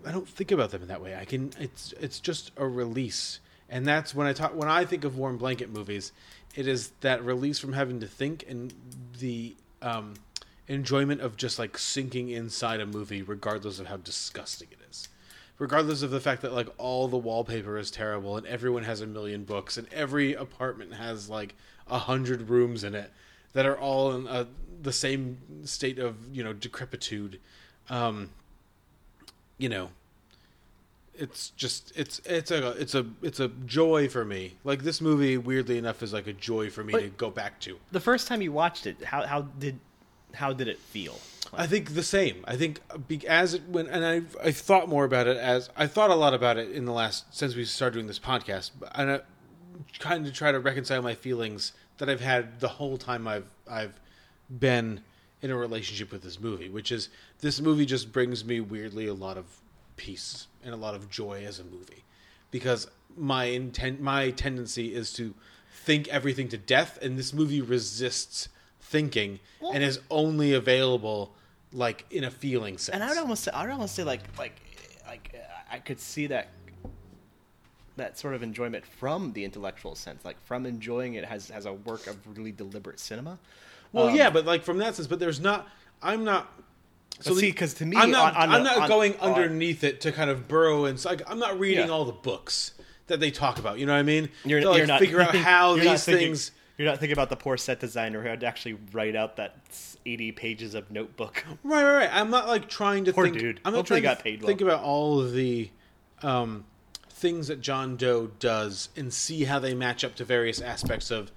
I 0.05 0.11
don't 0.11 0.28
think 0.28 0.51
about 0.51 0.72
them 0.72 0.82
in 0.82 0.88
that 0.89 1.01
way. 1.01 1.16
I 1.16 1.24
can. 1.24 1.53
It's 1.59 1.93
it's 1.99 2.20
just 2.20 2.51
a 2.57 2.68
release, 2.68 3.39
and 3.70 3.86
that's 3.88 4.13
when 4.13 4.28
I 4.28 4.34
talk. 4.34 4.55
When 4.55 4.70
I 4.70 4.86
think 4.86 5.03
of 5.03 5.18
warm 5.18 5.38
blanket 5.38 5.70
movies, 5.70 6.11
it 6.55 6.68
is 6.68 6.91
that 7.01 7.24
release 7.24 7.59
from 7.59 7.74
having 7.74 7.99
to 7.99 8.07
think 8.07 8.45
and 8.47 8.74
the 9.20 9.55
um, 9.82 10.16
enjoyment 10.68 11.22
of 11.22 11.38
just 11.38 11.59
like 11.59 11.78
sinking 11.78 12.30
inside 12.30 12.80
a 12.80 12.86
movie, 12.86 13.22
regardless 13.22 13.80
of 13.80 13.88
how 13.88 13.97
disgusting 13.97 14.68
it 14.72 14.80
is. 14.89 15.07
Regardless 15.57 16.01
of 16.01 16.11
the 16.11 16.20
fact 16.20 16.41
that 16.41 16.53
like 16.53 16.68
all 16.78 17.07
the 17.07 17.18
wallpaper 17.18 17.78
is 17.78 17.89
terrible 17.89 18.36
and 18.36 18.45
everyone 18.45 18.84
has 18.84 19.01
a 19.01 19.07
million 19.07 19.45
books 19.45 19.78
and 19.78 19.88
every 19.93 20.34
apartment 20.34 20.93
has 20.93 21.30
like 21.30 21.55
a 21.88 21.97
hundred 21.97 22.49
rooms 22.49 22.84
in 22.84 22.93
it 22.93 23.11
that 23.53 23.66
are 23.66 23.78
all 23.78 24.11
in 24.13 24.28
a, 24.28 24.47
the 24.82 24.91
same 24.91 25.38
state 25.66 25.97
of 25.97 26.16
you 26.36 26.43
know 26.43 26.53
decrepitude. 26.53 27.39
Um, 27.89 28.32
you 29.57 29.70
know, 29.70 29.89
it's 31.18 31.49
just 31.51 31.91
it's 31.95 32.20
it's 32.26 32.51
a 32.51 32.70
it's 32.72 32.95
a 32.95 33.05
it's 33.22 33.39
a 33.39 33.47
joy 33.66 34.07
for 34.09 34.26
me. 34.26 34.55
Like 34.63 34.84
this 34.84 35.01
movie, 35.01 35.38
weirdly 35.38 35.78
enough, 35.78 36.03
is 36.03 36.13
like 36.13 36.28
a 36.28 36.34
joy 36.34 36.70
for 36.70 36.84
me 36.84 36.93
But- 36.93 37.01
to 37.01 37.07
go 37.09 37.30
back 37.30 37.59
to. 37.61 37.78
the 37.91 37.99
first 37.99 38.28
time 38.28 38.41
you 38.41 38.51
watched 38.51 38.86
it, 38.88 39.03
how 39.03 39.26
how 39.26 39.41
did 39.43 39.80
how 40.34 40.51
did 40.53 40.68
it 40.68 40.80
feel? 40.80 41.20
I 41.53 41.68
think 41.68 41.93
the 41.93 42.03
same. 42.03 42.43
I 42.47 42.57
think 42.57 42.82
as 43.28 43.53
it 43.53 43.68
went, 43.70 43.89
and 43.89 44.05
I 44.05 44.22
I 44.43 44.51
thought 44.51 44.89
more 44.89 45.05
about 45.05 45.28
it 45.28 45.38
as 45.38 45.70
I 45.78 45.88
thought 45.88 46.09
a 46.09 46.16
lot 46.16 46.34
about 46.34 46.57
it 46.57 46.72
in 46.72 46.86
the 46.86 46.91
last 46.91 47.34
since 47.36 47.55
we 47.55 47.63
started 47.66 47.93
doing 47.93 48.07
this 48.07 48.20
podcast, 48.20 48.72
and 48.93 49.11
I 49.11 49.20
kind 49.99 50.26
of 50.28 50.34
try 50.34 50.51
to 50.51 50.59
reconcile 50.59 51.01
my 51.01 51.16
feelings 51.16 51.72
that 51.97 52.09
I've 52.09 52.20
had 52.22 52.59
the 52.59 52.68
whole 52.68 52.97
time 52.97 53.28
I've 53.28 53.49
I've 53.70 53.99
been 54.59 55.01
in 55.41 55.51
a 55.51 55.55
relationship 55.55 56.11
with 56.11 56.24
this 56.24 56.39
movie, 56.39 56.70
which 56.70 56.91
is 56.91 57.09
this 57.39 57.61
movie 57.61 57.86
just 57.86 58.11
brings 58.11 58.43
me 58.43 58.59
weirdly 58.59 59.07
a 59.07 59.13
lot 59.13 59.38
of 59.38 59.45
peace 59.97 60.47
and 60.63 60.73
a 60.73 60.77
lot 60.77 60.95
of 60.95 61.09
joy 61.09 61.43
as 61.45 61.59
a 61.59 61.63
movie 61.63 62.03
because 62.51 62.87
my 63.17 63.45
intent 63.45 64.01
my 64.01 64.29
tendency 64.31 64.93
is 64.93 65.13
to 65.13 65.33
think 65.71 66.07
everything 66.09 66.47
to 66.49 66.57
death 66.57 66.97
and 67.01 67.17
this 67.17 67.33
movie 67.33 67.61
resists 67.61 68.49
thinking 68.81 69.39
and 69.73 69.83
is 69.83 69.99
only 70.11 70.53
available 70.53 71.33
like 71.73 72.05
in 72.11 72.23
a 72.23 72.31
feeling 72.31 72.77
sense 72.77 72.93
And 72.95 73.03
I 73.03 73.09
would 73.09 73.17
almost 73.17 73.43
say, 73.43 73.51
I 73.51 73.63
would 73.63 73.71
almost 73.71 73.95
say 73.95 74.03
like 74.03 74.21
like 74.37 74.59
like 75.07 75.33
uh, 75.35 75.73
I 75.75 75.79
could 75.79 75.99
see 75.99 76.27
that 76.27 76.47
that 77.97 78.17
sort 78.17 78.33
of 78.35 78.43
enjoyment 78.43 78.85
from 78.85 79.31
the 79.33 79.43
intellectual 79.45 79.95
sense, 79.95 80.25
like 80.25 80.35
from 80.45 80.65
enjoying 80.65 81.13
it 81.15 81.23
as 81.23 81.49
as 81.51 81.65
a 81.65 81.73
work 81.73 82.07
of 82.07 82.17
really 82.37 82.51
deliberate 82.51 82.99
cinema. 82.99 83.37
well 83.93 84.07
Um, 84.09 84.15
yeah 84.15 84.29
but 84.29 84.45
like 84.45 84.63
from 84.63 84.77
that 84.79 84.95
sense 84.95 85.07
but 85.07 85.19
there's 85.19 85.39
not 85.39 85.67
i'm 86.01 86.23
not 86.25 86.51
But 87.24 87.36
see, 87.36 87.51
'cause 87.51 87.74
to 87.76 87.86
me, 87.86 87.95
i'm 87.97 88.11
not, 88.11 88.36
on- 88.36 88.43
on 88.43 88.49
I'm 88.55 88.63
the- 88.63 88.70
not 88.72 88.78
on- 88.84 88.88
going 88.89 89.16
underneath 89.20 89.84
it 89.84 90.01
to 90.01 90.11
kind 90.11 90.30
of 90.30 90.47
burrow 90.47 90.86
and 90.86 91.03
like 91.05 91.22
i'm 91.28 91.39
not 91.39 91.59
reading 91.59 91.88
Yeah. 91.88 91.91
all 91.93 92.03
the 92.05 92.11
books 92.11 92.72
that 93.07 93.20
they 93.20 93.32
talk 93.32 93.57
about 93.59 93.80
you 93.80 93.86
know 93.86 93.93
what 93.93 93.99
i 93.99 94.03
mean 94.03 94.30
You're, 94.43 94.59
to, 94.61 94.70
like, 94.70 94.78
you're 94.80 94.88
not 94.88 94.99
figure 94.99 95.22
out 95.22 95.34
how 95.36 95.76
these 95.76 96.03
thinking- 96.03 96.28
things 96.28 96.51
You're 96.78 96.89
not 96.89 96.99
thinking 96.99 97.13
about 97.13 97.30
the 97.30 97.38
poor 97.38 97.55
set 97.55 97.80
designer 97.80 98.22
who 98.22 98.28
had 98.28 98.41
to 98.41 98.45
actually 98.47 98.78
write 98.91 99.16
out 99.16 99.38
that 99.38 99.55
80 100.05 100.34
pages 100.34 100.76
of 100.76 100.91
notebook. 100.91 101.43
Right, 101.63 101.84
right, 101.86 101.95
right. 101.99 102.09
I'm 102.11 102.30
not 102.30 102.47
like 102.49 102.68
trying 102.68 103.05
to 103.05 103.13
Poor 103.13 103.26
think. 103.28 103.38
dude. 103.39 103.59
I'm 103.63 103.72
not 103.72 103.78
Hopefully 103.80 104.01
trying 104.01 104.18
to 104.18 104.22
paid 104.22 104.41
well. 104.41 104.47
think 104.47 104.59
about 104.61 104.82
all 104.84 105.22
of 105.22 105.32
the 105.34 105.70
um, 106.22 106.66
things 107.09 107.47
that 107.47 107.61
John 107.61 107.95
Doe 107.95 108.28
does 108.39 108.89
and 108.97 109.13
see 109.13 109.45
how 109.45 109.57
they 109.59 109.74
match 109.74 110.03
up 110.03 110.16
to 110.16 110.26
various 110.26 110.59
aspects 110.61 111.11
of, 111.11 111.32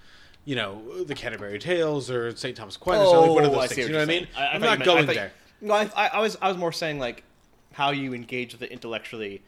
you 0.45 0.57
know, 0.57 1.05
the 1.05 1.15
Canterbury 1.15 1.59
Tales 1.61 2.11
or 2.11 2.35
St. 2.37 2.57
Thomas 2.57 2.75
Aquinas 2.77 3.07
or 3.09 3.21
like 3.21 3.31
one 3.31 3.45
of 3.45 3.51
Oh, 3.53 3.55
those 3.61 3.65
I 3.65 3.67
things. 3.75 3.87
You 3.87 3.93
know 3.93 3.99
what 4.01 4.03
I 4.03 4.07
mean? 4.07 4.29
I- 4.37 4.41
I 4.47 4.55
I'm 4.55 4.61
not 4.61 4.83
going 4.85 5.09
I 5.09 5.15
there. 5.15 5.33
No, 5.61 5.75
I, 5.75 5.91
I, 5.97 6.09
I 6.15 6.21
was 6.21 6.37
I 6.41 6.49
was 6.49 6.57
more 6.57 6.73
saying 6.73 6.99
like 6.99 7.25
how 7.73 7.91
you 7.91 8.15
engage 8.15 8.53
with 8.53 8.63
it 8.63 8.71
intellectually 8.71 9.43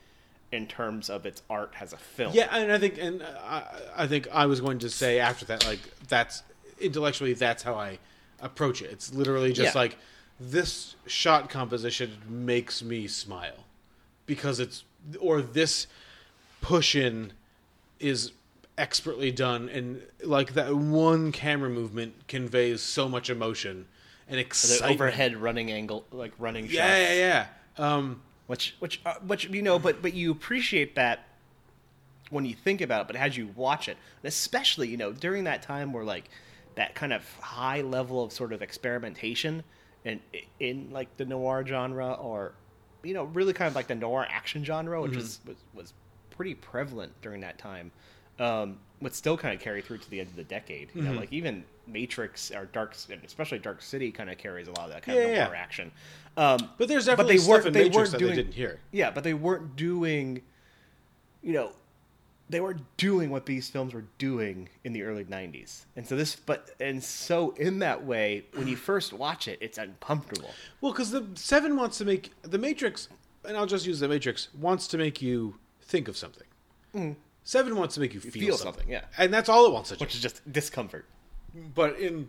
in 0.52 0.66
terms 0.66 1.08
of 1.08 1.26
its 1.26 1.42
art 1.48 1.72
as 1.80 1.92
a 1.92 1.96
film. 1.96 2.32
Yeah, 2.34 2.48
and 2.50 2.72
I 2.72 2.78
think, 2.78 2.98
and 2.98 3.22
I, 3.22 3.62
I 3.96 4.06
think 4.06 4.26
I 4.32 4.46
was 4.46 4.60
going 4.60 4.80
to 4.80 4.90
say 4.90 5.20
after 5.20 5.44
that, 5.46 5.64
like 5.66 5.78
that's 6.08 6.42
intellectually, 6.80 7.34
that's 7.34 7.62
how 7.62 7.74
I 7.74 7.98
approach 8.40 8.82
it. 8.82 8.90
It's 8.90 9.14
literally 9.14 9.52
just 9.52 9.74
Yeah. 9.74 9.80
like 9.80 9.96
this 10.40 10.96
shot 11.06 11.50
composition 11.50 12.16
makes 12.28 12.82
me 12.82 13.06
smile 13.06 13.64
because 14.26 14.58
it's 14.58 14.84
or 15.20 15.40
this 15.40 15.86
push 16.60 16.94
in 16.96 17.32
is 18.00 18.32
expertly 18.76 19.30
done, 19.30 19.68
and 19.68 20.02
like 20.24 20.54
that 20.54 20.74
one 20.74 21.30
camera 21.32 21.68
movement 21.70 22.26
conveys 22.28 22.80
so 22.82 23.08
much 23.08 23.30
emotion 23.30 23.86
and 24.30 24.38
the 24.38 24.80
overhead 24.86 25.36
running 25.36 25.70
angle, 25.70 26.06
like 26.12 26.32
running 26.38 26.64
shots. 26.68 26.78
Yeah, 26.78 27.12
yeah, 27.12 27.46
yeah. 27.78 27.94
Um, 27.94 28.22
which 28.46 28.76
which 28.78 29.00
uh, 29.04 29.14
which 29.26 29.48
you 29.50 29.62
know, 29.62 29.78
but 29.78 30.00
but 30.02 30.14
you 30.14 30.30
appreciate 30.30 30.94
that 30.94 31.26
when 32.30 32.44
you 32.44 32.54
think 32.54 32.80
about 32.80 33.02
it, 33.02 33.06
but 33.08 33.16
as 33.16 33.36
you 33.36 33.48
watch 33.56 33.88
it, 33.88 33.96
and 34.22 34.28
especially 34.28 34.88
you 34.88 34.96
know 34.96 35.12
during 35.12 35.44
that 35.44 35.62
time 35.62 35.92
where 35.92 36.04
like 36.04 36.30
that 36.76 36.94
kind 36.94 37.12
of 37.12 37.24
high 37.40 37.80
level 37.80 38.22
of 38.22 38.32
sort 38.32 38.52
of 38.52 38.62
experimentation 38.62 39.64
and 40.04 40.20
in, 40.32 40.40
in 40.60 40.90
like 40.92 41.16
the 41.16 41.24
noir 41.24 41.64
genre 41.66 42.12
or 42.12 42.54
you 43.02 43.12
know 43.14 43.24
really 43.24 43.52
kind 43.52 43.68
of 43.68 43.74
like 43.74 43.88
the 43.88 43.94
noir 43.94 44.26
action 44.30 44.64
genre, 44.64 45.02
which 45.02 45.12
Mhm. 45.12 45.16
was, 45.16 45.40
was 45.46 45.56
was 45.74 45.92
pretty 46.30 46.54
prevalent 46.54 47.12
during 47.22 47.40
that 47.40 47.58
time. 47.58 47.90
Um, 48.38 48.78
would 49.02 49.14
still 49.14 49.36
kind 49.36 49.54
of 49.54 49.60
carry 49.60 49.82
through 49.82 49.98
to 49.98 50.10
the 50.10 50.20
end 50.20 50.30
of 50.30 50.36
the 50.36 50.44
decade. 50.44 50.90
You 50.94 51.02
know, 51.02 51.12
Mhm. 51.12 51.16
like 51.16 51.32
even 51.32 51.64
Matrix 51.92 52.50
or 52.50 52.66
Dark, 52.66 52.94
especially 53.24 53.58
Dark 53.58 53.82
City, 53.82 54.10
kind 54.10 54.30
of 54.30 54.38
carries 54.38 54.68
a 54.68 54.72
lot 54.72 54.86
of 54.86 54.90
that 54.92 55.02
kind 55.02 55.18
Yeah, 55.18 55.24
of 55.24 55.30
yeah. 55.52 55.58
action. 55.58 55.90
Um, 56.36 56.70
But 56.78 56.88
there's 56.88 57.06
but 57.06 57.12
definitely 57.16 57.38
they 57.38 57.48
weren't 57.48 57.66
in 57.66 57.72
they 57.72 57.84
Matrix 57.84 57.96
weren't 57.96 58.10
that 58.12 58.18
they 58.18 58.24
doing 58.24 58.36
didn't 58.36 58.54
hear. 58.54 58.80
Yeah, 58.92 59.10
but 59.10 59.24
they 59.24 59.34
weren't 59.34 59.76
doing, 59.76 60.42
you 61.42 61.52
know, 61.52 61.72
they 62.48 62.60
were 62.60 62.76
doing 62.96 63.30
what 63.30 63.46
these 63.46 63.70
films 63.70 63.94
were 63.94 64.06
doing 64.18 64.68
in 64.82 64.92
the 64.92 65.04
early 65.04 65.22
90s 65.24 65.84
and 65.94 66.04
so 66.04 66.16
this 66.16 66.34
but 66.34 66.70
and 66.80 67.02
so 67.04 67.50
in 67.52 67.78
that 67.78 68.04
way 68.04 68.44
when 68.54 68.66
you 68.66 68.74
first 68.74 69.12
watch 69.12 69.46
it 69.46 69.56
it's 69.60 69.78
uncomfortable 69.78 70.50
Well, 70.80 70.90
because 70.90 71.12
the 71.12 71.24
Seven 71.36 71.76
wants 71.76 71.96
to 71.98 72.04
make 72.04 72.32
the 72.42 72.58
Matrix, 72.58 73.08
and 73.44 73.56
I'll 73.56 73.66
just 73.66 73.86
use 73.86 74.00
the 74.00 74.08
Matrix 74.08 74.48
wants 74.52 74.88
to 74.88 74.98
make 74.98 75.22
you 75.22 75.58
think 75.80 76.08
of 76.08 76.16
something. 76.16 76.46
Mm. 76.92 77.14
Seven 77.44 77.76
wants 77.76 77.94
to 77.94 78.00
make 78.00 78.14
you 78.14 78.20
feel, 78.20 78.32
feel 78.32 78.56
something. 78.56 78.80
something, 78.82 78.90
yeah. 78.92 79.04
and 79.16 79.32
that's 79.32 79.48
all 79.48 79.64
it 79.66 79.72
wants 79.72 79.90
to 79.90 79.96
do. 79.96 80.04
which 80.04 80.16
is 80.16 80.20
just 80.20 80.52
discomfort 80.52 81.04
But 81.74 81.98
in 81.98 82.28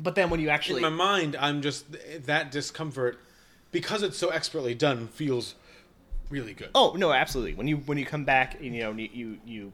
but 0.00 0.14
then 0.14 0.30
when 0.30 0.40
you 0.40 0.48
actually 0.48 0.82
in 0.84 0.90
my 0.92 1.04
mind, 1.04 1.36
I'm 1.38 1.62
just 1.62 1.86
that 2.26 2.50
discomfort 2.50 3.20
because 3.70 4.02
it's 4.02 4.16
so 4.18 4.28
expertly 4.30 4.74
done 4.74 5.08
feels 5.08 5.54
really 6.30 6.54
good. 6.54 6.70
oh 6.74 6.94
no 6.96 7.12
absolutely 7.12 7.54
when 7.54 7.68
you 7.68 7.76
when 7.78 7.98
you 7.98 8.06
come 8.06 8.24
back 8.24 8.54
and, 8.60 8.74
you 8.74 8.80
know 8.82 8.92
you 8.92 9.38
you, 9.44 9.72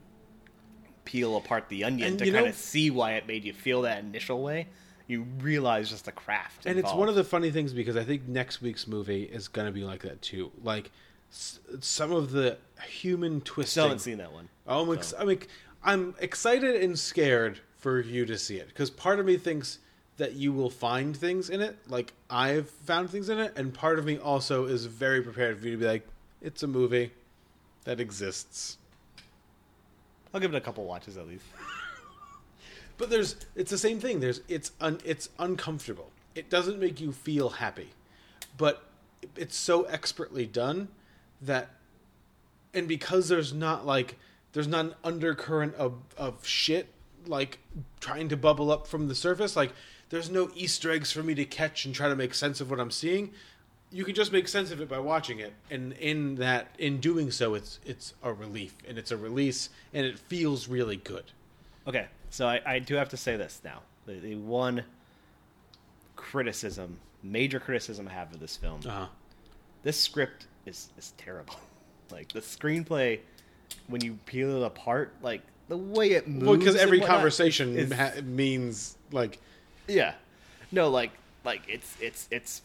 peel 1.05 1.35
apart 1.37 1.67
the 1.69 1.83
onion 1.83 2.09
And 2.09 2.19
to 2.19 2.31
kind 2.31 2.45
of 2.45 2.53
see 2.55 2.91
why 2.91 3.13
it 3.13 3.25
made 3.25 3.43
you 3.43 3.53
feel 3.53 3.81
that 3.83 3.99
initial 4.03 4.41
way 4.43 4.67
you 5.07 5.23
realize 5.39 5.89
just 5.89 6.05
the 6.05 6.11
craft 6.11 6.65
and 6.67 6.77
it's 6.77 6.93
one 6.93 7.09
of 7.09 7.15
the 7.15 7.23
funny 7.23 7.49
things 7.51 7.73
because 7.73 7.97
I 7.97 8.03
think 8.03 8.27
next 8.27 8.61
week's 8.61 8.87
movie 8.87 9.23
is 9.23 9.47
going 9.47 9.65
to 9.65 9.71
be 9.71 9.83
like 9.83 10.03
that 10.03 10.21
too. 10.21 10.51
Like 10.63 10.91
s- 11.31 11.59
some 11.79 12.11
of 12.11 12.31
the 12.31 12.57
human 12.87 13.41
twisting. 13.41 13.71
still 13.71 13.83
haven't 13.85 13.99
seen 13.99 14.19
that 14.19 14.31
one 14.31 14.47
Oh, 14.67 14.83
I'm, 14.89 14.95
ex- 14.97 15.13
I'm, 15.17 15.29
ex- 15.29 15.47
I'm 15.83 16.15
excited 16.19 16.81
and 16.83 16.97
scared 16.97 17.59
for 17.77 17.99
you 17.99 18.25
to 18.25 18.37
see 18.37 18.57
it 18.57 18.67
because 18.67 18.89
part 18.89 19.19
of 19.19 19.25
me 19.25 19.37
thinks 19.37 19.79
that 20.17 20.33
you 20.33 20.53
will 20.53 20.69
find 20.69 21.17
things 21.17 21.49
in 21.49 21.61
it, 21.61 21.77
like 21.87 22.13
I've 22.29 22.69
found 22.69 23.09
things 23.09 23.29
in 23.29 23.39
it, 23.39 23.53
and 23.55 23.73
part 23.73 23.97
of 23.97 24.05
me 24.05 24.17
also 24.17 24.65
is 24.65 24.85
very 24.85 25.21
prepared 25.21 25.59
for 25.59 25.65
you 25.65 25.71
to 25.71 25.77
be 25.77 25.85
like, 25.85 26.07
it's 26.41 26.61
a 26.63 26.67
movie 26.67 27.11
that 27.85 27.99
exists. 27.99 28.77
i'll 30.33 30.39
give 30.39 30.53
it 30.53 30.57
a 30.57 30.61
couple 30.61 30.85
watches 30.85 31.17
at 31.17 31.27
least 31.27 31.45
But 33.01 33.09
there's 33.09 33.35
it's 33.55 33.71
the 33.71 33.79
same 33.79 33.99
thing. 33.99 34.19
There's 34.19 34.41
it's 34.47 34.73
un, 34.79 34.99
it's 35.03 35.29
uncomfortable. 35.39 36.11
It 36.35 36.51
doesn't 36.51 36.79
make 36.79 37.01
you 37.01 37.11
feel 37.11 37.49
happy. 37.49 37.89
But 38.57 38.83
it's 39.35 39.55
so 39.55 39.85
expertly 39.85 40.45
done 40.45 40.87
that 41.41 41.69
and 42.75 42.87
because 42.87 43.27
there's 43.27 43.53
not 43.53 43.87
like 43.87 44.19
there's 44.53 44.67
not 44.67 44.85
an 44.85 44.95
undercurrent 45.03 45.75
of 45.75 45.93
of 46.17 46.45
shit 46.45 46.87
like 47.25 47.59
trying 47.99 48.29
to 48.29 48.37
bubble 48.37 48.71
up 48.71 48.87
from 48.87 49.07
the 49.07 49.15
surface 49.15 49.55
like 49.55 49.71
there's 50.09 50.29
no 50.29 50.49
easter 50.55 50.91
eggs 50.91 51.11
for 51.11 51.23
me 51.23 51.33
to 51.35 51.45
catch 51.45 51.85
and 51.85 51.95
try 51.95 52.09
to 52.09 52.15
make 52.15 52.33
sense 52.33 52.59
of 52.59 52.69
what 52.69 52.79
I'm 52.81 52.91
seeing. 52.91 53.31
You 53.93 54.03
can 54.05 54.13
just 54.15 54.31
make 54.33 54.47
sense 54.47 54.71
of 54.71 54.81
it 54.81 54.89
by 54.89 54.99
watching 54.99 55.39
it 55.39 55.53
and 55.69 55.93
in 55.93 56.35
that 56.35 56.75
in 56.79 56.99
doing 56.99 57.29
so 57.31 57.53
it's 57.53 57.79
it's 57.85 58.13
a 58.23 58.31
relief 58.33 58.75
and 58.87 58.97
it's 58.97 59.11
a 59.11 59.17
release 59.17 59.69
and 59.93 60.05
it 60.05 60.17
feels 60.19 60.67
really 60.67 60.97
good. 60.97 61.25
Okay, 61.87 62.07
so 62.29 62.47
I, 62.47 62.61
I 62.65 62.79
do 62.79 62.95
have 62.95 63.09
to 63.09 63.17
say 63.17 63.37
this 63.37 63.61
now. 63.63 63.81
The, 64.05 64.13
the 64.13 64.35
one 64.35 64.83
criticism, 66.15 66.97
major 67.23 67.59
criticism 67.59 68.07
I 68.07 68.11
have 68.13 68.33
of 68.33 68.39
this 68.39 68.55
film, 68.57 68.81
Uh-huh. 68.85 69.07
this 69.83 69.99
script 69.99 70.47
is 70.65 70.89
is 70.97 71.13
terrible. 71.17 71.55
Like 72.11 72.33
the 72.33 72.41
screenplay, 72.41 73.21
when 73.87 74.01
you 74.03 74.17
peel 74.25 74.61
it 74.61 74.65
apart, 74.65 75.13
like 75.21 75.41
the 75.67 75.77
way 75.77 76.11
it 76.11 76.27
moves. 76.27 76.45
Well, 76.45 76.57
because 76.57 76.75
every 76.75 76.99
conversation 77.01 77.75
is- 77.77 77.91
ha- 77.93 78.21
means 78.23 78.97
like 79.11 79.39
yeah, 79.87 80.13
no, 80.71 80.89
like 80.89 81.11
like 81.43 81.61
it's 81.67 81.95
it's 82.01 82.27
it's 82.31 82.61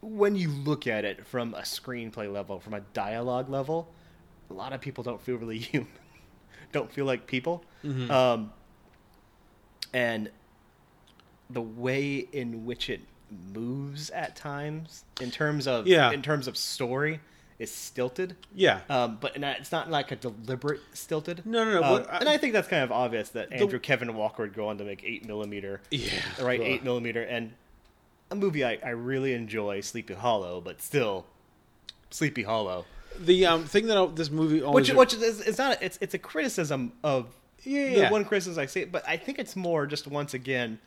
when 0.00 0.36
you 0.36 0.48
look 0.50 0.86
at 0.86 1.04
it 1.04 1.26
from 1.26 1.54
a 1.54 1.60
screenplay 1.62 2.30
level, 2.32 2.60
from 2.60 2.74
a 2.74 2.80
dialogue 2.92 3.48
level, 3.48 3.88
a 4.50 4.52
lot 4.54 4.72
of 4.72 4.80
people 4.80 5.02
don't 5.02 5.20
feel 5.20 5.36
really 5.36 5.58
human, 5.72 5.88
don't 6.72 6.92
feel 6.92 7.06
like 7.06 7.26
people, 7.26 7.64
Mhm. 7.82 8.10
um, 8.10 8.52
and 9.92 10.30
the 11.50 11.62
way 11.62 12.26
in 12.32 12.64
which 12.66 12.90
it 12.90 13.00
moves 13.54 14.10
at 14.10 14.36
times, 14.36 15.04
in 15.20 15.30
terms 15.30 15.66
of 15.66 15.86
Yeah. 15.86 16.10
in 16.12 16.20
terms 16.22 16.46
of 16.48 16.56
story, 16.56 17.20
is 17.58 17.70
stilted. 17.72 18.36
Yeah. 18.54 18.80
um, 18.90 19.18
but 19.20 19.38
not, 19.38 19.58
it's 19.58 19.70
not 19.72 19.90
like 19.90 20.10
a 20.10 20.16
deliberate 20.16 20.80
stilted. 20.92 21.44
No, 21.46 21.64
no, 21.64 21.80
no, 21.80 21.82
Um, 21.82 21.92
what 21.92 22.12
I- 22.12 22.18
and 22.18 22.28
I 22.28 22.36
think 22.36 22.52
that's 22.52 22.66
kind 22.68 22.82
of 22.82 22.90
obvious 22.90 23.28
that 23.30 23.50
The- 23.50 23.56
Andrew 23.56 23.78
Kevin 23.78 24.14
Walker 24.14 24.42
would 24.42 24.54
go 24.54 24.68
on 24.68 24.78
to 24.78 24.84
make 24.84 25.02
eight 25.04 25.24
millimeter. 25.26 25.80
Yeah. 25.90 26.10
right, 26.40 26.60
Ugh. 26.60 26.66
eight 26.66 26.82
millimeter, 26.84 27.22
and 27.22 27.52
a 28.30 28.34
movie 28.34 28.64
I, 28.64 28.78
I 28.84 28.90
really 28.90 29.34
enjoy, 29.34 29.80
Sleepy 29.82 30.14
Hollow, 30.14 30.60
but 30.60 30.82
still, 30.82 31.26
Sleepy 32.10 32.42
Hollow. 32.42 32.86
the 33.18 33.46
um 33.46 33.64
thing 33.64 33.86
that 33.86 33.96
I- 33.96 34.06
this 34.06 34.30
movie 34.30 34.60
always 34.62 34.88
Which, 34.90 35.12
which 35.12 35.22
is 35.22 35.40
it's 35.40 35.58
not 35.58 35.80
it's 35.80 35.98
it's 36.00 36.14
a 36.14 36.18
criticism 36.18 36.92
of 37.04 37.28
Yeah, 37.62 37.90
the 37.94 37.96
yeah. 38.00 38.10
one 38.10 38.24
criticism 38.24 38.60
I 38.60 38.66
see, 38.66 38.84
but 38.84 39.06
I 39.08 39.16
think 39.16 39.38
it's 39.38 39.54
more 39.54 39.86
just 39.86 40.08
once 40.08 40.34
again 40.34 40.80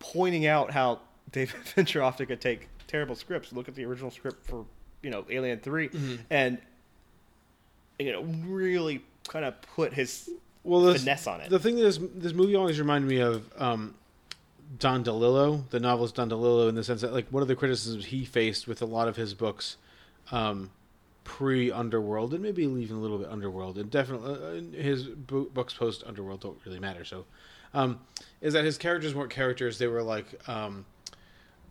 pointing 0.00 0.46
out 0.46 0.72
how 0.72 1.00
David 1.30 1.54
Fincher 1.64 2.02
often 2.02 2.26
could 2.26 2.40
take 2.40 2.68
terrible 2.88 3.14
scripts. 3.14 3.52
Look 3.52 3.68
at 3.68 3.76
the 3.76 3.84
original 3.84 4.10
script 4.10 4.44
for 4.46 4.64
you 5.04 5.10
know 5.10 5.24
Alien 5.30 5.60
3 5.60 5.88
Mhm. 5.90 6.18
and 6.30 6.58
you 7.98 8.10
know 8.12 8.22
really 8.46 9.04
kind 9.28 9.44
of 9.44 9.54
put 9.62 9.92
his 9.92 10.28
well 10.64 10.80
this, 10.80 11.02
finesse 11.02 11.26
on 11.26 11.40
it. 11.42 11.50
The 11.50 11.58
thing 11.60 11.76
that 11.76 11.82
this 11.82 11.98
this 12.14 12.32
movie 12.32 12.56
always 12.56 12.78
reminded 12.80 13.08
me 13.08 13.18
of 13.20 13.48
um 13.58 13.94
Don 14.78 15.04
DeLillo, 15.04 15.68
the 15.70 15.78
novelist 15.78 16.16
Don 16.16 16.28
DeLillo, 16.30 16.68
in 16.68 16.74
the 16.74 16.82
sense 16.82 17.02
that 17.02 17.12
like 17.12 17.28
one 17.28 17.42
of 17.42 17.48
the 17.48 17.54
criticisms 17.54 18.06
he 18.06 18.24
faced 18.24 18.66
with 18.66 18.82
a 18.82 18.86
lot 18.86 19.06
of 19.06 19.14
his 19.14 19.32
books, 19.34 19.76
um, 20.32 20.70
pre 21.22 21.70
Underworld 21.70 22.32
and 22.34 22.42
maybe 22.42 22.64
even 22.64 22.96
a 22.96 22.98
little 23.00 23.18
bit 23.18 23.28
Underworld, 23.28 23.78
and 23.78 23.88
definitely 23.90 24.32
uh, 24.78 24.82
his 24.82 25.04
bo- 25.04 25.44
books 25.52 25.74
post 25.74 26.02
Underworld 26.06 26.40
don't 26.40 26.58
really 26.64 26.80
matter. 26.80 27.04
So, 27.04 27.24
um, 27.72 28.00
is 28.40 28.54
that 28.54 28.64
his 28.64 28.76
characters 28.78 29.14
weren't 29.14 29.30
characters; 29.30 29.78
they 29.78 29.86
were 29.86 30.02
like 30.02 30.26
um, 30.48 30.86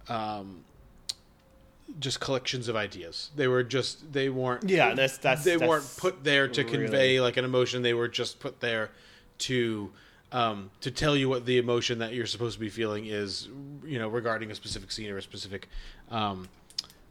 um, 0.08 0.64
just 2.00 2.20
collections 2.20 2.68
of 2.68 2.76
ideas. 2.76 3.30
They 3.36 3.48
were 3.48 3.64
just 3.64 4.12
they 4.14 4.30
weren't 4.30 4.70
Yeah, 4.70 4.90
that's- 4.90 5.18
that's- 5.18 5.44
they 5.44 5.58
that's 5.58 5.68
weren't 5.70 5.98
put 5.98 6.24
there 6.24 6.48
to 6.48 6.64
really- 6.64 6.78
convey 6.78 7.20
like 7.22 7.38
an 7.38 7.46
emotion. 7.46 7.82
They 7.82 7.94
were 7.94 8.08
just 8.08 8.40
put 8.40 8.60
there 8.62 8.92
to 9.40 9.92
um, 10.32 10.72
to 10.82 10.90
tell 10.90 11.16
you 11.16 11.30
what 11.30 11.46
the 11.46 11.60
emotion 11.60 12.00
that 12.00 12.14
you're 12.14 12.26
supposed 12.26 12.56
to 12.56 12.60
be 12.60 12.70
feeling 12.70 13.06
is, 13.06 13.48
you 13.86 14.00
know, 14.00 14.08
regarding 14.08 14.50
a 14.50 14.56
specific 14.56 14.92
scene 14.92 15.12
or 15.12 15.18
a 15.18 15.22
specific 15.22 15.70
um, 16.10 16.50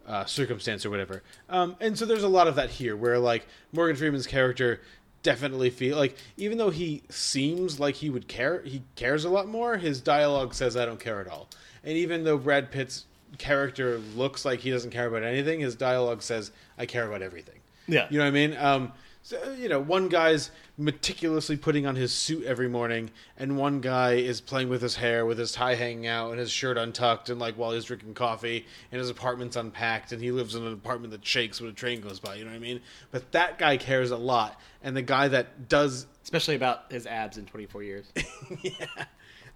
uh, 0.08 0.24
circumstance 0.24 0.84
or 0.84 0.90
whatever. 0.90 1.22
Um, 1.48 1.76
and 1.78 1.96
so 1.96 2.04
there's 2.04 2.24
a 2.24 2.28
lot 2.28 2.48
of 2.48 2.56
that 2.56 2.70
here, 2.70 2.96
where 2.96 3.20
like 3.20 3.46
Morgan 3.72 3.94
Freeman's 3.94 4.26
character 4.26 4.80
definitely 5.22 5.70
feel 5.70 5.96
like 5.96 6.16
even 6.36 6.58
though 6.58 6.70
he 6.70 7.04
seems 7.10 7.78
like 7.78 7.94
he 7.94 8.10
would 8.10 8.26
care, 8.26 8.60
he 8.62 8.82
cares 8.96 9.24
a 9.24 9.30
lot 9.30 9.46
more. 9.46 9.76
His 9.76 10.00
dialogue 10.00 10.52
says 10.52 10.76
I 10.76 10.84
don't 10.84 10.98
care 10.98 11.20
at 11.20 11.28
all. 11.28 11.48
And 11.84 11.96
even 11.96 12.24
though 12.24 12.38
Brad 12.38 12.72
Pitt's 12.72 13.04
character 13.38 13.98
looks 14.14 14.44
like 14.44 14.60
he 14.60 14.70
doesn't 14.70 14.90
care 14.90 15.06
about 15.06 15.22
anything, 15.22 15.60
his 15.60 15.74
dialogue 15.74 16.22
says 16.22 16.52
I 16.78 16.86
care 16.86 17.06
about 17.06 17.22
everything. 17.22 17.60
Yeah. 17.86 18.06
You 18.10 18.18
know 18.18 18.24
what 18.24 18.28
I 18.28 18.32
mean? 18.32 18.56
Um, 18.56 18.92
so, 19.24 19.52
you 19.52 19.68
know, 19.68 19.78
one 19.78 20.08
guy's 20.08 20.50
meticulously 20.76 21.56
putting 21.56 21.86
on 21.86 21.94
his 21.94 22.12
suit 22.12 22.44
every 22.44 22.68
morning, 22.68 23.10
and 23.36 23.56
one 23.56 23.80
guy 23.80 24.14
is 24.14 24.40
playing 24.40 24.68
with 24.68 24.82
his 24.82 24.96
hair 24.96 25.24
with 25.24 25.38
his 25.38 25.52
tie 25.52 25.76
hanging 25.76 26.08
out 26.08 26.30
and 26.30 26.40
his 26.40 26.50
shirt 26.50 26.76
untucked, 26.76 27.30
and 27.30 27.38
like 27.38 27.54
while 27.54 27.70
he's 27.70 27.84
drinking 27.84 28.14
coffee, 28.14 28.66
and 28.90 28.98
his 28.98 29.08
apartment's 29.08 29.54
unpacked, 29.54 30.10
and 30.10 30.20
he 30.20 30.32
lives 30.32 30.56
in 30.56 30.66
an 30.66 30.72
apartment 30.72 31.12
that 31.12 31.24
shakes 31.24 31.60
when 31.60 31.70
a 31.70 31.72
train 31.72 32.00
goes 32.00 32.18
by. 32.18 32.34
You 32.34 32.44
know 32.44 32.50
what 32.50 32.56
I 32.56 32.60
mean? 32.60 32.80
But 33.12 33.30
that 33.30 33.58
guy 33.58 33.76
cares 33.76 34.10
a 34.10 34.16
lot, 34.16 34.60
and 34.82 34.96
the 34.96 35.02
guy 35.02 35.28
that 35.28 35.68
does, 35.68 36.06
especially 36.24 36.56
about 36.56 36.90
his 36.90 37.06
abs 37.06 37.38
in 37.38 37.46
24 37.46 37.82
years. 37.84 38.06
yeah, 38.62 38.86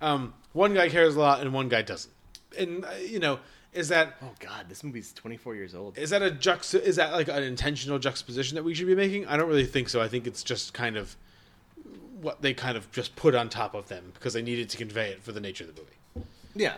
um, 0.01 0.32
one 0.53 0.74
guy 0.74 0.89
cares 0.89 1.16
a 1.16 1.20
lot, 1.20 1.40
and 1.40 1.53
one 1.53 1.69
guy 1.69 1.82
doesn't. 1.82 2.15
And 2.57 2.85
uh, 2.85 2.90
you 3.05 3.19
know, 3.19 3.40
is 3.77 3.89
that 3.89 4.16
oh 4.23 4.32
god, 4.40 4.69
this 4.69 4.82
movie's 4.82 5.12
24 5.12 5.55
years 5.55 5.74
old. 5.74 5.98
Is 5.98 6.11
that 6.11 6.23
a 6.23 6.31
juxta? 6.31 6.82
Is 6.82 6.97
that 6.97 7.12
like 7.12 7.28
an 7.28 7.43
intentional 7.43 7.98
juxtaposition 7.98 8.55
that 8.57 8.65
we 8.65 8.74
should 8.74 8.86
be 8.86 8.94
making? 8.94 9.27
I 9.27 9.36
don't 9.36 9.48
really 9.48 9.66
think 9.66 9.89
so. 9.89 10.01
I 10.01 10.09
think 10.09 10.27
it's 10.27 10.43
just 10.43 10.74
kind 10.74 10.97
of 10.97 11.16
what 12.20 12.43
they 12.43 12.55
kind 12.55 12.77
of 12.77 12.90
just 12.90 13.15
put 13.15 13.35
on 13.35 13.48
top 13.48 13.74
of 13.74 13.89
them 13.89 14.11
because 14.15 14.32
they 14.32 14.43
needed 14.43 14.70
to 14.70 14.77
convey 14.77 15.11
it 15.11 15.23
for 15.23 15.32
the 15.32 15.40
nature 15.40 15.65
of 15.65 15.74
the 15.74 15.81
movie. 15.81 16.27
Yeah. 16.55 16.77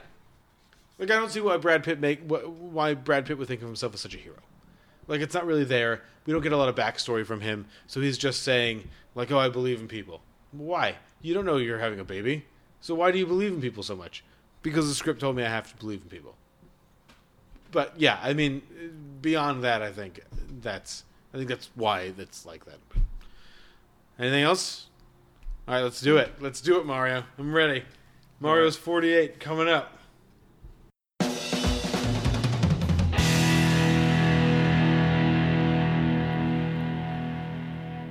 Like 0.98 1.10
I 1.10 1.14
don't 1.14 1.30
see 1.30 1.40
why 1.40 1.56
Brad 1.56 1.84
Pitt 1.84 2.00
make 2.00 2.20
why 2.28 2.94
Brad 2.94 3.26
Pitt 3.26 3.38
would 3.38 3.48
think 3.48 3.62
of 3.62 3.68
himself 3.68 3.94
as 3.94 4.00
such 4.00 4.14
a 4.14 4.18
hero. 4.18 4.38
Like 5.06 5.20
it's 5.20 5.34
not 5.34 5.46
really 5.46 5.64
there. 5.64 6.02
We 6.26 6.32
don't 6.32 6.42
get 6.42 6.52
a 6.52 6.56
lot 6.56 6.68
of 6.68 6.74
backstory 6.74 7.24
from 7.24 7.40
him, 7.40 7.66
so 7.86 8.00
he's 8.00 8.18
just 8.18 8.42
saying 8.42 8.88
like, 9.14 9.30
"Oh, 9.30 9.38
I 9.38 9.48
believe 9.48 9.80
in 9.80 9.88
people." 9.88 10.20
Why? 10.52 10.96
You 11.22 11.34
don't 11.34 11.44
know 11.44 11.56
you're 11.56 11.78
having 11.78 12.00
a 12.00 12.04
baby, 12.04 12.44
so 12.80 12.94
why 12.94 13.10
do 13.10 13.18
you 13.18 13.26
believe 13.26 13.52
in 13.52 13.60
people 13.60 13.82
so 13.82 13.96
much? 13.96 14.24
Because 14.62 14.88
the 14.88 14.94
script 14.94 15.20
told 15.20 15.36
me 15.36 15.44
I 15.44 15.48
have 15.48 15.70
to 15.70 15.76
believe 15.76 16.02
in 16.02 16.08
people. 16.08 16.34
But 17.70 17.94
yeah, 17.98 18.18
I 18.22 18.32
mean, 18.32 18.62
beyond 19.20 19.64
that, 19.64 19.82
I 19.82 19.92
think 19.92 20.20
that's 20.60 21.04
I 21.32 21.36
think 21.36 21.48
that's 21.48 21.70
why 21.74 22.12
it's 22.16 22.46
like 22.46 22.64
that. 22.64 22.78
Anything 24.18 24.42
else? 24.42 24.86
All 25.66 25.74
right, 25.74 25.82
let's 25.82 26.00
do 26.00 26.16
it. 26.16 26.32
Let's 26.40 26.60
do 26.60 26.80
it, 26.80 26.86
Mario. 26.86 27.24
I'm 27.38 27.54
ready. 27.54 27.84
Mario's 28.40 28.76
48 28.76 29.38
coming 29.38 29.68
up. 29.68 29.92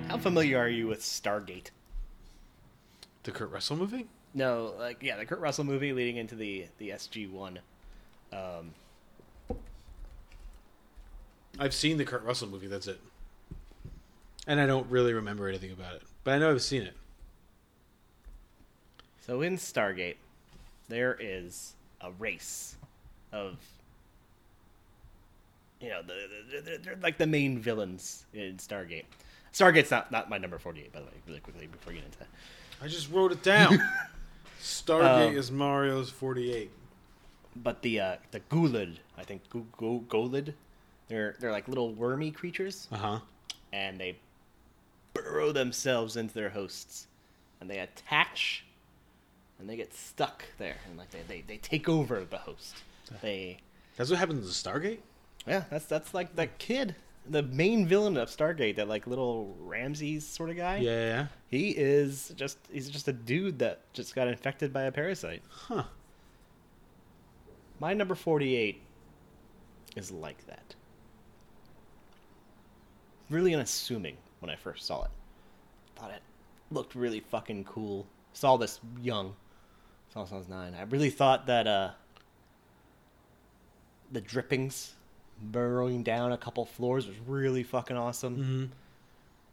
How 0.07 0.17
familiar 0.19 0.59
are 0.59 0.69
you 0.69 0.87
with 0.87 1.01
Stargate? 1.01 1.71
The 3.23 3.31
Kurt 3.31 3.51
Russell 3.51 3.75
movie? 3.75 4.07
No, 4.33 4.73
like 4.77 5.01
yeah, 5.01 5.17
the 5.17 5.25
Kurt 5.25 5.39
Russell 5.39 5.63
movie 5.63 5.93
leading 5.93 6.17
into 6.17 6.35
the 6.35 6.67
the 6.77 6.89
SG 6.89 7.29
One. 7.29 7.59
Um, 8.31 8.73
I've 11.59 11.73
seen 11.73 11.97
the 11.97 12.05
Kurt 12.05 12.23
Russell 12.23 12.47
movie. 12.49 12.67
That's 12.67 12.87
it. 12.87 12.99
And 14.47 14.59
I 14.59 14.65
don't 14.65 14.89
really 14.89 15.13
remember 15.13 15.47
anything 15.49 15.71
about 15.71 15.95
it, 15.95 16.03
but 16.23 16.33
I 16.33 16.37
know 16.39 16.51
I've 16.51 16.61
seen 16.61 16.83
it. 16.83 16.93
so 19.25 19.41
in 19.41 19.57
Stargate, 19.57 20.15
there 20.87 21.17
is 21.19 21.73
a 22.01 22.11
race 22.11 22.75
of 23.33 23.57
you 25.81 25.89
know 25.89 26.01
the, 26.01 26.13
the, 26.51 26.61
the, 26.71 26.77
they're 26.77 26.95
like 27.01 27.17
the 27.17 27.27
main 27.27 27.59
villains 27.59 28.25
in 28.33 28.55
Stargate. 28.57 29.03
Stargate's 29.53 29.91
not 29.91 30.11
not 30.11 30.29
my 30.29 30.37
number 30.37 30.57
forty 30.57 30.81
eight, 30.81 30.93
by 30.93 30.99
the 30.99 31.05
way. 31.05 31.11
Really 31.27 31.39
quickly 31.41 31.67
before 31.67 31.91
you 31.93 31.99
get 31.99 32.05
into 32.05 32.19
that. 32.19 32.27
I 32.81 32.87
just 32.87 33.11
wrote 33.11 33.31
it 33.31 33.43
down. 33.43 33.79
Stargate 34.61 35.29
Um, 35.29 35.35
is 35.37 35.51
Mario's 35.51 36.09
48. 36.09 36.71
But 37.57 37.81
the 37.81 37.99
uh, 37.99 38.15
the 38.31 38.39
Goa'uld, 38.41 38.97
I 39.17 39.23
think 39.23 39.49
Gu- 39.49 39.65
Gu- 39.77 40.05
Goa'uld, 40.07 40.53
they're 41.07 41.35
they're 41.39 41.51
like 41.51 41.67
little 41.67 41.93
wormy 41.93 42.31
creatures, 42.31 42.87
Uh 42.91 42.97
huh. 42.97 43.19
and 43.73 43.99
they 43.99 44.17
burrow 45.13 45.51
themselves 45.51 46.15
into 46.17 46.33
their 46.33 46.49
hosts, 46.49 47.07
and 47.61 47.69
they 47.69 47.79
attach, 47.79 48.65
and 49.59 49.69
they 49.69 49.75
get 49.75 49.93
stuck 49.93 50.43
there, 50.57 50.77
and 50.87 50.97
like 50.97 51.09
they 51.11 51.21
they, 51.27 51.43
they 51.47 51.57
take 51.57 51.87
over 51.89 52.23
the 52.29 52.37
host. 52.37 52.75
They 53.21 53.59
That's 53.95 54.09
what 54.09 54.19
happens 54.19 54.45
in 54.45 54.51
Stargate? 54.71 54.99
yeah, 55.47 55.63
that's 55.69 55.85
that's 55.85 56.13
like 56.13 56.35
that 56.35 56.57
kid, 56.59 56.93
the 57.29 57.41
main 57.43 57.87
villain 57.87 58.17
of 58.17 58.29
Stargate, 58.29 58.75
that 58.75 58.87
like 58.89 59.07
little 59.07 59.55
Ramses 59.61 60.27
sort 60.27 60.49
of 60.49 60.57
guy. 60.57 60.77
Yeah, 60.77 60.91
yeah, 60.91 61.05
yeah. 61.05 61.27
He 61.49 61.69
is 61.69 62.33
just 62.35 62.57
he's 62.71 62.89
just 62.89 63.07
a 63.07 63.13
dude 63.13 63.59
that 63.59 63.79
just 63.93 64.13
got 64.13 64.27
infected 64.27 64.73
by 64.73 64.83
a 64.83 64.91
parasite. 64.91 65.41
Huh. 65.49 65.83
My 67.79 67.93
number 67.93 68.15
48 68.15 68.81
is 69.95 70.11
like 70.11 70.45
that. 70.47 70.66
Really 73.29 73.53
unassuming 73.53 74.17
when 74.39 74.49
I 74.49 74.55
first 74.55 74.85
saw 74.85 75.03
it. 75.03 75.11
Thought 75.95 76.11
it 76.11 76.21
looked 76.71 76.95
really 76.95 77.19
fucking 77.19 77.65
cool. 77.65 78.05
Saw 78.33 78.57
this 78.57 78.79
young. 79.01 79.35
Saw 80.13 80.23
this 80.23 80.31
when 80.31 80.37
I 80.37 80.39
was 80.39 80.49
nine. 80.49 80.75
I 80.75 80.83
really 80.83 81.09
thought 81.09 81.47
that 81.47 81.67
uh 81.67 81.91
the 84.11 84.21
drippings 84.21 84.93
burrowing 85.41 86.03
down 86.03 86.31
a 86.31 86.37
couple 86.37 86.65
floors 86.65 87.07
was 87.07 87.17
really 87.27 87.63
fucking 87.63 87.97
awesome. 87.97 88.37
Mm-hmm. 88.37 88.65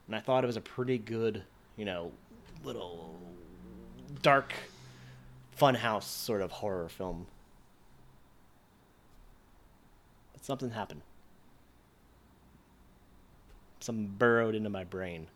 And 0.07 0.17
I 0.17 0.21
thought 0.21 0.45
it 0.45 0.47
was 0.47 0.57
a 0.57 0.61
pretty 0.61 0.99
good, 0.99 1.43
you 1.77 1.85
know, 1.85 2.13
little 2.63 3.19
dark 4.23 4.53
funhouse 5.59 6.05
sort 6.05 6.43
of 6.43 6.51
horror 6.51 6.89
film. 6.89 7.27
But 10.33 10.45
something 10.45 10.71
happened. 10.71 11.03
Something 13.85 14.15
burrowed 14.17 14.55
into 14.55 14.71
my 14.71 14.85
brain. 14.85 15.27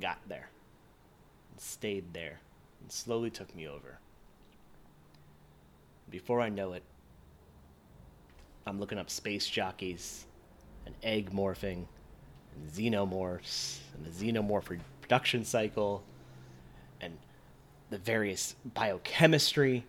Got 0.00 0.18
there. 0.28 0.50
And 1.52 1.60
stayed 1.60 2.12
there. 2.12 2.40
And 2.82 2.90
slowly 2.90 3.30
took 3.30 3.54
me 3.54 3.68
over. 3.68 4.00
Before 6.10 6.40
I 6.40 6.48
know 6.48 6.72
it, 6.72 6.82
I'm 8.66 8.80
looking 8.80 8.98
up 8.98 9.10
space 9.10 9.46
jockeys 9.46 10.26
and 10.86 10.96
egg 11.04 11.30
morphing 11.30 11.84
and 12.56 12.68
xenomorphs 12.72 13.78
and 13.94 14.04
the 14.04 14.10
xenomorph 14.10 14.70
reproduction 14.70 15.44
cycle 15.44 16.02
and 17.00 17.16
the 17.90 17.98
various 17.98 18.56
biochemistry 18.74 19.84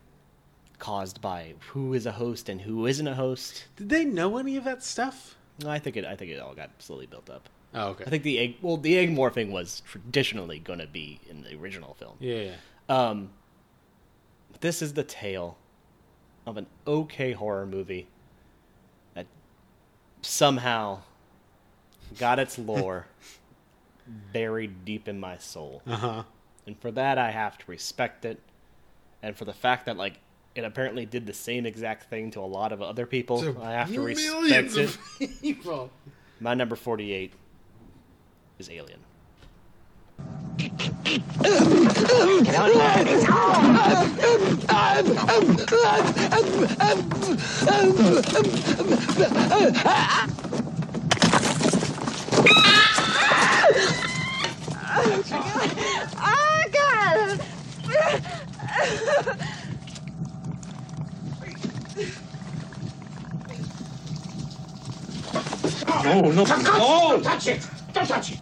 caused 0.77 1.21
by 1.21 1.55
who 1.71 1.95
is 1.95 2.05
a 2.05 2.11
host 2.11 2.49
and 2.49 2.61
who 2.61 2.85
isn't 2.85 3.07
a 3.07 3.15
host. 3.15 3.65
Did 3.77 3.89
they 3.89 4.05
know 4.05 4.37
any 4.37 4.57
of 4.57 4.63
that 4.65 4.83
stuff? 4.83 5.37
I 5.65 5.79
think 5.79 5.97
it. 5.97 6.05
I 6.05 6.15
think 6.15 6.31
it 6.31 6.39
all 6.39 6.53
got 6.53 6.69
slowly 6.79 7.05
built 7.05 7.29
up. 7.29 7.49
Oh, 7.73 7.89
okay. 7.89 8.03
I 8.05 8.09
think 8.09 8.23
the 8.23 8.39
egg. 8.39 8.55
Well, 8.61 8.77
the 8.77 8.97
egg 8.97 9.15
morphing 9.15 9.51
was 9.51 9.81
traditionally 9.85 10.59
going 10.59 10.79
to 10.79 10.87
be 10.87 11.19
in 11.29 11.43
the 11.43 11.55
original 11.55 11.93
film. 11.93 12.15
Yeah, 12.19 12.35
yeah. 12.35 12.55
Um, 12.89 13.29
this 14.59 14.81
is 14.81 14.93
the 14.93 15.03
tale 15.03 15.57
of 16.45 16.57
an 16.57 16.67
okay 16.85 17.31
horror 17.31 17.65
movie 17.65 18.07
that 19.13 19.27
somehow 20.21 20.99
got 22.17 22.39
its 22.39 22.57
lore 22.59 23.07
buried 24.33 24.83
deep 24.85 25.07
in 25.07 25.19
my 25.19 25.37
soul. 25.37 25.81
Uh 25.87 25.95
huh. 25.95 26.23
And 26.67 26.77
for 26.79 26.91
that, 26.91 27.17
I 27.17 27.31
have 27.31 27.57
to 27.59 27.63
respect 27.67 28.25
it. 28.25 28.39
And 29.23 29.35
for 29.35 29.45
the 29.45 29.53
fact 29.53 29.85
that, 29.85 29.97
like, 29.97 30.19
it 30.55 30.63
apparently 30.63 31.05
did 31.05 31.25
the 31.25 31.33
same 31.33 31.65
exact 31.65 32.09
thing 32.09 32.31
to 32.31 32.39
a 32.39 32.45
lot 32.47 32.71
of 32.71 32.81
other 32.81 33.05
people, 33.05 33.41
To 33.41 33.57
I 33.61 33.71
have 33.71 33.93
to 33.93 34.01
respect 34.01 34.75
it. 34.75 34.97
people. 35.41 35.89
My 36.39 36.53
number 36.53 36.75
48 36.75 37.33
is 38.59 38.69
Alien. 38.69 38.99
Oh, 56.23 56.63
God! 56.71 57.39
No, 66.03 66.21
no, 66.21 66.43
no! 66.43 67.21
touch 67.21 67.47
it! 67.47 67.67
Don't 67.93 68.07
touch 68.07 68.31
it! 68.31 68.39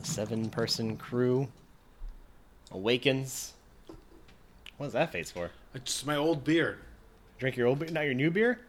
The 0.00 0.06
seven 0.06 0.48
person 0.48 0.96
crew 0.96 1.48
awakens. 2.70 3.52
What's 4.76 4.92
that 4.92 5.12
face 5.12 5.30
for? 5.30 5.50
It's 5.74 6.04
my 6.04 6.16
old 6.16 6.44
beer. 6.44 6.78
Drink 7.38 7.56
your 7.56 7.66
old 7.66 7.78
beer, 7.78 7.90
not 7.90 8.04
your 8.04 8.14
new 8.14 8.30
beer? 8.30 8.60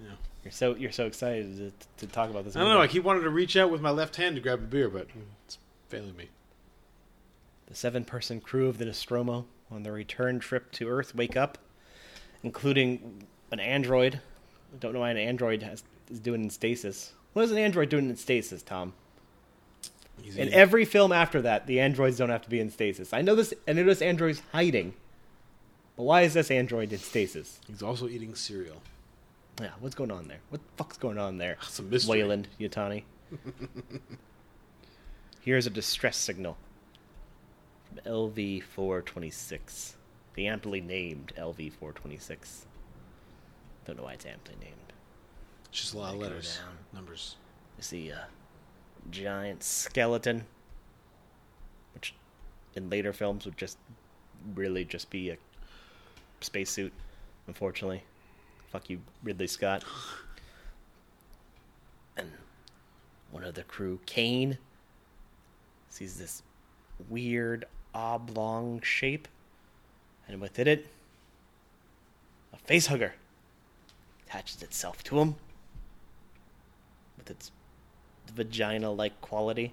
No. 0.00 0.10
You're 0.44 0.52
so 0.52 0.74
you're 0.74 0.92
so 0.92 1.06
excited 1.06 1.56
to, 1.98 2.06
to 2.06 2.12
talk 2.12 2.30
about 2.30 2.44
this. 2.44 2.56
I 2.56 2.60
don't 2.60 2.70
know. 2.70 2.80
I 2.80 2.86
keep 2.86 3.04
wanting 3.04 3.24
to 3.24 3.30
reach 3.30 3.56
out 3.56 3.70
with 3.70 3.80
my 3.80 3.90
left 3.90 4.16
hand 4.16 4.36
to 4.36 4.40
grab 4.40 4.60
a 4.60 4.66
beer, 4.66 4.88
but 4.88 5.08
it's 5.44 5.58
failing 5.88 6.16
me. 6.16 6.28
The 7.66 7.74
seven 7.74 8.04
person 8.04 8.40
crew 8.40 8.68
of 8.68 8.78
the 8.78 8.84
Nostromo 8.84 9.46
on 9.70 9.82
their 9.82 9.92
return 9.92 10.38
trip 10.38 10.72
to 10.72 10.88
Earth 10.88 11.14
wake 11.14 11.36
up, 11.36 11.58
including 12.42 13.26
an 13.52 13.60
android. 13.60 14.20
I 14.72 14.76
don't 14.78 14.92
know 14.92 15.00
why 15.00 15.10
an 15.10 15.16
android 15.16 15.62
has, 15.62 15.84
is 16.10 16.20
doing 16.20 16.42
in 16.42 16.50
stasis. 16.50 17.12
What 17.32 17.44
is 17.44 17.52
an 17.52 17.58
android 17.58 17.88
doing 17.88 18.08
in 18.10 18.16
stasis, 18.16 18.62
Tom? 18.62 18.92
He's 20.20 20.36
In 20.36 20.52
every 20.52 20.84
film 20.84 21.12
after 21.12 21.40
that, 21.42 21.66
the 21.66 21.80
androids 21.80 22.18
don't 22.18 22.28
have 22.30 22.42
to 22.42 22.50
be 22.50 22.60
in 22.60 22.70
stasis. 22.70 23.12
I 23.12 23.22
know 23.22 23.34
this. 23.34 23.54
I 23.66 23.72
know 23.72 23.84
this 23.84 24.02
android's 24.02 24.42
hiding, 24.52 24.94
but 25.96 26.02
why 26.02 26.22
is 26.22 26.34
this 26.34 26.50
android 26.50 26.92
in 26.92 26.98
stasis? 26.98 27.60
He's 27.66 27.82
also 27.82 28.06
eating 28.08 28.34
cereal. 28.34 28.82
Yeah, 29.60 29.70
what's 29.80 29.94
going 29.94 30.10
on 30.10 30.28
there? 30.28 30.40
What 30.50 30.60
the 30.60 30.72
fuck's 30.76 30.96
going 30.98 31.18
on 31.18 31.38
there? 31.38 31.56
It's 31.62 31.78
a 31.78 31.82
mystery. 31.82 32.22
Weyland 32.22 32.48
Yutani. 32.58 33.04
Here's 35.40 35.66
a 35.66 35.70
distress 35.70 36.16
signal 36.16 36.56
from 37.88 37.98
LV 38.10 38.62
426. 38.62 39.96
The 40.34 40.46
amply 40.46 40.80
named 40.80 41.32
LV 41.36 41.72
426. 41.72 42.66
Don't 43.84 43.96
know 43.96 44.04
why 44.04 44.12
it's 44.14 44.26
amply 44.26 44.54
named. 44.60 44.89
It's 45.70 45.82
just 45.82 45.94
a 45.94 45.98
lot 45.98 46.14
of 46.14 46.20
letters, 46.20 46.58
down. 46.58 46.76
numbers. 46.92 47.36
I 47.78 47.82
see 47.82 48.08
a 48.08 48.26
giant 49.12 49.62
skeleton, 49.62 50.44
which 51.94 52.12
in 52.74 52.90
later 52.90 53.12
films 53.12 53.44
would 53.44 53.56
just 53.56 53.78
really 54.56 54.84
just 54.84 55.10
be 55.10 55.30
a 55.30 55.36
spacesuit, 56.40 56.92
unfortunately. 57.46 58.02
Fuck 58.72 58.90
you, 58.90 59.00
Ridley 59.22 59.46
Scott. 59.46 59.84
And 62.16 62.32
one 63.30 63.44
of 63.44 63.54
the 63.54 63.62
crew, 63.62 64.00
Kane, 64.06 64.58
sees 65.88 66.18
this 66.18 66.42
weird 67.08 67.64
oblong 67.94 68.80
shape, 68.80 69.28
and 70.26 70.40
within 70.40 70.66
it, 70.66 70.88
a 72.52 72.56
face 72.56 72.88
hugger 72.88 73.14
attaches 74.26 74.64
itself 74.64 75.04
to 75.04 75.20
him 75.20 75.36
with 77.20 77.30
its 77.30 77.52
vagina 78.34 78.90
like 78.90 79.20
quality. 79.20 79.72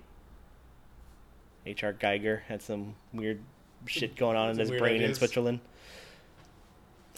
H.R. 1.66 1.94
Giger 1.94 2.42
had 2.44 2.62
some 2.62 2.96
weird 3.14 3.40
shit 3.86 4.16
going 4.16 4.38
on 4.38 4.50
in 4.50 4.58
his 4.58 4.72
brain 4.72 5.02
in. 5.02 5.14
Switzerland. 5.14 5.60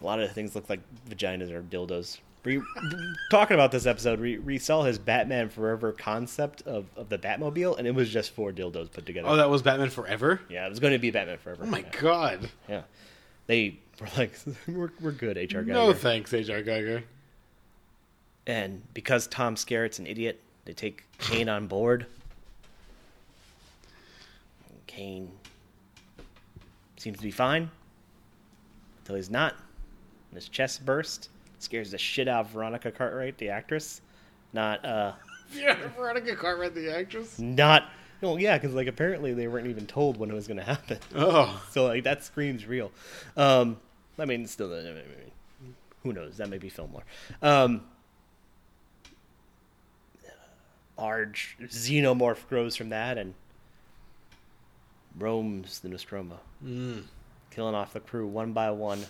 A 0.02 0.06
lot 0.06 0.20
of 0.20 0.32
things 0.32 0.56
look 0.56 0.70
like 0.70 0.80
vaginas 1.10 1.52
or 1.52 1.62
dildos. 1.62 2.20
we 2.46 2.62
talking 3.30 3.54
about 3.56 3.72
this 3.72 3.86
episode. 3.86 4.20
We, 4.20 4.38
we 4.38 4.58
saw 4.58 4.84
his 4.84 4.98
Batman 4.98 5.50
Forever 5.50 5.92
concept 5.92 6.62
of, 6.64 6.86
of 6.96 7.10
the 7.10 7.18
Batmobile, 7.18 7.78
and 7.78 7.86
it 7.86 7.94
was 7.94 8.10
just 8.10 8.32
four 8.32 8.52
dildos 8.52 8.92
put 8.92 9.06
together. 9.06 9.28
Oh, 9.28 9.36
that 9.36 9.50
was 9.50 9.62
Batman 9.62 9.90
Forever. 9.90 10.40
yeah, 10.50 10.66
it 10.66 10.70
was 10.70 10.80
going 10.80 10.94
to 10.94 11.00
be 11.00 11.12
Batman 11.12 11.38
Forever. 11.38 11.64
Oh 11.64 11.68
my 11.68 11.80
yeah. 11.80 12.00
god. 12.00 12.50
Yeah, 12.68 12.82
they 13.48 13.80
were 14.00 14.08
like, 14.18 14.32
"We're 14.68 14.92
we're 15.02 15.12
good, 15.12 15.38
HR 15.38 15.62
guy." 15.62 15.74
No 15.74 15.94
thanks, 15.94 16.34
H.R. 16.34 16.62
Giger. 16.64 17.04
And 18.50 18.82
because 18.96 19.28
Tom 19.28 19.56
Skerritt's 19.56 20.00
an 20.00 20.08
idiot, 20.08 20.42
they 20.66 20.74
take 20.74 21.04
Kane 21.20 21.48
on 21.48 21.68
board. 21.68 22.08
Kane 24.88 25.30
seems 26.98 27.18
to 27.18 27.24
be 27.24 27.30
fine 27.30 27.70
until 29.02 29.18
he's 29.18 29.30
not. 29.30 29.54
And 30.32 30.36
his 30.36 30.50
chest 30.50 30.84
burst, 30.84 31.30
scares 31.60 31.92
the 31.92 32.00
shit 32.00 32.28
out 32.28 32.48
of 32.48 32.52
Veronica 32.52 32.92
Cartwright, 32.92 33.38
the 33.38 33.50
actress. 33.50 34.02
Not, 34.52 34.84
uh, 34.84 35.12
Yeah, 35.54 35.78
Veronica 35.96 36.36
Cartwright, 36.36 36.74
the 36.74 36.92
actress. 36.92 37.38
not. 37.38 37.92
No, 38.24 38.38
yeah, 38.38 38.58
because 38.58 38.74
like 38.74 38.88
apparently 38.88 39.36
they 39.36 39.48
weren't 39.48 39.68
even 39.68 39.86
told 39.86 40.18
when 40.18 40.32
it 40.32 40.34
was 40.34 40.48
going 40.48 40.58
to 40.58 40.64
happen. 40.64 40.98
Oh. 41.14 41.64
so 41.70 41.86
like 41.86 42.04
that 42.06 42.24
screams 42.24 42.66
real. 42.66 42.92
Um, 43.38 43.78
I 44.18 44.26
mean, 44.26 44.48
still, 44.48 44.74
I 44.74 44.82
mean, 44.82 45.76
who 46.02 46.14
knows? 46.14 46.38
That 46.38 46.50
may 46.50 46.58
be 46.58 46.70
film 46.70 46.94
lore. 46.94 47.04
Um, 47.44 47.82
large 51.00 51.58
xenomorph 51.62 52.48
grows 52.50 52.76
from 52.76 52.90
that 52.90 53.18
and 53.18 53.34
roams 55.18 55.80
the 55.80 55.90
Nostromo, 55.90 56.40
Mm. 56.64 57.06
killing 57.52 57.76
off 57.76 57.94
the 57.94 58.00
crew 58.00 58.28
one 58.28 58.54
by 58.54 58.72
one. 58.72 59.06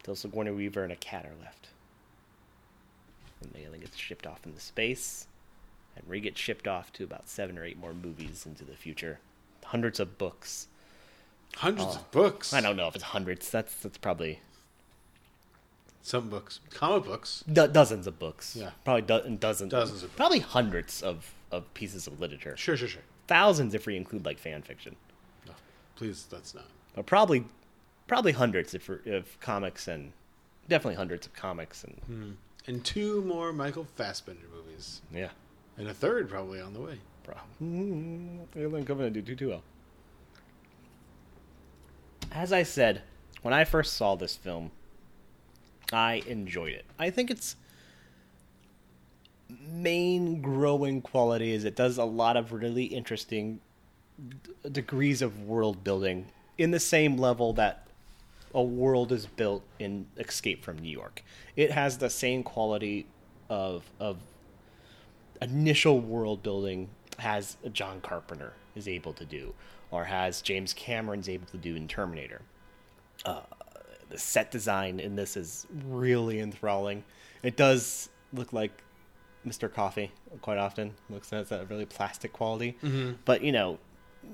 Until 0.00 0.16
Sigourney 0.16 0.50
Weaver 0.50 0.82
and 0.84 0.92
a 0.92 0.96
cat 0.96 1.24
are 1.24 1.34
left. 1.42 1.68
And 3.42 3.52
the 3.52 3.60
alien 3.60 3.80
gets 3.80 3.96
shipped 3.96 4.26
off 4.26 4.44
into 4.44 4.60
space, 4.60 5.26
and 5.96 6.06
we 6.06 6.20
get 6.20 6.36
shipped 6.36 6.68
off 6.68 6.92
to 6.94 7.04
about 7.04 7.28
seven 7.28 7.58
or 7.58 7.64
eight 7.64 7.78
more 7.78 7.94
movies 7.94 8.44
into 8.46 8.64
the 8.64 8.76
future. 8.76 9.20
Hundreds 9.64 9.98
of 10.00 10.18
books. 10.18 10.68
Hundreds 11.56 11.86
Oh, 11.96 11.98
of 12.00 12.10
books. 12.10 12.52
I 12.52 12.60
don't 12.60 12.76
know 12.76 12.88
if 12.88 12.94
it's 12.94 13.04
hundreds. 13.04 13.50
That's 13.50 13.74
that's 13.76 13.96
probably 13.98 14.40
Some 16.06 16.28
books, 16.28 16.60
comic 16.70 17.04
books. 17.04 17.42
do- 17.50 17.66
dozens 17.66 18.06
of 18.06 18.18
books. 18.18 18.54
Yeah. 18.54 18.70
probably 18.84 19.02
do- 19.02 19.36
dozens, 19.38 19.70
Dozens 19.70 20.02
of 20.02 20.10
books. 20.10 20.16
probably 20.16 20.38
hundreds 20.40 21.02
of, 21.02 21.32
of 21.50 21.72
pieces 21.72 22.06
of 22.06 22.20
literature. 22.20 22.56
Sure, 22.58 22.76
sure, 22.76 22.88
sure. 22.88 23.02
Thousands 23.26 23.72
if 23.74 23.86
we 23.86 23.96
include 23.96 24.26
like 24.26 24.38
fan 24.38 24.60
fiction, 24.60 24.96
No, 25.46 25.54
please, 25.96 26.26
that's 26.30 26.54
not. 26.54 26.66
but 26.94 27.06
probably 27.06 27.46
probably 28.06 28.32
hundreds 28.32 28.74
if 28.74 28.90
if 29.06 29.40
comics 29.40 29.88
and 29.88 30.12
definitely 30.68 30.96
hundreds 30.96 31.26
of 31.26 31.32
comics 31.32 31.84
and 31.84 31.94
Hmm. 32.06 32.30
And 32.66 32.84
two 32.84 33.22
more 33.22 33.50
Michael 33.52 33.86
Fassbender 33.96 34.46
movies, 34.54 35.00
yeah. 35.12 35.30
and 35.78 35.88
a 35.88 35.94
third 35.94 36.28
probably 36.28 36.60
on 36.60 36.74
the 36.74 36.80
way. 36.80 36.98
Bro. 37.24 37.36
Alien 37.62 38.84
Covenant 38.84 39.14
do 39.24 39.34
too 39.34 39.48
well. 39.48 39.62
As 42.30 42.52
I 42.52 42.62
said, 42.62 43.02
when 43.42 43.54
I 43.54 43.64
first 43.64 43.94
saw 43.94 44.14
this 44.16 44.36
film, 44.36 44.70
I 45.94 46.22
enjoyed 46.26 46.72
it. 46.72 46.84
I 46.98 47.10
think 47.10 47.30
its 47.30 47.56
main 49.68 50.40
growing 50.40 51.00
quality 51.00 51.52
is 51.52 51.64
it 51.64 51.76
does 51.76 51.98
a 51.98 52.04
lot 52.04 52.36
of 52.36 52.52
really 52.52 52.84
interesting 52.84 53.60
d- 54.28 54.70
degrees 54.70 55.22
of 55.22 55.42
world 55.42 55.84
building 55.84 56.26
in 56.58 56.70
the 56.70 56.80
same 56.80 57.16
level 57.16 57.52
that 57.54 57.86
a 58.54 58.62
world 58.62 59.10
is 59.10 59.26
built 59.26 59.62
in 59.78 60.06
Escape 60.16 60.62
from 60.64 60.78
New 60.78 60.90
York. 60.90 61.22
It 61.56 61.72
has 61.72 61.98
the 61.98 62.10
same 62.10 62.42
quality 62.42 63.06
of 63.48 63.84
of 63.98 64.18
initial 65.42 66.00
world 66.00 66.42
building 66.42 66.88
has 67.18 67.56
John 67.72 68.00
Carpenter 68.00 68.52
is 68.74 68.88
able 68.88 69.12
to 69.14 69.24
do, 69.24 69.54
or 69.90 70.04
has 70.04 70.40
James 70.40 70.72
Cameron's 70.72 71.28
able 71.28 71.46
to 71.46 71.56
do 71.56 71.76
in 71.76 71.88
Terminator. 71.88 72.42
Uh, 73.24 73.40
the 74.10 74.18
set 74.18 74.50
design 74.50 75.00
in 75.00 75.16
this 75.16 75.36
is 75.36 75.66
really 75.86 76.40
enthralling. 76.40 77.04
It 77.42 77.56
does 77.56 78.08
look 78.32 78.52
like 78.52 78.82
Mr. 79.46 79.72
Coffee 79.72 80.10
quite 80.40 80.58
often. 80.58 80.94
Looks 81.10 81.30
has 81.30 81.48
that 81.50 81.68
really 81.68 81.84
plastic 81.86 82.32
quality, 82.32 82.76
Mhm. 82.82 83.16
but 83.24 83.42
you 83.42 83.52
know, 83.52 83.78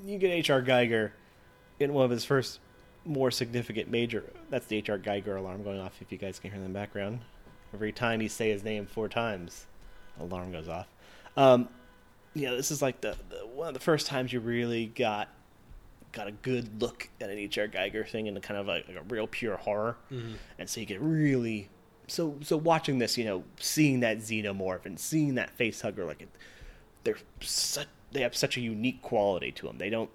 you 0.05 0.19
get 0.19 0.31
H.R. 0.31 0.63
Giger 0.63 1.11
in 1.81 1.93
one 1.93 2.05
of 2.05 2.11
his 2.11 2.25
first 2.25 2.61
more 3.05 3.31
significant 3.31 3.91
major. 3.91 4.31
That's 4.51 4.67
the 4.67 4.77
H.R. 4.77 4.99
Giger 4.99 5.37
alarm 5.37 5.63
going 5.65 5.81
off. 5.81 6.01
If 6.01 6.13
you 6.13 6.19
guys 6.19 6.39
can 6.39 6.51
hear 6.51 6.61
in 6.61 6.67
the 6.67 6.73
background, 6.79 7.21
every 7.75 7.91
time 7.93 8.21
you 8.23 8.29
say 8.29 8.51
his 8.51 8.63
name 8.63 8.87
four 8.87 9.09
times, 9.09 9.67
alarm 10.21 10.53
goes 10.53 10.69
off. 10.69 10.87
Um, 11.37 11.69
you 12.35 12.47
know, 12.47 12.57
this 12.57 12.71
is 12.71 12.81
like 12.83 13.01
the, 13.01 13.17
the 13.31 13.47
one 13.47 13.69
of 13.69 13.75
the 13.75 13.81
first 13.81 14.07
times 14.07 14.33
you 14.33 14.39
really 14.41 14.87
got 14.87 15.29
got 16.13 16.27
a 16.27 16.33
good 16.33 16.81
look 16.83 17.09
at 17.21 17.31
an 17.31 17.39
H.R. 17.39 17.69
Giger 17.69 18.09
thing 18.09 18.27
and 18.29 18.43
kind 18.43 18.59
of 18.59 18.67
like, 18.67 18.87
like 18.89 18.97
a 18.97 19.03
real 19.03 19.27
pure 19.27 19.57
horror, 19.57 19.97
Mhm. 20.11 20.35
and 20.59 20.69
so 20.69 20.81
you 20.81 20.87
get 20.87 21.01
really 21.01 21.69
so 22.09 22.37
so 22.43 22.57
watching 22.57 22.99
this, 22.99 23.17
you 23.17 23.25
know, 23.25 23.45
seeing 23.61 24.01
that 24.01 24.19
xenomorph 24.19 24.85
and 24.85 24.99
seeing 24.99 25.37
that 25.37 25.51
face 25.51 25.81
hugger, 25.83 26.05
like 26.05 26.23
it, 26.23 26.29
they're 27.05 27.19
such 27.41 27.87
they 28.13 28.23
have 28.23 28.37
such 28.37 28.57
a 28.57 28.61
unique 28.61 29.01
quality 29.03 29.53
to 29.53 29.67
them. 29.67 29.79
They 29.79 29.89
don't, 29.91 30.11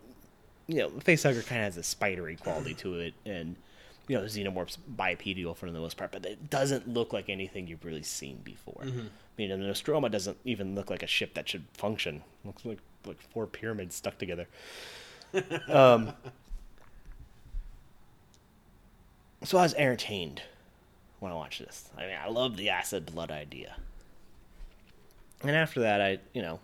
you 0.68 0.76
know, 0.80 0.90
the 0.90 1.00
face 1.00 1.24
hugger 1.24 1.42
kind 1.42 1.62
of 1.62 1.66
has 1.66 1.78
a 1.78 1.84
spidery 1.84 2.36
quality 2.36 2.74
to 2.76 2.96
it, 3.00 3.14
and 3.26 3.56
you 4.10 4.16
know, 4.18 4.24
xenomorph's 4.26 4.76
bipedal 4.76 5.56
for 5.56 5.72
the 5.72 5.80
most 5.80 5.96
part, 5.98 6.12
but 6.12 6.26
it 6.26 6.50
doesn't 6.50 6.88
look 6.88 7.12
like 7.14 7.30
anything 7.30 7.68
you've 7.68 7.86
really 7.86 8.04
seen 8.04 8.38
before. 8.44 8.84
Mhm. 8.84 9.08
I 9.08 9.10
mean, 9.38 9.50
the 9.50 9.58
Nostromo 9.58 10.10
doesn't 10.10 10.38
even 10.46 10.76
look 10.76 10.90
like 10.92 11.02
a 11.02 11.08
ship 11.08 11.34
that 11.34 11.48
should 11.50 11.64
function. 11.74 12.18
It 12.44 12.48
looks 12.48 12.66
like 12.66 12.80
like 13.06 13.22
four 13.22 13.48
pyramids 13.48 13.96
stuck 13.96 14.18
together. 14.18 14.48
Um, 15.70 16.14
so 19.44 19.58
I 19.58 19.64
was 19.64 19.74
entertained 19.76 20.42
when 21.20 21.32
I 21.32 21.36
watched 21.36 21.60
this. 21.60 21.90
I 21.98 22.02
mean, 22.02 22.16
I 22.22 22.28
love 22.30 22.58
the 22.58 22.70
acid 22.70 23.06
blood 23.08 23.32
idea. 23.32 23.76
And 25.42 25.56
after 25.56 25.82
that, 25.82 26.02
I, 26.02 26.20
you 26.34 26.42
know, 26.42 26.60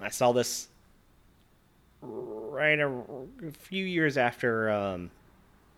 I 0.00 0.10
saw 0.10 0.32
this 0.32 0.68
right 2.02 2.78
a, 2.78 2.88
a 2.88 3.50
few 3.52 3.84
years 3.84 4.16
after 4.16 4.70
um, 4.70 5.10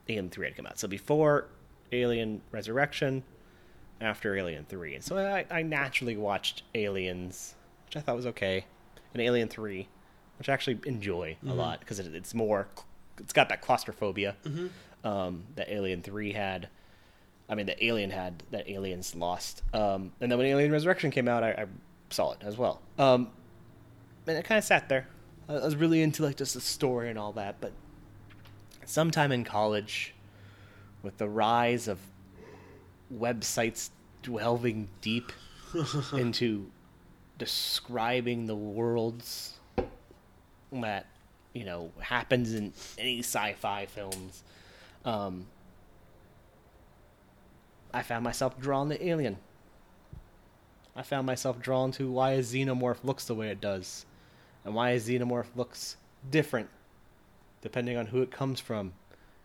Alien 0.08 0.30
3 0.30 0.46
had 0.46 0.56
come 0.56 0.66
out. 0.66 0.78
So 0.78 0.86
before 0.86 1.48
Alien 1.90 2.40
Resurrection, 2.50 3.22
after 4.00 4.36
Alien 4.36 4.64
3. 4.68 4.96
And 4.96 5.04
so 5.04 5.16
I, 5.16 5.46
I 5.50 5.62
naturally 5.62 6.16
watched 6.16 6.62
Aliens, 6.74 7.54
which 7.86 7.96
I 7.96 8.00
thought 8.00 8.16
was 8.16 8.26
okay, 8.26 8.66
and 9.12 9.22
Alien 9.22 9.48
3, 9.48 9.88
which 10.38 10.48
I 10.48 10.52
actually 10.52 10.78
enjoy 10.86 11.36
a 11.42 11.46
Mhm. 11.46 11.56
lot 11.56 11.80
because 11.80 11.98
it, 11.98 12.14
it's 12.14 12.34
more, 12.34 12.68
it's 13.18 13.32
got 13.32 13.48
that 13.48 13.60
claustrophobia 13.62 14.36
Mhm. 14.44 14.70
um, 15.04 15.44
that 15.56 15.68
Alien 15.70 16.02
3 16.02 16.32
had. 16.32 16.68
I 17.48 17.54
mean, 17.54 17.66
the 17.66 17.84
Alien 17.84 18.10
had 18.10 18.42
that 18.50 18.68
Aliens 18.68 19.14
lost. 19.14 19.62
Um, 19.74 20.12
and 20.20 20.30
then 20.30 20.38
when 20.38 20.46
Alien 20.46 20.72
Resurrection 20.72 21.10
came 21.10 21.28
out, 21.28 21.42
I, 21.42 21.50
I 21.52 21.66
saw 22.10 22.32
it 22.32 22.38
as 22.42 22.56
well. 22.56 22.80
Um, 22.98 23.30
and 24.26 24.38
it 24.38 24.44
kind 24.44 24.58
of 24.58 24.64
sat 24.64 24.88
there. 24.88 25.08
I 25.48 25.54
I 25.54 25.64
was 25.64 25.76
really 25.76 26.00
into 26.02 26.22
like 26.22 26.36
just 26.36 26.54
the 26.54 26.60
story 26.60 27.10
and 27.10 27.18
all 27.18 27.32
that, 27.32 27.56
but 27.60 27.72
sometime 28.86 29.32
in 29.32 29.44
college, 29.44 30.14
with 31.02 31.18
the 31.18 31.28
rise 31.28 31.88
of 31.88 31.98
websites 33.12 33.90
delving 34.22 34.88
deep 35.00 35.32
into 36.12 36.70
describing 37.38 38.46
the 38.46 38.54
worlds 38.54 39.58
that 40.80 41.06
you 41.52 41.64
know 41.64 41.92
happens 42.00 42.54
in 42.54 42.72
any 42.98 43.20
sci-fi 43.20 43.86
films, 43.86 44.42
um, 45.04 45.46
I 47.92 48.02
found 48.02 48.24
myself 48.24 48.58
drawn 48.58 48.88
to 48.88 49.06
Alien. 49.06 49.36
I 50.96 51.02
found 51.02 51.26
myself 51.26 51.60
drawn 51.60 51.90
to 51.92 52.10
why 52.10 52.32
a 52.32 52.40
xenomorph 52.40 53.04
looks 53.04 53.24
the 53.24 53.34
way 53.34 53.48
it 53.48 53.60
does, 53.60 54.04
and 54.64 54.74
why 54.74 54.90
a 54.90 55.00
xenomorph 55.00 55.54
looks 55.54 55.96
different 56.30 56.68
depending 57.62 57.96
on 57.96 58.06
who 58.06 58.20
it 58.20 58.30
comes 58.30 58.58
from, 58.60 58.92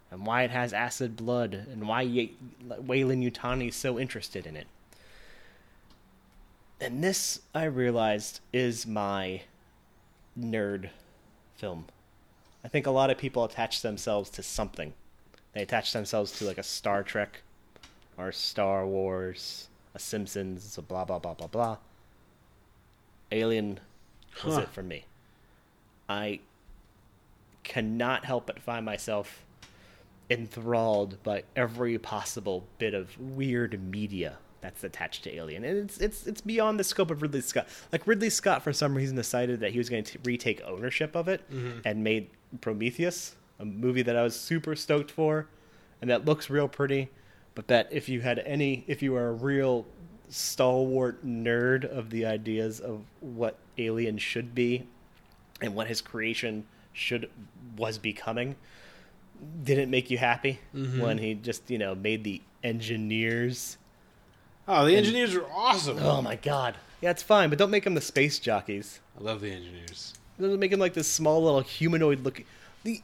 and 0.09 0.25
why 0.25 0.41
it 0.43 0.49
has 0.49 0.73
acid 0.73 1.15
blood, 1.15 1.53
and 1.53 1.87
why 1.87 2.01
Ye- 2.01 2.35
Weyland 2.67 3.23
Yutani 3.23 3.69
is 3.69 3.75
so 3.75 3.99
interested 3.99 4.47
in 4.47 4.57
it. 4.57 4.67
And 6.81 7.03
this, 7.03 7.41
I 7.53 7.65
realized, 7.65 8.39
is 8.51 8.87
my 8.87 9.41
nerd 10.37 10.89
film. 11.57 11.85
I 12.63 12.67
think 12.67 12.85
a 12.87 12.91
lot 12.91 13.09
of 13.09 13.17
people 13.17 13.43
attach 13.43 13.81
themselves 13.81 14.29
to 14.31 14.43
something. 14.43 14.93
They 15.53 15.61
attach 15.61 15.93
themselves 15.93 16.31
to 16.33 16.45
like 16.45 16.57
a 16.57 16.63
Star 16.63 17.03
Trek 17.03 17.41
or 18.17 18.31
Star 18.31 18.85
Wars, 18.85 19.67
a 19.95 19.99
Simpsons, 19.99 20.77
a 20.77 20.81
blah 20.81 21.05
blah 21.05 21.19
blah 21.19 21.33
blah 21.33 21.47
blah. 21.47 21.77
Alien 23.31 23.79
was 24.43 24.55
Huh. 24.55 24.61
it 24.61 24.69
for 24.69 24.83
me. 24.83 25.05
I 26.07 26.39
cannot 27.63 28.25
help 28.25 28.45
but 28.47 28.59
find 28.61 28.85
myself 28.85 29.43
enthralled 30.29 31.21
by 31.23 31.43
every 31.55 31.97
possible 31.97 32.65
bit 32.77 32.93
of 32.93 33.19
weird 33.19 33.81
media 33.91 34.37
that's 34.61 34.83
attached 34.83 35.23
to 35.25 35.35
Alien, 35.35 35.63
and 35.63 35.77
it's 35.77 35.97
it's 35.99 36.25
it's 36.27 36.41
beyond 36.41 36.79
the 36.79 36.83
scope 36.83 37.11
of 37.11 37.21
Ridley 37.21 37.41
Scott. 37.41 37.67
Like 37.91 38.05
Ridley 38.07 38.29
Scott, 38.29 38.63
for 38.63 38.73
some 38.73 38.95
reason, 38.95 39.15
decided 39.15 39.59
that 39.59 39.71
he 39.71 39.77
was 39.77 39.89
going 39.89 40.03
to 40.05 40.19
retake 40.23 40.61
ownership 40.65 41.15
of 41.15 41.27
it 41.27 41.41
Mhm. 41.51 41.81
and 41.85 42.03
made 42.03 42.29
Prometheus, 42.61 43.35
a 43.59 43.65
movie 43.65 44.01
that 44.03 44.15
I 44.15 44.23
was 44.23 44.39
super 44.39 44.75
stoked 44.75 45.11
for, 45.11 45.47
and 46.01 46.09
that 46.09 46.25
looks 46.25 46.49
real 46.49 46.67
pretty. 46.67 47.09
But 47.55 47.67
that 47.67 47.87
if 47.91 48.07
you 48.09 48.21
had 48.21 48.39
any, 48.39 48.83
if 48.87 49.01
you 49.01 49.15
are 49.15 49.29
a 49.29 49.33
real 49.33 49.85
stalwart 50.29 51.25
nerd 51.25 51.85
of 51.85 52.09
the 52.09 52.25
ideas 52.25 52.79
of 52.79 53.01
what 53.21 53.57
Alien 53.77 54.17
should 54.17 54.53
be 54.53 54.85
and 55.61 55.73
what 55.73 55.87
his 55.87 56.01
creation 56.01 56.65
should 56.93 57.29
was 57.77 57.97
becoming, 57.97 58.55
didn't 59.63 59.89
make 59.89 60.09
you 60.11 60.17
happy 60.17 60.59
Mhm. 60.75 60.99
when 60.99 61.17
he 61.19 61.33
just 61.35 61.69
you 61.69 61.77
know 61.77 61.93
made 61.95 62.23
the 62.23 62.41
engineers. 62.63 63.77
Oh, 64.67 64.85
the 64.85 64.95
engineers 64.95 65.35
are 65.35 65.45
awesome. 65.51 65.97
Oh 65.99 66.21
my 66.21 66.35
god. 66.35 66.75
Yeah, 67.01 67.11
it's 67.11 67.23
fine, 67.23 67.49
but 67.49 67.59
don't 67.59 67.71
make 67.71 67.83
them 67.83 67.93
the 67.93 68.01
space 68.01 68.39
jockeys. 68.39 68.99
I 69.19 69.23
love 69.23 69.41
the 69.41 69.51
engineers. 69.51 70.13
Don't 70.39 70.59
make 70.59 70.71
them 70.71 70.79
like 70.79 70.93
this 70.93 71.07
small 71.07 71.43
little 71.43 71.61
humanoid 71.61 72.23
looking. 72.23 72.45
The 72.83 73.01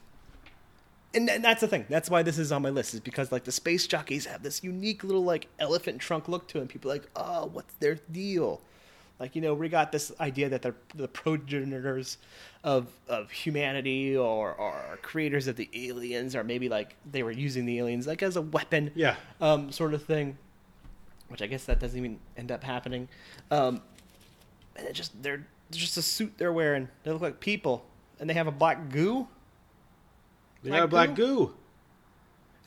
and, 1.15 1.29
and 1.29 1.43
that's 1.43 1.61
the 1.61 1.67
thing. 1.67 1.85
That's 1.89 2.09
why 2.09 2.23
this 2.23 2.39
is 2.39 2.51
on 2.51 2.63
my 2.63 2.69
list. 2.69 2.93
Is 2.93 2.99
because 2.99 3.31
like 3.31 3.43
the 3.43 3.51
space 3.51 3.85
jockeys 3.87 4.25
have 4.25 4.43
this 4.43 4.63
unique 4.63 5.03
little 5.03 5.23
like 5.23 5.47
elephant 5.59 5.99
trunk 5.99 6.27
look 6.27 6.47
to 6.49 6.59
them. 6.59 6.67
People 6.67 6.91
are 6.91 6.95
like, 6.95 7.09
oh, 7.15 7.45
what's 7.53 7.73
their 7.75 7.95
deal? 8.11 8.61
Like 9.19 9.35
you 9.35 9.41
know, 9.41 9.53
we 9.53 9.69
got 9.69 9.91
this 9.91 10.11
idea 10.19 10.49
that 10.49 10.63
they're 10.63 10.75
the 10.95 11.07
progenitors 11.07 12.17
of 12.63 12.87
of 13.07 13.31
humanity 13.31 14.17
or 14.17 14.53
or 14.53 14.99
creators 15.01 15.47
of 15.47 15.55
the 15.55 15.69
aliens, 15.73 16.35
or 16.35 16.43
maybe 16.43 16.67
like 16.67 16.95
they 17.09 17.21
were 17.23 17.31
using 17.31 17.65
the 17.65 17.77
aliens 17.77 18.07
like 18.07 18.23
as 18.23 18.35
a 18.35 18.41
weapon. 18.41 18.91
Yeah. 18.95 19.15
Um, 19.39 19.71
sort 19.71 19.93
of 19.93 20.03
thing. 20.03 20.37
Which 21.33 21.41
I 21.41 21.47
guess 21.47 21.63
that 21.65 21.79
doesn't 21.79 21.97
even 21.97 22.19
end 22.37 22.51
up 22.51 22.63
happening. 22.63 23.07
Um, 23.49 23.81
and 24.75 24.87
it 24.87 24.93
just 24.93 25.19
they're 25.23 25.47
just 25.71 25.97
a 25.97 26.03
suit 26.03 26.33
they're 26.37 26.53
wearing. 26.53 26.89
They 27.03 27.09
look 27.09 27.23
like 27.23 27.39
people, 27.39 27.85
and 28.19 28.29
they 28.29 28.35
have 28.35 28.45
a 28.45 28.51
black 28.51 28.89
goo. 28.89 29.27
They 30.61 30.69
got 30.69 30.83
a 30.83 30.87
black 30.87 31.15
goo. 31.15 31.55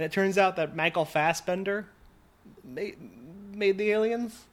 And 0.00 0.06
it 0.06 0.10
turns 0.10 0.36
out 0.36 0.56
that 0.56 0.74
Michael 0.74 1.04
Fassbender 1.04 1.86
made, 2.64 2.96
made 3.54 3.78
the 3.78 3.92
aliens. 3.92 4.46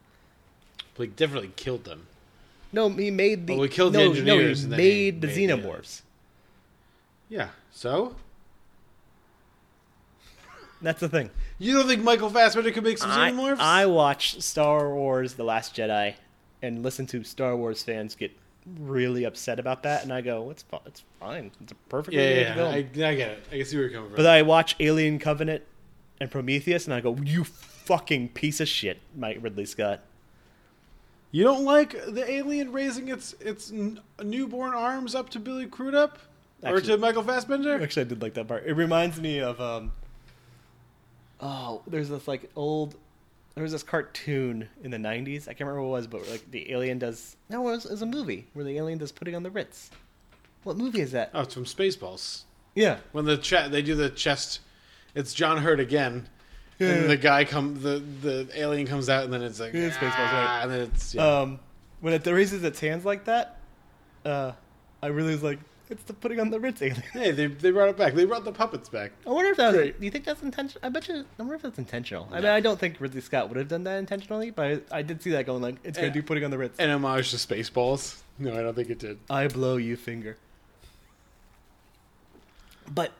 But 0.94 1.06
he 1.06 1.08
definitely 1.08 1.52
killed 1.56 1.86
them. 1.86 2.06
No, 2.72 2.90
he 2.90 3.10
made 3.10 3.48
the. 3.48 3.54
Well, 3.54 3.62
we 3.64 3.70
killed 3.70 3.94
the 3.94 4.02
engineers 4.02 4.68
No, 4.68 4.78
he 4.78 4.84
made 4.84 5.22
the 5.22 5.28
made 5.28 5.48
the 5.48 5.48
xenomorphs. 5.48 6.04
Yeah. 7.30 7.48
So 7.72 8.16
That's 10.84 11.00
the 11.00 11.10
thing. 11.10 11.32
You 11.64 11.74
don't 11.74 11.88
think 11.88 12.04
Michael 12.04 12.30
Fassbender 12.30 12.72
could 12.72 12.84
make 12.84 12.98
some 12.98 13.12
I, 13.12 13.32
xenomorphs? 13.32 13.60
I 13.60 13.86
watch 13.86 14.42
Star 14.42 14.94
Wars: 14.94 15.34
The 15.34 15.44
Last 15.44 15.76
Jedi 15.76 16.16
and 16.62 16.84
listen 16.84 17.06
to 17.08 17.24
Star 17.24 17.56
Wars 17.56 17.84
fans 17.84 18.16
get 18.16 18.32
really 18.80 19.26
upset 19.26 19.60
about 19.60 19.84
that, 19.84 20.04
and 20.04 20.14
I 20.14 20.22
go, 20.22 20.50
"It's 20.50 20.64
fi- 20.64 20.80
it's 20.86 21.04
fine. 21.20 21.52
It's 21.62 21.72
a 21.72 21.76
perfectly 21.90 22.22
yeah, 22.24 22.40
yeah, 22.40 22.56
film." 22.56 22.74
I, 22.74 22.78
I 22.78 22.82
get 22.82 23.32
it. 23.32 23.44
I 23.52 23.58
can 23.58 23.66
see 23.66 23.78
where 23.78 23.86
you're 23.86 23.94
coming 23.94 24.10
from. 24.10 24.18
But 24.18 24.26
I 24.26 24.42
watch 24.42 24.76
Alien 24.80 25.20
Covenant 25.20 25.64
and 26.20 26.32
Prometheus, 26.32 26.86
and 26.86 26.94
I 26.94 27.02
go, 27.02 27.16
"You 27.24 27.44
fucking 27.44 28.30
piece 28.30 28.60
of 28.60 28.68
shit, 28.68 29.00
Mike 29.16 29.40
Ridley 29.42 29.66
Scott." 29.66 30.02
you 31.34 31.44
don't 31.44 31.66
like 31.66 31.94
the 32.14 32.32
alien 32.32 32.72
raising 32.72 33.10
its 33.10 33.34
its 33.42 33.72
n- 33.72 34.00
newborn 34.24 34.74
arms 34.74 35.16
up 35.16 35.30
to 35.32 35.40
Billy 35.40 35.66
Crudup 35.66 36.20
or 36.62 36.80
to 36.80 36.96
Michael 36.98 37.24
Fassbender? 37.24 37.82
Actually, 37.82 38.04
I 38.04 38.10
did 38.10 38.22
like 38.22 38.36
that 38.36 38.48
part. 38.48 38.66
It 38.66 38.74
reminds 38.74 39.20
me 39.20 39.40
of 39.40 39.60
um. 39.60 39.92
Oh, 41.40 41.82
there's 41.88 42.10
this 42.10 42.28
like 42.28 42.50
old. 42.56 42.96
There 43.56 43.62
was 43.64 43.72
this 43.72 43.84
cartoon 43.84 44.68
in 44.84 44.92
the 44.92 44.98
'90s. 44.98 45.44
I 45.44 45.54
can't 45.54 45.62
remember 45.62 45.82
what 45.84 45.88
it 45.90 45.92
was, 45.92 46.08
but 46.08 46.30
like 46.30 46.50
the 46.52 46.72
alien 46.72 47.00
does. 47.00 47.36
No, 47.50 47.68
it 47.68 47.72
was, 47.72 47.86
it 47.86 47.92
was 47.92 48.02
a 48.02 48.06
movie 48.08 48.48
where 48.54 48.66
the 48.66 48.78
alien 48.78 48.98
does 49.00 49.12
putting 49.12 49.36
on 49.36 49.44
the 49.44 49.52
Ritz. 49.52 49.92
What 50.64 50.78
movie 50.78 51.02
is 51.02 51.12
that? 51.12 51.30
Oh, 51.34 51.42
it's 51.42 51.54
from 51.54 51.66
Spaceballs. 51.66 52.44
Yeah. 52.76 52.98
When 53.12 53.26
the 53.26 53.38
che- 53.38 53.68
they 53.70 53.82
do 53.82 53.94
the 53.96 54.10
chest, 54.10 54.62
it's 55.14 55.34
John 55.34 55.58
Hurt 55.60 55.80
again. 55.80 56.28
Yeah. 56.80 56.90
And 56.90 57.10
the 57.10 57.18
guy 57.18 57.46
come 57.46 57.82
the 57.82 58.00
the 58.22 58.48
alien 58.56 58.88
comes 58.88 59.08
out 59.10 59.24
and 59.26 59.32
then 59.34 59.44
it's 59.44 59.60
like 59.60 59.74
Yeah, 59.74 59.82
it's 59.88 59.98
Spaceballs, 59.98 60.14
"Ah," 60.16 60.46
right. 60.56 60.64
and 60.64 60.72
then 60.72 60.82
it's 60.82 61.14
yeah. 61.14 61.42
Um, 61.42 61.60
when 62.02 62.14
it 62.14 62.26
raises 62.26 62.64
its 62.64 62.80
hands 62.80 63.06
like 63.06 63.26
that, 63.26 63.60
uh, 64.26 64.54
I 65.02 65.08
really 65.08 65.32
was 65.32 65.44
like, 65.44 65.60
it's 65.94 66.04
the 66.04 66.14
putting 66.14 66.40
on 66.40 66.50
the 66.50 66.60
Ritz 66.60 66.82
alien. 66.82 67.02
hey 67.14 67.32
they 67.32 67.48
they 67.48 67.72
brought 67.72 67.88
it 67.90 67.98
back. 67.98 68.14
They 68.14 68.26
brought 68.26 68.44
the 68.44 68.52
puppets 68.52 68.90
back. 68.90 69.12
I 69.26 69.30
wonder 69.30 69.52
if 69.52 69.58
that 69.58 69.74
was. 69.74 69.92
Do 69.92 69.94
you 70.06 70.12
think 70.12 70.26
that's 70.26 70.42
intentional? 70.44 70.82
I 70.86 70.90
bet 70.90 71.08
you. 71.08 71.16
I 71.16 71.24
wonder 71.38 71.56
if 71.56 71.62
that's 71.62 71.78
intentional. 71.78 72.28
I 72.32 72.36
mean, 72.36 72.46
I 72.46 72.60
don't 72.60 72.80
think 72.80 73.00
Ridley 73.00 73.22
Scott 73.22 73.48
would 73.50 73.58
have 73.58 73.68
done 73.70 73.84
that 73.86 73.98
intentionally, 74.00 74.50
but 74.52 74.84
I, 74.92 75.00
I 75.00 75.02
did 75.02 75.22
see 75.22 75.32
that 75.32 75.46
going 75.46 75.62
like 75.62 75.76
it's 75.84 75.98
gonna 75.98 76.08
Yeah. 76.08 76.14
do 76.14 76.24
putting 76.24 76.44
on 76.44 76.52
the 76.52 76.58
Ritz. 76.58 76.78
An 76.80 76.90
homage 76.90 77.32
to 77.32 77.38
Spaceballs. 77.38 78.22
No, 78.40 78.52
I 78.58 78.62
don't 78.62 78.74
think 78.76 78.90
it 78.90 79.00
did. 79.00 79.20
I 79.30 79.48
blow 79.48 79.78
you 79.78 79.96
finger. 79.96 80.38
But 82.94 83.12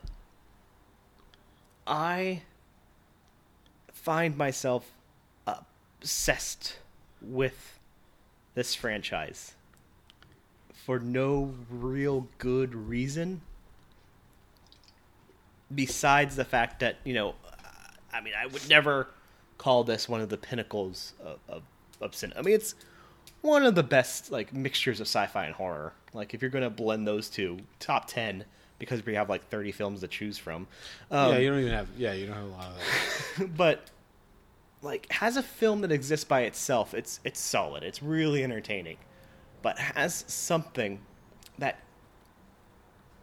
I 1.88 2.42
find 3.92 4.36
myself 4.38 4.92
obsessed 5.48 6.78
with 7.22 7.80
this 8.56 8.76
franchise 8.76 9.54
for 10.86 11.00
no 11.00 11.54
real 11.70 12.28
good 12.38 12.76
reason 12.76 13.42
besides 15.74 16.36
the 16.36 16.46
fact 16.46 16.80
that, 16.82 16.98
you 17.04 17.14
know, 17.14 17.36
I 18.14 18.22
mean, 18.22 18.34
I 18.38 18.46
would 18.46 18.68
never 18.70 19.08
call 19.58 19.84
this 19.84 20.08
one 20.08 20.22
of 20.22 20.30
the 20.30 20.38
pinnacles 20.38 21.14
of, 21.24 21.40
of, 21.48 21.64
of 22.02 22.14
cinema. 22.14 22.40
I 22.40 22.44
mean, 22.44 22.56
it's 22.56 22.76
one 23.42 23.66
of 23.66 23.76
the 23.76 23.84
best 23.84 24.32
like 24.32 24.54
mixtures 24.54 25.00
of 25.00 25.08
sci-fi 25.08 25.46
and 25.46 25.56
horror. 25.56 25.94
Like 26.14 26.34
if 26.34 26.42
you're 26.42 26.52
gonna 26.52 26.70
blend 26.70 27.08
those 27.08 27.30
two, 27.30 27.60
top 27.80 28.08
ten 28.08 28.46
because 28.80 29.06
we 29.06 29.16
have 29.16 29.30
like 29.30 29.48
30 29.50 29.72
films 29.72 30.02
to 30.02 30.08
choose 30.08 30.38
from. 30.38 30.68
Um, 31.10 31.34
yeah, 31.34 31.38
you 31.38 31.50
don't 31.50 31.60
even 31.60 31.72
have. 31.72 31.88
Yeah, 31.98 32.14
you 32.14 32.26
don't 32.26 32.36
have 32.36 32.46
a 32.46 32.50
lot 32.50 32.66
of 32.66 32.76
that. 33.38 33.58
but 33.58 33.90
like 34.82 35.10
has 35.12 35.38
a 35.38 35.44
film 35.44 35.82
that 35.82 35.92
exists 35.92 36.26
by 36.26 36.42
itself. 36.42 36.94
It's 36.94 37.20
it's 37.24 37.40
solid. 37.40 37.84
It's 37.84 38.04
really 38.04 38.44
entertaining, 38.44 38.98
but 39.64 39.80
has 39.80 40.24
something 40.28 41.00
that 41.58 41.80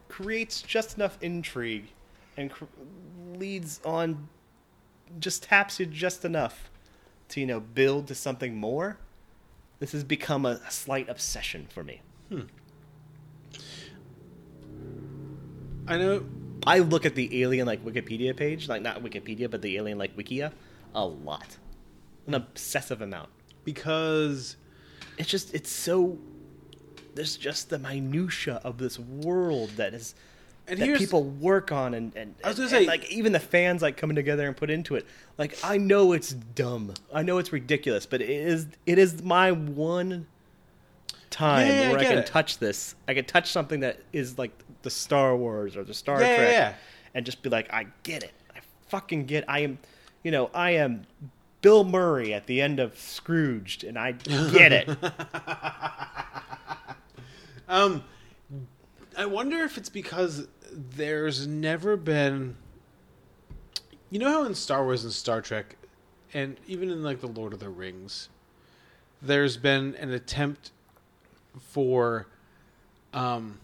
creates 0.09 0.61
just 0.61 0.97
enough 0.97 1.17
intrigue 1.21 1.87
and 2.35 2.51
cr- 2.51 2.65
leads 3.35 3.79
on, 3.85 4.27
just 5.19 5.43
taps 5.43 5.79
you 5.79 5.85
just 5.85 6.25
enough 6.25 6.69
to 7.29 7.39
you 7.39 7.45
know 7.45 7.61
build 7.61 8.07
to 8.07 8.15
something 8.15 8.55
more. 8.55 8.97
This 9.79 9.93
has 9.93 10.03
become 10.03 10.45
a, 10.45 10.59
a 10.67 10.71
slight 10.71 11.07
obsession 11.07 11.67
for 11.73 11.83
me. 11.83 12.01
Hmm. 12.27 12.41
I 15.87 15.97
know. 15.97 16.25
I 16.67 16.79
look 16.79 17.05
at 17.05 17.15
the 17.15 17.41
alien 17.41 17.65
like 17.65 17.83
Wikipedia 17.83 18.35
page, 18.35 18.67
like 18.69 18.81
not 18.81 19.01
Wikipedia, 19.03 19.49
but 19.49 19.61
the 19.61 19.77
alien 19.77 19.97
like 19.97 20.15
Wikia, 20.15 20.51
a 20.93 21.05
lot, 21.05 21.57
an 22.27 22.35
obsessive 22.35 23.01
amount. 23.01 23.29
because 23.63 24.57
It's 25.17 25.29
just 25.29 25.53
it's 25.53 25.71
so. 25.71 26.17
There's 27.15 27.37
just 27.37 27.69
the 27.69 27.79
minutia 27.79 28.61
of 28.63 28.77
this 28.77 28.97
world 28.99 29.71
that 29.77 29.93
is 29.93 30.15
And 30.67 30.79
that 30.79 30.97
people 30.97 31.23
work 31.23 31.71
on, 31.71 31.93
and 31.93 32.15
and, 32.15 32.35
I 32.43 32.49
was 32.49 32.57
gonna 32.57 32.67
and- 32.69 32.77
and, 32.77 32.85
like 32.87 33.09
even 33.11 33.31
the 33.33 33.39
fans 33.39 33.81
like 33.81 33.97
coming 33.97 34.15
together 34.15 34.47
and 34.47 34.55
put 34.55 34.69
into 34.69 34.95
it. 34.95 35.05
Like 35.37 35.57
I 35.63 35.77
know 35.77 36.13
it's 36.13 36.31
dumb, 36.31 36.93
I 37.13 37.23
know 37.23 37.37
it's 37.37 37.51
ridiculous, 37.51 38.05
but 38.05 38.21
it 38.21 38.29
is 38.29 38.67
it 38.85 38.97
is 38.97 39.21
my 39.23 39.51
one 39.51 40.27
time 41.29 41.67
Yeah, 41.67 41.81
yeah, 41.81 41.87
I 41.87 41.91
where 41.91 41.99
I, 41.99 42.03
get 42.03 42.09
can 42.09 42.17
it. 42.19 42.25
touch 42.27 42.57
this. 42.59 42.95
I 43.07 43.13
can 43.13 43.25
touch 43.25 43.51
something 43.51 43.79
that 43.81 43.99
is 44.13 44.37
like 44.37 44.51
the 44.83 44.89
Star 44.89 45.35
Wars 45.35 45.75
or 45.77 45.83
the 45.83 45.93
Star 45.93 46.21
Yeah, 46.21 46.35
Trek, 46.35 46.75
and 47.13 47.25
just 47.25 47.41
be 47.41 47.49
like, 47.49 47.71
I 47.73 47.87
get 48.03 48.23
it. 48.23 48.31
I 48.55 48.59
fucking 48.89 49.25
get. 49.25 49.45
I 49.47 49.59
am, 49.59 49.77
you 50.23 50.31
know, 50.31 50.49
I 50.53 50.71
am 50.71 51.05
Bill 51.61 51.83
Murray 51.83 52.33
at 52.33 52.47
the 52.47 52.61
end 52.61 52.79
of 52.79 52.97
Scrooged, 52.97 53.83
and 53.83 53.97
I 53.97 54.13
get 54.13 54.71
it. 54.71 54.89
Um, 57.71 58.03
I 59.17 59.25
wonder 59.27 59.59
if 59.59 59.77
it's 59.77 59.87
because 59.87 60.45
there's 60.73 61.47
never 61.47 61.95
been. 61.95 62.57
You 64.09 64.19
know 64.19 64.29
how 64.29 64.43
in 64.43 64.55
Star 64.55 64.83
Wars 64.83 65.05
and 65.05 65.13
Star 65.13 65.41
Trek, 65.41 65.77
and 66.33 66.57
even 66.67 66.89
in 66.89 67.01
like 67.01 67.21
the 67.21 67.27
Lord 67.27 67.53
of 67.53 67.59
the 67.61 67.69
Rings, 67.69 68.27
there's 69.21 69.55
been 69.55 69.95
an 69.95 70.11
attempt 70.11 70.71
for, 71.61 72.27
um, 73.13 73.57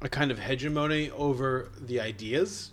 a 0.00 0.08
kind 0.08 0.30
of 0.30 0.38
hegemony 0.38 1.10
over 1.10 1.68
the 1.78 2.00
ideas, 2.00 2.70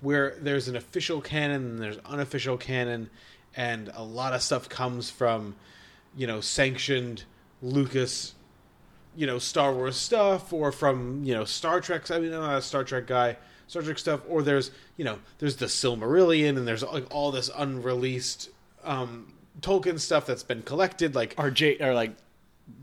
where 0.00 0.36
there's 0.40 0.68
an 0.68 0.76
official 0.76 1.20
canon 1.20 1.66
and 1.66 1.78
there's 1.78 1.98
unofficial 2.06 2.56
canon, 2.56 3.10
and 3.56 3.90
a 3.94 4.02
lot 4.02 4.32
of 4.32 4.42
stuff 4.42 4.68
comes 4.68 5.10
from, 5.10 5.56
you 6.16 6.26
know, 6.26 6.40
sanctioned 6.40 7.24
Lucas 7.62 8.34
you 9.16 9.26
know 9.26 9.38
Star 9.38 9.72
Wars 9.72 9.96
stuff 9.96 10.52
or 10.52 10.70
from 10.70 11.24
you 11.24 11.34
know 11.34 11.44
Star 11.44 11.80
Trek. 11.80 12.10
I 12.10 12.18
mean, 12.18 12.32
I'm 12.32 12.40
not 12.40 12.58
a 12.58 12.62
Star 12.62 12.84
Trek 12.84 13.06
guy, 13.06 13.36
Star 13.66 13.82
Trek 13.82 13.98
stuff, 13.98 14.20
or 14.28 14.42
there's 14.42 14.70
you 14.96 15.04
know 15.04 15.18
there's 15.38 15.56
the 15.56 15.66
Silmarillion, 15.66 16.56
and 16.56 16.68
there's 16.68 16.82
like 16.82 17.12
all 17.12 17.32
this 17.32 17.50
unreleased 17.56 18.50
um, 18.84 19.32
Tolkien 19.60 19.98
stuff 19.98 20.26
that's 20.26 20.42
been 20.42 20.62
collected, 20.62 21.14
like 21.14 21.34
or 21.38 21.50
J 21.50 21.78
or 21.80 21.94
like 21.94 22.12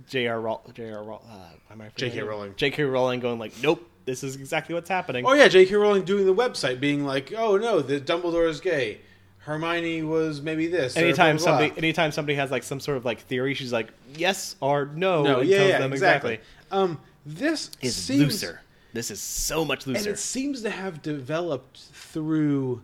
J.R. 0.09 0.41
Roll, 0.41 0.61
J.R. 0.73 1.03
Roll, 1.03 1.21
uh, 1.29 1.71
am 1.71 1.81
I 1.81 1.89
J.K. 1.95 2.21
Rowling. 2.21 2.53
J.K. 2.55 2.83
Rowling 2.83 3.19
going 3.19 3.37
like, 3.37 3.53
nope, 3.61 3.87
this 4.05 4.23
is 4.23 4.35
exactly 4.35 4.73
what's 4.73 4.89
happening. 4.89 5.25
Oh 5.25 5.33
yeah, 5.33 5.47
J.K. 5.47 5.75
Rowling 5.75 6.03
doing 6.03 6.25
the 6.25 6.35
website, 6.35 6.79
being 6.79 7.05
like, 7.05 7.31
"Oh 7.37 7.57
no, 7.57 7.81
the 7.81 8.01
Dumbledore 8.01 8.49
is 8.49 8.59
gay. 8.59 8.99
Hermione 9.45 10.03
was 10.03 10.41
maybe 10.41 10.67
this." 10.67 10.95
anytime 10.97 11.37
blah, 11.37 11.45
blah, 11.45 11.57
blah." 11.57 11.59
somebody, 11.65 11.77
anytime 11.77 12.11
somebody 12.11 12.35
has 12.35 12.51
like 12.51 12.63
some 12.63 12.79
sort 12.79 12.97
of 12.97 13.05
like 13.05 13.21
theory, 13.21 13.53
she's 13.53 13.73
like, 13.73 13.89
yes 14.15 14.55
or 14.61 14.85
no. 14.93 15.23
no, 15.23 15.39
and 15.39 15.49
yeah, 15.49 15.57
tells 15.57 15.69
yeah, 15.69 15.79
them 15.79 15.93
exactly. 15.93 16.39
Um, 16.71 16.99
this 17.25 17.71
Is 17.81 17.95
seems, 17.95 18.19
looser. 18.21 18.61
This 18.93 19.09
is 19.11 19.19
so 19.21 19.63
much 19.65 19.87
looser, 19.87 19.99
and 19.99 20.07
it 20.07 20.19
seems 20.19 20.61
to 20.61 20.69
have 20.69 21.01
developed 21.01 21.79
through 21.93 22.81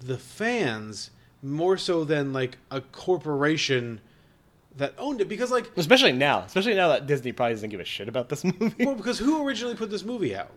the 0.00 0.18
fans 0.18 1.10
more 1.42 1.76
so 1.76 2.04
than 2.04 2.32
like 2.32 2.56
a 2.70 2.80
corporation 2.80 4.00
that 4.76 4.94
owned 4.98 5.20
it. 5.20 5.28
Because 5.28 5.50
like, 5.50 5.70
Especially 5.76 6.12
now, 6.12 6.40
especially 6.40 6.74
now 6.74 6.88
that 6.88 7.06
Disney 7.06 7.32
probably 7.32 7.54
doesn't 7.54 7.70
give 7.70 7.80
a 7.80 7.84
shit 7.84 8.08
about 8.08 8.28
this 8.28 8.44
movie. 8.58 8.84
well, 8.84 8.94
because 8.94 9.18
who 9.18 9.46
originally 9.46 9.74
put 9.74 9.90
this 9.90 10.04
movie 10.04 10.34
out? 10.34 10.50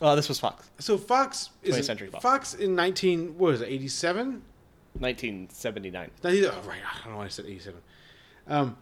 Oh, 0.00 0.16
this 0.16 0.28
was 0.28 0.40
Fox, 0.40 0.68
So 0.80 0.98
Fox 0.98 1.50
is 1.62 1.76
20th 1.76 1.84
Century 1.84 2.08
Fox. 2.08 2.22
Fox 2.22 2.54
in 2.54 2.74
nineteen 2.74 3.38
what 3.38 3.52
was 3.52 3.60
it 3.60 3.68
eighty 3.68 3.88
seven? 3.88 4.42
1979. 4.98 6.10
Oh, 6.24 6.28
right. 6.68 6.78
I 6.84 7.04
don't 7.04 7.12
know 7.12 7.18
why 7.18 7.24
I 7.24 7.28
said 7.28 7.46
87. 7.46 7.80
Um, 8.48 8.76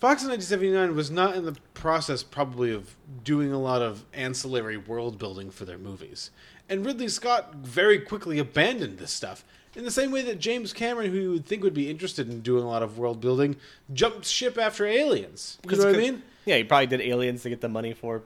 Fox 0.00 0.22
in 0.22 0.28
1979 0.28 0.94
was 0.94 1.10
not 1.10 1.34
in 1.36 1.44
the 1.44 1.56
process, 1.72 2.22
probably, 2.22 2.72
of 2.72 2.94
doing 3.22 3.52
a 3.52 3.58
lot 3.60 3.80
of 3.80 4.04
ancillary 4.12 4.76
world 4.76 5.18
building 5.18 5.50
for 5.50 5.64
their 5.64 5.78
movies. 5.78 6.30
And 6.68 6.84
Ridley 6.84 7.08
Scott 7.08 7.54
very 7.54 7.98
quickly 7.98 8.38
abandoned 8.38 8.98
this 8.98 9.12
stuff. 9.12 9.44
In 9.76 9.84
the 9.84 9.90
same 9.90 10.10
way 10.12 10.22
that 10.22 10.38
James 10.38 10.72
Cameron, 10.72 11.10
who 11.10 11.18
you 11.18 11.30
would 11.30 11.46
think 11.46 11.62
would 11.62 11.74
be 11.74 11.90
interested 11.90 12.28
in 12.28 12.40
doing 12.42 12.62
a 12.64 12.68
lot 12.68 12.82
of 12.82 12.98
world 12.98 13.20
building, 13.20 13.56
jumped 13.92 14.24
ship 14.26 14.56
after 14.58 14.86
Aliens. 14.86 15.58
You 15.68 15.76
know 15.76 15.86
what 15.86 15.94
I 15.94 15.98
mean? 15.98 16.22
Yeah, 16.44 16.56
he 16.58 16.64
probably 16.64 16.86
did 16.86 17.00
Aliens 17.00 17.42
to 17.42 17.48
get 17.48 17.60
the 17.60 17.68
money 17.68 17.92
for 17.92 18.22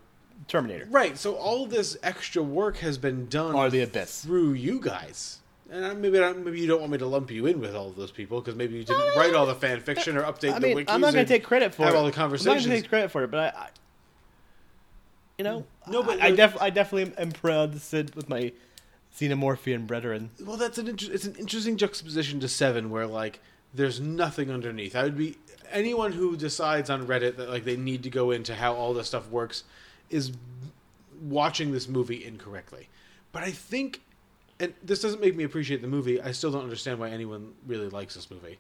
Terminator. 0.47 0.87
Right. 0.91 1.17
So 1.17 1.35
all 1.35 1.67
this 1.67 1.97
extra 2.03 2.43
work 2.43 2.79
has 2.79 2.99
been 2.99 3.29
done 3.29 3.55
Or 3.55 3.71
The 3.71 3.81
Abyss. 3.83 4.23
through 4.25 4.53
you 4.55 4.81
guys. 4.81 5.39
And 5.71 6.01
maybe 6.01 6.19
I, 6.19 6.33
maybe 6.33 6.61
you 6.61 6.67
don't 6.67 6.81
want 6.81 6.93
me 6.93 6.99
to 6.99 7.07
lump 7.07 7.31
you 7.31 7.47
in 7.47 7.61
with 7.61 7.75
all 7.75 7.89
of 7.89 7.97
those 7.97 8.11
people 8.11 8.41
because 8.41 8.57
maybe 8.57 8.77
you 8.77 8.85
didn't 8.85 9.17
write 9.17 9.35
all 9.35 9.45
the 9.45 9.55
fan 9.55 9.81
fiction 9.81 10.17
or 10.17 10.23
update 10.23 10.55
I 10.55 10.59
the 10.59 10.69
mean, 10.69 10.77
wikis. 10.79 10.85
I'm 10.89 11.01
not 11.01 11.13
going 11.13 11.27
to 11.27 11.33
take 11.33 11.45
credit 11.45 11.75
for 11.75 11.85
have 11.85 11.95
it. 11.95 11.97
all 11.97 12.07
the 12.07 12.13
conversations. 12.13 12.49
I'm 12.49 12.57
not 12.57 12.65
going 12.65 12.77
to 12.77 12.83
take 12.83 12.89
credit 12.89 13.11
for 13.11 13.25
it, 13.25 13.31
but 13.31 13.55
I, 13.55 13.59
I 13.59 13.69
you 15.37 15.45
know, 15.45 15.65
No, 15.87 16.03
but 16.03 16.21
I, 16.21 16.29
I, 16.29 16.31
def, 16.35 16.57
I 16.61 16.71
definitely 16.71 17.17
am 17.17 17.33
proud 17.33 17.73
to 17.73 17.79
sit 17.79 18.17
with 18.17 18.29
my 18.29 18.53
xenomorphian 19.17 19.87
brethren. 19.87 20.31
Well, 20.45 20.57
that's 20.57 20.79
an 20.79 20.89
inter- 20.89 21.13
it's 21.13 21.25
an 21.27 21.37
interesting 21.37 21.77
juxtaposition 21.77 22.41
to 22.41 22.49
Seven, 22.49 22.91
where 22.91 23.07
like 23.07 23.41
there's 23.75 24.01
nothing 24.01 24.51
underneath. 24.51 24.97
I 24.97 25.03
would 25.05 25.17
be 25.17 25.37
anyone 25.71 26.13
who 26.13 26.37
decides 26.37 26.91
on 26.91 27.07
Reddit 27.07 27.37
that 27.37 27.51
like 27.51 27.65
they 27.65 27.77
need 27.77 28.03
to 28.05 28.11
go 28.11 28.31
into 28.31 28.55
how 28.55 28.75
all 28.75 28.95
this 28.95 29.07
stuff 29.09 29.29
works 29.31 29.65
is 30.11 30.33
watching 31.21 31.73
this 31.73 31.89
movie 31.89 32.25
incorrectly. 32.25 32.89
But 33.31 33.43
I 33.43 33.51
think, 33.51 34.01
and 34.61 34.75
this 34.83 35.01
doesn't 35.01 35.21
make 35.21 35.37
me 35.37 35.45
appreciate 35.45 35.83
the 35.83 35.89
movie. 35.89 36.21
I 36.21 36.33
still 36.33 36.51
don't 36.51 36.63
understand 36.65 36.99
why 36.99 37.11
anyone 37.11 37.53
really 37.67 37.89
likes 37.89 38.15
this 38.15 38.31
movie. 38.31 38.59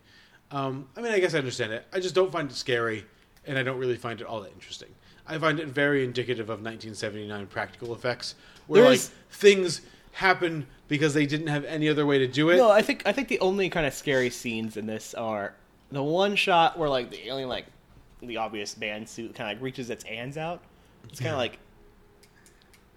Um, 0.50 0.88
I 0.96 1.00
mean, 1.02 1.12
I 1.12 1.18
guess 1.18 1.34
I 1.34 1.38
understand 1.38 1.72
it. 1.72 1.86
I 1.92 2.00
just 2.00 2.14
don't 2.14 2.30
find 2.32 2.50
it 2.50 2.54
scary, 2.56 3.04
and 3.46 3.58
I 3.58 3.62
don't 3.62 3.78
really 3.78 3.96
find 3.96 4.20
it 4.20 4.26
all 4.26 4.40
that 4.40 4.52
interesting. 4.52 4.88
I 5.26 5.36
find 5.38 5.60
it 5.60 5.66
very 5.68 6.04
indicative 6.04 6.46
of 6.48 6.60
1979 6.62 7.46
practical 7.48 7.94
effects, 7.94 8.34
where 8.66 8.80
There 8.82 8.90
like 8.90 8.98
is- 8.98 9.10
things 9.30 9.80
happen 10.12 10.66
because 10.88 11.12
they 11.14 11.26
didn't 11.26 11.48
have 11.48 11.64
any 11.66 11.88
other 11.88 12.06
way 12.06 12.18
to 12.18 12.26
do 12.26 12.48
it. 12.50 12.56
No, 12.56 12.70
I 12.70 12.80
think 12.82 13.02
I 13.04 13.12
think 13.12 13.28
the 13.28 13.38
only 13.40 13.68
kind 13.68 13.86
of 13.86 13.92
scary 13.92 14.30
scenes 14.30 14.76
in 14.78 14.86
this 14.86 15.12
are 15.14 15.54
the 15.92 16.02
one 16.02 16.34
shot 16.34 16.78
where 16.78 16.88
like 16.88 17.10
the 17.10 17.26
alien 17.28 17.48
like 17.48 17.66
the 18.22 18.36
obvious 18.38 18.76
man 18.78 19.06
suit 19.06 19.34
kind 19.34 19.50
of 19.50 19.56
like 19.58 19.62
reaches 19.62 19.90
its 19.90 20.02
hands 20.04 20.36
out. 20.38 20.62
It's 21.10 21.20
kind 21.20 21.28
of 21.30 21.34
Yeah. 21.34 21.38
like 21.38 21.58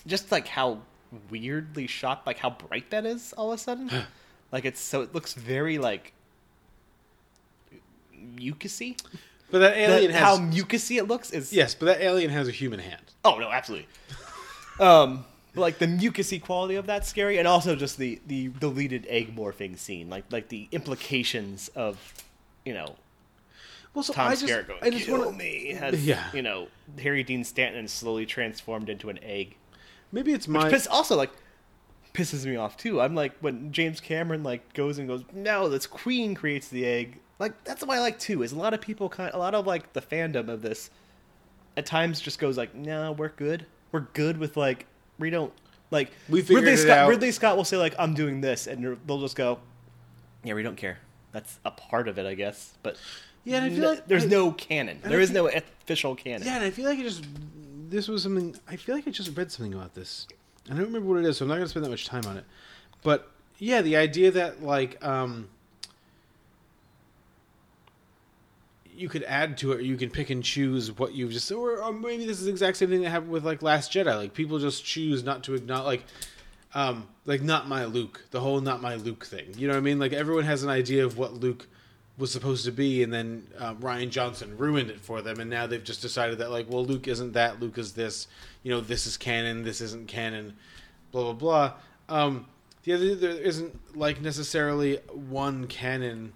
just 0.07 0.31
like 0.31 0.47
how 0.47 0.79
weirdly 1.29 1.87
shot, 1.87 2.25
like 2.25 2.37
how 2.39 2.49
bright 2.51 2.89
that 2.91 3.05
is 3.05 3.33
all 3.33 3.51
of 3.51 3.59
a 3.59 3.61
sudden. 3.61 3.91
like 4.51 4.65
it's 4.65 4.79
so 4.79 5.01
it 5.01 5.13
looks 5.13 5.33
very 5.33 5.77
like 5.77 6.13
mucusy. 8.35 8.99
But 9.49 9.59
that 9.59 9.75
alien 9.77 10.11
The- 10.11 10.17
has 10.17 10.23
how 10.23 10.37
mucusy 10.43 10.97
it 10.97 11.03
looks 11.07 11.31
is 11.31 11.51
yes, 11.51 11.75
but 11.75 11.85
that 11.87 12.01
alien 12.01 12.31
has 12.31 12.47
a 12.47 12.51
human 12.51 12.79
hand. 12.79 13.01
Oh 13.25 13.37
no, 13.37 13.49
absolutely. 13.51 13.87
um, 14.79 15.25
like 15.55 15.77
the 15.79 15.87
mucusy 15.87 16.41
quality 16.41 16.75
of 16.75 16.85
that 16.87 17.05
scary, 17.05 17.37
and 17.37 17.47
also 17.47 17.75
just 17.75 17.97
the 17.97 18.21
the 18.27 18.47
deleted 18.59 19.05
egg 19.09 19.35
morphing 19.35 19.77
scene, 19.77 20.09
like 20.09 20.23
like 20.31 20.47
the 20.47 20.69
implications 20.71 21.67
of, 21.75 21.97
you 22.65 22.73
know, 22.73 22.95
Well, 23.93 24.03
so 24.03 24.13
Tom 24.13 24.29
I 24.29 24.35
just, 24.35 24.53
I 24.81 24.89
just 24.89 25.05
"Kill 25.05 25.19
wanna- 25.25 25.37
me," 25.37 25.73
has 25.73 26.05
yeah. 26.05 26.29
you 26.33 26.41
know 26.41 26.69
Harry 27.01 27.23
Dean 27.23 27.43
Stanton 27.43 27.89
slowly 27.89 28.25
transformed 28.25 28.87
into 28.89 29.09
an 29.09 29.19
egg. 29.21 29.55
Maybe 30.11 30.33
it's 30.33 30.47
Which 30.47 30.53
my 30.53 30.69
piss, 30.69 30.87
also 30.87 31.15
like 31.15 31.31
pisses 32.13 32.45
me 32.45 32.55
off 32.57 32.75
too. 32.77 32.99
I'm 33.01 33.15
like 33.15 33.33
when 33.39 33.71
James 33.71 33.99
Cameron 34.01 34.43
like 34.43 34.73
goes 34.73 34.97
and 34.97 35.07
goes, 35.07 35.23
no, 35.33 35.69
this 35.69 35.87
queen 35.87 36.35
creates 36.35 36.67
the 36.67 36.85
egg. 36.85 37.19
Like 37.39 37.63
that's 37.63 37.81
what 37.85 37.97
I 37.97 38.01
like 38.01 38.19
too. 38.19 38.43
Is 38.43 38.51
a 38.51 38.57
lot 38.57 38.73
of 38.73 38.81
people 38.81 39.09
kind, 39.09 39.31
a 39.33 39.37
lot 39.37 39.55
of 39.55 39.65
like 39.65 39.93
the 39.93 40.01
fandom 40.01 40.49
of 40.49 40.61
this, 40.61 40.89
at 41.77 41.85
times 41.85 42.19
just 42.19 42.37
goes 42.39 42.57
like, 42.57 42.75
no, 42.75 43.13
we're 43.13 43.29
good. 43.29 43.65
We're 43.91 44.01
good 44.13 44.37
with 44.37 44.57
like 44.57 44.85
we 45.17 45.29
don't 45.29 45.53
like 45.91 46.11
We 46.29 46.41
figured 46.41 46.63
Ridley 46.65 46.73
it 46.73 46.77
Scott. 46.83 46.97
out. 46.97 47.09
Ridley 47.09 47.31
Scott 47.31 47.57
will 47.57 47.63
say 47.65 47.77
like, 47.77 47.95
I'm 47.97 48.13
doing 48.13 48.41
this, 48.41 48.67
and 48.67 48.97
they'll 49.07 49.21
just 49.21 49.35
go, 49.35 49.59
yeah, 50.43 50.53
we 50.53 50.63
don't 50.63 50.77
care. 50.77 50.99
That's 51.31 51.59
a 51.65 51.71
part 51.71 52.07
of 52.07 52.17
it, 52.19 52.25
I 52.25 52.33
guess. 52.35 52.73
But 52.83 52.97
Yeah, 53.45 53.63
I 53.63 53.69
feel 53.69 53.89
like- 53.89 54.07
there's 54.07 54.25
I- 54.25 54.27
no 54.27 54.51
canon. 54.51 54.99
There 55.03 55.19
is 55.21 55.31
no 55.31 55.47
official 55.47 56.15
canon. 56.15 56.45
Yeah, 56.45 56.55
and 56.57 56.63
I 56.65 56.69
feel 56.71 56.85
like 56.85 56.99
I 56.99 57.03
just 57.03 57.23
this 57.91 58.07
was 58.07 58.23
something. 58.23 58.55
I 58.67 58.77
feel 58.77 58.95
like 58.95 59.07
I 59.07 59.11
just 59.11 59.35
read 59.37 59.51
something 59.51 59.73
about 59.73 59.93
this. 59.93 60.27
I 60.67 60.69
don't 60.69 60.85
remember 60.85 61.09
what 61.09 61.19
it 61.19 61.25
is, 61.25 61.37
so 61.37 61.45
I'm 61.45 61.49
not 61.49 61.55
going 61.55 61.65
to 61.65 61.69
spend 61.69 61.85
that 61.85 61.89
much 61.89 62.05
time 62.05 62.25
on 62.25 62.37
it. 62.37 62.45
But 63.03 63.29
yeah, 63.59 63.81
the 63.81 63.97
idea 63.97 64.31
that 64.31 64.63
like 64.63 65.03
um, 65.05 65.49
you 68.95 69.09
could 69.09 69.23
add 69.23 69.57
to 69.57 69.73
it, 69.73 69.83
you 69.83 69.97
can 69.97 70.09
pick 70.09 70.29
and 70.29 70.43
choose 70.43 70.97
what 70.97 71.13
you've 71.13 71.31
just, 71.31 71.51
or, 71.51 71.83
or 71.83 71.91
maybe 71.91 72.25
this 72.25 72.39
is 72.39 72.45
the 72.45 72.51
exact 72.51 72.77
same 72.77 72.89
thing 72.89 73.01
that 73.01 73.09
happened 73.09 73.31
with 73.31 73.43
like 73.43 73.61
Last 73.61 73.91
Jedi. 73.91 74.15
Like 74.15 74.33
people 74.33 74.59
just 74.59 74.85
choose 74.85 75.23
not 75.23 75.43
to 75.43 75.55
acknowledge, 75.55 75.85
like, 75.85 76.03
um, 76.73 77.07
like 77.25 77.41
not 77.41 77.67
my 77.67 77.85
Luke, 77.85 78.25
the 78.31 78.39
whole 78.39 78.61
not 78.61 78.81
my 78.81 78.95
Luke 78.95 79.25
thing. 79.25 79.53
You 79.57 79.67
know 79.67 79.73
what 79.73 79.79
I 79.79 79.81
mean? 79.81 79.99
Like 79.99 80.13
everyone 80.13 80.45
has 80.45 80.63
an 80.63 80.69
idea 80.69 81.03
of 81.03 81.17
what 81.17 81.33
Luke 81.33 81.67
was 82.21 82.31
supposed 82.31 82.63
to 82.65 82.71
be, 82.71 83.03
and 83.03 83.11
then 83.11 83.47
uh, 83.57 83.73
Rian 83.73 84.11
Johnson 84.11 84.57
ruined 84.57 84.91
it 84.91 85.01
for 85.01 85.21
them, 85.21 85.39
and 85.39 85.49
now 85.49 85.67
they've 85.67 85.83
just 85.83 86.01
decided 86.01 86.37
that 86.37 86.51
like, 86.51 86.69
well, 86.69 86.85
Luke 86.85 87.07
isn't 87.07 87.33
that, 87.33 87.59
Luke 87.59 87.77
is 87.77 87.93
this. 87.93 88.27
You 88.63 88.71
know, 88.71 88.79
this 88.79 89.07
is 89.07 89.17
canon, 89.17 89.63
this 89.63 89.81
isn't 89.81 90.07
canon, 90.07 90.55
blah 91.11 91.33
blah 91.33 91.33
blah. 91.33 91.73
Um, 92.07 92.45
the 92.83 92.93
other 92.93 93.15
there 93.15 93.31
isn't 93.31 93.97
like 93.97 94.21
necessarily 94.21 94.97
one 95.13 95.67
canon 95.67 96.31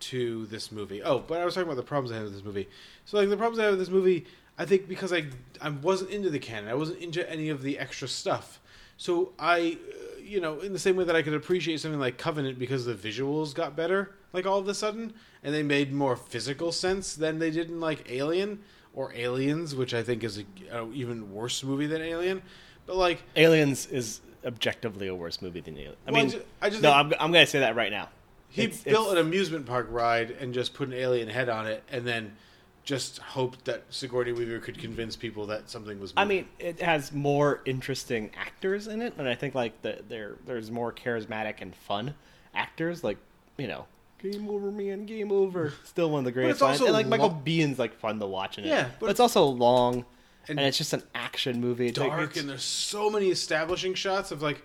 to 0.00 0.46
this 0.46 0.70
movie. 0.72 1.02
Oh, 1.02 1.20
but 1.20 1.40
I 1.40 1.44
was 1.44 1.54
talking 1.54 1.68
about 1.68 1.76
the 1.76 1.82
problems 1.82 2.12
I 2.12 2.16
had 2.16 2.24
with 2.24 2.34
this 2.34 2.44
movie. 2.44 2.68
So 3.04 3.16
like 3.16 3.28
the 3.28 3.36
problems 3.36 3.60
I 3.60 3.64
had 3.64 3.70
with 3.70 3.78
this 3.78 3.88
movie, 3.88 4.26
I 4.58 4.64
think 4.64 4.88
because 4.88 5.12
I 5.12 5.26
I 5.60 5.70
wasn't 5.70 6.10
into 6.10 6.30
the 6.30 6.40
canon, 6.40 6.68
I 6.68 6.74
wasn't 6.74 6.98
into 6.98 7.28
any 7.30 7.48
of 7.48 7.62
the 7.62 7.78
extra 7.78 8.08
stuff. 8.08 8.60
So 8.96 9.32
I, 9.38 9.78
uh, 9.88 10.18
you 10.20 10.40
know, 10.40 10.58
in 10.60 10.72
the 10.72 10.78
same 10.80 10.96
way 10.96 11.04
that 11.04 11.14
I 11.14 11.22
could 11.22 11.34
appreciate 11.34 11.80
something 11.80 12.00
like 12.00 12.18
Covenant 12.18 12.58
because 12.58 12.84
the 12.84 12.94
visuals 12.94 13.54
got 13.54 13.76
better, 13.76 14.15
like 14.36 14.46
all 14.46 14.58
of 14.58 14.68
a 14.68 14.74
sudden, 14.74 15.14
and 15.42 15.54
they 15.54 15.62
made 15.62 15.92
more 15.92 16.14
physical 16.14 16.70
sense 16.70 17.14
than 17.14 17.38
they 17.38 17.50
did 17.50 17.70
in 17.70 17.80
like 17.80 18.08
Alien 18.12 18.60
or 18.92 19.12
Aliens, 19.14 19.74
which 19.74 19.94
I 19.94 20.02
think 20.02 20.22
is 20.22 20.38
a, 20.38 20.44
a 20.70 20.92
even 20.92 21.32
worse 21.32 21.64
movie 21.64 21.86
than 21.86 22.02
Alien. 22.02 22.42
But 22.84 22.96
like 22.96 23.22
Aliens 23.34 23.86
is 23.86 24.20
objectively 24.44 25.08
a 25.08 25.14
worse 25.14 25.40
movie 25.40 25.60
than 25.60 25.76
Alien. 25.78 25.96
I 26.06 26.10
Well, 26.12 26.20
I 26.20 26.24
mean, 26.26 26.40
I 26.60 26.70
just 26.70 26.82
no, 26.82 26.92
I'm, 26.92 27.12
I'm 27.18 27.32
going 27.32 27.46
to 27.46 27.50
say 27.50 27.60
that 27.60 27.74
right 27.74 27.90
now. 27.90 28.10
He 28.50 28.64
It's- 28.64 28.84
built 28.84 29.08
it's- 29.08 29.12
an 29.20 29.26
amusement 29.26 29.64
park 29.66 29.88
ride 29.90 30.30
and 30.32 30.52
just 30.52 30.74
put 30.74 30.88
an 30.88 30.94
alien 30.94 31.28
head 31.28 31.48
on 31.48 31.66
it, 31.66 31.82
and 31.90 32.06
then 32.06 32.36
just 32.84 33.18
hoped 33.18 33.64
that 33.64 33.82
Sigourney 33.90 34.32
Weaver 34.32 34.60
could 34.60 34.78
convince 34.78 35.16
people 35.16 35.46
that 35.46 35.68
something 35.70 35.98
was. 35.98 36.12
I 36.16 36.26
mean, 36.26 36.46
it 36.58 36.80
has 36.80 37.10
more 37.10 37.62
interesting 37.64 38.30
actors 38.36 38.86
in 38.86 39.00
it, 39.00 39.14
and 39.16 39.26
I 39.26 39.34
think 39.34 39.54
like 39.54 39.80
the, 39.80 40.02
there 40.08 40.36
there's 40.46 40.70
more 40.70 40.92
charismatic 40.92 41.54
and 41.62 41.74
fun 41.74 42.14
actors. 42.54 43.02
Like 43.02 43.16
you 43.58 43.66
know, 43.66 43.86
game 44.18 44.48
over, 44.48 44.70
man, 44.70 45.06
game 45.06 45.30
over. 45.32 45.72
Still 45.84 46.10
one 46.10 46.20
of 46.20 46.24
the 46.24 46.32
greatest. 46.32 46.56
it's 46.56 46.62
lines. 46.62 46.80
and 46.80 46.92
like 46.92 47.06
Michael 47.06 47.28
lo- 47.28 47.42
Biehn's 47.44 47.78
like 47.78 47.94
fun 47.98 48.18
to 48.20 48.26
watch 48.26 48.58
in 48.58 48.64
it. 48.64 48.68
Yeah, 48.68 48.84
but, 48.84 49.00
but 49.00 49.10
it's 49.10 49.20
also 49.20 49.44
long, 49.44 50.04
and, 50.48 50.58
and 50.58 50.66
it's 50.68 50.78
just 50.78 50.92
an 50.92 51.02
action 51.14 51.60
movie. 51.60 51.88
It's 51.88 51.98
like- 51.98 52.10
dark, 52.10 52.22
it's- 52.30 52.40
and 52.40 52.48
there's 52.48 52.62
so 52.64 53.10
many 53.10 53.28
establishing 53.30 53.94
shots 53.94 54.30
of 54.30 54.42
like 54.42 54.62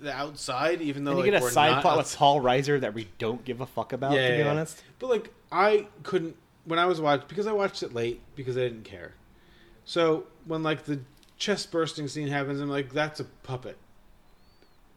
the 0.00 0.12
outside, 0.12 0.80
even 0.80 1.04
though 1.04 1.12
and 1.12 1.18
you 1.26 1.32
like, 1.32 1.40
get 1.42 1.48
a 1.48 1.52
side 1.52 1.82
plot 1.82 1.98
with. 1.98 2.16
Paul 2.16 2.40
Reiser 2.40 2.80
that 2.80 2.94
we 2.94 3.08
don't 3.18 3.44
give 3.44 3.60
a 3.60 3.66
fuck 3.66 3.92
about. 3.92 4.12
to 4.12 4.16
be 4.16 4.38
yeah. 4.38 4.50
honest, 4.50 4.82
But 4.98 5.10
like, 5.10 5.32
I 5.52 5.86
couldn't 6.02 6.36
when 6.64 6.78
I 6.78 6.86
was 6.86 7.00
watching 7.00 7.26
because 7.28 7.46
I 7.46 7.52
watched 7.52 7.82
it 7.82 7.92
late 7.94 8.20
because 8.34 8.56
I 8.56 8.60
didn't 8.60 8.84
care. 8.84 9.12
So 9.84 10.24
when 10.46 10.62
like 10.62 10.84
the 10.84 11.00
chest 11.38 11.70
bursting 11.70 12.08
scene 12.08 12.28
happens, 12.28 12.60
I'm 12.60 12.68
like, 12.70 12.92
that's 12.92 13.20
a 13.20 13.24
puppet. 13.24 13.76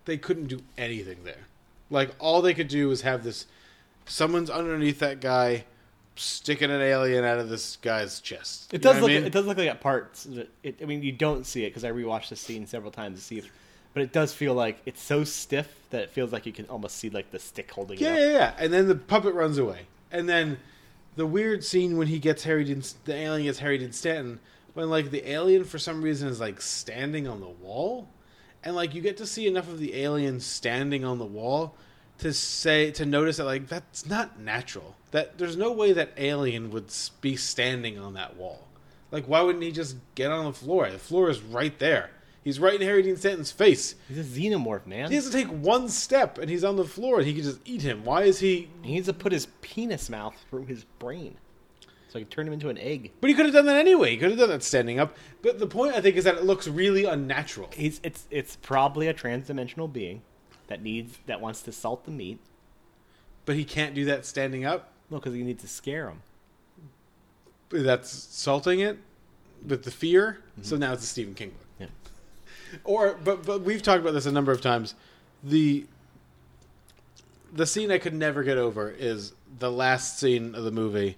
they 0.05 0.17
couldn't 0.17 0.47
do 0.47 0.61
anything 0.77 1.17
there. 1.23 1.47
Like 1.91 2.15
all 2.19 2.41
they 2.41 2.53
could 2.53 2.67
do 2.69 2.87
was 2.87 3.01
have 3.01 3.23
this 3.23 3.45
someone's 4.09 4.49
underneath 4.49 4.99
that 4.99 5.21
guy 5.21 5.65
sticking 6.15 6.69
an 6.69 6.81
alien 6.81 7.23
out 7.23 7.39
of 7.39 7.47
this 7.49 7.77
guy's 7.77 8.19
chest. 8.19 8.73
It 8.73 8.77
You 8.77 8.79
does 8.79 8.95
know 8.97 9.01
look. 9.03 9.11
I 9.11 9.13
mean? 9.15 9.23
It 9.25 9.31
does 9.31 9.45
look 9.45 9.57
like 9.57 9.69
at 9.69 9.79
parts. 9.81 10.27
It, 10.63 10.79
I 10.81 10.85
mean, 10.85 11.01
you 11.01 11.11
don't 11.13 11.45
see 11.45 11.63
it 11.63 11.69
because 11.69 11.85
I 11.85 11.91
rewatched 11.91 12.29
the 12.29 12.35
scene 12.35 12.67
several 12.67 12.91
times 12.91 13.19
to 13.19 13.23
see 13.23 13.37
if. 13.37 13.49
But 13.93 14.03
it 14.03 14.11
does 14.13 14.33
feel 14.33 14.53
like 14.53 14.81
it's 14.85 15.01
so 15.01 15.23
stiff 15.23 15.73
that 15.89 16.03
it 16.03 16.09
feels 16.11 16.31
like 16.31 16.45
you 16.45 16.51
can 16.51 16.65
almost 16.65 16.97
see 16.97 17.09
like 17.09 17.31
the 17.31 17.39
stick 17.39 17.71
holding 17.71 17.97
Yeah, 17.99 18.15
it. 18.15 18.19
yeah, 18.19 18.31
yeah. 18.33 18.53
And 18.59 18.71
then 18.71 18.87
the 18.87 18.95
puppet 18.95 19.33
runs 19.33 19.57
away. 19.57 19.87
And 20.11 20.29
then 20.29 20.59
the 21.15 21.25
weird 21.25 21.63
scene 21.63 21.97
when 21.97 22.07
he 22.07 22.19
gets 22.19 22.43
Harry 22.43 22.63
Dean, 22.65 22.83
the 23.05 23.15
alien 23.15 23.45
gets 23.45 23.59
Harry 23.59 23.77
Dean 23.77 23.91
Stanton, 23.91 24.39
when 24.73 24.89
like 24.89 25.09
the 25.09 25.27
alien 25.29 25.63
for 25.63 25.79
some 25.79 26.01
reason 26.01 26.27
is 26.29 26.39
like 26.39 26.61
standing 26.61 27.27
on 27.27 27.39
the 27.39 27.47
wall, 27.49 28.07
and 28.63 28.75
like 28.75 28.93
you 28.93 29.01
get 29.01 29.17
to 29.17 29.25
see 29.25 29.47
enough 29.47 29.67
of 29.67 29.79
the 29.79 29.95
alien 29.95 30.39
standing 30.39 31.03
on 31.03 31.17
the 31.17 31.25
wall 31.25 31.75
to 32.19 32.33
say 32.33 32.91
to 32.91 33.05
notice 33.05 33.37
that 33.37 33.45
like 33.45 33.67
that's 33.67 34.05
not 34.05 34.39
natural. 34.39 34.95
That 35.11 35.37
there's 35.37 35.57
no 35.57 35.71
way 35.71 35.93
that 35.93 36.11
alien 36.17 36.71
would 36.71 36.91
be 37.21 37.35
standing 37.35 37.97
on 37.97 38.13
that 38.13 38.35
wall. 38.37 38.67
Like 39.11 39.25
why 39.25 39.41
wouldn't 39.41 39.63
he 39.63 39.71
just 39.71 39.97
get 40.15 40.31
on 40.31 40.45
the 40.45 40.53
floor? 40.53 40.89
The 40.89 40.99
floor 40.99 41.29
is 41.29 41.41
right 41.41 41.77
there. 41.79 42.11
He's 42.43 42.59
right 42.59 42.73
in 42.73 42.81
Harry 42.81 43.03
Dean 43.03 43.17
Stanton's 43.17 43.51
face. 43.51 43.95
He's 44.07 44.17
a 44.17 44.23
xenomorph, 44.23 44.87
man. 44.87 45.09
He 45.09 45.15
has 45.15 45.25
to 45.25 45.31
take 45.31 45.47
one 45.47 45.89
step 45.89 46.37
and 46.37 46.49
he's 46.49 46.63
on 46.63 46.77
the 46.77 46.85
floor 46.85 47.19
and 47.19 47.27
he 47.27 47.33
can 47.33 47.43
just 47.43 47.59
eat 47.65 47.81
him. 47.81 48.03
Why 48.05 48.23
is 48.23 48.39
he 48.39 48.69
He 48.81 48.93
needs 48.93 49.07
to 49.07 49.13
put 49.13 49.31
his 49.31 49.47
penis 49.61 50.09
mouth 50.09 50.35
through 50.49 50.65
his 50.65 50.85
brain, 50.99 51.37
so 52.07 52.19
I 52.19 52.21
can 52.21 52.29
turn 52.29 52.47
him 52.47 52.53
into 52.53 52.69
an 52.69 52.77
egg. 52.77 53.11
But 53.21 53.29
he 53.29 53.33
could 53.35 53.45
have 53.45 53.53
done 53.53 53.65
that 53.65 53.75
anyway. 53.75 54.11
He 54.11 54.17
could 54.17 54.29
have 54.29 54.39
done 54.39 54.49
that 54.49 54.63
standing 54.63 54.99
up. 54.99 55.15
But 55.41 55.59
the 55.59 55.67
point 55.67 55.95
I 55.95 56.01
think 56.01 56.15
is 56.15 56.23
that 56.23 56.35
it 56.35 56.43
looks 56.43 56.67
really 56.67 57.05
unnatural. 57.05 57.69
He's 57.73 57.99
it's 58.03 58.27
it's 58.31 58.55
probably 58.57 59.07
a 59.07 59.13
transdimensional 59.13 59.91
being 59.91 60.21
that 60.69 60.81
needs 60.81 61.17
that 61.25 61.41
wants 61.41 61.61
to 61.63 61.71
salt 61.71 62.05
the 62.05 62.11
meat. 62.11 62.39
But 63.45 63.55
he 63.55 63.65
can't 63.65 63.93
do 63.93 64.05
that 64.05 64.25
standing 64.25 64.63
up. 64.65 64.91
No, 65.09 65.17
because 65.17 65.33
he 65.33 65.43
needs 65.43 65.61
to 65.63 65.67
scare 65.67 66.07
him. 66.07 66.21
That's 67.69 68.09
salting 68.09 68.79
it 68.79 68.97
with 69.67 69.83
the 69.83 69.91
fear. 69.91 70.39
Mm-hmm. 70.53 70.63
So 70.63 70.77
now 70.77 70.93
it's 70.93 71.03
a 71.03 71.07
Stephen 71.07 71.33
King 71.35 71.49
book. 71.49 71.67
Yeah. 71.79 71.87
Or 72.83 73.19
but 73.23 73.45
but 73.45 73.61
we've 73.61 73.81
talked 73.81 74.01
about 74.01 74.13
this 74.13 74.25
a 74.25 74.31
number 74.31 74.51
of 74.51 74.61
times. 74.61 74.95
The 75.43 75.85
the 77.51 77.65
scene 77.65 77.91
I 77.91 77.97
could 77.97 78.13
never 78.13 78.43
get 78.43 78.57
over 78.57 78.89
is 78.89 79.33
the 79.57 79.71
last 79.71 80.19
scene 80.19 80.53
of 80.55 80.63
the 80.63 80.71
movie 80.71 81.17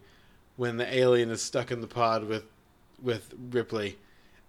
when 0.55 0.77
the 0.77 0.95
alien 0.95 1.29
is 1.29 1.41
stuck 1.41 1.71
in 1.71 1.81
the 1.81 1.87
pod 1.87 2.25
with 2.25 2.45
with 3.01 3.33
Ripley 3.51 3.97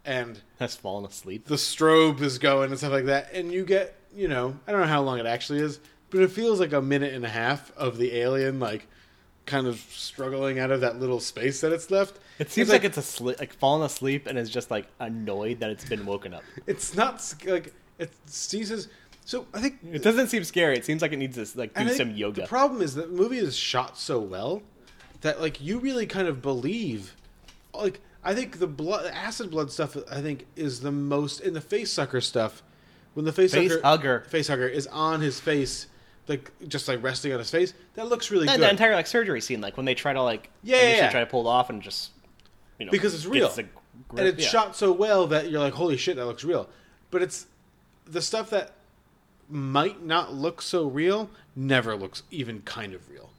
and 0.04 0.40
Has 0.58 0.74
fallen 0.76 1.04
asleep. 1.04 1.46
the 1.46 1.54
strobe 1.54 2.20
is 2.20 2.38
going 2.38 2.70
and 2.70 2.78
stuff 2.78 2.92
like 2.92 3.06
that, 3.06 3.32
and 3.32 3.52
you 3.52 3.64
get, 3.64 3.94
you 4.14 4.28
know, 4.28 4.58
I 4.66 4.72
don't 4.72 4.80
know 4.80 4.86
how 4.86 5.02
long 5.02 5.18
it 5.18 5.26
actually 5.26 5.60
is, 5.60 5.80
but 6.10 6.20
it 6.20 6.30
feels 6.30 6.60
like 6.60 6.72
a 6.72 6.82
minute 6.82 7.14
and 7.14 7.24
a 7.24 7.28
half 7.28 7.76
of 7.76 7.98
the 7.98 8.14
alien 8.16 8.60
like 8.60 8.86
kind 9.46 9.66
of 9.66 9.80
struggling 9.90 10.58
out 10.58 10.70
of 10.70 10.82
that 10.82 11.00
little 11.00 11.20
space 11.20 11.60
that 11.62 11.72
it's 11.72 11.90
left. 11.90 12.18
It 12.38 12.50
seems 12.50 12.68
like, 12.68 12.84
it's 12.84 12.96
asleep, 12.96 13.38
like 13.38 13.52
fallen 13.52 13.84
asleep, 13.84 14.26
and 14.26 14.38
is 14.38 14.50
just 14.50 14.70
like 14.70 14.86
annoyed 15.00 15.60
that 15.60 15.70
it's 15.70 15.84
been 15.84 16.06
woken 16.06 16.34
up. 16.34 16.42
it's 16.66 16.94
not 16.94 17.22
like 17.46 17.72
it 17.98 18.12
ceases. 18.26 18.88
So 19.24 19.46
I 19.54 19.60
think 19.60 19.78
It 19.92 20.02
doesn't 20.02 20.28
seem 20.28 20.44
scary. 20.44 20.76
It 20.76 20.84
seems 20.84 21.02
like 21.02 21.12
it 21.12 21.16
needs 21.16 21.36
to 21.36 21.58
like 21.58 21.74
do 21.74 21.88
some 21.90 22.10
yoga. 22.10 22.42
The 22.42 22.48
problem 22.48 22.82
is 22.82 22.94
that 22.94 23.10
the 23.10 23.16
movie 23.16 23.38
is 23.38 23.56
shot 23.56 23.96
so 23.96 24.18
well 24.18 24.62
that 25.20 25.40
like 25.40 25.60
you 25.60 25.78
really 25.78 26.06
kind 26.06 26.28
of 26.28 26.42
believe 26.42 27.14
like 27.72 28.00
I 28.24 28.34
think 28.34 28.58
the 28.58 28.66
blood 28.66 29.06
acid 29.06 29.50
blood 29.50 29.70
stuff 29.70 29.96
I 30.10 30.20
think 30.20 30.46
is 30.56 30.80
the 30.80 30.92
most 30.92 31.40
in 31.40 31.54
the 31.54 31.60
face 31.60 31.92
sucker 31.92 32.20
stuff 32.20 32.62
when 33.14 33.24
the 33.24 33.32
face, 33.32 33.52
Face 33.52 33.70
sucker 33.72 33.82
hugger. 33.86 34.20
face 34.28 34.48
hugger 34.48 34.66
is 34.66 34.86
on 34.88 35.20
his 35.20 35.38
face 35.40 35.86
like 36.28 36.50
just 36.68 36.86
like 36.88 37.02
resting 37.02 37.32
on 37.32 37.38
his 37.38 37.50
face 37.50 37.74
that 37.94 38.06
looks 38.08 38.30
really 38.30 38.46
that, 38.46 38.56
good 38.58 38.64
the 38.64 38.70
entire 38.70 38.94
like 38.94 39.06
surgery 39.06 39.40
scene, 39.40 39.60
like 39.60 39.76
when 39.76 39.84
they 39.86 39.94
try 39.94 40.12
to 40.12 40.22
like 40.22 40.50
Yeah, 40.62 40.76
yeah, 40.82 40.96
yeah. 40.96 41.10
try 41.10 41.20
to 41.20 41.26
pull 41.26 41.46
it 41.46 41.50
off 41.50 41.68
and 41.70 41.82
just 41.82 42.10
you 42.78 42.86
know 42.86 42.92
because 42.92 43.14
it's 43.14 43.26
real 43.26 43.48
grip- 43.52 43.68
and 44.16 44.20
it's 44.28 44.42
yeah. 44.44 44.48
shot 44.48 44.76
so 44.76 44.92
well 44.92 45.26
that 45.26 45.50
you're 45.50 45.60
like 45.60 45.74
holy 45.74 45.96
shit 45.96 46.16
that 46.16 46.26
looks 46.26 46.44
real 46.44 46.68
but 47.10 47.22
it's 47.22 47.46
the 48.06 48.22
stuff 48.22 48.50
that 48.50 48.72
might 49.48 50.02
not 50.04 50.32
look 50.32 50.62
so 50.62 50.86
real 50.86 51.28
never 51.56 51.94
looks 51.96 52.22
even 52.30 52.60
kind 52.62 52.94
of 52.94 53.08
real 53.10 53.30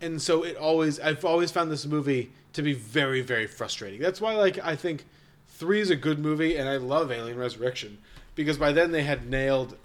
and 0.00 0.20
so 0.20 0.42
it 0.42 0.56
always 0.56 0.98
i've 1.00 1.24
always 1.24 1.50
found 1.50 1.70
this 1.70 1.86
movie 1.86 2.30
to 2.52 2.62
be 2.62 2.72
very 2.72 3.20
very 3.20 3.46
frustrating 3.46 4.00
that's 4.00 4.20
why 4.20 4.34
like 4.34 4.58
i 4.64 4.74
think 4.74 5.04
three 5.46 5.80
is 5.80 5.90
a 5.90 5.96
good 5.96 6.18
movie 6.18 6.56
and 6.56 6.68
i 6.68 6.76
love 6.76 7.12
alien 7.12 7.36
resurrection 7.38 7.98
because 8.42 8.58
by 8.58 8.72
then 8.72 8.90
they 8.92 9.02
had 9.02 9.28
nailed 9.28 9.76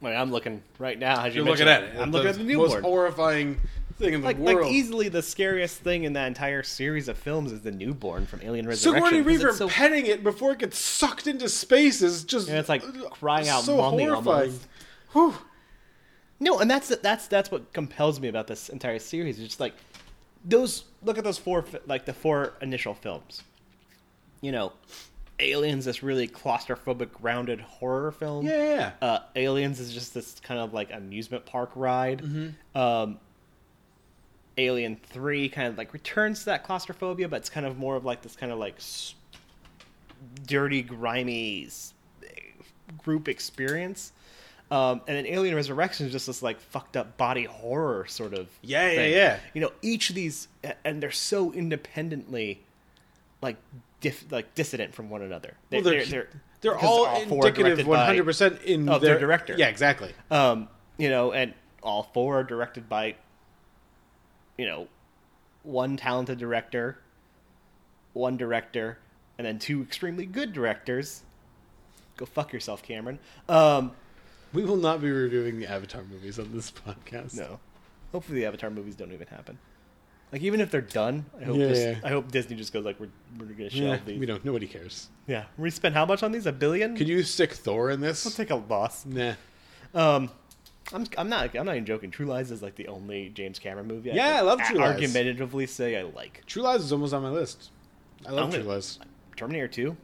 Wait, 0.00 0.14
I'm 0.14 0.30
looking 0.30 0.62
right 0.78 0.98
now. 0.98 1.24
As 1.24 1.34
you 1.34 1.42
you're 1.42 1.50
looking 1.50 1.68
at 1.68 1.82
it 1.82 1.96
I'm 1.98 2.10
looking 2.10 2.28
at 2.28 2.36
the 2.36 2.44
newborn. 2.44 2.70
most 2.70 2.80
horrifying 2.82 3.58
thing 3.98 4.12
in 4.14 4.20
the 4.22 4.26
like, 4.26 4.36
world 4.38 4.62
like 4.62 4.72
easily 4.72 5.08
the 5.08 5.22
scariest 5.22 5.78
thing 5.78 6.02
in 6.04 6.12
that 6.14 6.26
entire 6.26 6.62
series 6.64 7.06
of 7.08 7.16
films 7.16 7.52
is 7.52 7.62
the 7.62 7.70
newborn 7.70 8.26
from 8.26 8.40
Alien 8.42 8.66
Resurrection. 8.66 9.02
Sigourney 9.04 9.22
Resurrection. 9.22 9.24
'cause 9.24 9.26
Weaver 9.26 9.48
it's 9.50 9.58
so- 9.58 9.68
petting 9.68 10.06
it 10.06 10.22
before 10.24 10.52
it 10.52 10.58
gets 10.58 10.78
sucked 10.78 11.26
into 11.26 11.48
space 11.48 12.02
is 12.02 12.24
just 12.24 12.48
Yeah, 12.48 12.58
it's 12.58 12.68
like 12.68 12.82
uh, 12.84 13.08
crying 13.10 13.48
out 13.48 13.62
so 13.62 13.80
horrifying. 13.80 14.58
No, 16.40 16.58
and 16.58 16.70
that's 16.70 16.88
that's 16.96 17.26
that's 17.28 17.50
what 17.50 17.72
compels 17.72 18.20
me 18.20 18.28
about 18.28 18.46
this 18.48 18.68
entire 18.68 18.98
series. 18.98 19.38
It's 19.38 19.48
just 19.48 19.60
like 19.60 19.74
those. 20.44 20.84
Look 21.02 21.16
at 21.16 21.24
those 21.24 21.38
four, 21.38 21.64
like 21.86 22.04
the 22.04 22.12
four 22.12 22.52
initial 22.60 22.94
films. 22.94 23.42
You 24.40 24.52
know, 24.52 24.72
Aliens, 25.40 25.84
this 25.84 26.02
really 26.02 26.28
claustrophobic, 26.28 27.12
grounded 27.12 27.60
horror 27.60 28.12
film. 28.12 28.46
Yeah, 28.46 28.56
yeah, 28.56 28.74
yeah. 28.76 28.92
Uh, 29.08 29.18
Aliens 29.34 29.80
is 29.80 29.92
just 29.92 30.14
this 30.14 30.38
kind 30.40 30.60
of 30.60 30.72
like 30.72 30.92
amusement 30.92 31.44
park 31.44 31.70
ride. 31.74 32.22
Mm-hmm. 32.22 32.78
Um, 32.78 33.18
Alien 34.56 34.96
Three 34.96 35.48
kind 35.48 35.68
of 35.68 35.76
like 35.76 35.92
returns 35.92 36.40
to 36.40 36.44
that 36.46 36.62
claustrophobia, 36.64 37.28
but 37.28 37.36
it's 37.38 37.50
kind 37.50 37.66
of 37.66 37.76
more 37.78 37.96
of 37.96 38.04
like 38.04 38.22
this 38.22 38.36
kind 38.36 38.52
of 38.52 38.58
like 38.58 38.76
s- 38.76 39.14
dirty, 40.46 40.82
grimy 40.82 41.66
s- 41.66 41.92
group 42.98 43.28
experience. 43.28 44.12
Um, 44.70 45.02
and 45.06 45.16
then 45.16 45.26
Alien 45.26 45.54
Resurrection 45.56 46.06
is 46.06 46.12
just 46.12 46.26
this 46.28 46.42
like 46.42 46.60
fucked 46.60 46.96
up 46.96 47.16
body 47.16 47.44
horror 47.44 48.06
sort 48.06 48.32
of. 48.34 48.48
Yeah, 48.62 48.90
yeah, 48.92 49.06
yeah. 49.06 49.38
You 49.52 49.60
know, 49.60 49.72
each 49.82 50.08
of 50.10 50.14
these, 50.16 50.46
and 50.84 51.02
they're 51.02 51.10
so 51.10 51.52
independently, 51.52 52.62
like, 53.42 53.56
diff, 54.04 54.30
like 54.30 54.54
dissident 54.54 54.94
from 54.94 55.08
one 55.10 55.22
another. 55.22 55.54
Well, 55.72 55.80
they're- 55.82 56.04
they're, 56.04 56.28
they're 56.60 56.72
because 56.74 56.84
all 56.88 57.20
four 57.26 57.46
indicative 57.48 57.86
100% 57.86 58.62
in 58.64 58.88
of 58.88 59.00
their- 59.00 59.12
their 59.12 59.18
director. 59.20 59.54
Yeah, 59.56 59.68
exactly. 59.68 60.12
Um, 60.30 60.68
you 60.98 61.08
know, 61.10 61.32
and 61.32 61.54
all 61.82 62.04
four 62.14 62.40
are 62.40 62.44
directed 62.44 62.88
by, 62.88 63.16
you 64.58 64.66
know, 64.66 64.88
one 65.62 65.96
talented 65.96 66.38
director, 66.38 66.98
one 68.12 68.36
director, 68.36 68.98
and 69.38 69.46
then 69.46 69.58
two 69.58 69.82
extremely 69.82 70.26
good 70.26 70.52
directors. 70.52 71.22
Go 72.16 72.26
fuck 72.26 72.52
yourself, 72.52 72.82
Cameron. 72.82 73.18
Um, 73.48 73.92
we 74.52 74.64
will 74.64 74.76
not 74.76 75.00
be 75.00 75.10
reviewing 75.10 75.58
the 75.58 75.66
Avatar 75.66 76.02
movies 76.04 76.38
on 76.38 76.52
this 76.52 76.70
podcast. 76.86 77.36
No. 77.36 77.58
Hopefully, 78.12 78.40
the 78.40 78.46
Avatar 78.46 78.70
movies 78.70 78.94
don't 78.94 79.12
even 79.12 79.26
happen. 79.26 79.58
Like, 80.34 80.42
even 80.42 80.60
if 80.60 80.72
they're 80.72 80.80
done, 80.80 81.26
I 81.40 81.44
hope 81.44 81.56
Yeah, 81.58 81.68
just, 81.68 81.80
yeah. 81.82 81.98
I 82.02 82.08
hope 82.08 82.32
Disney 82.32 82.56
just 82.56 82.72
goes 82.72 82.84
like, 82.84 82.98
we're 82.98 83.06
we're 83.38 83.46
gonna 83.46 83.70
shelve 83.70 83.84
Yeah, 83.84 83.98
these. 84.04 84.18
we 84.18 84.26
don't. 84.26 84.44
Nobody 84.44 84.66
cares. 84.66 85.08
Yeah, 85.28 85.44
we 85.56 85.70
spent 85.70 85.94
how 85.94 86.04
much 86.04 86.24
on 86.24 86.32
these? 86.32 86.44
A 86.46 86.50
billion? 86.52 86.96
Could 86.96 87.06
you 87.06 87.22
stick 87.22 87.52
Thor 87.52 87.88
in 87.90 88.00
this? 88.00 88.26
I'll 88.26 88.32
take 88.32 88.50
a 88.50 88.56
loss. 88.56 89.06
Nah. 89.06 89.34
Um, 89.94 90.28
I'm 90.92 91.06
I'm 91.16 91.28
not 91.28 91.56
I'm 91.56 91.64
not 91.64 91.76
even 91.76 91.86
joking. 91.86 92.10
True 92.10 92.26
Lies 92.26 92.50
is 92.50 92.62
like 92.64 92.74
the 92.74 92.88
only 92.88 93.28
James 93.28 93.60
Cameron 93.60 93.86
movie. 93.86 94.10
Yeah, 94.10 94.24
can 94.24 94.36
I 94.38 94.40
love 94.40 94.60
True 94.62 94.78
Lies. 94.78 94.94
Argumentatively 94.94 95.68
say 95.68 95.96
I 95.96 96.02
like. 96.02 96.42
True 96.46 96.62
Lies 96.64 96.80
is 96.82 96.92
almost 96.92 97.14
on 97.14 97.22
my 97.22 97.30
list. 97.30 97.70
I 98.26 98.32
love 98.32 98.46
I'm 98.46 98.50
True 98.50 98.62
gonna- 98.64 98.74
Lies. 98.74 98.98
Terminator 99.36 99.68
Two. 99.68 99.96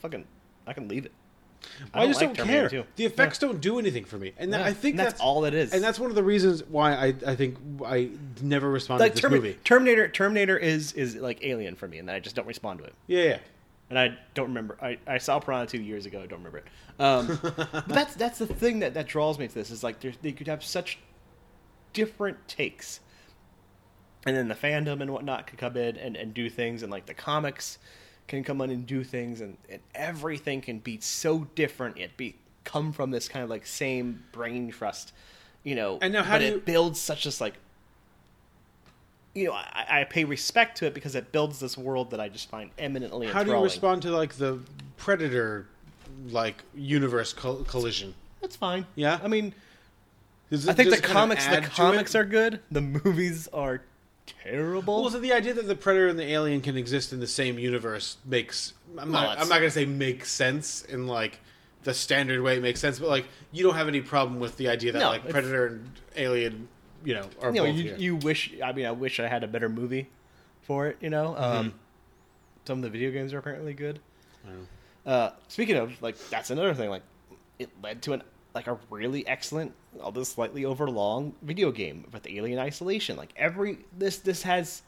Fucking, 0.00 0.24
I 0.66 0.72
can 0.72 0.88
leave 0.88 1.06
it. 1.06 1.12
I, 1.94 2.06
just 2.06 2.20
like 2.20 2.30
don't 2.30 2.46
Terminator 2.46 2.68
care. 2.68 2.82
2. 2.82 2.88
The 2.96 3.04
effects 3.06 3.38
don't 3.38 3.60
do 3.60 3.78
anything 3.78 4.04
for 4.04 4.18
me, 4.18 4.32
and 4.38 4.52
that- 4.52 4.60
Yeah, 4.60 4.66
I 4.66 4.72
think 4.72 4.92
and 4.94 5.00
that's 5.06 5.20
all 5.20 5.44
it 5.44 5.54
is. 5.54 5.72
And 5.72 5.82
that's 5.82 5.98
one 5.98 6.10
of 6.10 6.16
the 6.16 6.22
reasons 6.22 6.62
why 6.64 6.92
I 6.94 7.14
I 7.26 7.34
think 7.36 7.56
I 7.84 8.10
never 8.40 8.70
responded 8.70 9.04
Like 9.04 9.14
to 9.14 9.22
this 9.22 9.30
Termi- 9.30 9.34
movie. 9.34 9.58
Terminator, 9.64 10.08
Terminator 10.08 10.56
is 10.56 10.92
is 10.92 11.16
like 11.16 11.44
Alien 11.44 11.74
for 11.76 11.88
me, 11.88 11.98
and 11.98 12.10
I 12.10 12.20
just 12.20 12.36
don't 12.36 12.46
respond 12.46 12.78
to 12.80 12.84
it. 12.84 12.94
Yeah, 13.06 13.22
yeah. 13.24 13.38
And 13.90 13.98
I 13.98 14.16
don't 14.32 14.48
remember. 14.48 14.78
I, 14.80 14.96
I 15.06 15.18
saw 15.18 15.38
Piranha 15.38 15.66
two 15.66 15.82
years 15.82 16.06
ago. 16.06 16.22
I 16.22 16.26
don't 16.26 16.38
remember 16.42 16.58
it. 16.58 16.64
Um, 16.98 17.38
but 17.56 17.88
that's 17.88 18.14
that's 18.14 18.38
the 18.38 18.46
thing 18.46 18.78
that, 18.80 18.94
that 18.94 19.06
draws 19.06 19.38
me 19.38 19.48
to 19.48 19.54
this 19.54 19.70
is 19.70 19.82
like 19.84 20.00
there's, 20.00 20.16
they 20.22 20.32
could 20.32 20.46
have 20.46 20.64
such 20.64 20.98
different 21.92 22.48
takes, 22.48 23.00
and 24.24 24.34
then 24.36 24.48
the 24.48 24.54
fandom 24.54 25.00
and 25.02 25.10
whatnot 25.10 25.46
could 25.46 25.58
come 25.58 25.76
in 25.76 25.96
and, 25.96 26.16
and 26.16 26.32
do 26.32 26.48
things, 26.48 26.82
and 26.82 26.90
like 26.90 27.04
the 27.06 27.14
comics 27.14 27.78
can 28.26 28.44
come 28.44 28.60
in 28.60 28.70
and 28.70 28.86
do 28.86 29.04
things, 29.04 29.40
and, 29.40 29.56
and 29.68 29.80
everything 29.94 30.60
can 30.60 30.78
be 30.78 30.98
so 31.00 31.46
different. 31.54 31.98
It 31.98 32.16
be 32.16 32.36
come 32.64 32.92
from 32.92 33.10
this 33.10 33.28
kind 33.28 33.42
of 33.42 33.50
like 33.50 33.66
same 33.66 34.22
brain 34.32 34.70
trust, 34.70 35.12
you 35.64 35.74
know. 35.74 35.98
And 36.00 36.12
now 36.12 36.22
how 36.22 36.34
but 36.34 36.38
do 36.40 36.44
it 36.46 36.52
you- 36.54 36.60
builds 36.60 37.00
such 37.00 37.24
this 37.24 37.40
like 37.40 37.54
you 39.34 39.46
know, 39.46 39.52
I, 39.52 40.00
I 40.00 40.04
pay 40.04 40.24
respect 40.24 40.76
to 40.78 40.86
it 40.86 40.94
because 40.94 41.14
it 41.14 41.32
builds 41.32 41.58
this 41.58 41.78
world 41.78 42.10
that 42.10 42.20
I 42.20 42.28
just 42.28 42.50
find 42.50 42.70
eminently 42.78 43.28
How 43.28 43.42
do 43.42 43.50
you 43.50 43.62
respond 43.62 44.02
to 44.02 44.10
like 44.10 44.34
the 44.34 44.58
Predator 44.98 45.66
like 46.30 46.62
universe 46.74 47.32
col- 47.32 47.64
collision? 47.64 48.14
That's 48.42 48.56
fine. 48.56 48.86
Yeah? 48.94 49.20
I 49.22 49.28
mean, 49.28 49.54
I 50.52 50.56
think 50.56 50.76
the 50.76 50.84
just 50.84 51.02
kind 51.02 51.04
of 51.04 51.12
comics 51.12 51.46
the 51.46 51.58
it? 51.58 51.64
comics 51.64 52.14
are 52.14 52.24
good. 52.24 52.60
The 52.70 52.82
movies 52.82 53.48
are 53.54 53.80
terrible. 54.26 55.02
Well, 55.02 55.10
so 55.10 55.18
the 55.20 55.32
idea 55.32 55.54
that 55.54 55.66
the 55.66 55.74
predator 55.74 56.08
and 56.08 56.18
the 56.18 56.30
alien 56.30 56.60
can 56.60 56.76
exist 56.76 57.12
in 57.12 57.20
the 57.20 57.26
same 57.26 57.58
universe 57.58 58.16
makes 58.24 58.72
I'm 58.98 59.10
not 59.10 59.24
it's- 59.32 59.42
I'm 59.42 59.48
not 59.48 59.56
gonna 59.58 59.70
say 59.70 59.84
makes 59.84 60.30
sense 60.30 60.82
in 60.84 61.06
like 61.06 61.40
the 61.84 61.92
standard 61.94 62.40
way 62.42 62.56
it 62.58 62.62
makes 62.62 62.80
sense, 62.80 62.98
but 62.98 63.08
like 63.08 63.26
you 63.50 63.64
don't 63.64 63.74
have 63.74 63.88
any 63.88 64.00
problem 64.00 64.38
with 64.40 64.56
the 64.56 64.68
idea 64.68 64.92
that 64.92 64.98
No, 65.00 65.08
like 65.08 65.28
predator 65.28 65.66
and 65.66 65.90
alien, 66.16 66.68
you 67.04 67.14
know, 67.14 67.28
are 67.40 67.50
you 67.50 67.56
know, 67.56 67.64
both 67.66 67.74
you, 67.76 67.82
here. 67.82 67.96
you 67.96 68.16
wish. 68.16 68.52
I 68.62 68.72
mean, 68.72 68.86
I 68.86 68.92
wish 68.92 69.18
I 69.18 69.26
had 69.26 69.42
a 69.42 69.48
better 69.48 69.68
movie 69.68 70.08
for 70.62 70.86
it. 70.86 70.96
You 71.00 71.10
know, 71.10 71.36
um, 71.36 71.70
Mhm. 71.70 71.72
some 72.66 72.78
of 72.78 72.82
the 72.82 72.90
video 72.90 73.10
games 73.10 73.32
are 73.34 73.38
apparently 73.38 73.74
good. 73.74 73.98
Uh, 75.04 75.30
speaking 75.48 75.74
of, 75.76 76.00
like, 76.00 76.16
that's 76.30 76.50
another 76.50 76.74
thing. 76.74 76.88
Like, 76.88 77.02
it 77.58 77.68
led 77.82 78.02
to 78.02 78.12
an 78.12 78.22
like 78.54 78.66
a 78.66 78.78
really 78.90 79.26
excellent, 79.26 79.72
although 80.00 80.24
slightly 80.24 80.64
overlong, 80.64 81.34
video 81.42 81.70
game 81.72 82.04
with 82.12 82.26
Alien 82.26 82.58
Isolation. 82.58 83.16
Like 83.16 83.32
every 83.36 83.78
this 83.96 84.18
this 84.18 84.42
has 84.42 84.82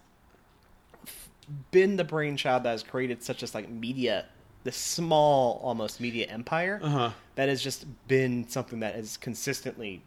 been 1.71 1.97
the 1.97 2.05
brainchild 2.05 2.63
that 2.65 2.71
has 2.71 2.83
created 2.83 3.23
such 3.23 3.43
a 3.43 3.47
like 3.55 3.69
media, 3.69 4.27
this 4.65 4.77
small 4.77 5.61
almost 5.63 6.01
media 6.01 6.27
empire 6.27 6.81
Uh-huh. 6.83 7.11
that 7.35 7.49
has 7.49 7.63
just 7.63 7.87
been 8.09 8.49
something 8.49 8.81
that 8.81 8.95
has 8.95 9.17
consistently 9.17 10.03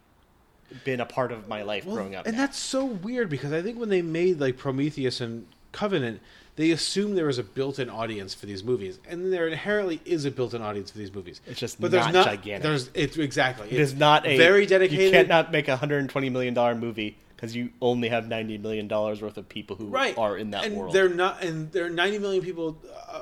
been 0.84 0.99
a 0.99 1.05
part 1.05 1.31
of 1.31 1.47
my 1.47 1.61
life 1.61 1.85
Well, 1.85 1.95
growing 1.95 2.15
up. 2.15 2.25
And 2.27 2.38
that's 2.38 2.57
so 2.57 2.84
weird 2.85 3.29
because 3.29 3.53
I 3.53 3.61
think 3.61 3.79
when 3.79 3.89
they 3.89 4.01
made 4.01 4.39
like 4.39 4.57
Prometheus 4.57 5.21
and 5.21 5.45
Covenant, 5.72 6.22
they 6.56 6.72
assume 6.72 7.15
there 7.15 7.30
is 7.30 7.38
a 7.38 7.44
built-in 7.44 7.89
audience 7.89 8.34
for 8.34 8.45
these 8.48 8.64
movies, 8.64 8.99
and 9.07 9.31
there 9.31 9.48
inherently 9.48 10.02
is 10.06 10.26
a 10.26 10.31
built-in 10.31 10.61
audience 10.61 10.91
for 10.91 10.98
these 10.98 11.14
movies. 11.14 11.39
It's 11.45 11.60
just 11.60 11.80
but 11.80 11.91
there's 11.91 12.06
not 12.06 12.14
not 12.14 12.26
gigantic. 12.26 12.64
There's 12.64 12.89
it's 12.94 13.18
exactly 13.18 13.68
It 13.68 13.80
it's 13.80 13.91
is 13.91 13.98
not 13.98 14.26
a 14.26 14.38
very 14.38 14.65
dedicated. 14.65 15.06
You 15.06 15.11
cannot 15.11 15.52
make 15.52 15.68
a 15.68 15.77
hundred 15.77 15.99
and 15.99 16.10
twenty 16.10 16.30
million 16.30 16.53
dollar 16.53 16.73
movie 16.73 17.18
because 17.35 17.56
you 17.56 17.69
only 17.81 18.10
have 18.10 18.27
ninety 18.27 18.57
million 18.57 18.88
dollars 18.88 19.22
worth 19.22 19.38
of 19.38 19.48
people 19.48 19.76
who 19.76 19.88
right 19.88 20.18
are 20.18 20.35
in 20.38 20.52
that 20.52 20.65
and 20.65 20.76
world. 20.76 20.94
They're 20.94 21.10
not, 21.10 21.44
and 21.44 21.72
there 21.72 21.85
are 21.85 21.89
90 21.89 22.19
million 22.19 22.44
people 22.44 22.77
uh, 23.07 23.22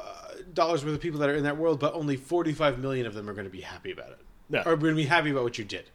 dollars 0.54 0.86
worth 0.86 0.96
of 0.96 1.02
people 1.02 1.20
that 1.20 1.30
are 1.30 1.36
in 1.36 1.44
that 1.44 1.58
world, 1.58 1.80
but 1.80 1.94
only 1.94 2.16
45 2.16 2.80
million 2.80 3.06
of 3.06 3.14
them 3.14 3.30
are 3.30 3.34
going 3.34 3.46
to 3.46 3.52
be 3.52 3.62
happy 3.62 3.92
about 3.92 4.12
it, 4.12 4.20
or 4.66 4.78
going 4.78 4.94
to 4.94 4.96
be 4.96 5.06
happy 5.06 5.32
about 5.32 5.44
what 5.44 5.58
you 5.58 5.66
did, 5.66 5.90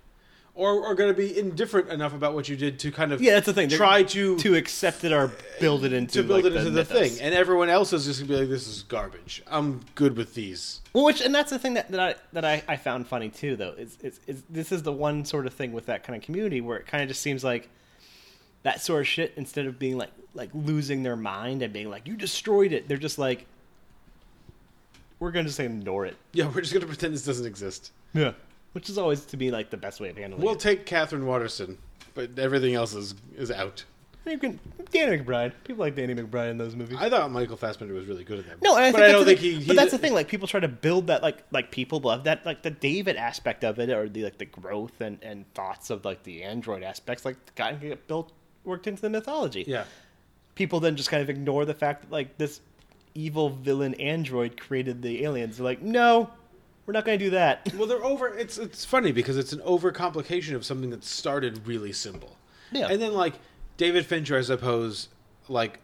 or 0.55 0.87
are 0.87 0.95
going 0.95 1.11
to 1.11 1.17
be 1.17 1.39
indifferent 1.39 1.89
enough 1.89 2.13
about 2.13 2.35
what 2.35 2.49
you 2.49 2.57
did 2.57 2.79
to 2.81 2.91
kind 2.91 3.13
of 3.13 3.21
Yeah, 3.21 3.35
that's 3.35 3.47
the 3.47 3.53
thing. 3.53 3.69
Try 3.69 4.03
to 4.03 4.37
to 4.39 4.55
accept 4.57 5.05
it 5.05 5.13
or 5.13 5.33
build 5.61 5.85
it 5.85 5.93
into 5.93 6.23
to 6.23 6.23
build 6.23 6.45
like, 6.45 6.53
it 6.53 6.57
into 6.57 6.71
the 6.71 6.81
mythos. 6.81 6.99
thing, 7.17 7.21
and 7.21 7.35
everyone 7.35 7.69
else 7.69 7.93
is 7.93 8.05
just 8.05 8.21
going 8.21 8.29
to 8.29 8.35
be 8.35 8.41
like, 8.41 8.49
"This 8.51 8.67
is 8.67 8.83
garbage. 8.83 9.43
I'm 9.47 9.81
good 9.95 10.17
with 10.17 10.35
these." 10.35 10.81
Well, 10.93 11.05
which 11.05 11.21
and 11.21 11.35
that's 11.35 11.51
the 11.51 11.59
thing 11.59 11.75
that, 11.75 11.91
that 11.91 12.01
I 12.01 12.15
that 12.33 12.45
I, 12.45 12.63
I 12.67 12.77
found 12.77 13.07
funny 13.07 13.29
too, 13.29 13.57
though. 13.57 13.73
Is, 13.73 13.97
is 14.03 14.21
is 14.27 14.43
this 14.51 14.73
is 14.73 14.83
the 14.83 14.93
one 14.93 15.25
sort 15.25 15.47
of 15.47 15.55
thing 15.55 15.73
with 15.73 15.87
that 15.87 16.05
kind 16.05 16.17
of 16.17 16.23
community 16.23 16.61
where 16.61 16.79
it 16.79 16.87
kind 16.87 17.03
of 17.03 17.09
just 17.09 17.23
seems 17.23 17.45
like 17.45 17.69
that 18.63 18.81
sort 18.81 19.01
of 19.01 19.09
shit 19.09 19.33
instead 19.37 19.67
of 19.67 19.79
being 19.79 19.97
like 19.97 20.11
like 20.35 20.51
losing 20.53 21.03
their 21.03 21.17
mind 21.17 21.63
and 21.63 21.73
being 21.73 21.89
like 21.89 22.07
you 22.07 22.17
destroyed 22.17 22.73
it, 22.73 22.89
they're 22.89 22.97
just 22.97 23.19
like 23.19 23.47
we're 25.19 25.31
gonna 25.31 25.47
just 25.47 25.61
ignore 25.61 26.07
it. 26.07 26.17
Yeah, 26.33 26.49
we're 26.49 26.63
just 26.63 26.73
going 26.73 26.81
to 26.81 26.87
pretend 26.87 27.15
this 27.15 27.25
doesn't 27.25 27.47
exist. 27.47 27.93
Yeah, 28.15 28.33
which 28.73 28.89
is 28.91 28.99
always 28.99 29.25
to 29.27 29.37
be 29.37 29.51
like 29.51 29.71
the 29.71 29.77
best 29.77 30.01
way 30.01 30.09
of 30.11 30.17
handling 30.17 30.43
it. 30.43 30.45
We'll 30.45 30.55
it. 30.55 30.61
take 30.61 30.87
Katherine 30.87 31.27
Waterston, 31.27 31.79
but 32.15 32.39
everything 32.39 32.75
else 32.75 32.95
is 32.95 33.15
is 33.37 33.51
out. 33.51 33.85
You 34.27 34.37
can 34.39 34.61
Danny 34.93 35.17
McBride. 35.19 35.53
People 35.65 35.81
like 35.81 35.97
Danny 35.97 36.15
McBride 36.15 36.51
in 36.51 36.59
those 36.59 36.77
movies. 36.77 36.99
I 37.01 37.09
thought 37.09 37.31
Michael 37.31 37.57
Fassbender 37.57 37.95
was 37.95 38.07
really 38.07 38.23
good 38.23 38.39
at 38.41 38.47
that. 38.47 38.63
No, 38.63 38.77
and 38.77 38.85
I 38.85 38.93
but 38.93 38.99
think 38.99 39.09
I 39.09 39.13
don't 39.13 39.21
the 39.21 39.27
think 39.35 39.41
thing- 39.41 39.61
he. 39.63 39.67
But 39.67 39.77
that's 39.77 39.93
the 39.93 39.99
thing. 39.99 40.13
Like 40.13 40.29
people 40.29 40.47
try 40.47 40.61
to 40.61 40.69
build 40.69 41.07
that, 41.07 41.23
like 41.23 41.39
like 41.51 41.71
people 41.71 42.01
love 42.01 42.25
that, 42.25 42.45
like 42.45 42.63
the 42.63 42.71
David 42.71 43.17
aspect 43.17 43.65
of 43.65 43.79
it, 43.79 43.89
or 43.89 44.09
the 44.09 44.25
like 44.25 44.37
the 44.39 44.45
growth 44.45 45.01
and 45.01 45.19
and 45.23 45.53
thoughts 45.55 45.89
of 45.91 46.05
like 46.05 46.23
the 46.25 46.43
android 46.43 46.83
aspects, 46.83 47.25
like 47.25 47.37
got 47.55 47.81
to 47.81 47.89
get 47.89 48.07
built 48.07 48.31
worked 48.65 48.87
into 48.87 49.01
the 49.01 49.09
mythology. 49.11 49.65
Yeah. 49.67 49.85
People 50.55 50.81
then 50.81 50.97
just 50.97 51.11
kind 51.11 51.23
of 51.23 51.31
ignore 51.31 51.65
the 51.65 51.73
fact 51.75 52.03
that 52.03 52.13
like 52.13 52.37
this 52.37 52.61
evil 53.15 53.49
villain 53.49 53.95
android 53.95 54.61
created 54.61 55.01
the 55.01 55.25
aliens. 55.25 55.57
They're 55.57 55.65
like, 55.65 55.81
no, 55.81 56.31
we're 56.91 56.95
not 56.95 57.05
going 57.05 57.21
to 57.21 57.25
do 57.25 57.31
that. 57.31 57.73
Well, 57.79 57.87
they're 57.87 58.05
over. 58.05 58.37
It's 58.37 58.59
it's 58.59 58.85
funny 58.85 59.12
because 59.12 59.39
it's 59.39 59.53
an 59.53 59.61
overcomplication 59.61 60.57
of 60.57 60.65
something 60.65 60.91
that 60.91 61.05
started 61.05 61.65
really 61.65 61.93
simple. 61.93 62.37
Yeah. 62.73 62.89
And 62.89 63.01
then 63.01 63.15
like 63.15 63.35
David 63.77 64.07
Fincher, 64.07 64.37
I 64.37 64.41
suppose, 64.41 65.09
like 65.49 65.79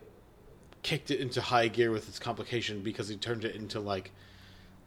kicked 0.82 1.12
it 1.12 1.20
into 1.20 1.40
high 1.40 1.68
gear 1.68 1.92
with 1.92 2.08
its 2.08 2.18
complication 2.18 2.82
because 2.82 3.06
he 3.08 3.16
turned 3.16 3.44
it 3.44 3.54
into 3.54 3.78
like 3.78 4.10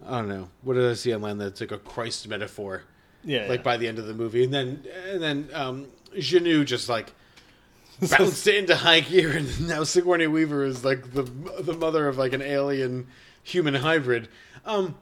I 0.05 0.19
don't 0.19 0.27
know 0.27 0.49
what 0.61 0.73
did 0.73 0.91
I 0.91 0.93
see 0.95 1.15
online 1.15 1.37
that's 1.37 1.61
like 1.61 1.71
a 1.71 1.77
Christ 1.77 2.27
metaphor. 2.27 2.83
Yeah, 3.23 3.47
Like 3.47 3.59
yeah. 3.59 3.63
by 3.63 3.77
the 3.77 3.87
end 3.87 3.97
of 3.97 4.05
the 4.05 4.13
movie, 4.13 4.43
and 4.43 4.53
then 4.53 4.83
and 5.09 5.23
then 5.23 5.49
um, 5.53 5.87
Jeunet 6.17 6.65
just 6.65 6.89
like 6.89 7.13
bounced 8.01 8.45
it 8.45 8.55
into 8.55 8.75
high 8.75 8.99
gear, 8.99 9.31
and 9.31 9.67
now 9.69 9.85
Sigourney 9.85 10.27
Weaver 10.27 10.65
is 10.65 10.83
like 10.83 11.13
the 11.13 11.23
the 11.23 11.73
mother 11.73 12.09
of 12.09 12.17
like 12.17 12.33
an 12.33 12.41
alien 12.41 13.07
human 13.41 13.75
hybrid. 13.75 14.27
Um, 14.65 14.95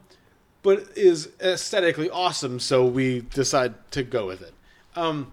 but 0.76 0.86
is 0.96 1.30
aesthetically 1.40 2.10
awesome, 2.10 2.60
so 2.60 2.84
we 2.84 3.20
decide 3.34 3.74
to 3.92 4.02
go 4.02 4.26
with 4.26 4.42
it. 4.42 4.52
Um, 4.96 5.32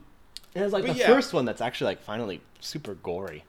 And 0.54 0.64
it's 0.64 0.72
like 0.74 0.86
the 0.86 0.94
yeah. 0.94 1.08
first 1.08 1.34
one 1.34 1.44
that's 1.46 1.62
actually 1.62 1.88
like 1.88 2.02
finally 2.02 2.40
super 2.62 2.94
gory. 2.96 3.44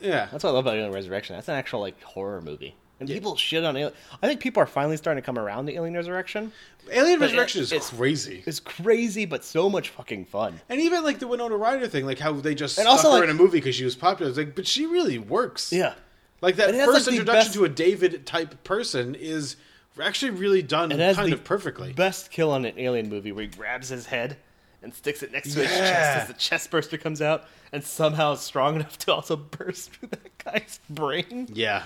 Yeah. 0.00 0.28
That's 0.30 0.44
what 0.44 0.50
I 0.50 0.52
love 0.52 0.66
about 0.66 0.74
Alien 0.76 0.92
Resurrection. 0.92 1.34
That's 1.36 1.48
an 1.48 1.54
actual 1.54 1.80
like 1.80 2.00
horror 2.02 2.42
movie. 2.42 2.74
And 3.00 3.08
people 3.08 3.36
shit 3.36 3.64
on 3.64 3.76
Alien. 3.76 3.92
I 4.22 4.28
think 4.28 4.40
people 4.40 4.62
are 4.62 4.66
finally 4.66 4.96
starting 4.96 5.22
to 5.22 5.26
come 5.26 5.38
around 5.38 5.66
to 5.66 5.72
Alien 5.74 5.94
Resurrection. 5.94 6.52
Alien 6.92 7.18
But 7.18 7.26
Resurrection 7.30 7.60
it- 7.60 7.64
is 7.64 7.72
it's- 7.72 7.90
crazy. 7.90 8.42
It's 8.46 8.60
crazy, 8.60 9.24
but 9.24 9.44
so 9.44 9.70
much 9.70 9.88
fucking 9.88 10.26
fun. 10.26 10.60
And 10.68 10.80
even 10.80 11.02
like 11.04 11.18
the 11.18 11.26
Winona 11.26 11.56
Ryder 11.56 11.88
thing, 11.88 12.04
like 12.06 12.18
how 12.18 12.32
they 12.32 12.54
just 12.54 12.76
And 12.78 12.84
stuck 12.86 12.96
also, 12.98 13.08
her 13.12 13.14
like- 13.20 13.24
in 13.24 13.30
a 13.30 13.34
movie 13.34 13.58
because 13.58 13.74
she 13.74 13.84
was 13.84 13.96
popular. 13.96 14.28
It's 14.28 14.36
like, 14.38 14.54
but 14.54 14.66
she 14.66 14.84
really 14.86 15.18
works. 15.18 15.72
Yeah. 15.72 15.94
Like 16.42 16.56
that 16.56 16.74
first 16.74 17.06
like, 17.06 17.14
introduction 17.14 17.44
best- 17.46 17.54
to 17.54 17.64
a 17.64 17.68
David 17.70 18.26
type 18.26 18.62
person 18.64 19.14
is 19.14 19.56
actually 20.00 20.30
really 20.30 20.62
done 20.62 20.90
kind 20.90 21.32
of 21.32 21.44
perfectly. 21.44 21.92
Best 21.92 22.30
kill 22.30 22.50
on 22.50 22.64
an 22.64 22.78
Alien 22.78 23.08
movie 23.08 23.32
where 23.32 23.42
he 23.42 23.48
grabs 23.48 23.88
his 23.88 24.06
head 24.06 24.36
and 24.82 24.94
sticks 24.94 25.22
it 25.22 25.32
next 25.32 25.54
to 25.54 25.60
his 25.60 25.70
chest 25.70 26.18
as 26.22 26.28
the 26.28 26.34
chest 26.34 26.70
burster 26.70 26.98
comes 26.98 27.22
out, 27.22 27.44
and 27.72 27.82
somehow 27.82 28.32
is 28.32 28.40
strong 28.40 28.76
enough 28.76 28.98
to 28.98 29.14
also 29.14 29.36
burst 29.36 29.92
through 29.92 30.08
that 30.08 30.38
guy's 30.44 30.80
brain. 30.90 31.48
Yeah. 31.52 31.84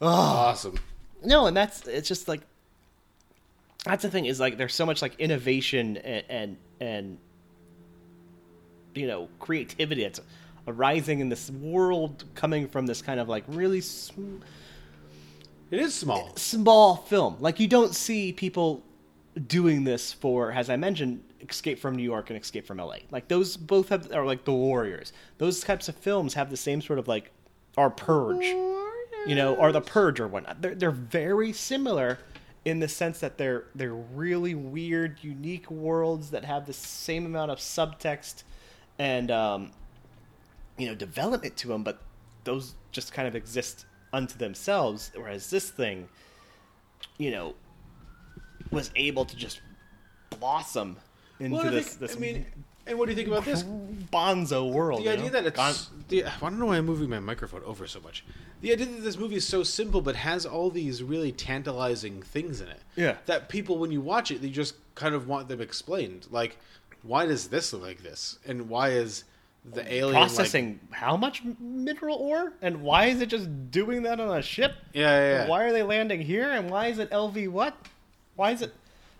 Oh. 0.00 0.08
Awesome. 0.08 0.78
No, 1.24 1.46
and 1.46 1.56
that's 1.56 1.86
it's 1.88 2.08
just 2.08 2.28
like 2.28 2.42
that's 3.84 4.02
the 4.02 4.10
thing 4.10 4.26
is 4.26 4.38
like 4.38 4.58
there's 4.58 4.74
so 4.74 4.84
much 4.84 5.00
like 5.00 5.18
innovation 5.18 5.96
and 5.98 6.24
and, 6.28 6.56
and 6.80 7.18
you 8.94 9.06
know 9.06 9.28
creativity 9.38 10.02
that's 10.02 10.20
arising 10.68 11.20
in 11.20 11.28
this 11.28 11.50
world 11.50 12.24
coming 12.34 12.68
from 12.68 12.86
this 12.86 13.00
kind 13.00 13.20
of 13.20 13.28
like 13.28 13.44
really 13.48 13.80
sm- 13.80 14.38
it 15.70 15.80
is 15.80 15.94
small. 15.94 16.34
Small 16.36 16.96
film. 16.96 17.36
Like 17.40 17.60
you 17.60 17.68
don't 17.68 17.94
see 17.94 18.32
people 18.32 18.82
doing 19.46 19.84
this 19.84 20.14
for 20.14 20.50
as 20.50 20.70
i 20.70 20.76
mentioned 20.76 21.22
escape 21.46 21.78
from 21.78 21.94
new 21.94 22.02
york 22.02 22.30
and 22.30 22.40
escape 22.40 22.66
from 22.66 22.78
la 22.78 22.94
like 23.10 23.28
those 23.28 23.56
both 23.56 23.90
have 23.90 24.10
are 24.12 24.24
like 24.24 24.44
the 24.44 24.52
warriors. 24.52 25.12
Those 25.38 25.60
types 25.60 25.88
of 25.88 25.96
films 25.96 26.34
have 26.34 26.50
the 26.50 26.56
same 26.56 26.80
sort 26.80 26.98
of 26.98 27.06
like 27.06 27.30
our 27.76 27.90
purge. 27.90 28.44
You 28.44 29.34
know 29.34 29.54
or 29.56 29.72
the 29.72 29.80
purge 29.80 30.20
or 30.20 30.28
whatnot. 30.28 30.62
They're, 30.62 30.74
they're 30.74 30.90
very 30.90 31.52
similar 31.52 32.18
in 32.64 32.80
the 32.80 32.88
sense 32.88 33.20
that 33.20 33.38
they're 33.38 33.64
they're 33.74 33.94
really 33.94 34.54
weird 34.54 35.18
unique 35.22 35.70
worlds 35.70 36.30
that 36.30 36.44
have 36.44 36.66
the 36.66 36.72
same 36.72 37.26
amount 37.26 37.50
of 37.50 37.58
subtext 37.58 38.42
and 38.98 39.30
um, 39.30 39.70
you 40.78 40.88
know 40.88 40.94
development 40.94 41.56
to 41.56 41.68
them 41.68 41.82
but 41.82 42.00
those 42.44 42.74
just 42.92 43.12
kind 43.12 43.26
of 43.28 43.34
exist 43.34 43.84
unto 44.16 44.36
themselves 44.38 45.10
whereas 45.14 45.50
this 45.50 45.68
thing 45.70 46.08
you 47.18 47.30
know 47.30 47.54
was 48.70 48.90
able 48.96 49.24
to 49.24 49.36
just 49.36 49.60
blossom 50.30 50.96
into 51.38 51.56
Well, 51.56 51.70
this 51.70 51.88
think- 51.88 51.98
this 52.00 52.16
I 52.16 52.18
mean, 52.18 52.46
and 52.88 52.98
what 52.98 53.06
do 53.06 53.12
you 53.12 53.16
think 53.16 53.28
about 53.28 53.44
this? 53.44 53.62
bonzo 54.12 54.72
world 54.72 55.02
The 55.04 55.08
idea 55.10 55.24
know? 55.24 55.30
that 55.42 55.46
it's. 55.46 55.90
The, 56.08 56.24
I 56.24 56.30
don't 56.40 56.58
know 56.58 56.66
why 56.66 56.76
I'm 56.78 56.86
moving 56.86 57.10
my 57.10 57.18
microphone 57.18 57.62
over 57.64 57.86
so 57.88 58.00
much. 58.00 58.24
The 58.60 58.72
idea 58.72 58.86
that 58.86 59.02
this 59.02 59.18
movie 59.18 59.34
is 59.36 59.46
so 59.46 59.62
simple 59.64 60.00
but 60.00 60.14
has 60.16 60.46
all 60.46 60.70
these 60.70 61.02
really 61.02 61.32
tantalizing 61.32 62.22
things 62.22 62.60
in 62.60 62.68
it. 62.68 62.80
Yeah. 62.94 63.16
That 63.26 63.48
people, 63.48 63.78
when 63.78 63.90
you 63.90 64.00
watch 64.00 64.30
it, 64.30 64.40
they 64.40 64.50
just 64.50 64.76
kind 64.94 65.14
of 65.16 65.26
want 65.26 65.48
them 65.48 65.60
explained. 65.60 66.28
Like, 66.30 66.58
why 67.02 67.26
does 67.26 67.48
this 67.48 67.72
look 67.72 67.82
like 67.82 68.02
this? 68.04 68.38
And 68.46 68.68
why 68.68 68.90
is 68.90 69.24
the 69.72 69.82
alien. 69.92 70.14
like- 70.14 70.22
processing 70.28 70.80
how 70.90 71.16
much 71.16 71.42
mineral 71.60 72.16
ore 72.16 72.52
and 72.62 72.82
why 72.82 73.06
is 73.06 73.20
it 73.20 73.26
just 73.26 73.48
doing 73.70 74.02
that 74.04 74.20
on 74.20 74.36
a 74.38 74.42
ship 74.42 74.74
Yeah, 74.92 75.02
yeah, 75.18 75.30
yeah. 75.42 75.48
Why 75.48 75.64
are 75.64 75.72
they 75.72 75.82
landing 75.82 76.20
here 76.20 76.50
and 76.50 76.70
why 76.70 76.86
is 76.86 76.98
it 76.98 77.10
lv 77.10 77.48
what 77.50 77.74
why 78.36 78.52
is 78.52 78.62
it 78.62 78.72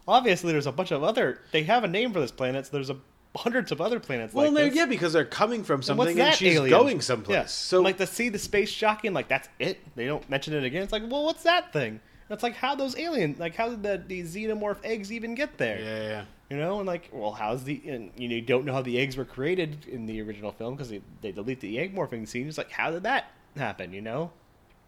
obviously 0.06 0.52
there's 0.52 0.66
a 0.66 0.72
bunch 0.72 0.90
of 0.92 1.02
other 1.02 1.40
they 1.52 1.64
have 1.64 1.82
a 1.84 1.88
name 1.88 2.12
for 2.12 2.20
this 2.20 2.30
planet 2.30 2.66
so 2.66 2.70
there's 2.72 2.90
a 2.90 2.96
hundreds 3.36 3.70
of 3.70 3.82
other 3.82 4.00
planets 4.00 4.32
well, 4.32 4.50
like 4.50 4.64
this. 4.70 4.74
yeah, 4.76 4.86
because 4.86 5.12
they're 5.12 5.24
coming 5.26 5.62
from 5.62 5.76
And 5.80 5.84
something 5.84 6.16
what's 6.16 6.18
and, 6.28 6.34
she's 6.36 6.54
alien? 6.54 6.70
going 6.70 7.00
someplace. 7.02 7.34
Yeah. 7.34 7.44
So, 7.44 7.82
like 7.82 7.98
to 7.98 8.06
see 8.06 8.30
the 8.30 8.38
space 8.38 8.72
jockey 8.72 9.08
and 9.08 9.14
like 9.14 9.28
that's 9.28 9.48
it 9.58 9.78
they 9.94 10.06
don't 10.06 10.26
mention 10.30 10.54
it 10.54 10.64
again 10.64 10.82
it's 10.82 10.92
like 10.92 11.02
well 11.10 11.24
what's 11.24 11.42
that 11.42 11.70
thing 11.72 12.00
It's 12.30 12.42
like 12.42 12.54
how 12.54 12.74
those 12.76 12.96
alien 12.96 13.36
like 13.38 13.54
how 13.54 13.68
did 13.68 13.82
the, 13.82 14.02
the 14.06 14.22
xenomorph 14.22 14.78
eggs 14.84 15.12
even 15.12 15.34
get 15.34 15.58
there 15.58 15.78
yeah, 15.80 16.02
yeah. 16.08 16.24
You 16.50 16.56
know, 16.58 16.78
and 16.78 16.86
like, 16.86 17.08
well, 17.12 17.32
how's 17.32 17.64
the 17.64 17.82
and 17.86 18.12
you 18.16 18.28
know 18.28 18.36
you 18.36 18.40
don't 18.42 18.64
know 18.64 18.72
how 18.72 18.82
the 18.82 18.98
eggs 18.98 19.16
were 19.16 19.24
created 19.24 19.86
in 19.88 20.06
the 20.06 20.22
original 20.22 20.52
film 20.52 20.74
because 20.74 20.88
they, 20.90 21.00
they 21.20 21.32
delete 21.32 21.60
the 21.60 21.78
egg 21.78 21.94
morphing 21.94 22.26
scene. 22.28 22.46
It's 22.46 22.56
like, 22.58 22.70
how 22.70 22.90
did 22.92 23.02
that 23.02 23.32
happen? 23.56 23.92
You 23.92 24.00
know, 24.02 24.30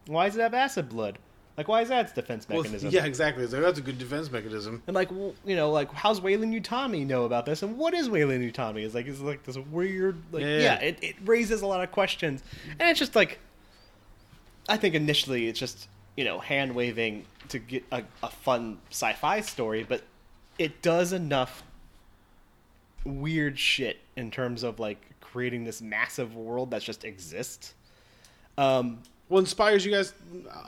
why 0.06 0.26
does 0.26 0.36
it 0.36 0.40
have 0.40 0.54
acid 0.54 0.88
blood? 0.88 1.18
Like, 1.56 1.66
why 1.66 1.82
is 1.82 1.88
that 1.88 2.04
its 2.04 2.12
defense 2.14 2.48
Well, 2.48 2.58
mechanism? 2.58 2.90
yeah, 2.92 3.04
exactly. 3.04 3.44
So 3.48 3.60
that's 3.60 3.80
a 3.80 3.82
good 3.82 3.98
defense 3.98 4.30
mechanism. 4.30 4.80
And 4.86 4.94
like, 4.94 5.10
well, 5.10 5.34
you 5.44 5.56
know, 5.56 5.72
like, 5.72 5.92
how's 5.92 6.20
Weyland 6.20 6.54
Yutani 6.54 7.04
know 7.04 7.24
about 7.24 7.46
this? 7.46 7.64
And 7.64 7.76
what 7.76 7.94
is 7.94 8.08
Weyland 8.08 8.44
Yutani? 8.44 8.84
It's 8.84 8.94
like, 8.94 9.08
it's 9.08 9.18
like 9.18 9.42
this 9.42 9.58
weird, 9.58 10.16
like, 10.30 10.42
Yeah, 10.44 10.48
yeah, 10.48 10.62
yeah. 10.62 10.74
it, 10.78 10.98
it 11.02 11.16
raises 11.24 11.62
a 11.62 11.66
lot 11.66 11.82
of 11.82 11.90
questions, 11.90 12.44
and 12.78 12.88
it's 12.88 13.00
just 13.00 13.16
like, 13.16 13.40
I 14.68 14.76
think 14.76 14.94
initially 14.94 15.48
it's 15.48 15.58
just 15.58 15.88
you 16.16 16.24
know 16.24 16.38
hand 16.38 16.76
waving 16.76 17.24
to 17.48 17.58
get 17.58 17.84
a, 17.90 18.04
a 18.22 18.30
fun 18.30 18.78
sci-fi 18.90 19.40
story, 19.40 19.82
but 19.88 20.02
it 20.58 20.82
does 20.82 21.12
enough 21.12 21.62
weird 23.04 23.58
shit 23.58 23.98
in 24.16 24.30
terms 24.30 24.62
of 24.62 24.78
like 24.78 25.00
creating 25.20 25.64
this 25.64 25.80
massive 25.80 26.34
world 26.36 26.70
that 26.72 26.82
just 26.82 27.04
exists. 27.04 27.74
Um, 28.56 28.98
What 29.28 29.40
inspires 29.40 29.84
you 29.84 29.92
guys? 29.92 30.12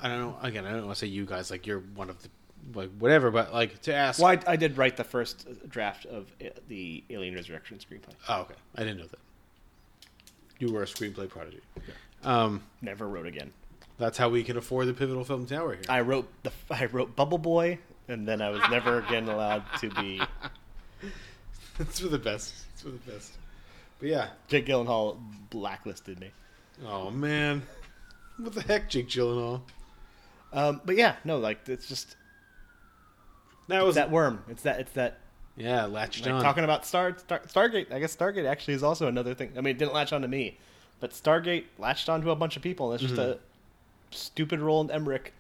I 0.01 0.09
don't 0.09 0.21
know. 0.21 0.37
Again, 0.43 0.65
I 0.67 0.71
don't 0.73 0.85
want 0.87 0.97
to 0.97 1.01
say 1.01 1.07
you 1.09 1.25
guys 1.27 1.51
like 1.51 1.67
you're 1.67 1.81
one 1.95 2.09
of 2.11 2.23
the 2.23 2.29
like 2.75 2.91
whatever, 2.99 3.31
but 3.31 3.53
like 3.55 3.81
to 3.83 3.95
ask. 3.95 4.21
well, 4.21 4.29
I, 4.47 4.53
I 4.53 4.57
did 4.57 4.77
write 4.77 4.97
the 4.97 5.05
first 5.05 5.47
draft 5.69 6.05
of 6.07 6.31
uh, 6.45 6.49
the 6.69 7.03
Alien 7.11 7.35
Resurrection 7.35 7.79
screenplay. 7.79 8.13
Oh, 8.29 8.43
okay. 8.43 8.55
I 8.77 8.81
didn't 8.81 8.99
know 8.99 9.07
that. 9.07 9.19
You 10.59 10.71
were 10.73 10.83
a 10.83 10.87
screenplay 10.87 11.29
prodigy. 11.29 11.61
Um, 12.23 12.63
Never 12.83 13.09
wrote 13.09 13.27
again. 13.27 13.51
that's 13.97 14.19
how 14.19 14.29
we 14.29 14.45
can 14.45 14.59
afford 14.59 14.87
the 14.89 14.93
Pivotal 14.95 15.25
Film 15.25 15.47
Tower 15.47 15.73
here. 15.73 15.83
I 15.89 16.03
wrote 16.03 16.29
the 16.43 16.53
I 16.71 16.85
wrote 16.85 17.17
Bubble 17.17 17.39
Boy, 17.39 17.79
and 18.11 18.27
then 18.27 18.43
I 18.43 18.51
was 18.51 18.61
never 18.71 18.99
again 18.99 19.29
allowed 19.29 19.65
to 19.81 19.89
be. 19.91 20.21
it's 21.79 22.01
for 22.01 22.09
the 22.09 22.19
best. 22.19 22.55
It's 22.73 22.83
for 22.83 22.91
the 22.91 23.11
best. 23.11 23.33
But 23.99 24.09
yeah. 24.09 24.29
Jake 24.49 24.67
Gyllenhaal 24.67 25.19
blacklisted 25.51 26.21
me. 26.21 26.31
Oh 26.87 27.11
man, 27.11 27.63
what 28.39 28.55
the 28.55 28.63
heck, 28.63 28.89
Jake 28.89 29.09
Gyllenhaal? 29.09 29.61
Um, 30.53 30.81
but 30.85 30.97
yeah, 30.97 31.17
no, 31.25 31.39
like 31.39 31.69
it's 31.69 31.87
just 31.87 32.17
that 33.69 33.85
was 33.85 33.95
that 33.95 34.11
worm. 34.11 34.43
It's 34.49 34.63
that 34.63 34.81
it's 34.81 34.93
that. 34.93 35.19
Yeah, 35.57 35.85
latched 35.85 36.25
like, 36.25 36.35
on. 36.35 36.43
Talking 36.43 36.65
about 36.65 36.87
Star, 36.87 37.17
Star 37.19 37.41
Stargate, 37.41 37.93
I 37.93 37.99
guess 37.99 38.17
Stargate 38.17 38.47
actually 38.47 38.75
is 38.75 38.83
also 38.83 39.09
another 39.09 39.35
thing. 39.35 39.53
I 39.57 39.61
mean, 39.61 39.77
it 39.77 39.79
didn't 39.79 39.93
latch 39.93 40.13
on 40.13 40.23
to 40.23 40.29
me, 40.29 40.59
but 41.01 41.11
Stargate 41.11 41.65
latched 41.79 42.09
onto 42.09 42.31
a 42.31 42.37
bunch 42.37 42.57
of 42.57 42.63
people. 42.63 42.93
And 42.93 43.01
it's 43.01 43.11
just 43.11 43.21
Mhm. 43.21 43.35
a 43.35 43.39
stupid 44.11 44.61
Roland 44.61 44.91
Emmerich 44.91 45.35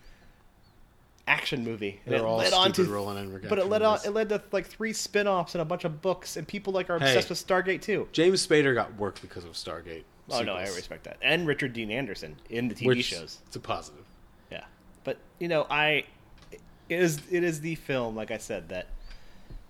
action 1.27 1.65
movie. 1.65 2.01
And 2.05 2.13
They're 2.15 2.21
it 2.23 2.25
all 2.27 2.39
led 2.39 2.49
stupid 2.49 2.61
on 2.63 2.73
to, 2.73 2.85
Roland 2.85 3.19
Emmerich 3.19 3.49
But 3.49 3.59
it 3.59 3.67
led 3.67 3.83
on. 3.83 3.99
It 4.05 4.11
led 4.11 4.29
to 4.31 4.43
like 4.53 4.67
three 4.67 4.93
spin-offs 4.93 5.55
and 5.55 5.63
a 5.63 5.65
bunch 5.65 5.85
of 5.85 6.03
books, 6.03 6.37
and 6.37 6.47
people 6.47 6.73
like 6.73 6.91
are 6.91 6.99
Hey. 6.99 7.07
obsessed 7.07 7.29
with 7.31 7.45
Stargate 7.47 7.83
too. 7.83 8.09
James 8.13 8.47
Spader 8.47 8.75
got 8.75 8.95
work 8.97 9.21
because 9.21 9.45
of 9.45 9.53
Stargate. 9.53 10.05
Oh 10.31 10.43
no, 10.43 10.55
I 10.55 10.63
respect 10.65 11.05
that. 11.05 11.17
And 11.23 11.47
Richard 11.47 11.73
Dean 11.73 11.91
Anderson 11.91 12.37
in 12.51 12.69
the 12.69 12.75
TV 12.75 12.87
Which- 12.89 13.05
shows. 13.05 13.39
It's 13.47 13.57
a 13.57 13.61
positive. 13.61 14.05
Yeah, 14.51 14.65
but 15.05 15.19
you 15.39 15.49
know, 15.49 15.67
I 15.71 16.05
it 16.53 16.61
is 17.01 17.21
it 17.31 17.43
is 17.45 17.61
the 17.61 17.75
film, 17.77 18.17
like 18.17 18.31
I 18.31 18.39
said, 18.39 18.69
that 18.69 18.87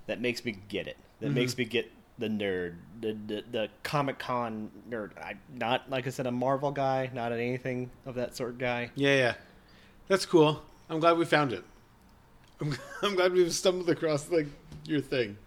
that 0.06 0.20
makes 0.20 0.44
me 0.44 0.56
get 0.68 0.86
it. 0.86 0.96
That 1.20 1.30
Mhm. 1.30 1.34
makes 1.34 1.56
me 1.58 1.64
get 1.64 1.90
the 2.18 2.28
nerd, 2.28 2.74
the 3.00 3.12
the, 3.26 3.44
the 3.50 3.68
Comic 3.82 4.18
Con 4.18 4.70
nerd. 4.90 5.16
I 5.18 5.34
not 5.54 5.88
like 5.90 6.06
I 6.06 6.10
said, 6.10 6.26
a 6.26 6.30
Marvel 6.30 6.70
guy, 6.72 7.10
not 7.14 7.32
an 7.32 7.40
anything 7.40 7.90
of 8.04 8.14
that 8.16 8.36
sort 8.36 8.58
guy. 8.58 8.90
Yeah, 8.94 9.16
yeah, 9.16 9.34
that's 10.08 10.26
cool. 10.26 10.62
I'm 10.90 11.00
glad 11.00 11.16
we 11.16 11.24
found 11.24 11.52
it. 11.52 11.64
I'm, 12.60 12.76
I'm 13.02 13.14
glad 13.14 13.32
we've 13.32 13.52
stumbled 13.54 13.88
across 13.88 14.28
like 14.30 14.46
your 14.84 15.00
thing. 15.00 15.38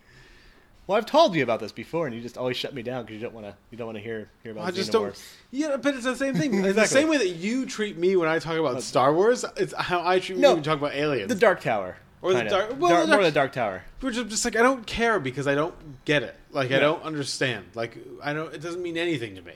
Well, 0.87 0.97
I've 0.97 1.05
told 1.05 1.33
you 1.35 1.43
about 1.43 1.61
this 1.61 1.71
before, 1.71 2.07
and 2.07 2.15
you 2.15 2.21
just 2.21 2.37
always 2.37 2.57
shut 2.57 2.73
me 2.73 2.81
down 2.83 3.03
because 3.03 3.15
you 3.15 3.21
don't 3.21 3.33
want 3.33 3.45
to. 3.45 3.55
You 3.71 3.77
don't 3.77 3.87
want 3.87 3.97
to 3.97 4.03
hear 4.03 4.29
hear 4.41 4.51
about. 4.51 4.65
I 4.65 4.71
just 4.71 4.91
don't. 4.91 5.15
Yeah, 5.51 5.77
but 5.77 5.95
it's 5.95 6.03
the 6.03 6.15
same 6.15 6.35
thing. 6.35 6.65
It's 6.65 6.75
the 6.75 6.85
same 6.87 7.07
way 7.07 7.17
that 7.17 7.29
you 7.29 7.65
treat 7.65 7.97
me 7.97 8.15
when 8.17 8.27
I 8.27 8.39
talk 8.39 8.57
about 8.57 8.81
Star 8.83 9.13
Wars. 9.13 9.45
It's 9.55 9.73
how 9.73 10.05
I 10.05 10.19
treat 10.19 10.39
you 10.39 10.41
when 10.45 10.57
we 10.57 10.61
talk 10.61 10.79
about 10.79 10.93
aliens. 10.93 11.29
The 11.29 11.35
Dark 11.35 11.61
Tower, 11.61 11.95
or 12.21 12.33
the 12.33 12.43
dark. 12.43 12.75
Well, 12.79 12.89
Dark- 12.89 13.05
the 13.05 13.07
more 13.07 13.17
dark, 13.17 13.23
the 13.23 13.31
Dark 13.31 13.51
Tower. 13.53 13.83
Which 14.01 14.17
is 14.17 14.25
just 14.29 14.43
like 14.43 14.57
I 14.57 14.61
don't 14.61 14.85
care 14.85 15.21
because 15.21 15.47
I 15.47 15.55
don't 15.55 16.03
get 16.03 16.23
it. 16.23 16.35
Like 16.51 16.71
I 16.71 16.79
don't 16.79 17.01
understand. 17.03 17.65
Like 17.75 17.97
I 18.21 18.33
don't. 18.33 18.53
It 18.53 18.61
doesn't 18.61 18.81
mean 18.81 18.97
anything 18.97 19.35
to 19.35 19.41
me. 19.41 19.53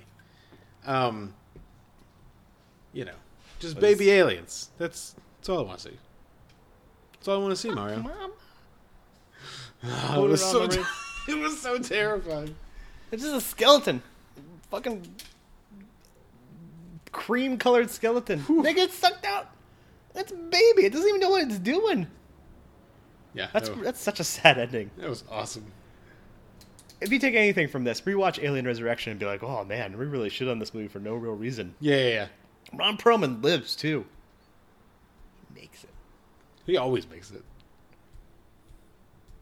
Um. 0.85 1.33
You 2.93 3.03
know, 3.03 3.15
just 3.59 3.79
baby 3.81 4.11
aliens. 4.11 4.69
That's 4.77 5.13
that's 5.47 5.55
all 5.57 5.63
I 5.63 5.67
want 5.67 5.79
to 5.79 5.89
see. 5.89 5.97
That's 7.13 7.27
all 7.29 7.35
I 7.35 7.37
want 7.37 7.51
to 7.51 7.55
see, 7.55 7.69
Mario. 7.69 8.03
Oh, 9.85 10.25
it 10.25 10.27
was 10.27 10.43
so. 10.43 10.63
it 11.29 11.39
was 11.39 11.61
so 11.61 11.79
terrifying. 11.79 12.53
It's 13.13 13.23
just 13.23 13.33
a 13.33 13.39
skeleton, 13.39 14.01
fucking 14.69 15.07
cream 17.13 17.57
colored 17.57 17.89
skeleton. 17.89 18.43
They 18.61 18.73
get 18.73 18.91
sucked 18.91 19.25
out. 19.25 19.49
That's 20.13 20.33
a 20.33 20.35
baby. 20.35 20.83
It 20.83 20.91
doesn't 20.91 21.07
even 21.07 21.21
know 21.21 21.29
what 21.29 21.43
it's 21.43 21.59
doing. 21.59 22.07
Yeah, 23.33 23.47
That's 23.53 23.69
was, 23.69 23.79
that's 23.79 24.01
such 24.01 24.19
a 24.19 24.25
sad 24.25 24.57
ending. 24.57 24.91
that 24.97 25.07
was 25.07 25.23
awesome. 25.31 25.71
If 26.99 27.09
you 27.11 27.19
take 27.19 27.35
anything 27.35 27.69
from 27.69 27.85
this, 27.85 28.01
rewatch 28.01 28.43
Alien 28.43 28.65
Resurrection 28.65 29.11
and 29.11 29.19
be 29.19 29.25
like, 29.25 29.43
"Oh 29.43 29.63
man, 29.63 29.97
we 29.97 30.07
really 30.07 30.29
shit 30.29 30.49
on 30.49 30.59
this 30.59 30.73
movie 30.73 30.89
for 30.89 30.99
no 30.99 31.15
real 31.15 31.35
reason." 31.35 31.73
Yeah, 31.79 31.95
yeah, 31.95 32.09
yeah. 32.09 32.27
Ron 32.73 32.97
Perlman 32.97 33.41
lives 33.41 33.77
too. 33.77 34.05
He 36.67 36.77
always 36.77 37.09
makes 37.09 37.31
it. 37.31 37.43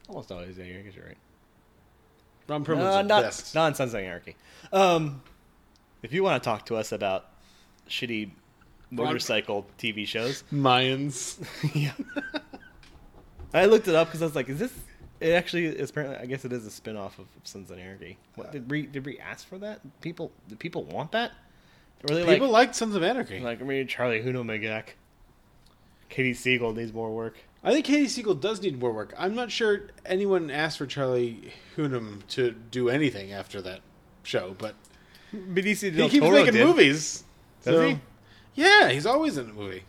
Almost 0.07 0.31
always. 0.31 0.57
Yeah, 0.57 0.65
I 0.65 0.81
guess 0.83 0.95
you're 0.95 1.05
right. 1.05 1.17
Ron 2.47 2.63
Perlman's 2.63 2.83
Uh, 2.85 3.01
the 3.01 3.07
not 3.07 3.23
best. 3.23 3.55
not 3.55 3.67
in 3.69 3.73
Sons 3.73 3.93
of 3.93 3.99
Anarchy. 3.99 4.35
Um, 4.71 5.21
if 6.03 6.13
you 6.13 6.23
want 6.23 6.41
to 6.41 6.47
talk 6.47 6.65
to 6.67 6.75
us 6.75 6.91
about 6.91 7.25
shitty 7.89 8.29
Ron- 8.91 9.07
motorcycle 9.07 9.65
TV 9.79 10.05
shows, 10.07 10.43
Mayans. 10.53 11.43
yeah. 11.73 11.91
I 13.53 13.65
looked 13.65 13.87
it 13.87 13.95
up 13.95 14.07
because 14.09 14.21
I 14.21 14.25
was 14.25 14.35
like, 14.35 14.47
"Is 14.49 14.59
this?" 14.59 14.73
It 15.19 15.31
actually 15.31 15.65
is 15.65 15.89
apparently. 15.89 16.17
I 16.19 16.25
guess 16.27 16.45
it 16.45 16.53
is 16.53 16.65
a 16.67 16.71
spin-off 16.71 17.17
of 17.17 17.25
Sons 17.43 17.71
of 17.71 17.79
Anarchy. 17.79 18.17
What 18.35 18.51
did 18.51 18.69
we 18.69 18.83
did 18.85 19.05
we 19.05 19.17
ask 19.17 19.47
for 19.47 19.57
that? 19.59 19.79
People 20.01 20.31
did 20.47 20.59
people 20.59 20.83
want 20.83 21.11
that? 21.13 21.31
They 22.05 22.23
People 22.25 22.49
like 22.49 22.67
like 22.67 22.73
Sons 22.75 22.93
of 22.93 23.01
Anarchy. 23.01 23.39
like 23.39 23.59
I 23.61 23.63
mean 23.63 23.87
Charlie 23.87 24.21
Hunnam 24.21 24.45
Megak. 24.45 24.89
Katey 26.15 26.31
Sagal 26.31 26.75
needs 26.75 26.93
more 26.93 27.13
work. 27.13 27.37
I 27.63 27.71
think 27.71 27.85
Katey 27.85 28.05
Sagal 28.05 28.39
does 28.39 28.61
need 28.61 28.79
more 28.79 28.91
work. 28.93 29.13
I'm 29.17 29.35
not 29.35 29.51
sure 29.51 29.87
anyone 30.05 30.49
asked 30.51 30.77
for 30.77 30.85
Charlie 30.85 31.51
Hunnam 31.75 32.25
to 32.29 32.51
do 32.51 32.89
anything 32.89 33.31
after 33.33 33.61
that 33.63 33.81
show, 34.23 34.55
but 34.57 34.75
Benicio 35.35 35.91
he 35.91 36.09
keeps 36.09 36.23
Toro 36.25 36.37
making 36.37 36.53
did. 36.53 36.65
movies. 36.65 37.23
Does 37.63 37.73
So- 37.75 37.87
he? 37.89 37.99
Yeah, 38.53 38.89
he's 38.89 39.05
always 39.05 39.37
in 39.37 39.49
a 39.49 39.53
movie. 39.53 39.83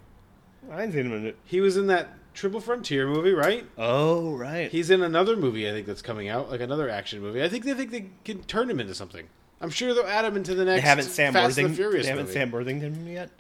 I 0.73 0.81
didn't 0.81 0.93
see 0.95 1.01
him 1.01 1.13
in 1.13 1.27
it. 1.27 1.37
He 1.45 1.61
was 1.61 1.77
in 1.77 1.87
that 1.87 2.09
Triple 2.35 2.59
Frontier 2.61 3.07
movie, 3.07 3.31
right? 3.31 3.65
Oh 3.79 4.35
right. 4.37 4.69
He's 4.71 4.91
in 4.91 5.03
another 5.03 5.37
movie 5.37 5.69
I 5.69 5.73
think 5.73 5.87
that's 5.87 6.03
coming 6.03 6.29
out, 6.29 6.51
like 6.51 6.61
another 6.61 6.89
action 6.91 7.21
movie. 7.21 7.43
I 7.43 7.49
think 7.49 7.65
they 7.65 7.75
think 7.75 7.93
they 7.93 8.07
can 8.25 8.43
turn 8.45 8.69
him 8.69 8.81
into 8.81 8.95
something. 8.95 9.29
I'm 9.61 9.71
sure 9.71 9.95
they'll 9.95 10.05
add 10.07 10.25
him 10.25 10.37
into 10.37 10.55
the 10.57 10.65
next. 10.65 10.83
They 10.83 10.89
haven't 10.89 11.05
Sam 11.05 11.33
Fast 11.33 11.57
and 11.59 11.69
Worthington. 11.69 11.71
the 11.71 11.77
Furious 11.77 12.05
They 12.07 12.11
haven't 12.11 12.25
movie. 12.25 12.35
Sam 12.35 12.51
Worthington 12.51 13.07
yet. 13.07 13.31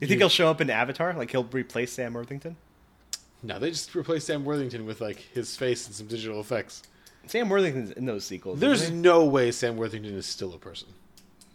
You 0.00 0.06
think 0.06 0.20
he'll 0.20 0.28
show 0.28 0.50
up 0.50 0.60
in 0.60 0.70
Avatar? 0.70 1.12
Like 1.12 1.30
he'll 1.30 1.44
replace 1.44 1.92
Sam 1.92 2.14
Worthington? 2.14 2.56
No, 3.42 3.58
they 3.58 3.70
just 3.70 3.94
replaced 3.94 4.26
Sam 4.26 4.44
Worthington 4.44 4.86
with 4.86 5.00
like 5.00 5.18
his 5.18 5.56
face 5.56 5.86
and 5.86 5.94
some 5.94 6.06
digital 6.06 6.40
effects. 6.40 6.82
Sam 7.26 7.48
Worthington's 7.48 7.92
in 7.92 8.06
those 8.06 8.24
sequels. 8.24 8.60
There's 8.60 8.82
isn't 8.82 9.00
no 9.02 9.24
way 9.24 9.50
Sam 9.50 9.76
Worthington 9.76 10.14
is 10.14 10.26
still 10.26 10.54
a 10.54 10.58
person. 10.58 10.88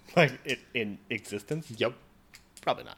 he? 0.07 0.13
like 0.15 0.31
in, 0.45 0.57
in 0.73 0.97
existence. 1.09 1.71
Yep. 1.75 1.93
Probably 2.61 2.83
not. 2.83 2.97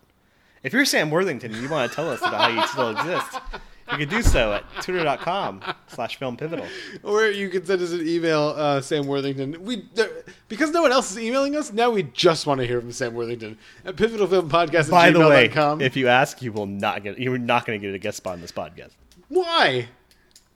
If 0.63 0.73
you're 0.73 0.85
Sam 0.85 1.09
Worthington 1.09 1.53
and 1.53 1.61
you 1.61 1.69
want 1.69 1.89
to 1.89 1.95
tell 1.95 2.09
us 2.09 2.19
about 2.19 2.51
how 2.51 2.61
you 2.61 2.67
still 2.67 2.89
exist, 2.89 3.39
you 3.91 3.97
could 3.97 4.09
do 4.09 4.21
so 4.21 4.53
at 4.53 4.63
twitter.com 4.81 5.61
slash 5.87 6.17
film 6.17 6.37
pivotal. 6.37 6.65
Or 7.03 7.25
you 7.25 7.49
could 7.49 7.65
send 7.67 7.81
us 7.81 7.91
an 7.91 8.07
email, 8.07 8.53
uh, 8.55 8.81
Sam 8.81 9.07
Worthington. 9.07 9.63
We 9.63 9.87
there, 9.93 10.09
because 10.49 10.71
no 10.71 10.81
one 10.81 10.91
else 10.91 11.11
is 11.11 11.19
emailing 11.19 11.55
us. 11.55 11.71
Now 11.71 11.89
we 11.89 12.03
just 12.03 12.45
want 12.47 12.59
to 12.61 12.67
hear 12.67 12.81
from 12.81 12.91
Sam 12.91 13.13
Worthington 13.13 13.57
at 13.85 13.95
pivotalfilmpodcast 13.95 14.89
By 14.89 15.07
at 15.07 15.13
the 15.13 15.19
way, 15.19 15.51
if 15.85 15.95
you 15.95 16.07
ask, 16.07 16.41
you 16.41 16.51
will 16.51 16.65
not 16.65 17.03
get 17.03 17.17
you're 17.19 17.37
not 17.37 17.65
going 17.65 17.79
to 17.79 17.85
get 17.87 17.93
a 17.95 17.99
guest 17.99 18.17
spot 18.17 18.33
on 18.33 18.41
this 18.41 18.51
podcast. 18.51 18.91
Why? 19.29 19.87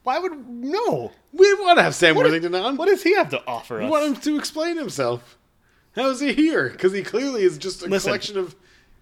Why 0.03 0.20
would 0.20 0.48
no? 0.48 1.12
We 1.32 1.53
want 1.56 1.78
to 1.78 1.84
have 1.84 1.95
Sam 1.95 2.16
What 2.16 2.26
Worthington 2.26 2.56
on. 2.56 2.76
What 2.76 2.88
does 2.88 3.03
he 3.03 3.14
have 3.16 3.30
to 3.30 3.44
offer 3.45 3.80
We 3.80 3.86
want 3.88 4.06
him 4.06 4.16
to 4.22 4.38
explain 4.38 4.78
himself. 4.78 5.38
How 5.95 6.10
is 6.10 6.20
he 6.20 6.34
here? 6.34 6.70
Because 6.70 6.94
he 6.94 7.03
clearly 7.03 7.44
is 7.44 7.58
just 7.58 7.84
a 7.84 7.88
Listen. 7.88 8.10
collection 8.10 8.38
of. 8.38 8.56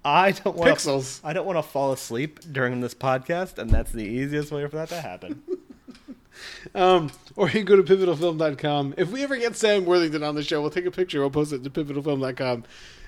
I 0.04 0.32
don't 0.32 0.56
want 0.56 0.72
Pixels. 0.72 1.20
I 1.24 1.34
don't 1.34 1.46
want 1.46 1.58
to 1.58 1.64
fall 1.64 1.92
asleep 1.92 2.40
during 2.52 2.82
this 2.82 2.94
podcast, 2.94 3.58
and 3.58 3.70
that's 3.70 3.92
the 3.92 4.06
easiest 4.06 4.52
way 4.52 4.66
for 4.68 4.78
that 4.78 4.90
to 4.90 5.02
happen. 5.02 5.44
Um, 6.74 7.12
or 7.36 7.48
you 7.48 7.52
can 7.52 7.66
go 7.66 7.82
to 7.82 7.84
pivotalfilm.com. 7.84 8.96
If 8.98 9.12
we 9.12 9.24
ever 9.24 9.38
get 9.38 9.56
Sam 9.56 9.86
Worthington 9.86 10.24
on 10.24 10.36
the 10.36 10.44
show, 10.44 10.62
we'll 10.62 10.70
take 10.70 10.86
a 10.86 10.92
picture. 10.92 11.20
We'll 11.20 11.30
post 11.30 11.52
it 11.52 11.64
to 11.64 11.70
pivotalfilm.com. 11.70 12.64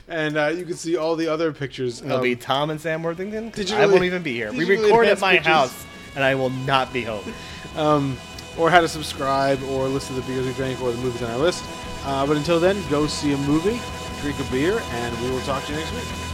And 0.07 0.37
uh, 0.37 0.47
you 0.47 0.65
can 0.65 0.75
see 0.75 0.97
all 0.97 1.15
the 1.15 1.27
other 1.27 1.53
pictures. 1.53 2.01
It'll 2.01 2.17
um, 2.17 2.23
be 2.23 2.35
Tom 2.35 2.69
and 2.69 2.81
Sam 2.81 3.03
Worthington. 3.03 3.51
Digitally- 3.51 3.77
I 3.77 3.85
won't 3.85 4.03
even 4.03 4.23
be 4.23 4.33
here. 4.33 4.51
We 4.51 4.65
record 4.65 5.07
at 5.07 5.21
my 5.21 5.35
pictures. 5.35 5.47
house, 5.47 5.85
and 6.15 6.23
I 6.23 6.35
will 6.35 6.49
not 6.49 6.91
be 6.93 7.03
home. 7.03 7.33
Um, 7.73 8.17
or 8.57 8.69
how 8.69 8.81
to 8.81 8.87
subscribe, 8.89 9.63
or 9.63 9.87
listen 9.87 10.13
to 10.15 10.21
the 10.21 10.27
beers 10.27 10.45
we 10.45 10.51
drank, 10.55 10.81
or 10.81 10.91
the 10.91 10.97
movies 10.97 11.23
on 11.23 11.31
our 11.31 11.37
list. 11.37 11.63
Uh, 12.03 12.27
but 12.27 12.35
until 12.35 12.59
then, 12.59 12.75
go 12.89 13.07
see 13.07 13.31
a 13.31 13.37
movie, 13.37 13.79
drink 14.19 14.37
a 14.45 14.51
beer, 14.51 14.81
and 14.91 15.21
we 15.21 15.31
will 15.31 15.39
talk 15.41 15.63
to 15.67 15.71
you 15.71 15.79
next 15.79 15.93
week. 15.93 16.30